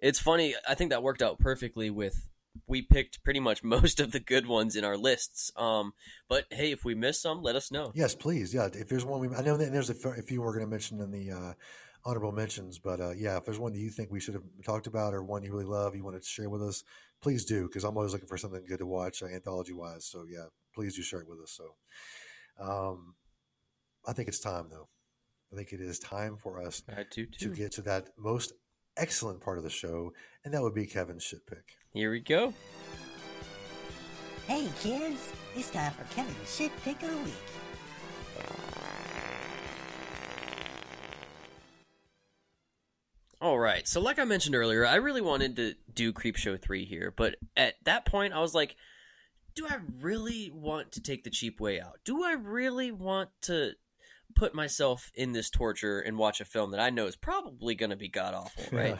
it's 0.00 0.18
funny. 0.18 0.54
I 0.68 0.74
think 0.74 0.90
that 0.90 1.02
worked 1.02 1.22
out 1.22 1.38
perfectly 1.38 1.90
with. 1.90 2.28
We 2.66 2.82
picked 2.82 3.22
pretty 3.24 3.40
much 3.40 3.62
most 3.64 4.00
of 4.00 4.12
the 4.12 4.20
good 4.20 4.46
ones 4.46 4.76
in 4.76 4.84
our 4.84 4.96
lists. 4.96 5.50
Um, 5.56 5.92
but 6.28 6.46
hey, 6.50 6.72
if 6.72 6.84
we 6.84 6.94
miss 6.94 7.20
some, 7.20 7.42
let 7.42 7.56
us 7.56 7.70
know. 7.70 7.92
yes, 7.94 8.14
please, 8.14 8.54
yeah. 8.54 8.68
If 8.72 8.88
there's 8.88 9.04
one, 9.04 9.20
we, 9.20 9.28
I 9.34 9.42
know 9.42 9.56
that 9.56 9.72
there's 9.72 9.90
a 9.90 9.94
few 9.94 10.42
we're 10.42 10.52
going 10.52 10.64
to 10.64 10.70
mention 10.70 11.00
in 11.00 11.10
the 11.10 11.30
uh, 11.30 11.52
honorable 12.04 12.32
mentions, 12.32 12.78
but 12.78 13.00
uh, 13.00 13.12
yeah, 13.12 13.36
if 13.36 13.44
there's 13.44 13.58
one 13.58 13.72
that 13.72 13.78
you 13.78 13.90
think 13.90 14.10
we 14.10 14.20
should 14.20 14.34
have 14.34 14.44
talked 14.64 14.86
about 14.86 15.14
or 15.14 15.22
one 15.22 15.42
you 15.42 15.52
really 15.52 15.64
love, 15.64 15.96
you 15.96 16.04
want 16.04 16.20
to 16.20 16.26
share 16.26 16.50
with 16.50 16.62
us, 16.62 16.84
please 17.22 17.44
do, 17.44 17.66
because 17.66 17.84
I'm 17.84 17.96
always 17.96 18.12
looking 18.12 18.28
for 18.28 18.36
something 18.36 18.64
good 18.66 18.78
to 18.78 18.86
watch, 18.86 19.22
uh, 19.22 19.26
anthology 19.26 19.72
wise. 19.72 20.04
So 20.06 20.24
yeah, 20.30 20.46
please 20.74 20.96
do 20.96 21.02
share 21.02 21.20
it 21.20 21.28
with 21.28 21.40
us. 21.40 21.58
So, 21.58 21.74
um, 22.60 23.14
I 24.06 24.12
think 24.12 24.28
it's 24.28 24.40
time 24.40 24.68
though. 24.70 24.88
I 25.52 25.56
think 25.56 25.72
it 25.72 25.80
is 25.80 25.98
time 25.98 26.36
for 26.36 26.60
us 26.60 26.82
to 27.12 27.48
get 27.54 27.72
to 27.72 27.82
that 27.82 28.08
most 28.18 28.52
excellent 28.96 29.40
part 29.40 29.58
of 29.58 29.64
the 29.64 29.70
show, 29.70 30.12
and 30.44 30.52
that 30.54 30.62
would 30.62 30.74
be 30.74 30.86
Kevin's 30.86 31.22
shit 31.22 31.46
pick. 31.46 31.76
Here 31.92 32.10
we 32.10 32.20
go. 32.20 32.52
Hey 34.46 34.68
kids, 34.80 35.32
it's 35.56 35.70
time 35.70 35.92
for 35.92 36.04
Kevin's 36.14 36.54
shit 36.54 36.70
pick 36.82 37.02
of 37.02 37.10
the 37.10 37.16
week. 37.18 37.34
All 43.40 43.58
right. 43.58 43.86
So, 43.86 44.00
like 44.00 44.18
I 44.18 44.24
mentioned 44.24 44.54
earlier, 44.54 44.86
I 44.86 44.94
really 44.94 45.20
wanted 45.20 45.56
to 45.56 45.74
do 45.92 46.14
Creepshow 46.14 46.58
3 46.58 46.86
here, 46.86 47.12
but 47.14 47.36
at 47.58 47.74
that 47.84 48.06
point, 48.06 48.32
I 48.32 48.40
was 48.40 48.54
like, 48.54 48.74
do 49.54 49.66
I 49.68 49.80
really 50.00 50.50
want 50.50 50.92
to 50.92 51.02
take 51.02 51.24
the 51.24 51.30
cheap 51.30 51.60
way 51.60 51.78
out? 51.78 51.98
Do 52.06 52.24
I 52.24 52.32
really 52.32 52.90
want 52.90 53.28
to 53.42 53.72
put 54.34 54.54
myself 54.54 55.10
in 55.14 55.32
this 55.32 55.50
torture 55.50 56.00
and 56.00 56.18
watch 56.18 56.40
a 56.40 56.44
film 56.44 56.70
that 56.72 56.80
I 56.80 56.90
know 56.90 57.06
is 57.06 57.16
probably 57.16 57.74
going 57.74 57.90
to 57.90 57.96
be 57.96 58.08
god 58.08 58.34
awful, 58.34 58.64
right? 58.76 58.98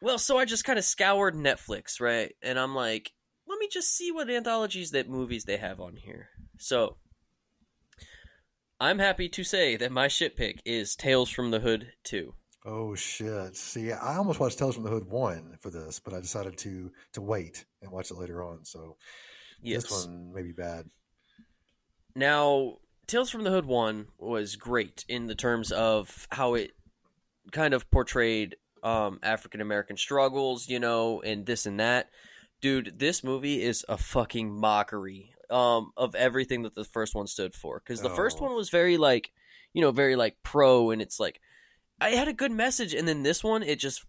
Well, 0.00 0.18
so 0.18 0.36
I 0.38 0.44
just 0.44 0.64
kind 0.64 0.78
of 0.78 0.84
scoured 0.84 1.34
Netflix, 1.34 2.00
right? 2.00 2.34
And 2.42 2.58
I'm 2.58 2.74
like, 2.74 3.12
let 3.48 3.58
me 3.58 3.68
just 3.72 3.96
see 3.96 4.12
what 4.12 4.28
anthologies 4.28 4.90
that 4.90 5.08
movies 5.08 5.44
they 5.44 5.56
have 5.56 5.80
on 5.80 5.96
here. 5.96 6.28
So, 6.58 6.96
I'm 8.78 8.98
happy 8.98 9.28
to 9.30 9.44
say 9.44 9.76
that 9.76 9.92
my 9.92 10.08
shit 10.08 10.36
pick 10.36 10.60
is 10.64 10.94
Tales 10.94 11.30
from 11.30 11.50
the 11.50 11.60
Hood 11.60 11.92
2. 12.04 12.34
Oh 12.66 12.94
shit! 12.94 13.56
See, 13.56 13.92
I 13.92 14.16
almost 14.16 14.40
watched 14.40 14.58
Tales 14.58 14.74
from 14.74 14.84
the 14.84 14.90
Hood 14.90 15.04
one 15.06 15.58
for 15.60 15.70
this, 15.70 16.00
but 16.00 16.14
I 16.14 16.20
decided 16.20 16.56
to 16.58 16.90
to 17.12 17.20
wait 17.22 17.64
and 17.82 17.90
watch 17.90 18.10
it 18.10 18.16
later 18.16 18.42
on. 18.42 18.64
So 18.64 18.96
Yes. 19.62 19.82
this 19.84 20.06
one 20.06 20.32
may 20.34 20.42
be 20.42 20.52
bad. 20.52 20.86
Now, 22.16 22.78
Tales 23.06 23.30
from 23.30 23.44
the 23.44 23.50
Hood 23.50 23.66
1 23.66 24.06
was 24.18 24.56
great 24.56 25.04
in 25.08 25.26
the 25.26 25.34
terms 25.34 25.72
of 25.72 26.26
how 26.30 26.54
it 26.54 26.72
kind 27.52 27.74
of 27.74 27.90
portrayed 27.90 28.56
um, 28.82 29.18
African 29.22 29.60
American 29.60 29.96
struggles, 29.96 30.68
you 30.68 30.78
know, 30.80 31.20
and 31.22 31.46
this 31.46 31.66
and 31.66 31.80
that. 31.80 32.10
Dude, 32.60 32.98
this 32.98 33.22
movie 33.22 33.62
is 33.62 33.84
a 33.88 33.98
fucking 33.98 34.50
mockery 34.52 35.34
um, 35.50 35.92
of 35.96 36.14
everything 36.14 36.62
that 36.62 36.74
the 36.74 36.84
first 36.84 37.14
one 37.14 37.26
stood 37.26 37.54
for. 37.54 37.80
Because 37.80 38.00
the 38.00 38.10
first 38.10 38.38
Oh. 38.40 38.46
one 38.46 38.54
was 38.56 38.70
very, 38.70 38.96
like, 38.96 39.32
you 39.72 39.82
know, 39.82 39.90
very, 39.90 40.16
like, 40.16 40.36
pro, 40.42 40.90
and 40.90 41.02
it's 41.02 41.20
like, 41.20 41.40
I 42.00 42.10
had 42.10 42.28
a 42.28 42.32
good 42.32 42.52
message, 42.52 42.94
and 42.94 43.06
then 43.06 43.22
this 43.22 43.44
one, 43.44 43.62
it 43.62 43.78
just 43.78 44.04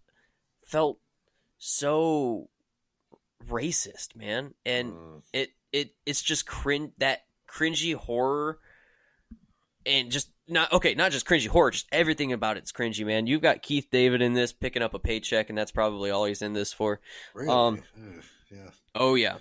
felt 0.64 0.98
so 1.58 2.48
racist, 3.48 4.16
man. 4.16 4.54
And 4.64 4.92
Mm. 4.92 5.22
it 5.32 5.50
it 5.72 5.94
it's 6.04 6.22
just 6.22 6.46
cringe 6.46 6.92
that 6.98 7.26
cringy 7.48 7.94
horror 7.94 8.58
and 9.86 10.10
just 10.10 10.30
not 10.48 10.72
okay 10.72 10.94
not 10.94 11.12
just 11.12 11.26
cringy 11.26 11.46
horror 11.48 11.70
just 11.70 11.86
everything 11.92 12.32
about 12.32 12.56
it's 12.56 12.72
cringy 12.72 13.04
man 13.04 13.26
you've 13.26 13.42
got 13.42 13.62
keith 13.62 13.88
david 13.90 14.22
in 14.22 14.32
this 14.34 14.52
picking 14.52 14.82
up 14.82 14.94
a 14.94 14.98
paycheck 14.98 15.48
and 15.48 15.56
that's 15.58 15.72
probably 15.72 16.10
all 16.10 16.24
he's 16.24 16.42
in 16.42 16.52
this 16.52 16.72
for 16.72 17.00
Really? 17.34 17.48
Um, 17.48 17.82
yeah. 18.50 18.70
oh 18.94 19.14
yeah 19.14 19.36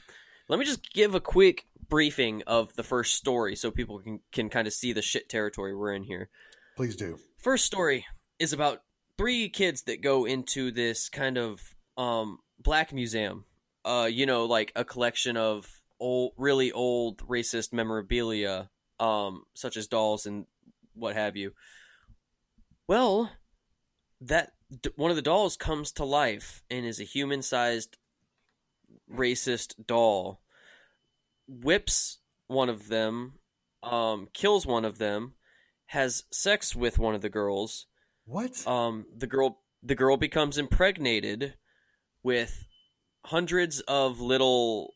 let 0.47 0.59
me 0.59 0.65
just 0.65 0.91
give 0.93 1.15
a 1.15 1.19
quick 1.19 1.65
briefing 1.89 2.41
of 2.47 2.73
the 2.75 2.83
first 2.83 3.13
story 3.13 3.55
so 3.55 3.69
people 3.71 3.99
can 3.99 4.19
can 4.31 4.49
kind 4.49 4.67
of 4.67 4.73
see 4.73 4.93
the 4.93 5.01
shit 5.01 5.29
territory 5.29 5.75
we're 5.75 5.93
in 5.93 6.03
here 6.03 6.29
Please 6.75 6.95
do. 6.95 7.19
first 7.37 7.65
story 7.65 8.05
is 8.39 8.53
about 8.53 8.81
three 9.17 9.49
kids 9.49 9.83
that 9.83 10.01
go 10.01 10.25
into 10.25 10.71
this 10.71 11.09
kind 11.09 11.37
of 11.37 11.61
um 11.97 12.39
black 12.59 12.91
museum 12.91 13.45
uh 13.85 14.07
you 14.11 14.25
know 14.25 14.45
like 14.45 14.71
a 14.75 14.83
collection 14.83 15.37
of 15.37 15.69
old 15.99 16.33
really 16.37 16.71
old 16.71 17.19
racist 17.27 17.71
memorabilia 17.71 18.69
um 18.99 19.43
such 19.53 19.77
as 19.77 19.87
dolls 19.87 20.25
and 20.25 20.45
what 20.93 21.15
have 21.15 21.35
you 21.35 21.51
well 22.87 23.31
that 24.21 24.53
d- 24.81 24.89
one 24.95 25.09
of 25.11 25.15
the 25.17 25.21
dolls 25.21 25.57
comes 25.57 25.91
to 25.91 26.05
life 26.05 26.63
and 26.69 26.85
is 26.85 26.99
a 26.99 27.03
human-sized 27.03 27.97
racist 29.11 29.73
doll 29.85 30.41
whips 31.47 32.19
one 32.47 32.69
of 32.69 32.87
them 32.87 33.33
um 33.83 34.27
kills 34.33 34.65
one 34.65 34.85
of 34.85 34.97
them 34.97 35.33
has 35.87 36.23
sex 36.31 36.75
with 36.75 36.97
one 36.97 37.13
of 37.13 37.21
the 37.21 37.29
girls 37.29 37.85
What? 38.25 38.65
um 38.67 39.05
the 39.15 39.27
girl 39.27 39.59
the 39.83 39.95
girl 39.95 40.17
becomes 40.17 40.57
impregnated 40.57 41.55
with 42.23 42.65
hundreds 43.25 43.81
of 43.81 44.19
little 44.19 44.93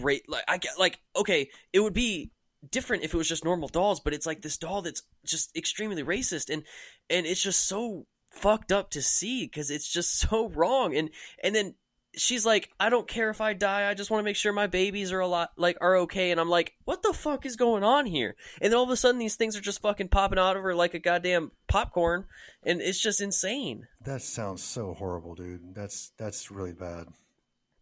ra- 0.00 0.14
like 0.26 0.44
I 0.48 0.58
get 0.58 0.78
like 0.78 0.98
okay 1.16 1.48
it 1.72 1.80
would 1.80 1.94
be 1.94 2.32
different 2.70 3.04
if 3.04 3.14
it 3.14 3.16
was 3.16 3.28
just 3.28 3.44
normal 3.44 3.68
dolls 3.68 4.00
but 4.00 4.12
it's 4.12 4.26
like 4.26 4.42
this 4.42 4.56
doll 4.56 4.82
that's 4.82 5.02
just 5.24 5.56
extremely 5.56 6.02
racist 6.02 6.52
and 6.52 6.64
and 7.08 7.26
it's 7.26 7.42
just 7.42 7.68
so 7.68 8.06
fucked 8.30 8.72
up 8.72 8.90
to 8.90 9.00
see 9.00 9.44
because 9.44 9.70
it's 9.70 9.88
just 9.88 10.18
so 10.28 10.48
wrong 10.48 10.96
and 10.96 11.10
and 11.42 11.54
then 11.54 11.74
she's 12.16 12.44
like 12.44 12.70
i 12.80 12.88
don't 12.88 13.06
care 13.06 13.30
if 13.30 13.40
i 13.40 13.52
die 13.52 13.88
i 13.88 13.94
just 13.94 14.10
want 14.10 14.18
to 14.18 14.24
make 14.24 14.34
sure 14.34 14.52
my 14.52 14.66
babies 14.66 15.12
are 15.12 15.20
a 15.20 15.26
lot 15.26 15.50
like 15.56 15.76
are 15.80 15.96
okay 15.96 16.30
and 16.30 16.40
i'm 16.40 16.48
like 16.48 16.72
what 16.84 17.02
the 17.02 17.12
fuck 17.12 17.46
is 17.46 17.54
going 17.54 17.84
on 17.84 18.06
here 18.06 18.34
and 18.60 18.72
then 18.72 18.78
all 18.78 18.84
of 18.84 18.90
a 18.90 18.96
sudden 18.96 19.18
these 19.18 19.36
things 19.36 19.56
are 19.56 19.60
just 19.60 19.82
fucking 19.82 20.08
popping 20.08 20.38
out 20.38 20.56
of 20.56 20.62
her 20.62 20.74
like 20.74 20.94
a 20.94 20.98
goddamn 20.98 21.52
popcorn 21.68 22.24
and 22.64 22.80
it's 22.80 22.98
just 22.98 23.20
insane 23.20 23.86
that 24.08 24.22
sounds 24.22 24.62
so 24.62 24.94
horrible, 24.94 25.34
dude. 25.34 25.74
That's 25.74 26.12
that's 26.16 26.50
really 26.50 26.72
bad. 26.72 27.08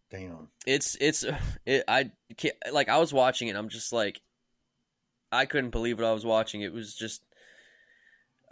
Damn. 0.09 0.49
it's 0.65 0.95
it's 0.99 1.25
it, 1.65 1.83
i 1.87 2.11
can't 2.37 2.55
like 2.71 2.87
i 2.87 2.97
was 2.97 3.13
watching 3.13 3.49
it 3.49 3.57
i'm 3.57 3.67
just 3.67 3.91
like 3.91 4.21
i 5.31 5.45
couldn't 5.45 5.69
believe 5.71 5.97
what 5.99 6.07
i 6.07 6.13
was 6.13 6.25
watching 6.25 6.61
it 6.61 6.71
was 6.73 6.95
just 6.95 7.21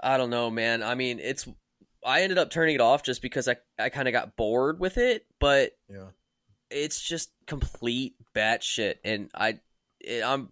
i 0.02 0.18
don't 0.18 0.30
know 0.30 0.50
man 0.50 0.84
i 0.84 0.96
mean 0.96 1.20
it's 1.20 1.48
i 2.06 2.22
ended 2.22 2.38
up 2.38 2.50
turning 2.50 2.76
it 2.76 2.82
off 2.82 3.04
just 3.04 3.22
because 3.22 3.48
i 3.48 3.56
i 3.80 3.90
kind 3.90 4.08
of 4.08 4.12
got 4.12 4.36
bored 4.36 4.80
with 4.80 4.98
it 4.98 5.26
but 5.40 5.72
Yeah. 5.90 6.08
it's 6.70 7.02
just 7.02 7.32
complete 7.46 8.16
batshit, 8.36 8.96
and 9.04 9.30
I, 9.34 9.60
it, 10.02 10.24
I'm, 10.24 10.52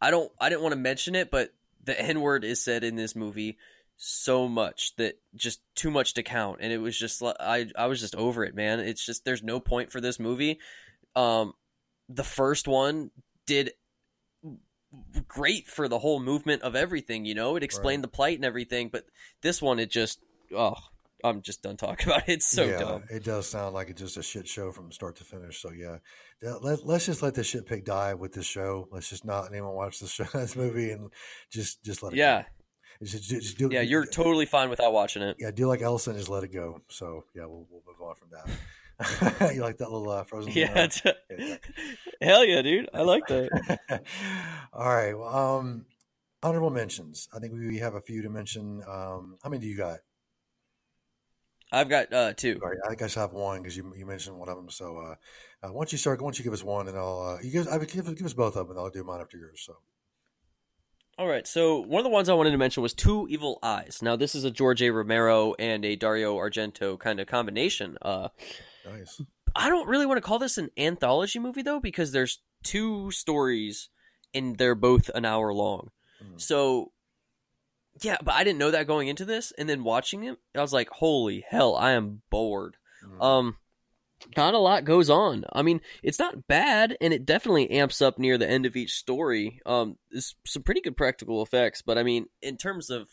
I 0.00 0.10
don't, 0.10 0.30
I 0.40 0.48
didn't 0.48 0.62
want 0.62 0.72
to 0.72 0.78
mention 0.80 1.14
it, 1.14 1.30
but 1.30 1.54
the 1.84 1.98
N 1.98 2.20
word 2.20 2.44
is 2.44 2.62
said 2.62 2.82
in 2.84 2.96
this 2.96 3.14
movie 3.16 3.56
so 3.96 4.48
much 4.48 4.94
that 4.96 5.18
just 5.36 5.60
too 5.76 5.90
much 5.90 6.14
to 6.14 6.22
count, 6.24 6.58
and 6.60 6.72
it 6.72 6.78
was 6.78 6.98
just 6.98 7.22
I 7.22 7.68
I 7.76 7.86
was 7.86 8.00
just 8.00 8.16
over 8.16 8.44
it, 8.44 8.54
man. 8.54 8.80
It's 8.80 9.04
just 9.06 9.24
there's 9.24 9.42
no 9.42 9.60
point 9.60 9.92
for 9.92 10.00
this 10.00 10.18
movie. 10.18 10.58
Um, 11.14 11.54
the 12.08 12.24
first 12.24 12.66
one 12.68 13.10
did 13.46 13.72
great 15.28 15.66
for 15.66 15.88
the 15.88 15.98
whole 15.98 16.20
movement 16.20 16.62
of 16.62 16.76
everything. 16.76 17.24
You 17.24 17.34
know, 17.34 17.56
it 17.56 17.62
explained 17.62 18.04
the 18.04 18.08
plight 18.08 18.36
and 18.36 18.44
everything. 18.44 18.88
But 18.88 19.04
this 19.42 19.62
one, 19.62 19.78
it 19.78 19.90
just 19.90 20.20
oh, 20.54 20.74
I'm 21.24 21.42
just 21.42 21.62
done 21.62 21.76
talking 21.76 22.06
about 22.08 22.28
it. 22.28 22.34
It's 22.34 22.46
so 22.46 22.64
yeah, 22.64 22.78
dumb. 22.78 23.04
it 23.10 23.24
does 23.24 23.48
sound 23.48 23.74
like 23.74 23.90
it's 23.90 24.00
just 24.00 24.16
a 24.16 24.22
shit 24.22 24.48
show 24.48 24.72
from 24.72 24.92
start 24.92 25.16
to 25.16 25.24
finish. 25.24 25.60
So 25.60 25.70
yeah, 25.70 25.98
Yeah, 26.42 26.54
let, 26.60 26.86
let's 26.86 27.06
just 27.06 27.22
let 27.22 27.34
this 27.34 27.46
shit 27.46 27.66
pig 27.66 27.84
die 27.84 28.14
with 28.14 28.32
this 28.32 28.46
show. 28.46 28.88
Let's 28.90 29.08
just 29.08 29.24
not 29.24 29.50
anyone 29.50 29.74
watch 29.74 30.00
this 30.00 30.10
show, 30.10 30.24
this 30.34 30.56
movie, 30.56 30.90
and 30.90 31.10
just 31.50 31.82
just 31.84 32.02
let 32.02 32.12
it. 32.12 32.16
Yeah, 32.16 32.42
go. 32.42 32.48
Just, 33.04 33.28
just, 33.28 33.42
just 33.42 33.58
do, 33.58 33.68
yeah, 33.72 33.80
you're 33.80 34.06
totally 34.06 34.46
fine 34.46 34.70
without 34.70 34.92
watching 34.92 35.22
it. 35.22 35.36
yeah, 35.38 35.50
do 35.50 35.66
like 35.66 35.82
Ellison, 35.82 36.16
just 36.16 36.28
let 36.28 36.44
it 36.44 36.52
go. 36.52 36.82
So 36.88 37.24
yeah, 37.34 37.46
we'll, 37.46 37.66
we'll 37.70 37.82
move 37.86 38.00
on 38.00 38.14
from 38.14 38.28
that. 38.32 38.48
you 39.52 39.62
like 39.62 39.78
that 39.78 39.90
little 39.90 40.10
uh, 40.10 40.24
frozen? 40.24 40.52
Yeah, 40.52 40.88
uh, 41.04 41.12
hell 42.20 42.44
yeah, 42.44 42.62
dude. 42.62 42.88
I 42.92 43.02
like 43.02 43.26
that. 43.28 44.02
All 44.72 44.94
right. 44.94 45.16
Well, 45.16 45.58
um, 45.58 45.86
honorable 46.42 46.70
mentions. 46.70 47.28
I 47.34 47.38
think 47.38 47.54
we 47.54 47.78
have 47.78 47.94
a 47.94 48.00
few 48.00 48.22
to 48.22 48.30
mention. 48.30 48.82
Um, 48.86 49.38
how 49.42 49.50
many 49.50 49.60
do 49.60 49.66
you 49.66 49.76
got? 49.76 49.98
I've 51.72 51.88
got 51.88 52.12
uh, 52.12 52.34
two. 52.34 52.60
All 52.62 52.68
right, 52.68 52.78
I 52.84 52.88
think 52.90 53.02
I 53.02 53.06
should 53.06 53.20
have 53.20 53.32
one 53.32 53.62
because 53.62 53.76
you 53.76 53.92
you 53.96 54.04
mentioned 54.04 54.38
one 54.38 54.50
of 54.50 54.56
them. 54.56 54.68
So 54.68 54.98
uh, 54.98 55.66
uh, 55.66 55.72
once 55.72 55.90
you 55.90 55.98
start, 55.98 56.20
once 56.20 56.38
you 56.38 56.44
give 56.44 56.52
us 56.52 56.62
one, 56.62 56.86
and 56.86 56.98
I'll 56.98 57.38
uh, 57.38 57.42
you 57.42 57.50
give 57.50 57.66
I 57.68 57.78
would 57.78 57.90
give, 57.90 58.04
give 58.14 58.26
us 58.26 58.34
both 58.34 58.56
of 58.56 58.68
them, 58.68 58.76
and 58.76 58.78
I'll 58.78 58.90
do 58.90 59.02
mine 59.02 59.22
after 59.22 59.38
yours. 59.38 59.62
So 59.64 59.78
All 61.18 61.26
right, 61.26 61.46
so 61.46 61.80
one 61.80 62.00
of 62.00 62.04
the 62.04 62.10
ones 62.10 62.28
I 62.28 62.34
wanted 62.34 62.50
to 62.50 62.58
mention 62.58 62.82
was 62.82 62.92
Two 62.92 63.26
Evil 63.30 63.58
Eyes. 63.62 64.00
Now, 64.02 64.16
this 64.16 64.34
is 64.34 64.44
a 64.44 64.50
George 64.50 64.82
A. 64.82 64.90
Romero 64.90 65.54
and 65.58 65.82
a 65.86 65.96
Dario 65.96 66.36
Argento 66.36 66.98
kind 66.98 67.20
of 67.20 67.26
combination. 67.26 67.96
Uh, 68.02 68.28
nice. 68.86 69.20
I 69.54 69.68
don't 69.68 69.88
really 69.88 70.06
want 70.06 70.16
to 70.18 70.22
call 70.26 70.38
this 70.38 70.58
an 70.58 70.70
anthology 70.76 71.38
movie 71.38 71.62
though, 71.62 71.80
because 71.80 72.12
there's 72.12 72.40
two 72.62 73.10
stories 73.10 73.90
and 74.34 74.56
they're 74.56 74.74
both 74.74 75.10
an 75.14 75.24
hour 75.24 75.52
long. 75.52 75.90
Mhm. 76.22 76.40
So, 76.40 76.92
yeah, 78.00 78.16
but 78.22 78.34
I 78.34 78.44
didn't 78.44 78.58
know 78.58 78.70
that 78.70 78.86
going 78.86 79.08
into 79.08 79.24
this, 79.24 79.52
and 79.58 79.68
then 79.68 79.84
watching 79.84 80.24
it, 80.24 80.38
I 80.56 80.60
was 80.62 80.72
like, 80.72 80.88
"Holy 80.88 81.44
hell, 81.46 81.76
I 81.76 81.90
am 81.92 82.22
bored." 82.30 82.76
Mhm. 83.04 83.22
Um, 83.22 83.58
not 84.36 84.54
a 84.54 84.58
lot 84.58 84.84
goes 84.84 85.10
on. 85.10 85.44
I 85.52 85.62
mean, 85.62 85.80
it's 86.02 86.18
not 86.18 86.46
bad, 86.46 86.96
and 87.00 87.12
it 87.12 87.26
definitely 87.26 87.70
amps 87.70 88.00
up 88.00 88.18
near 88.18 88.38
the 88.38 88.48
end 88.48 88.64
of 88.64 88.76
each 88.76 88.92
story. 88.92 89.60
Um, 89.66 89.98
there's 90.10 90.36
some 90.46 90.62
pretty 90.62 90.80
good 90.80 90.96
practical 90.96 91.42
effects, 91.42 91.82
but 91.82 91.98
I 91.98 92.02
mean, 92.04 92.26
in 92.40 92.56
terms 92.56 92.88
of 92.88 93.10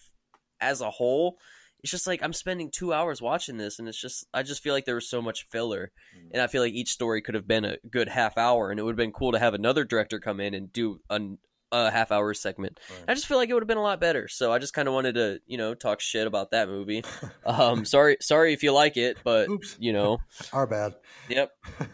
as 0.61 0.81
a 0.81 0.91
whole, 0.91 1.39
it's 1.81 1.91
just 1.91 2.07
like 2.07 2.21
I'm 2.23 2.33
spending 2.33 2.69
two 2.71 2.93
hours 2.93 3.21
watching 3.21 3.57
this, 3.57 3.79
and 3.79 3.87
it's 3.87 3.99
just 3.99 4.25
I 4.33 4.43
just 4.43 4.61
feel 4.61 4.73
like 4.73 4.85
there 4.85 4.95
was 4.95 5.09
so 5.09 5.21
much 5.21 5.47
filler, 5.49 5.91
Mhm. 6.17 6.29
and 6.33 6.41
I 6.41 6.47
feel 6.47 6.61
like 6.61 6.73
each 6.73 6.91
story 6.91 7.21
could 7.21 7.35
have 7.35 7.47
been 7.47 7.65
a 7.65 7.77
good 7.89 8.09
half 8.09 8.37
hour, 8.37 8.69
and 8.71 8.79
it 8.79 8.83
would 8.83 8.91
have 8.91 8.97
been 8.97 9.11
cool 9.13 9.31
to 9.31 9.39
have 9.39 9.53
another 9.53 9.83
director 9.85 10.19
come 10.19 10.39
in 10.39 10.53
and 10.53 10.71
do 10.73 11.01
an, 11.09 11.37
a 11.71 11.91
half 11.91 12.11
hour 12.11 12.33
segment. 12.33 12.79
Right. 12.89 13.03
I 13.09 13.13
just 13.13 13.27
feel 13.27 13.37
like 13.37 13.49
it 13.49 13.53
would 13.53 13.61
have 13.63 13.67
been 13.67 13.77
a 13.77 13.81
lot 13.83 13.99
better. 13.99 14.27
So 14.27 14.51
I 14.51 14.57
just 14.59 14.73
kind 14.73 14.87
of 14.87 14.93
wanted 14.93 15.15
to, 15.15 15.39
you 15.45 15.57
know, 15.57 15.73
talk 15.75 15.99
shit 16.01 16.25
about 16.27 16.51
that 16.51 16.67
movie. 16.67 17.03
Um, 17.45 17.83
sorry, 17.83 18.17
sorry 18.21 18.53
if 18.53 18.61
you 18.63 18.71
like 18.73 18.95
it, 18.95 19.17
but 19.23 19.49
Oops. 19.49 19.75
you 19.79 19.91
know, 19.91 20.19
Our 20.53 20.67
bad. 20.67 20.93
yep, 21.29 21.51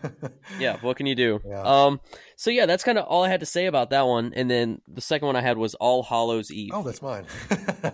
yeah. 0.59 0.77
What 0.81 0.97
can 0.97 1.05
you 1.05 1.15
do? 1.15 1.39
Yeah. 1.47 1.61
Um, 1.61 2.01
so 2.35 2.51
yeah, 2.51 2.65
that's 2.65 2.83
kind 2.83 2.97
of 2.97 3.05
all 3.05 3.23
I 3.23 3.29
had 3.29 3.39
to 3.39 3.45
say 3.45 3.65
about 3.67 3.89
that 3.91 4.05
one. 4.05 4.33
And 4.35 4.49
then 4.49 4.81
the 4.87 5.01
second 5.01 5.27
one 5.27 5.35
I 5.37 5.41
had 5.41 5.57
was 5.57 5.75
All 5.75 6.03
Hallows 6.03 6.51
Eve. 6.51 6.71
oh, 6.73 6.83
that's 6.83 7.01
mine. 7.01 7.25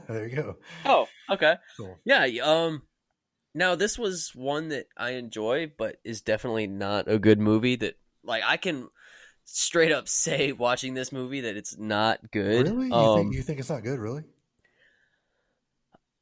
there 0.07 0.27
you 0.27 0.35
go. 0.35 0.57
Oh, 0.85 1.07
okay. 1.29 1.55
Cool. 1.77 1.97
Yeah. 2.03 2.25
Um, 2.43 2.83
now 3.53 3.75
this 3.75 3.97
was 3.99 4.31
one 4.33 4.69
that 4.69 4.87
I 4.97 5.11
enjoy, 5.11 5.71
but 5.77 5.97
is 6.03 6.21
definitely 6.21 6.67
not 6.67 7.07
a 7.07 7.19
good 7.19 7.39
movie. 7.39 7.75
That 7.75 7.95
like 8.23 8.43
I 8.45 8.57
can 8.57 8.87
straight 9.59 9.91
up 9.91 10.07
say 10.07 10.51
watching 10.51 10.93
this 10.93 11.11
movie 11.11 11.41
that 11.41 11.55
it's 11.55 11.77
not 11.77 12.31
good. 12.31 12.67
Really? 12.67 12.87
You, 12.87 12.93
Um, 12.93 13.17
think, 13.19 13.33
you 13.35 13.41
think 13.41 13.59
it's 13.59 13.69
not 13.69 13.83
good? 13.83 13.99
Really? 13.99 14.23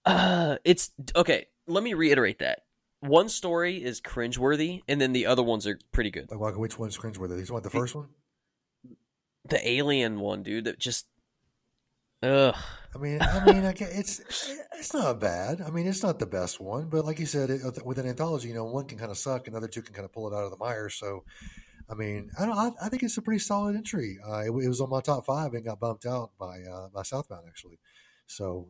Uh, 0.05 0.57
it's 0.63 0.91
okay. 1.15 1.47
Let 1.67 1.83
me 1.83 1.93
reiterate 1.93 2.39
that. 2.39 2.63
One 3.01 3.29
story 3.29 3.83
is 3.83 4.01
cringeworthy, 4.01 4.81
and 4.87 4.99
then 4.99 5.13
the 5.13 5.27
other 5.27 5.43
ones 5.43 5.65
are 5.67 5.79
pretty 5.91 6.11
good. 6.11 6.29
Like, 6.31 6.57
which 6.57 6.77
one's 6.77 6.97
cringeworthy? 6.97 7.47
You 7.47 7.53
want 7.53 7.63
the 7.63 7.69
first 7.69 7.95
one? 7.95 8.09
The 9.47 9.69
alien 9.69 10.19
one, 10.19 10.43
dude, 10.43 10.65
that 10.65 10.79
just, 10.79 11.07
ugh. 12.21 12.55
I 12.93 12.97
mean, 12.97 13.21
I 13.21 13.45
mean, 13.45 13.65
I 13.65 13.71
get, 13.71 13.91
it's 13.93 14.19
it's 14.77 14.93
not 14.93 15.19
bad. 15.21 15.61
I 15.61 15.69
mean, 15.69 15.87
it's 15.87 16.03
not 16.03 16.19
the 16.19 16.25
best 16.25 16.59
one, 16.59 16.89
but 16.89 17.05
like 17.05 17.19
you 17.19 17.25
said, 17.25 17.49
it, 17.49 17.61
with 17.85 17.99
an 17.99 18.07
anthology, 18.07 18.49
you 18.49 18.53
know, 18.55 18.65
one 18.65 18.85
can 18.85 18.97
kind 18.97 19.11
of 19.11 19.17
suck, 19.17 19.47
and 19.47 19.53
the 19.53 19.59
other 19.59 19.67
two 19.67 19.81
can 19.81 19.93
kind 19.93 20.05
of 20.05 20.11
pull 20.11 20.27
it 20.27 20.35
out 20.35 20.43
of 20.43 20.51
the 20.51 20.57
mire. 20.57 20.89
So, 20.89 21.23
I 21.89 21.95
mean, 21.95 22.29
I 22.39 22.45
don't. 22.45 22.57
I, 22.57 22.71
I 22.83 22.89
think 22.89 23.03
it's 23.03 23.17
a 23.17 23.21
pretty 23.21 23.39
solid 23.39 23.75
entry. 23.75 24.19
Uh, 24.25 24.39
it, 24.39 24.49
it 24.49 24.67
was 24.67 24.79
on 24.79 24.89
my 24.89 25.01
top 25.01 25.25
five 25.25 25.53
and 25.53 25.63
got 25.65 25.79
bumped 25.79 26.05
out 26.05 26.31
by 26.39 26.61
uh, 26.61 26.89
by 26.93 27.01
Southbound 27.01 27.45
actually. 27.47 27.79
So, 28.27 28.67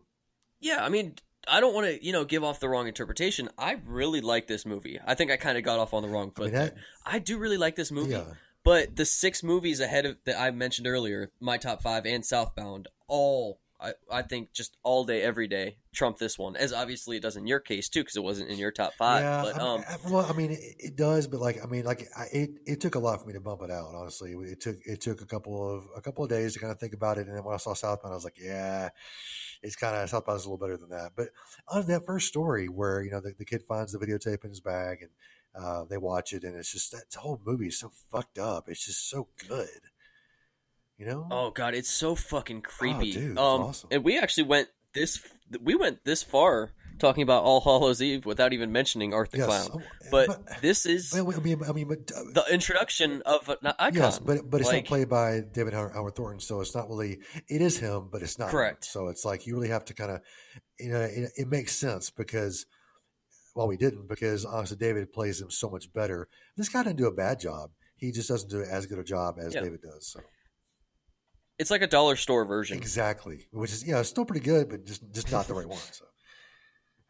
Yeah, 0.61 0.83
I 0.83 0.89
mean, 0.89 1.15
I 1.47 1.59
don't 1.59 1.73
want 1.73 1.87
to, 1.87 2.05
you 2.05 2.13
know, 2.13 2.23
give 2.23 2.43
off 2.43 2.59
the 2.61 2.69
wrong 2.69 2.87
interpretation. 2.87 3.49
I 3.57 3.77
really 3.85 4.21
like 4.21 4.47
this 4.47 4.65
movie. 4.65 4.99
I 5.05 5.15
think 5.15 5.31
I 5.31 5.37
kind 5.37 5.57
of 5.57 5.63
got 5.65 5.79
off 5.79 5.93
on 5.93 6.01
the 6.01 6.07
wrong 6.07 6.31
I 6.35 6.39
foot. 6.39 6.45
mean, 6.45 6.53
there. 6.53 6.65
that 6.65 6.75
I 7.05 7.19
do 7.19 7.37
really 7.37 7.57
like 7.57 7.75
this 7.75 7.91
movie, 7.91 8.11
yeah, 8.11 8.23
but 8.63 8.95
the 8.95 9.05
six 9.05 9.43
movies 9.43 9.79
ahead 9.79 10.05
of 10.05 10.17
that 10.25 10.39
I 10.39 10.51
mentioned 10.51 10.87
earlier, 10.87 11.31
my 11.41 11.57
top 11.57 11.81
five 11.81 12.05
and 12.05 12.25
Southbound, 12.25 12.87
all 13.07 13.59
I, 13.81 13.93
I 14.11 14.21
think 14.23 14.51
just 14.51 14.75
all 14.83 15.05
day, 15.05 15.21
every 15.21 15.47
day, 15.47 15.77
trump 15.93 16.17
this 16.17 16.37
one. 16.37 16.55
As 16.57 16.73
obviously 16.73 17.17
it 17.17 17.21
does 17.21 17.37
in 17.37 17.47
your 17.47 17.59
case 17.59 17.87
too, 17.87 18.01
because 18.01 18.17
it 18.17 18.23
wasn't 18.23 18.49
in 18.49 18.57
your 18.57 18.71
top 18.71 18.93
five. 18.95 19.23
yeah. 19.23 19.41
but 19.43 19.55
I 19.55 19.59
um, 19.59 19.79
mean, 19.79 19.85
I- 19.89 20.11
well, 20.11 20.25
I 20.29 20.33
mean, 20.33 20.51
it, 20.51 20.75
it 20.79 20.95
does, 20.95 21.27
but 21.27 21.39
like, 21.39 21.63
I 21.63 21.67
mean, 21.67 21.85
like, 21.85 22.07
I, 22.17 22.25
it 22.31 22.49
it 22.65 22.81
took 22.81 22.95
a 22.95 22.99
lot 22.99 23.21
for 23.21 23.27
me 23.27 23.33
to 23.33 23.39
bump 23.39 23.61
it 23.61 23.71
out. 23.71 23.95
Honestly, 23.95 24.33
it 24.33 24.59
took 24.59 24.75
it 24.85 25.01
took 25.01 25.21
a 25.21 25.25
couple 25.25 25.75
of 25.75 25.85
a 25.95 26.01
couple 26.01 26.23
of 26.23 26.29
days 26.29 26.53
to 26.53 26.59
kind 26.59 26.71
of 26.71 26.79
think 26.79 26.93
about 26.93 27.17
it, 27.17 27.27
and 27.27 27.35
then 27.35 27.43
when 27.43 27.53
I 27.53 27.57
saw 27.57 27.73
Southbound, 27.73 28.11
I 28.13 28.15
was 28.15 28.25
like, 28.25 28.39
yeah, 28.41 28.89
it's 29.63 29.75
kind 29.75 29.95
of 29.95 30.09
Southbound's 30.09 30.45
a 30.45 30.49
little 30.49 30.57
better 30.57 30.77
than 30.77 30.89
that. 30.89 31.11
But 31.15 31.29
on 31.67 31.87
that 31.87 32.05
first 32.05 32.27
story 32.27 32.67
where 32.67 33.01
you 33.01 33.11
know 33.11 33.21
the, 33.21 33.33
the 33.37 33.45
kid 33.45 33.63
finds 33.63 33.93
the 33.93 33.99
videotape 33.99 34.43
in 34.43 34.49
his 34.49 34.59
bag 34.59 34.99
and 35.01 35.11
uh, 35.55 35.83
they 35.89 35.97
watch 35.97 36.33
it, 36.33 36.43
and 36.43 36.55
it's 36.55 36.71
just 36.71 36.91
that 36.91 37.05
whole 37.17 37.41
movie 37.45 37.67
is 37.67 37.79
so 37.79 37.91
fucked 38.11 38.37
up. 38.37 38.69
It's 38.69 38.85
just 38.85 39.09
so 39.09 39.27
good, 39.47 39.88
you 40.99 41.05
know. 41.07 41.25
Oh 41.31 41.49
god, 41.51 41.73
it's 41.73 41.89
so 41.89 42.13
fucking 42.13 42.61
creepy. 42.61 43.13
dude, 43.13 43.37
um, 43.37 43.61
awesome. 43.61 43.89
and 43.91 44.03
we 44.03 44.19
actually 44.19 44.43
went 44.43 44.67
this 44.93 45.19
we 45.63 45.73
went 45.73 46.03
this 46.05 46.21
far 46.21 46.71
talking 46.99 47.23
about 47.23 47.43
All 47.45 47.61
Hallows 47.61 48.01
Eve 48.01 48.25
without 48.25 48.51
even 48.51 48.73
mentioning 48.73 49.13
Art 49.13 49.31
the 49.31 49.37
Yes. 49.37 49.47
Clown. 49.47 49.69
Oh, 49.73 49.81
But, 50.11 50.27
but- 50.27 50.61
this 50.61 50.85
is 50.85 51.13
Well, 51.13 51.33
I 51.33 51.39
mean, 51.39 51.61
I 51.65 51.71
mean, 51.71 51.87
but 51.87 52.11
uh, 52.13 52.23
the 52.33 52.43
introduction 52.51 53.21
of 53.25 53.47
an 53.47 53.55
icon. 53.79 53.93
Yes, 53.93 54.19
but 54.19 54.49
but 54.49 54.59
it's 54.59 54.69
Like, 54.69 54.83
not 54.83 54.87
played 54.89 55.09
by 55.09 55.39
David 55.53 55.73
Howard, 55.73 55.93
Howard 55.93 56.15
Thornton, 56.15 56.41
so 56.41 56.59
it's 56.59 56.75
not 56.75 56.89
really. 56.89 57.19
It 57.47 57.61
is 57.61 57.77
him, 57.79 58.09
but 58.11 58.21
it's 58.21 58.37
not 58.37 58.47
him. 58.47 58.51
Correct. 58.51 58.83
So 58.83 59.07
it's 59.07 59.23
like 59.23 59.47
you 59.47 59.55
really 59.55 59.69
have 59.69 59.85
to 59.85 59.93
kind 59.93 60.11
of, 60.11 60.21
you 60.77 60.89
know, 60.91 60.99
it, 60.99 61.31
it 61.37 61.47
makes 61.47 61.73
sense 61.73 62.09
because, 62.09 62.65
well, 63.55 63.67
we 63.67 63.77
didn't 63.77 64.09
because 64.09 64.43
honestly, 64.43 64.75
David 64.75 65.13
plays 65.13 65.39
him 65.39 65.49
so 65.49 65.69
much 65.69 65.93
better. 65.93 66.27
This 66.57 66.67
guy 66.67 66.83
didn't 66.83 66.97
do 66.97 67.07
a 67.07 67.13
bad 67.13 67.39
job. 67.39 67.71
He 67.95 68.11
just 68.11 68.27
doesn't 68.27 68.49
do 68.49 68.61
as 68.61 68.85
good 68.87 68.99
a 68.99 69.03
job 69.05 69.37
as 69.39 69.55
Yeah. 69.55 69.61
David 69.61 69.81
does. 69.81 70.07
So 70.11 70.19
It's 71.59 71.69
like 71.69 71.81
a 71.81 71.87
dollar 71.87 72.15
store 72.15 72.45
version. 72.45 72.77
exactly, 72.77 73.47
which 73.51 73.71
is 73.71 73.85
yeah, 73.85 73.99
it's 73.99 74.09
still 74.09 74.25
pretty 74.25 74.43
good, 74.43 74.69
but 74.69 74.85
just 74.85 75.03
just 75.13 75.31
not 75.31 75.47
the 75.47 75.53
right 75.53 75.67
one. 75.67 75.77
So 75.91 76.05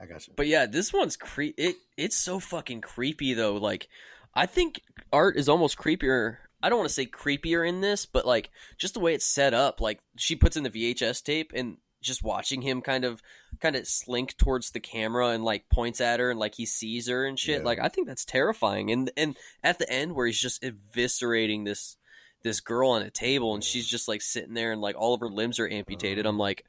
I 0.01 0.05
got 0.05 0.27
you. 0.27 0.33
But 0.35 0.47
yeah, 0.47 0.65
this 0.65 0.91
one's 0.91 1.15
cre- 1.15 1.55
it 1.57 1.75
it's 1.97 2.17
so 2.17 2.39
fucking 2.39 2.81
creepy 2.81 3.33
though. 3.33 3.55
Like 3.55 3.87
I 4.33 4.45
think 4.45 4.81
art 5.13 5.37
is 5.37 5.49
almost 5.49 5.77
creepier. 5.77 6.37
I 6.61 6.69
don't 6.69 6.79
want 6.79 6.89
to 6.89 6.93
say 6.93 7.05
creepier 7.05 7.67
in 7.67 7.81
this, 7.81 8.05
but 8.05 8.25
like 8.25 8.49
just 8.77 8.93
the 8.95 8.99
way 8.99 9.13
it's 9.13 9.25
set 9.25 9.53
up. 9.53 9.79
Like 9.79 9.99
she 10.17 10.35
puts 10.35 10.57
in 10.57 10.63
the 10.63 10.69
VHS 10.69 11.23
tape 11.23 11.51
and 11.55 11.77
just 12.01 12.23
watching 12.23 12.61
him 12.61 12.81
kind 12.81 13.03
of 13.03 13.21
kind 13.59 13.75
of 13.75 13.87
slink 13.87 14.37
towards 14.37 14.71
the 14.71 14.79
camera 14.79 15.29
and 15.29 15.43
like 15.43 15.69
points 15.69 15.99
at 15.99 16.19
her 16.19 16.31
and 16.31 16.39
like 16.39 16.55
he 16.55 16.65
sees 16.65 17.07
her 17.07 17.25
and 17.25 17.37
shit. 17.37 17.59
Yeah. 17.59 17.65
Like 17.65 17.79
I 17.79 17.89
think 17.89 18.07
that's 18.07 18.25
terrifying. 18.25 18.91
And 18.91 19.11
and 19.17 19.37
at 19.63 19.79
the 19.79 19.89
end 19.91 20.15
where 20.15 20.25
he's 20.25 20.41
just 20.41 20.63
eviscerating 20.63 21.65
this 21.65 21.97
this 22.43 22.59
girl 22.59 22.91
on 22.91 23.01
a 23.01 23.09
table 23.09 23.53
and 23.53 23.63
she's 23.63 23.87
just 23.87 24.07
like 24.07 24.21
sitting 24.21 24.53
there 24.53 24.71
and 24.71 24.81
like 24.81 24.95
all 24.97 25.13
of 25.13 25.19
her 25.19 25.29
limbs 25.29 25.59
are 25.59 25.67
amputated. 25.67 26.25
I'm 26.25 26.37
like, 26.37 26.65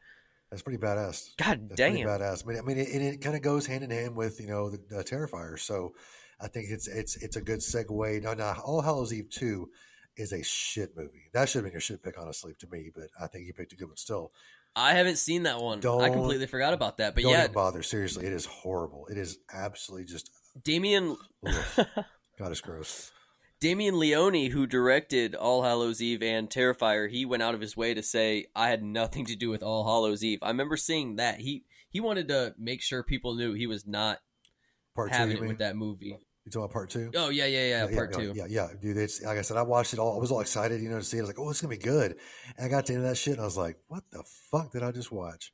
That's 0.50 0.62
pretty 0.62 0.78
badass. 0.78 1.36
God 1.36 1.68
That's 1.68 1.76
damn. 1.76 1.92
pretty 1.92 2.04
badass. 2.06 2.44
I 2.44 2.48
mean, 2.48 2.58
I 2.58 2.62
mean, 2.62 2.78
it, 2.78 2.88
it 3.02 3.20
kind 3.20 3.36
of 3.36 3.42
goes 3.42 3.66
hand 3.66 3.84
in 3.84 3.90
hand 3.90 4.16
with 4.16 4.40
you 4.40 4.46
know 4.48 4.70
the, 4.70 4.80
the 4.88 5.04
Terrifier. 5.04 5.58
So 5.58 5.94
I 6.40 6.48
think 6.48 6.66
it's 6.70 6.88
it's 6.88 7.16
it's 7.16 7.36
a 7.36 7.40
good 7.40 7.60
segue. 7.60 8.22
No, 8.22 8.34
no, 8.34 8.54
All 8.64 8.80
Hallows 8.82 9.12
Eve 9.12 9.30
two 9.30 9.70
is 10.16 10.32
a 10.32 10.42
shit 10.42 10.96
movie. 10.96 11.30
That 11.32 11.48
should 11.48 11.58
have 11.58 11.64
been 11.64 11.72
your 11.72 11.80
shit 11.80 12.02
pick, 12.02 12.18
honestly, 12.20 12.54
to 12.58 12.66
me. 12.70 12.90
But 12.94 13.08
I 13.20 13.26
think 13.26 13.46
you 13.46 13.52
picked 13.52 13.72
a 13.72 13.76
good 13.76 13.88
one 13.88 13.96
still. 13.96 14.32
I 14.76 14.94
haven't 14.94 15.16
seen 15.16 15.44
that 15.44 15.60
one. 15.60 15.78
I 15.78 15.80
Don't- 15.80 16.12
completely 16.12 16.46
forgot 16.46 16.74
about 16.74 16.98
that. 16.98 17.14
But 17.14 17.24
Don't 17.24 17.32
yeah, 17.32 17.48
bother. 17.48 17.82
Seriously, 17.82 18.26
it 18.26 18.32
is 18.32 18.44
horrible. 18.46 19.06
It 19.10 19.18
is 19.18 19.38
absolutely 19.52 20.06
just. 20.06 20.30
Damien. 20.62 21.16
God, 21.44 22.50
it's 22.50 22.60
gross. 22.60 23.12
Damien 23.60 23.98
Leone, 23.98 24.50
who 24.50 24.66
directed 24.66 25.34
All 25.34 25.62
Hallows 25.62 26.00
Eve 26.00 26.22
and 26.22 26.48
Terrifier, 26.48 27.10
he 27.10 27.26
went 27.26 27.42
out 27.42 27.54
of 27.54 27.60
his 27.60 27.76
way 27.76 27.92
to 27.92 28.02
say 28.02 28.46
I 28.56 28.68
had 28.68 28.82
nothing 28.82 29.26
to 29.26 29.36
do 29.36 29.50
with 29.50 29.62
All 29.62 29.84
Hallows 29.84 30.24
Eve. 30.24 30.38
I 30.42 30.48
remember 30.48 30.76
seeing 30.78 31.16
that. 31.16 31.40
He 31.40 31.64
he 31.90 32.00
wanted 32.00 32.28
to 32.28 32.54
make 32.58 32.80
sure 32.80 33.02
people 33.02 33.34
knew 33.34 33.52
he 33.52 33.66
was 33.66 33.86
not 33.86 34.20
Part 34.94 35.10
two, 35.12 35.16
having 35.18 35.32
you 35.32 35.38
it 35.38 35.40
mean? 35.42 35.48
with 35.48 35.58
that 35.58 35.76
movie. 35.76 36.16
You 36.46 36.50
talking 36.50 36.62
about 36.64 36.72
part 36.72 36.88
two? 36.90 37.10
Oh 37.14 37.28
yeah, 37.28 37.44
yeah, 37.44 37.86
yeah. 37.86 37.94
part 37.94 38.14
two. 38.14 38.32
Yeah, 38.34 38.46
yeah, 38.48 38.68
dude. 38.80 38.96
It's 38.96 39.20
like 39.22 39.36
I 39.36 39.42
said, 39.42 39.58
I 39.58 39.62
watched 39.62 39.92
it 39.92 39.98
all. 39.98 40.16
I 40.16 40.18
was 40.18 40.32
all 40.32 40.40
excited, 40.40 40.80
you 40.80 40.88
know, 40.88 40.98
to 40.98 41.04
see 41.04 41.18
it. 41.18 41.20
I 41.20 41.24
was 41.24 41.28
like, 41.30 41.38
"Oh, 41.38 41.50
it's 41.50 41.60
gonna 41.60 41.76
be 41.76 41.82
good." 41.82 42.16
And 42.56 42.64
I 42.64 42.68
got 42.68 42.86
to 42.86 42.92
the 42.92 42.96
end 42.96 43.04
of 43.04 43.10
that 43.10 43.16
shit, 43.16 43.34
and 43.34 43.42
I 43.42 43.44
was 43.44 43.58
like, 43.58 43.76
"What 43.88 44.04
the 44.10 44.24
fuck 44.50 44.72
did 44.72 44.82
I 44.82 44.90
just 44.90 45.12
watch?" 45.12 45.52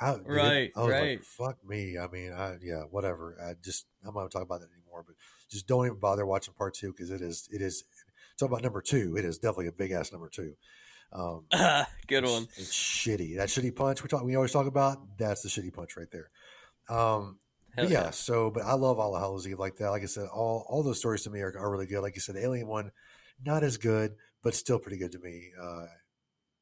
I, 0.00 0.14
dude, 0.14 0.26
Right, 0.28 0.70
I 0.76 0.80
was 0.80 0.90
right. 0.92 1.18
like, 1.18 1.24
"Fuck 1.24 1.58
me." 1.66 1.98
I 1.98 2.06
mean, 2.06 2.32
I 2.32 2.58
yeah, 2.62 2.82
whatever. 2.90 3.36
I 3.44 3.54
just 3.62 3.86
I'm 4.02 4.14
not 4.14 4.20
gonna 4.20 4.28
talk 4.28 4.42
about 4.42 4.60
that 4.60 4.68
anymore. 4.72 5.04
But 5.04 5.16
just 5.50 5.66
don't 5.66 5.86
even 5.86 5.98
bother 5.98 6.24
watching 6.24 6.54
part 6.54 6.74
two 6.74 6.92
because 6.92 7.10
it 7.10 7.20
is 7.20 7.48
it 7.52 7.60
is. 7.62 7.84
Talk 8.38 8.48
about 8.48 8.62
number 8.62 8.80
two. 8.80 9.16
It 9.18 9.24
is 9.26 9.36
definitely 9.38 9.66
a 9.66 9.72
big 9.72 9.90
ass 9.90 10.12
number 10.12 10.30
two. 10.30 10.54
Um, 11.12 11.44
Good 12.06 12.24
one. 12.24 12.48
It's 12.56 12.72
shitty. 12.72 13.36
That 13.36 13.48
shitty 13.48 13.74
punch 13.74 14.02
we 14.02 14.08
talk. 14.08 14.22
We 14.22 14.36
always 14.36 14.52
talk 14.52 14.66
about. 14.66 15.18
That's 15.18 15.42
the 15.42 15.48
shitty 15.48 15.74
punch 15.74 15.96
right 15.96 16.10
there. 16.10 16.30
Um, 16.88 17.38
but 17.76 17.88
yeah, 17.90 18.10
So, 18.10 18.50
but 18.50 18.64
I 18.64 18.74
love 18.74 18.98
all 18.98 19.12
the 19.12 19.18
Hallows 19.18 19.46
Eve 19.46 19.58
like 19.58 19.76
that. 19.76 19.90
Like 19.90 20.02
I 20.02 20.06
said, 20.06 20.26
all 20.32 20.66
all 20.68 20.82
those 20.82 20.98
stories 20.98 21.22
to 21.24 21.30
me 21.30 21.40
are, 21.40 21.56
are 21.56 21.70
really 21.70 21.86
good. 21.86 22.00
Like 22.00 22.14
you 22.16 22.20
said, 22.20 22.34
the 22.34 22.44
Alien 22.44 22.66
one, 22.66 22.90
not 23.44 23.62
as 23.62 23.76
good, 23.76 24.14
but 24.42 24.54
still 24.54 24.78
pretty 24.78 24.98
good 24.98 25.12
to 25.12 25.18
me. 25.18 25.50
Uh, 25.60 25.86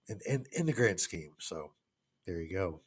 in 0.09 0.21
in 0.27 0.47
in 0.53 0.67
the 0.67 0.73
grand 0.73 1.01
scheme. 1.01 1.33
So, 1.39 1.73
there 2.27 2.41
you 2.41 2.53
go. 2.53 2.81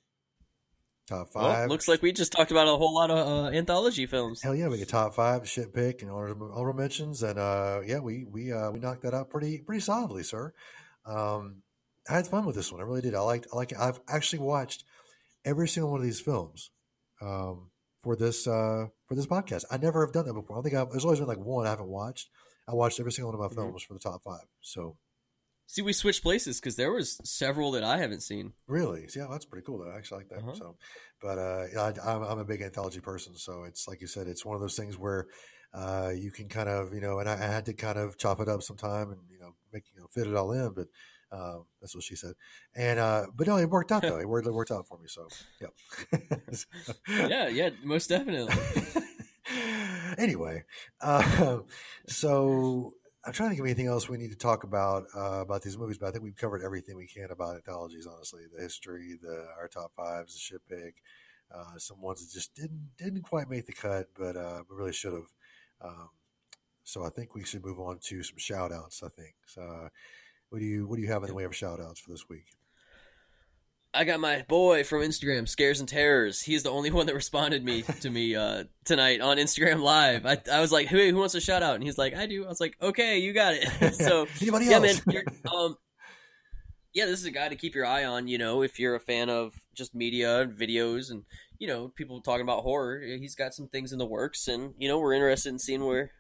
Top 1.12 1.28
Well, 1.36 1.44
five. 1.54 1.70
looks 1.70 1.88
like 1.90 2.02
we 2.02 2.14
just 2.14 2.32
talked 2.32 2.52
about 2.52 2.68
a 2.70 2.78
whole 2.78 2.94
lot 2.94 3.12
of 3.12 3.18
uh, 3.18 3.48
anthology 3.56 4.06
films. 4.06 4.42
Hell 4.42 4.56
yeah, 4.56 4.70
we 4.70 4.78
get 4.78 4.88
top 4.88 5.14
five 5.14 5.48
shit 5.48 5.74
pick 5.74 6.02
and 6.02 6.10
honorable, 6.10 6.52
honorable 6.54 6.80
mentions, 6.80 7.22
and 7.22 7.38
uh, 7.38 7.82
yeah, 7.86 8.00
we 8.00 8.24
we 8.24 8.54
uh, 8.54 8.72
we 8.72 8.80
knocked 8.80 9.02
that 9.04 9.14
out 9.14 9.30
pretty 9.30 9.58
pretty 9.60 9.82
solidly, 9.82 10.24
sir. 10.24 10.54
Um, 11.06 11.64
I 12.10 12.14
had 12.14 12.28
fun 12.28 12.46
with 12.46 12.56
this 12.56 12.72
one. 12.72 12.80
I 12.80 12.86
really 12.86 13.02
did. 13.02 13.14
I 13.14 13.20
liked 13.20 13.48
I 13.52 13.58
like. 13.58 13.74
I've 13.78 14.00
actually 14.08 14.40
watched 14.40 14.86
every 15.44 15.68
single 15.68 15.92
one 15.92 16.00
of 16.00 16.06
these 16.06 16.22
films 16.22 16.72
um, 17.22 17.72
for 18.04 18.16
this 18.16 18.48
uh, 18.48 18.88
for 19.08 19.16
this 19.16 19.28
podcast. 19.28 19.66
I 19.70 19.76
never 19.78 20.06
have 20.06 20.14
done 20.14 20.26
that 20.28 20.34
before. 20.34 20.60
I 20.60 20.62
think 20.62 20.76
I've, 20.76 20.92
there's 20.92 21.04
always 21.04 21.20
been 21.20 21.28
like 21.28 21.40
one 21.40 21.68
I 21.68 21.72
haven't 21.72 21.90
watched. 21.90 22.30
I 22.70 22.74
watched 22.74 23.00
every 23.02 23.12
single 23.12 23.34
one 23.34 23.44
of 23.44 23.52
my 23.52 23.54
Mhm. 23.54 23.66
films 23.68 23.84
for 23.84 23.94
the 23.96 24.00
top 24.00 24.24
five. 24.24 24.46
So 24.62 24.96
See, 25.72 25.82
we 25.82 25.94
switched 25.94 26.22
places 26.22 26.60
because 26.60 26.76
there 26.76 26.92
was 26.92 27.18
several 27.24 27.72
that 27.72 27.84
I 27.86 27.98
haven't 27.98 28.24
seen. 28.24 28.52
Really? 28.68 29.08
Yeah, 29.16 29.28
that's 29.32 29.46
pretty 29.46 29.66
cool. 29.66 29.78
Though. 29.78 29.90
I 29.90 29.96
actually 29.96 30.18
like 30.18 30.28
that. 30.28 30.40
Uh-huh. 30.40 30.54
So, 30.54 30.76
but 31.22 31.38
uh, 31.38 31.66
I, 31.80 31.94
I'm, 32.12 32.24
I'm 32.24 32.40
a 32.40 32.44
big 32.44 32.62
anthology 32.62 33.00
person, 33.00 33.38
so 33.38 33.64
it's 33.64 33.88
like 33.88 34.02
you 34.02 34.08
said, 34.08 34.28
it's 34.28 34.44
one 34.44 34.54
of 34.54 34.60
those 34.60 34.76
things 34.76 34.98
where 34.98 35.28
uh, 35.74 36.12
you 36.14 36.30
can 36.30 36.50
kind 36.50 36.68
of, 36.68 36.94
you 36.94 37.00
know, 37.00 37.20
and 37.20 37.30
I, 37.30 37.36
I 37.36 37.48
had 37.48 37.66
to 37.68 37.74
kind 37.74 37.98
of 37.98 38.18
chop 38.18 38.42
it 38.42 38.50
up 38.50 38.64
sometime 38.64 39.12
and 39.12 39.22
you 39.32 39.40
know 39.40 39.56
make 39.72 39.86
you 39.96 40.02
know 40.02 40.08
fit 40.12 40.28
it 40.28 40.36
all 40.36 40.52
in, 40.52 40.74
but 40.74 40.88
um, 41.32 41.64
that's 41.80 41.96
what 41.96 42.04
she 42.04 42.18
said. 42.18 42.34
And 42.76 43.00
uh, 43.00 43.28
but 43.34 43.48
no, 43.48 43.56
it 43.56 43.70
worked 43.70 43.94
out 43.94 44.02
though. 44.02 44.20
It 44.20 44.28
worked, 44.28 44.48
it 44.48 44.52
worked 44.52 44.72
out 44.72 44.90
for 44.90 44.98
me. 44.98 45.08
So, 45.08 45.30
yeah. 45.62 46.18
Yeah, 47.30 47.48
yeah, 47.48 47.70
most 47.82 48.08
definitely. 48.08 48.54
anyway, 50.18 50.66
um, 51.00 51.64
so 52.08 52.94
I'm 53.24 53.34
trying 53.34 53.50
to 53.50 53.56
think 53.56 53.60
of 53.60 53.68
anything 53.68 53.88
else 53.88 54.10
we 54.10 54.18
need 54.18 54.32
to 54.32 54.38
talk 54.38 54.64
about 54.64 55.06
uh, 55.16 55.42
about 55.42 55.62
these 55.62 55.78
movies, 55.78 56.00
but 56.00 56.08
I 56.08 56.12
think 56.12 56.24
we've 56.24 56.36
covered 56.36 56.64
everything 56.64 56.98
we 56.98 57.06
can 57.06 57.30
about 57.30 57.56
anthologies. 57.56 58.08
Honestly, 58.08 58.44
the 58.52 58.62
history, 58.62 59.16
the 59.22 59.48
our 59.60 59.68
top 59.68 59.92
fives, 59.96 60.34
the 60.34 60.40
shit 60.40 60.62
pick, 60.68 60.96
uh, 61.54 61.78
some 61.78 62.02
ones 62.02 62.26
that 62.26 62.34
just 62.34 62.56
didn't 62.56 62.90
didn't 62.98 63.22
quite 63.22 63.48
make 63.48 63.68
the 63.68 63.74
cut, 63.74 64.08
but 64.18 64.36
uh, 64.36 64.64
but 64.68 64.76
really 64.76 64.94
should 64.94 65.14
have. 65.14 65.32
Um, 65.82 66.10
so 66.84 67.06
I 67.06 67.10
think 67.10 67.36
we 67.36 67.44
should 67.44 67.64
move 67.64 67.80
on 67.80 68.00
to 68.06 68.24
some 68.24 68.38
shout 68.38 68.72
outs. 68.72 69.04
I 69.04 69.10
think. 69.10 69.36
So, 69.46 69.62
uh, 69.62 69.90
what 70.50 70.60
do 70.60 70.66
you 70.66 70.88
what 70.88 70.96
do 70.96 71.04
you 71.04 71.12
have 71.12 71.22
in 71.22 71.30
the 71.30 71.36
way 71.36 71.44
of 71.44 71.56
shout 71.56 71.80
outs 71.80 72.00
for 72.00 72.10
this 72.10 72.28
week? 72.28 72.46
I 73.94 74.06
got 74.06 74.22
my 74.22 74.46
boy 74.48 74.86
from 74.86 75.02
Instagram, 75.02 75.48
Scares 75.50 75.82
and 75.82 75.90
Terrors. 75.90 76.42
He's 76.42 76.64
the 76.64 76.72
only 76.72 76.92
one 76.92 77.08
that 77.08 77.16
responded 77.16 77.64
me 77.64 77.82
to 77.82 78.10
me 78.10 78.36
uh, 78.36 78.64
tonight 78.86 79.20
on 79.20 79.38
Instagram 79.38 79.82
Live. 79.82 80.26
I, 80.26 80.38
I 80.50 80.62
was 80.62 80.72
like, 80.72 80.88
who, 80.88 80.98
who 81.10 81.18
wants 81.18 81.36
a 81.36 81.42
shout 81.42 81.62
out? 81.62 81.76
And 81.76 81.84
he's 81.84 81.98
like, 81.98 82.16
I 82.16 82.26
do. 82.26 82.46
I 82.46 82.48
was 82.48 82.62
like, 82.62 82.78
okay, 82.82 83.20
you 83.20 83.34
got 83.34 83.54
it. 83.54 83.94
so 83.96 84.28
Anybody 84.42 84.66
yeah, 84.66 84.80
man. 84.80 84.90
else? 84.92 85.02
You're, 85.08 85.24
um, 85.54 85.76
yeah, 86.94 87.06
this 87.06 87.20
is 87.20 87.26
a 87.26 87.32
guy 87.32 87.50
to 87.50 87.56
keep 87.56 87.76
your 87.76 87.86
eye 87.86 88.06
on. 88.06 88.30
You 88.30 88.38
know, 88.38 88.62
if 88.62 88.80
you're 88.80 88.96
a 88.96 89.00
fan 89.00 89.30
of 89.30 89.54
just 89.76 89.94
media 89.94 90.42
and 90.42 90.58
videos 90.58 91.12
and 91.12 91.24
you 91.60 91.68
know 91.68 91.90
people 91.90 92.22
talking 92.22 92.44
about 92.44 92.64
horror, 92.64 93.02
he's 93.02 93.36
got 93.36 93.54
some 93.54 93.68
things 93.68 93.92
in 93.92 94.00
the 94.00 94.06
works, 94.06 94.48
and 94.48 94.74
you 94.78 94.88
know 94.88 95.00
we're 95.00 95.14
interested 95.14 95.50
in 95.50 95.60
seeing 95.60 95.86
where 95.86 96.12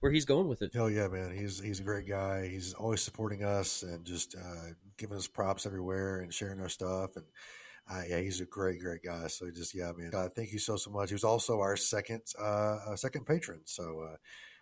where 0.00 0.10
he's 0.12 0.24
going 0.24 0.48
with 0.48 0.62
it. 0.62 0.72
Hell 0.74 0.90
yeah, 0.90 1.08
man! 1.08 1.36
He's 1.36 1.60
he's 1.60 1.80
a 1.80 1.84
great 1.84 2.08
guy. 2.08 2.48
He's 2.48 2.74
always 2.74 3.02
supporting 3.02 3.44
us 3.44 3.82
and 3.82 4.04
just 4.04 4.34
uh, 4.34 4.70
giving 4.96 5.16
us 5.16 5.26
props 5.26 5.66
everywhere 5.66 6.20
and 6.20 6.32
sharing 6.32 6.60
our 6.60 6.68
stuff. 6.68 7.16
And 7.16 7.24
uh, 7.90 8.02
yeah, 8.08 8.20
he's 8.20 8.40
a 8.40 8.46
great, 8.46 8.80
great 8.80 9.02
guy. 9.04 9.26
So 9.28 9.50
just 9.50 9.74
yeah, 9.74 9.92
man. 9.96 10.10
Uh, 10.14 10.28
thank 10.28 10.52
you 10.52 10.58
so 10.58 10.76
so 10.76 10.90
much. 10.90 11.10
He 11.10 11.14
was 11.14 11.24
also 11.24 11.60
our 11.60 11.76
second 11.76 12.22
uh, 12.38 12.78
uh, 12.88 12.96
second 12.96 13.26
patron. 13.26 13.60
So 13.64 14.08
uh, 14.12 14.16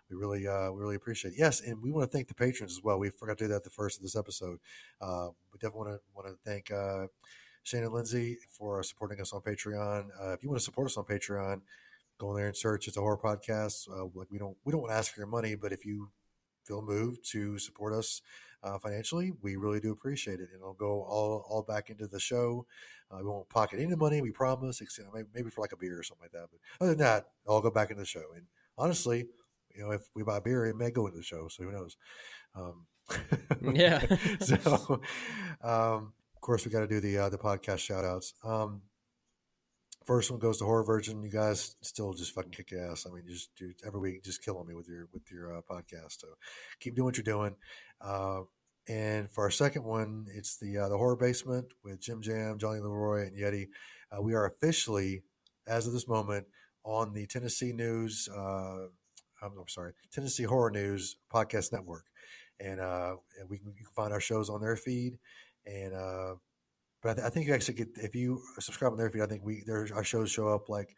we 0.09 0.15
really 0.15 0.47
uh, 0.47 0.71
we 0.71 0.79
really 0.79 0.95
appreciate. 0.95 1.31
it. 1.31 1.39
Yes, 1.39 1.61
and 1.61 1.81
we 1.81 1.91
want 1.91 2.09
to 2.09 2.15
thank 2.15 2.27
the 2.27 2.35
patrons 2.35 2.73
as 2.73 2.83
well. 2.83 2.99
We 2.99 3.09
forgot 3.09 3.37
to 3.39 3.45
do 3.45 3.47
that 3.49 3.57
at 3.57 3.63
the 3.63 3.69
first 3.69 3.97
of 3.97 4.03
this 4.03 4.15
episode. 4.15 4.59
Uh, 5.01 5.29
we 5.51 5.57
definitely 5.59 5.79
want 5.79 5.89
to 5.89 5.99
want 6.13 6.27
to 6.27 6.49
thank 6.49 6.71
uh, 6.71 7.07
Shane 7.63 7.83
and 7.83 7.93
Lindsay 7.93 8.37
for 8.49 8.83
supporting 8.83 9.19
us 9.19 9.33
on 9.33 9.41
Patreon. 9.41 10.07
Uh, 10.21 10.33
if 10.33 10.43
you 10.43 10.49
want 10.49 10.59
to 10.59 10.65
support 10.65 10.87
us 10.87 10.97
on 10.97 11.05
Patreon, 11.05 11.61
go 12.19 12.31
in 12.31 12.37
there 12.37 12.47
and 12.47 12.55
search. 12.55 12.87
It's 12.87 12.97
a 12.97 13.01
horror 13.01 13.17
podcast. 13.17 13.89
Uh, 13.89 14.05
like 14.13 14.29
we 14.29 14.37
don't 14.37 14.55
we 14.63 14.71
don't 14.71 14.81
want 14.81 14.91
to 14.91 14.97
ask 14.97 15.11
for 15.11 15.19
your 15.19 15.27
money, 15.27 15.55
but 15.55 15.73
if 15.73 15.85
you 15.85 16.09
feel 16.63 16.81
moved 16.81 17.19
to 17.31 17.57
support 17.57 17.93
us 17.93 18.21
uh, 18.65 18.79
financially, 18.79 19.31
we 19.41 19.55
really 19.55 19.79
do 19.79 19.91
appreciate 19.91 20.39
it, 20.39 20.49
and 20.51 20.61
it'll 20.61 20.73
go 20.73 21.03
all 21.03 21.45
all 21.47 21.61
back 21.61 21.89
into 21.89 22.07
the 22.07 22.19
show. 22.19 22.65
Uh, 23.11 23.17
we 23.19 23.25
won't 23.25 23.47
pocket 23.49 23.79
any 23.79 23.95
money, 23.95 24.21
we 24.21 24.31
promise. 24.31 24.81
Except 24.81 25.07
maybe, 25.13 25.27
maybe 25.33 25.49
for 25.49 25.61
like 25.61 25.71
a 25.71 25.77
beer 25.77 25.99
or 25.99 26.03
something 26.03 26.23
like 26.23 26.31
that. 26.31 26.47
But 26.51 26.59
other 26.83 26.91
than 26.91 26.99
that, 26.99 27.27
it'll 27.45 27.61
go 27.61 27.71
back 27.71 27.91
into 27.91 28.01
the 28.01 28.07
show. 28.07 28.23
And 28.35 28.45
honestly, 28.77 29.27
you 29.75 29.83
know, 29.83 29.91
if 29.91 30.01
we 30.15 30.23
buy 30.23 30.39
beer, 30.39 30.65
it 30.65 30.75
may 30.75 30.91
go 30.91 31.05
into 31.05 31.17
the 31.17 31.23
show. 31.23 31.47
So 31.47 31.63
who 31.63 31.71
knows? 31.71 31.97
Um, 32.55 32.87
Yeah. 33.73 33.99
so, 34.39 35.01
um, 35.61 36.13
of 36.35 36.41
course, 36.41 36.65
we 36.65 36.71
got 36.71 36.81
to 36.81 36.87
do 36.87 36.99
the 36.99 37.17
uh, 37.17 37.29
the 37.29 37.37
podcast 37.37 37.79
shout 37.79 38.05
outs. 38.05 38.33
Um, 38.43 38.81
first 40.05 40.31
one 40.31 40.39
goes 40.39 40.59
to 40.59 40.65
Horror 40.65 40.83
Virgin. 40.83 41.23
You 41.23 41.31
guys 41.31 41.75
still 41.81 42.13
just 42.13 42.33
fucking 42.33 42.51
kick 42.51 42.73
ass. 42.73 43.05
I 43.05 43.13
mean, 43.13 43.23
you 43.25 43.33
just 43.33 43.55
do 43.55 43.73
every 43.85 43.99
week, 43.99 44.23
just 44.23 44.43
killing 44.43 44.67
me 44.67 44.75
with 44.75 44.87
your 44.87 45.07
with 45.13 45.23
your 45.31 45.57
uh, 45.57 45.61
podcast. 45.61 46.19
So 46.19 46.27
keep 46.79 46.95
doing 46.95 47.05
what 47.05 47.17
you're 47.17 47.23
doing. 47.23 47.55
Uh, 48.01 48.41
and 48.87 49.31
for 49.31 49.43
our 49.43 49.51
second 49.51 49.83
one, 49.83 50.27
it's 50.33 50.57
the 50.57 50.77
uh, 50.77 50.89
the 50.89 50.97
Horror 50.97 51.15
Basement 51.15 51.67
with 51.83 51.99
Jim 51.99 52.21
Jam, 52.21 52.57
Johnny 52.57 52.79
Leroy, 52.79 53.27
and 53.27 53.37
Yeti. 53.37 53.67
Uh, 54.11 54.21
we 54.21 54.33
are 54.33 54.45
officially, 54.45 55.23
as 55.67 55.87
of 55.87 55.93
this 55.93 56.07
moment, 56.07 56.45
on 56.83 57.13
the 57.13 57.25
Tennessee 57.25 57.73
News. 57.73 58.29
Uh, 58.31 58.87
I'm, 59.41 59.57
I'm 59.59 59.67
sorry, 59.67 59.93
Tennessee 60.11 60.43
Horror 60.43 60.71
News 60.71 61.17
podcast 61.33 61.71
network, 61.73 62.05
and 62.59 62.79
uh, 62.79 63.15
we 63.49 63.57
can, 63.57 63.67
you 63.77 63.85
can 63.85 63.93
find 63.95 64.13
our 64.13 64.21
shows 64.21 64.49
on 64.49 64.61
their 64.61 64.75
feed. 64.75 65.17
And 65.65 65.93
uh, 65.93 66.35
but 67.01 67.09
I, 67.09 67.13
th- 67.13 67.25
I 67.25 67.29
think 67.29 67.47
you 67.47 67.53
actually 67.53 67.75
get 67.75 67.89
if 67.97 68.15
you 68.15 68.41
subscribe 68.59 68.91
on 68.91 68.97
their 68.97 69.09
feed. 69.09 69.21
I 69.21 69.27
think 69.27 69.43
we 69.43 69.63
our 69.93 70.03
shows 70.03 70.31
show 70.31 70.47
up 70.47 70.69
like 70.69 70.95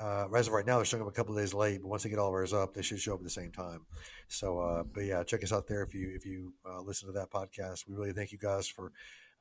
uh, 0.00 0.26
as 0.36 0.48
of 0.48 0.52
right 0.52 0.66
now, 0.66 0.76
they're 0.76 0.84
showing 0.84 1.02
up 1.02 1.08
a 1.08 1.12
couple 1.12 1.36
of 1.36 1.42
days 1.42 1.54
late, 1.54 1.80
but 1.82 1.88
once 1.88 2.02
they 2.02 2.10
get 2.10 2.18
all 2.18 2.28
of 2.28 2.34
ours 2.34 2.52
up, 2.52 2.74
they 2.74 2.82
should 2.82 3.00
show 3.00 3.14
up 3.14 3.20
at 3.20 3.24
the 3.24 3.30
same 3.30 3.52
time. 3.52 3.86
So, 4.28 4.58
uh, 4.58 4.82
but 4.82 5.04
yeah, 5.04 5.22
check 5.22 5.42
us 5.44 5.52
out 5.52 5.66
there 5.68 5.82
if 5.82 5.94
you 5.94 6.12
if 6.14 6.24
you 6.26 6.52
uh, 6.68 6.80
listen 6.80 7.06
to 7.08 7.12
that 7.12 7.30
podcast. 7.30 7.86
We 7.88 7.94
really 7.94 8.12
thank 8.12 8.32
you 8.32 8.38
guys 8.38 8.66
for 8.66 8.92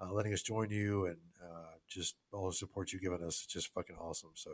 uh, 0.02 0.12
letting 0.12 0.34
us 0.34 0.42
join 0.42 0.70
you 0.70 1.06
and 1.06 1.18
uh, 1.44 1.72
just 1.88 2.16
all 2.32 2.48
the 2.48 2.54
support 2.54 2.92
you've 2.94 3.02
given 3.02 3.20
us. 3.24 3.44
It's 3.44 3.54
just 3.54 3.74
fucking 3.74 3.96
awesome. 3.96 4.32
So, 4.36 4.52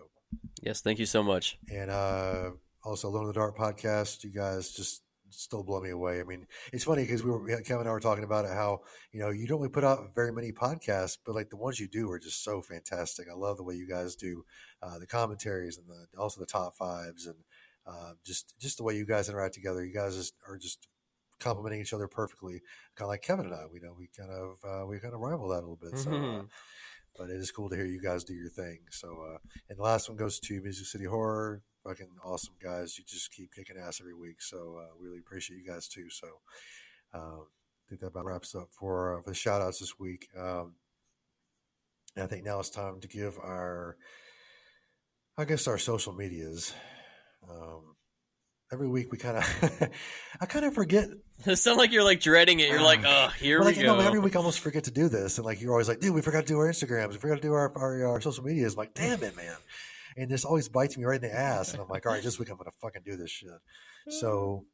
Yes, 0.61 0.81
thank 0.81 0.99
you 0.99 1.05
so 1.05 1.23
much. 1.23 1.57
and 1.71 1.89
uh, 1.91 2.51
also 2.83 3.07
Alone 3.09 3.23
in 3.23 3.27
the 3.27 3.33
Dark 3.33 3.57
podcast, 3.57 4.23
you 4.23 4.31
guys 4.31 4.71
just 4.71 5.03
still 5.31 5.61
blow 5.63 5.79
me 5.79 5.91
away. 5.91 6.19
I 6.19 6.23
mean, 6.23 6.47
it's 6.73 6.85
funny 6.85 7.03
because 7.03 7.23
we 7.23 7.29
were 7.29 7.45
Kevin 7.61 7.81
and 7.81 7.89
I 7.89 7.91
were 7.91 7.99
talking 7.99 8.23
about 8.23 8.45
it 8.45 8.51
how 8.51 8.81
you 9.11 9.19
know 9.19 9.29
you 9.29 9.45
don't 9.47 9.59
really 9.59 9.69
put 9.71 9.83
out 9.83 10.15
very 10.15 10.31
many 10.31 10.51
podcasts, 10.51 11.17
but 11.25 11.35
like 11.35 11.49
the 11.49 11.57
ones 11.57 11.79
you 11.79 11.87
do 11.87 12.09
are 12.11 12.19
just 12.19 12.43
so 12.43 12.61
fantastic. 12.61 13.27
I 13.29 13.35
love 13.35 13.57
the 13.57 13.63
way 13.63 13.75
you 13.75 13.87
guys 13.87 14.15
do 14.15 14.43
the 14.99 15.07
commentaries 15.07 15.77
and 15.77 15.87
the 15.87 16.19
also 16.19 16.39
the 16.39 16.45
top 16.45 16.75
fives 16.75 17.25
and 17.25 17.35
uh, 17.87 18.13
just 18.25 18.53
just 18.59 18.77
the 18.77 18.83
way 18.83 18.95
you 18.95 19.05
guys 19.05 19.29
interact 19.29 19.53
together. 19.53 19.83
You 19.83 19.93
guys 19.93 20.15
just, 20.15 20.33
are 20.47 20.57
just 20.57 20.87
complimenting 21.39 21.81
each 21.81 21.93
other 21.93 22.07
perfectly, 22.07 22.61
kind 22.95 23.05
of 23.05 23.09
like 23.09 23.21
Kevin 23.21 23.45
and 23.45 23.55
I. 23.55 23.65
We 23.71 23.79
know 23.79 23.93
we 23.97 24.07
kind 24.15 24.31
of 24.31 24.57
uh, 24.63 24.85
we 24.85 24.99
kind 24.99 25.13
of 25.13 25.19
rival 25.19 25.49
that 25.49 25.57
a 25.63 25.67
little 25.67 25.79
bit. 25.81 25.97
So. 25.97 26.11
Uh, 26.11 26.13
Mhm. 26.15 26.49
but 27.17 27.29
it 27.29 27.35
is 27.37 27.51
cool 27.51 27.69
to 27.69 27.75
hear 27.75 27.85
you 27.85 27.99
guys 27.99 28.23
do 28.23 28.33
your 28.33 28.49
thing. 28.49 28.79
So, 28.91 29.21
uh, 29.23 29.39
and 29.67 29.77
the 29.77 29.83
last 29.83 30.07
one 30.07 30.17
goes 30.17 30.39
to 30.39 30.61
Music 30.61 30.85
City 30.85 31.03
Horror. 31.03 31.63
Fucking 31.83 32.15
awesome 32.23 32.53
guys. 32.61 32.97
You 32.97 33.03
just 33.05 33.33
keep 33.33 33.53
kicking 33.53 33.75
ass 33.77 33.99
every 33.99 34.13
week. 34.13 34.41
So, 34.41 34.77
uh, 34.79 34.95
really 34.97 35.19
appreciate 35.19 35.57
you 35.57 35.65
guys 35.65 35.89
too. 35.89 36.09
So, 36.09 36.27
um, 37.13 37.47
I 37.49 37.89
think 37.89 37.99
that 38.01 38.07
about 38.07 38.25
wraps 38.25 38.55
up 38.55 38.69
for, 38.71 39.17
uh, 39.17 39.21
for 39.21 39.31
the 39.31 39.35
shout 39.35 39.61
outs 39.61 39.79
this 39.79 39.99
week. 39.99 40.29
Um, 40.37 40.75
and 42.15 42.23
I 42.23 42.27
think 42.27 42.45
now 42.45 42.59
it's 42.59 42.69
time 42.69 43.01
to 43.01 43.07
give 43.07 43.37
our, 43.39 43.97
I 45.39 45.45
guess, 45.45 45.67
our 45.67 45.77
social 45.77 46.11
medias. 46.11 46.73
Um, 47.49 47.95
every 48.73 48.89
week 48.89 49.09
we 49.09 49.17
kind 49.17 49.37
of, 49.37 49.89
I 50.41 50.45
kind 50.45 50.65
of 50.65 50.73
forget 50.73 51.07
It 51.45 51.55
sounds 51.55 51.77
like 51.77 51.93
you're 51.93 52.03
like 52.03 52.19
dreading 52.19 52.59
it. 52.59 52.67
You're 52.67 52.81
like, 52.81 53.05
oh, 53.05 53.29
here 53.39 53.59
well, 53.59 53.69
we 53.69 53.71
like, 53.71 53.79
you 53.79 53.87
know, 53.87 53.95
go. 53.95 54.05
every 54.05 54.19
week 54.19 54.35
I 54.35 54.39
almost 54.39 54.59
forget 54.59 54.83
to 54.83 54.91
do 54.91 55.07
this, 55.07 55.37
and 55.37 55.45
like 55.45 55.61
you're 55.61 55.71
always 55.71 55.87
like, 55.87 56.01
"Dude, 56.01 56.13
we 56.13 56.21
forgot 56.21 56.41
to 56.41 56.45
do 56.45 56.59
our 56.59 56.67
Instagrams, 56.67 57.11
we 57.11 57.17
forgot 57.17 57.35
to 57.35 57.41
do 57.41 57.53
our 57.53 57.71
our, 57.77 58.05
our 58.05 58.19
social 58.19 58.43
medias." 58.43 58.73
I'm 58.73 58.79
like, 58.79 58.93
damn 58.93 59.23
it, 59.23 59.37
man. 59.37 59.55
and 60.17 60.29
this 60.29 60.43
always 60.43 60.67
bites 60.67 60.97
me 60.97 61.05
right 61.05 61.23
in 61.23 61.29
the 61.29 61.33
ass. 61.33 61.71
And 61.71 61.81
I'm 61.81 61.87
like, 61.87 62.05
all 62.05 62.11
right, 62.11 62.21
this 62.21 62.37
week 62.37 62.49
I'm 62.49 62.57
gonna 62.57 62.71
fucking 62.81 63.03
do 63.05 63.15
this 63.15 63.31
shit. 63.31 63.49
So 64.09 64.65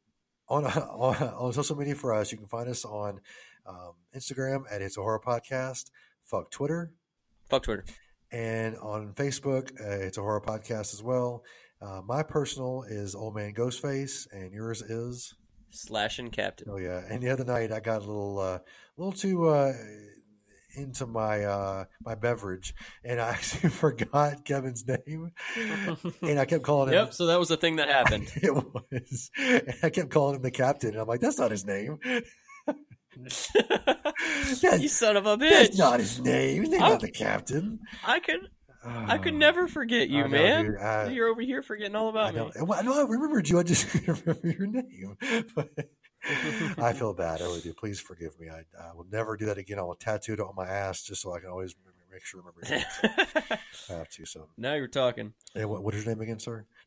on 0.48 0.64
on, 0.66 1.14
on 1.14 1.52
social 1.52 1.76
media 1.76 1.94
for 1.94 2.12
us, 2.12 2.32
you 2.32 2.38
can 2.38 2.48
find 2.48 2.68
us 2.68 2.84
on 2.84 3.20
um, 3.64 3.92
Instagram 4.12 4.64
at 4.68 4.82
It's 4.82 4.96
a 4.96 5.00
Horror 5.00 5.20
Podcast. 5.24 5.90
Fuck 6.24 6.50
Twitter 6.50 6.90
Fuck 7.48 7.62
Twitter. 7.62 7.84
And 8.32 8.76
on 8.76 9.12
Facebook, 9.14 9.70
uh, 9.80 10.04
it's 10.04 10.18
a 10.18 10.20
horror 10.20 10.40
podcast 10.40 10.94
as 10.94 11.02
well. 11.02 11.42
Uh, 11.80 12.00
my 12.06 12.22
personal 12.22 12.84
is 12.88 13.14
Old 13.14 13.34
Man 13.34 13.52
Ghostface, 13.54 14.26
and 14.32 14.52
yours 14.52 14.82
is 14.82 15.34
Slashing 15.70 16.30
Captain. 16.30 16.68
oh 16.70 16.78
yeah. 16.78 17.02
And 17.08 17.22
the 17.22 17.30
other 17.30 17.44
night, 17.44 17.72
I 17.72 17.80
got 17.80 17.98
a 18.02 18.06
little, 18.06 18.38
uh, 18.38 18.58
a 18.58 18.62
little 18.96 19.12
too 19.12 19.48
uh, 19.48 19.72
into 20.76 21.06
my 21.06 21.44
uh, 21.44 21.84
my 22.04 22.14
beverage, 22.14 22.74
and 23.04 23.20
I 23.20 23.28
actually 23.30 23.70
forgot 23.70 24.44
Kevin's 24.44 24.84
name, 24.86 25.32
and 26.22 26.38
I 26.38 26.44
kept 26.44 26.62
calling 26.62 26.88
him. 26.88 26.94
Yep. 26.94 27.14
So 27.14 27.26
that 27.26 27.38
was 27.38 27.48
the 27.48 27.56
thing 27.56 27.76
that 27.76 27.88
happened. 27.88 28.30
It 28.42 28.54
was. 28.54 29.30
And 29.38 29.74
I 29.82 29.90
kept 29.90 30.10
calling 30.10 30.36
him 30.36 30.42
the 30.42 30.50
captain, 30.50 30.90
and 30.90 31.00
I'm 31.00 31.08
like, 31.08 31.20
"That's 31.20 31.38
not 31.38 31.50
his 31.50 31.64
name. 31.64 31.98
You 33.24 34.88
son 34.88 35.16
of 35.16 35.26
a 35.26 35.36
bitch! 35.36 35.50
That's 35.50 35.78
not 35.78 36.00
his 36.00 36.20
name. 36.20 36.62
His 36.64 36.70
not 36.70 37.00
the 37.00 37.10
captain." 37.10 37.80
I 38.06 38.20
could, 38.20 38.40
I 38.84 39.18
could 39.18 39.34
Oh. 39.34 39.38
never 39.38 39.66
forget 39.68 40.08
you, 40.08 40.22
know, 40.22 40.28
man. 40.28 40.64
dude. 40.66 40.76
I- 40.78 41.08
You're 41.10 41.28
over 41.28 41.40
here 41.42 41.62
forgetting 41.62 41.96
all 41.96 42.06
I 42.08 42.10
about 42.10 42.34
know. 42.34 42.46
me. 42.46 42.52
Well, 42.62 42.78
I 42.78 42.82
know 42.82 42.98
I 42.98 43.02
remembered 43.08 43.48
you. 43.48 43.58
I 43.58 43.62
just 43.62 43.92
remember 44.06 44.38
your 44.48 44.66
name. 44.66 45.16
But 45.54 45.70
I 46.78 46.92
feel 46.92 47.12
bad. 47.14 47.40
I 47.40 47.44
really 47.44 47.60
do. 47.60 47.72
Please 47.74 48.00
forgive 48.00 48.38
me. 48.38 48.48
I, 48.48 48.62
I 48.80 48.92
will 48.94 49.06
never 49.10 49.36
do 49.36 49.46
that 49.46 49.58
again. 49.58 49.78
I 49.78 49.82
will 49.82 49.94
tattoo 49.96 50.32
it 50.34 50.40
on 50.40 50.54
my 50.56 50.66
ass 50.66 51.02
just 51.02 51.22
so 51.22 51.32
I 51.34 51.40
can 51.40 51.48
always 51.50 51.74
make 52.12 52.24
sure 52.24 52.40
I 52.40 52.44
remember 52.46 52.86
I 53.90 53.92
have 53.92 54.08
to. 54.10 54.24
So, 54.26 54.48
now 54.56 54.74
you're 54.74 54.88
talking. 54.88 55.34
hey, 55.54 55.64
what, 55.66 55.82
what 55.82 55.94
is 55.94 56.04
your 56.04 56.14
name 56.14 56.22
again, 56.22 56.38
sir? 56.38 56.64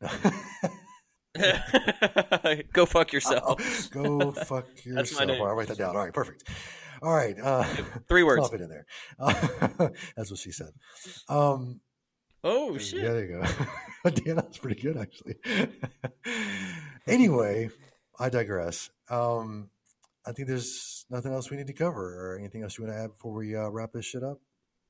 Go 2.72 2.86
fuck 2.86 3.12
yourself. 3.12 3.90
Go 3.90 4.30
fuck 4.32 4.66
yourself. 4.84 5.10
That's. 5.10 5.20
I'll 5.20 5.54
write 5.54 5.68
that 5.68 5.78
down. 5.78 5.96
All 5.96 6.02
right, 6.02 6.12
perfect. 6.12 6.48
All 7.02 7.14
right. 7.14 7.36
Uh, 7.38 7.62
Three 8.08 8.22
words. 8.22 8.40
Slop 8.40 8.54
it 8.54 8.62
in 8.62 8.68
there. 8.68 8.86
Uh, 9.18 9.88
that's 10.16 10.30
what 10.30 10.38
she 10.38 10.52
said. 10.52 10.70
Um, 11.28 11.80
Oh 12.42 12.78
shit. 12.78 13.02
Yeah, 13.02 13.12
there 13.12 13.24
you 13.26 13.42
go. 14.04 14.10
Damn, 14.10 14.36
that's 14.36 14.56
pretty 14.56 14.80
good, 14.80 14.96
actually. 14.96 15.36
anyway, 17.06 17.68
I 18.18 18.30
digress. 18.30 18.88
Um, 19.10 19.68
I 20.26 20.32
think 20.32 20.48
there's 20.48 21.04
nothing 21.10 21.32
else 21.32 21.50
we 21.50 21.58
need 21.58 21.66
to 21.66 21.74
cover, 21.74 22.32
or 22.32 22.38
anything 22.38 22.62
else 22.62 22.78
you 22.78 22.84
want 22.84 22.96
to 22.96 23.02
add 23.02 23.10
before 23.10 23.34
we 23.34 23.54
uh, 23.54 23.68
wrap 23.68 23.92
this 23.92 24.06
shit 24.06 24.22
up. 24.22 24.38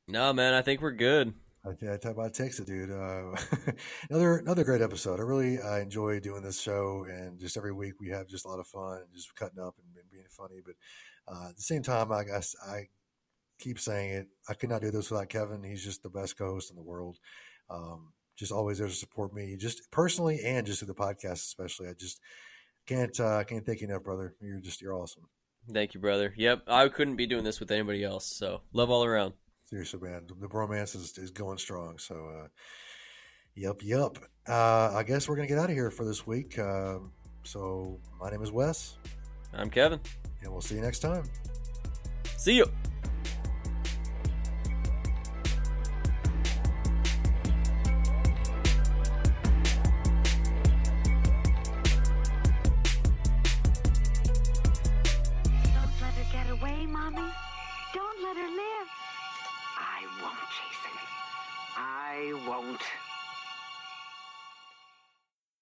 No, 0.06 0.32
man. 0.32 0.54
I 0.54 0.62
think 0.62 0.80
we're 0.80 0.92
good. 0.92 1.34
I 1.64 1.70
I 1.70 1.96
talk 1.98 2.12
about 2.12 2.32
Texas, 2.32 2.64
dude. 2.64 2.90
Uh, 2.90 3.36
another 4.10 4.38
another 4.38 4.64
great 4.64 4.80
episode. 4.80 5.20
I 5.20 5.22
really 5.22 5.58
uh, 5.60 5.76
enjoy 5.76 6.18
doing 6.20 6.42
this 6.42 6.60
show, 6.60 7.04
and 7.08 7.38
just 7.38 7.56
every 7.56 7.72
week 7.72 8.00
we 8.00 8.08
have 8.08 8.28
just 8.28 8.46
a 8.46 8.48
lot 8.48 8.60
of 8.60 8.66
fun 8.66 8.98
and 8.98 9.14
just 9.14 9.34
cutting 9.34 9.58
up 9.58 9.74
and, 9.78 9.94
and 9.96 10.10
being 10.10 10.24
funny. 10.30 10.60
But 10.64 10.74
uh, 11.32 11.50
at 11.50 11.56
the 11.56 11.62
same 11.62 11.82
time, 11.82 12.12
I 12.12 12.24
guess 12.24 12.56
I 12.66 12.88
keep 13.58 13.78
saying 13.78 14.10
it. 14.10 14.28
I 14.48 14.54
could 14.54 14.70
not 14.70 14.80
do 14.80 14.90
this 14.90 15.10
without 15.10 15.28
Kevin. 15.28 15.62
He's 15.62 15.84
just 15.84 16.02
the 16.02 16.08
best 16.08 16.38
co-host 16.38 16.70
in 16.70 16.76
the 16.76 16.82
world. 16.82 17.18
Um, 17.68 18.12
just 18.36 18.52
always 18.52 18.78
there 18.78 18.88
to 18.88 18.94
support 18.94 19.34
me, 19.34 19.56
just 19.58 19.90
personally 19.90 20.40
and 20.42 20.66
just 20.66 20.78
through 20.78 20.86
the 20.86 20.94
podcast, 20.94 21.44
especially. 21.44 21.88
I 21.88 21.92
just 21.92 22.20
can't 22.86 23.18
uh, 23.20 23.44
can't 23.44 23.66
thank 23.66 23.82
you 23.82 23.88
enough, 23.88 24.02
brother. 24.02 24.34
You're 24.40 24.60
just 24.60 24.80
you're 24.80 24.94
awesome. 24.94 25.28
Thank 25.70 25.92
you, 25.92 26.00
brother. 26.00 26.32
Yep. 26.38 26.62
I 26.68 26.88
couldn't 26.88 27.16
be 27.16 27.26
doing 27.26 27.44
this 27.44 27.60
with 27.60 27.70
anybody 27.70 28.02
else. 28.02 28.24
So 28.24 28.62
love 28.72 28.88
all 28.88 29.04
around. 29.04 29.34
Seriously, 29.70 30.00
man, 30.00 30.26
the 30.40 30.48
bromance 30.48 30.96
is, 30.96 31.16
is 31.16 31.30
going 31.30 31.56
strong. 31.58 31.96
So, 31.98 32.14
uh, 32.14 32.48
yep, 33.54 33.76
yep. 33.82 34.18
Uh, 34.48 34.90
I 34.94 35.04
guess 35.04 35.28
we're 35.28 35.36
gonna 35.36 35.46
get 35.46 35.58
out 35.58 35.70
of 35.70 35.76
here 35.76 35.90
for 35.92 36.04
this 36.04 36.26
week. 36.26 36.58
Um 36.58 37.12
so, 37.42 37.98
my 38.20 38.30
name 38.30 38.42
is 38.42 38.52
Wes, 38.52 38.98
I'm 39.54 39.70
Kevin. 39.70 40.00
and 40.42 40.52
we'll 40.52 40.60
see 40.60 40.74
you 40.74 40.82
next 40.82 40.98
time. 40.98 41.22
See 42.36 42.56
you. 42.56 42.66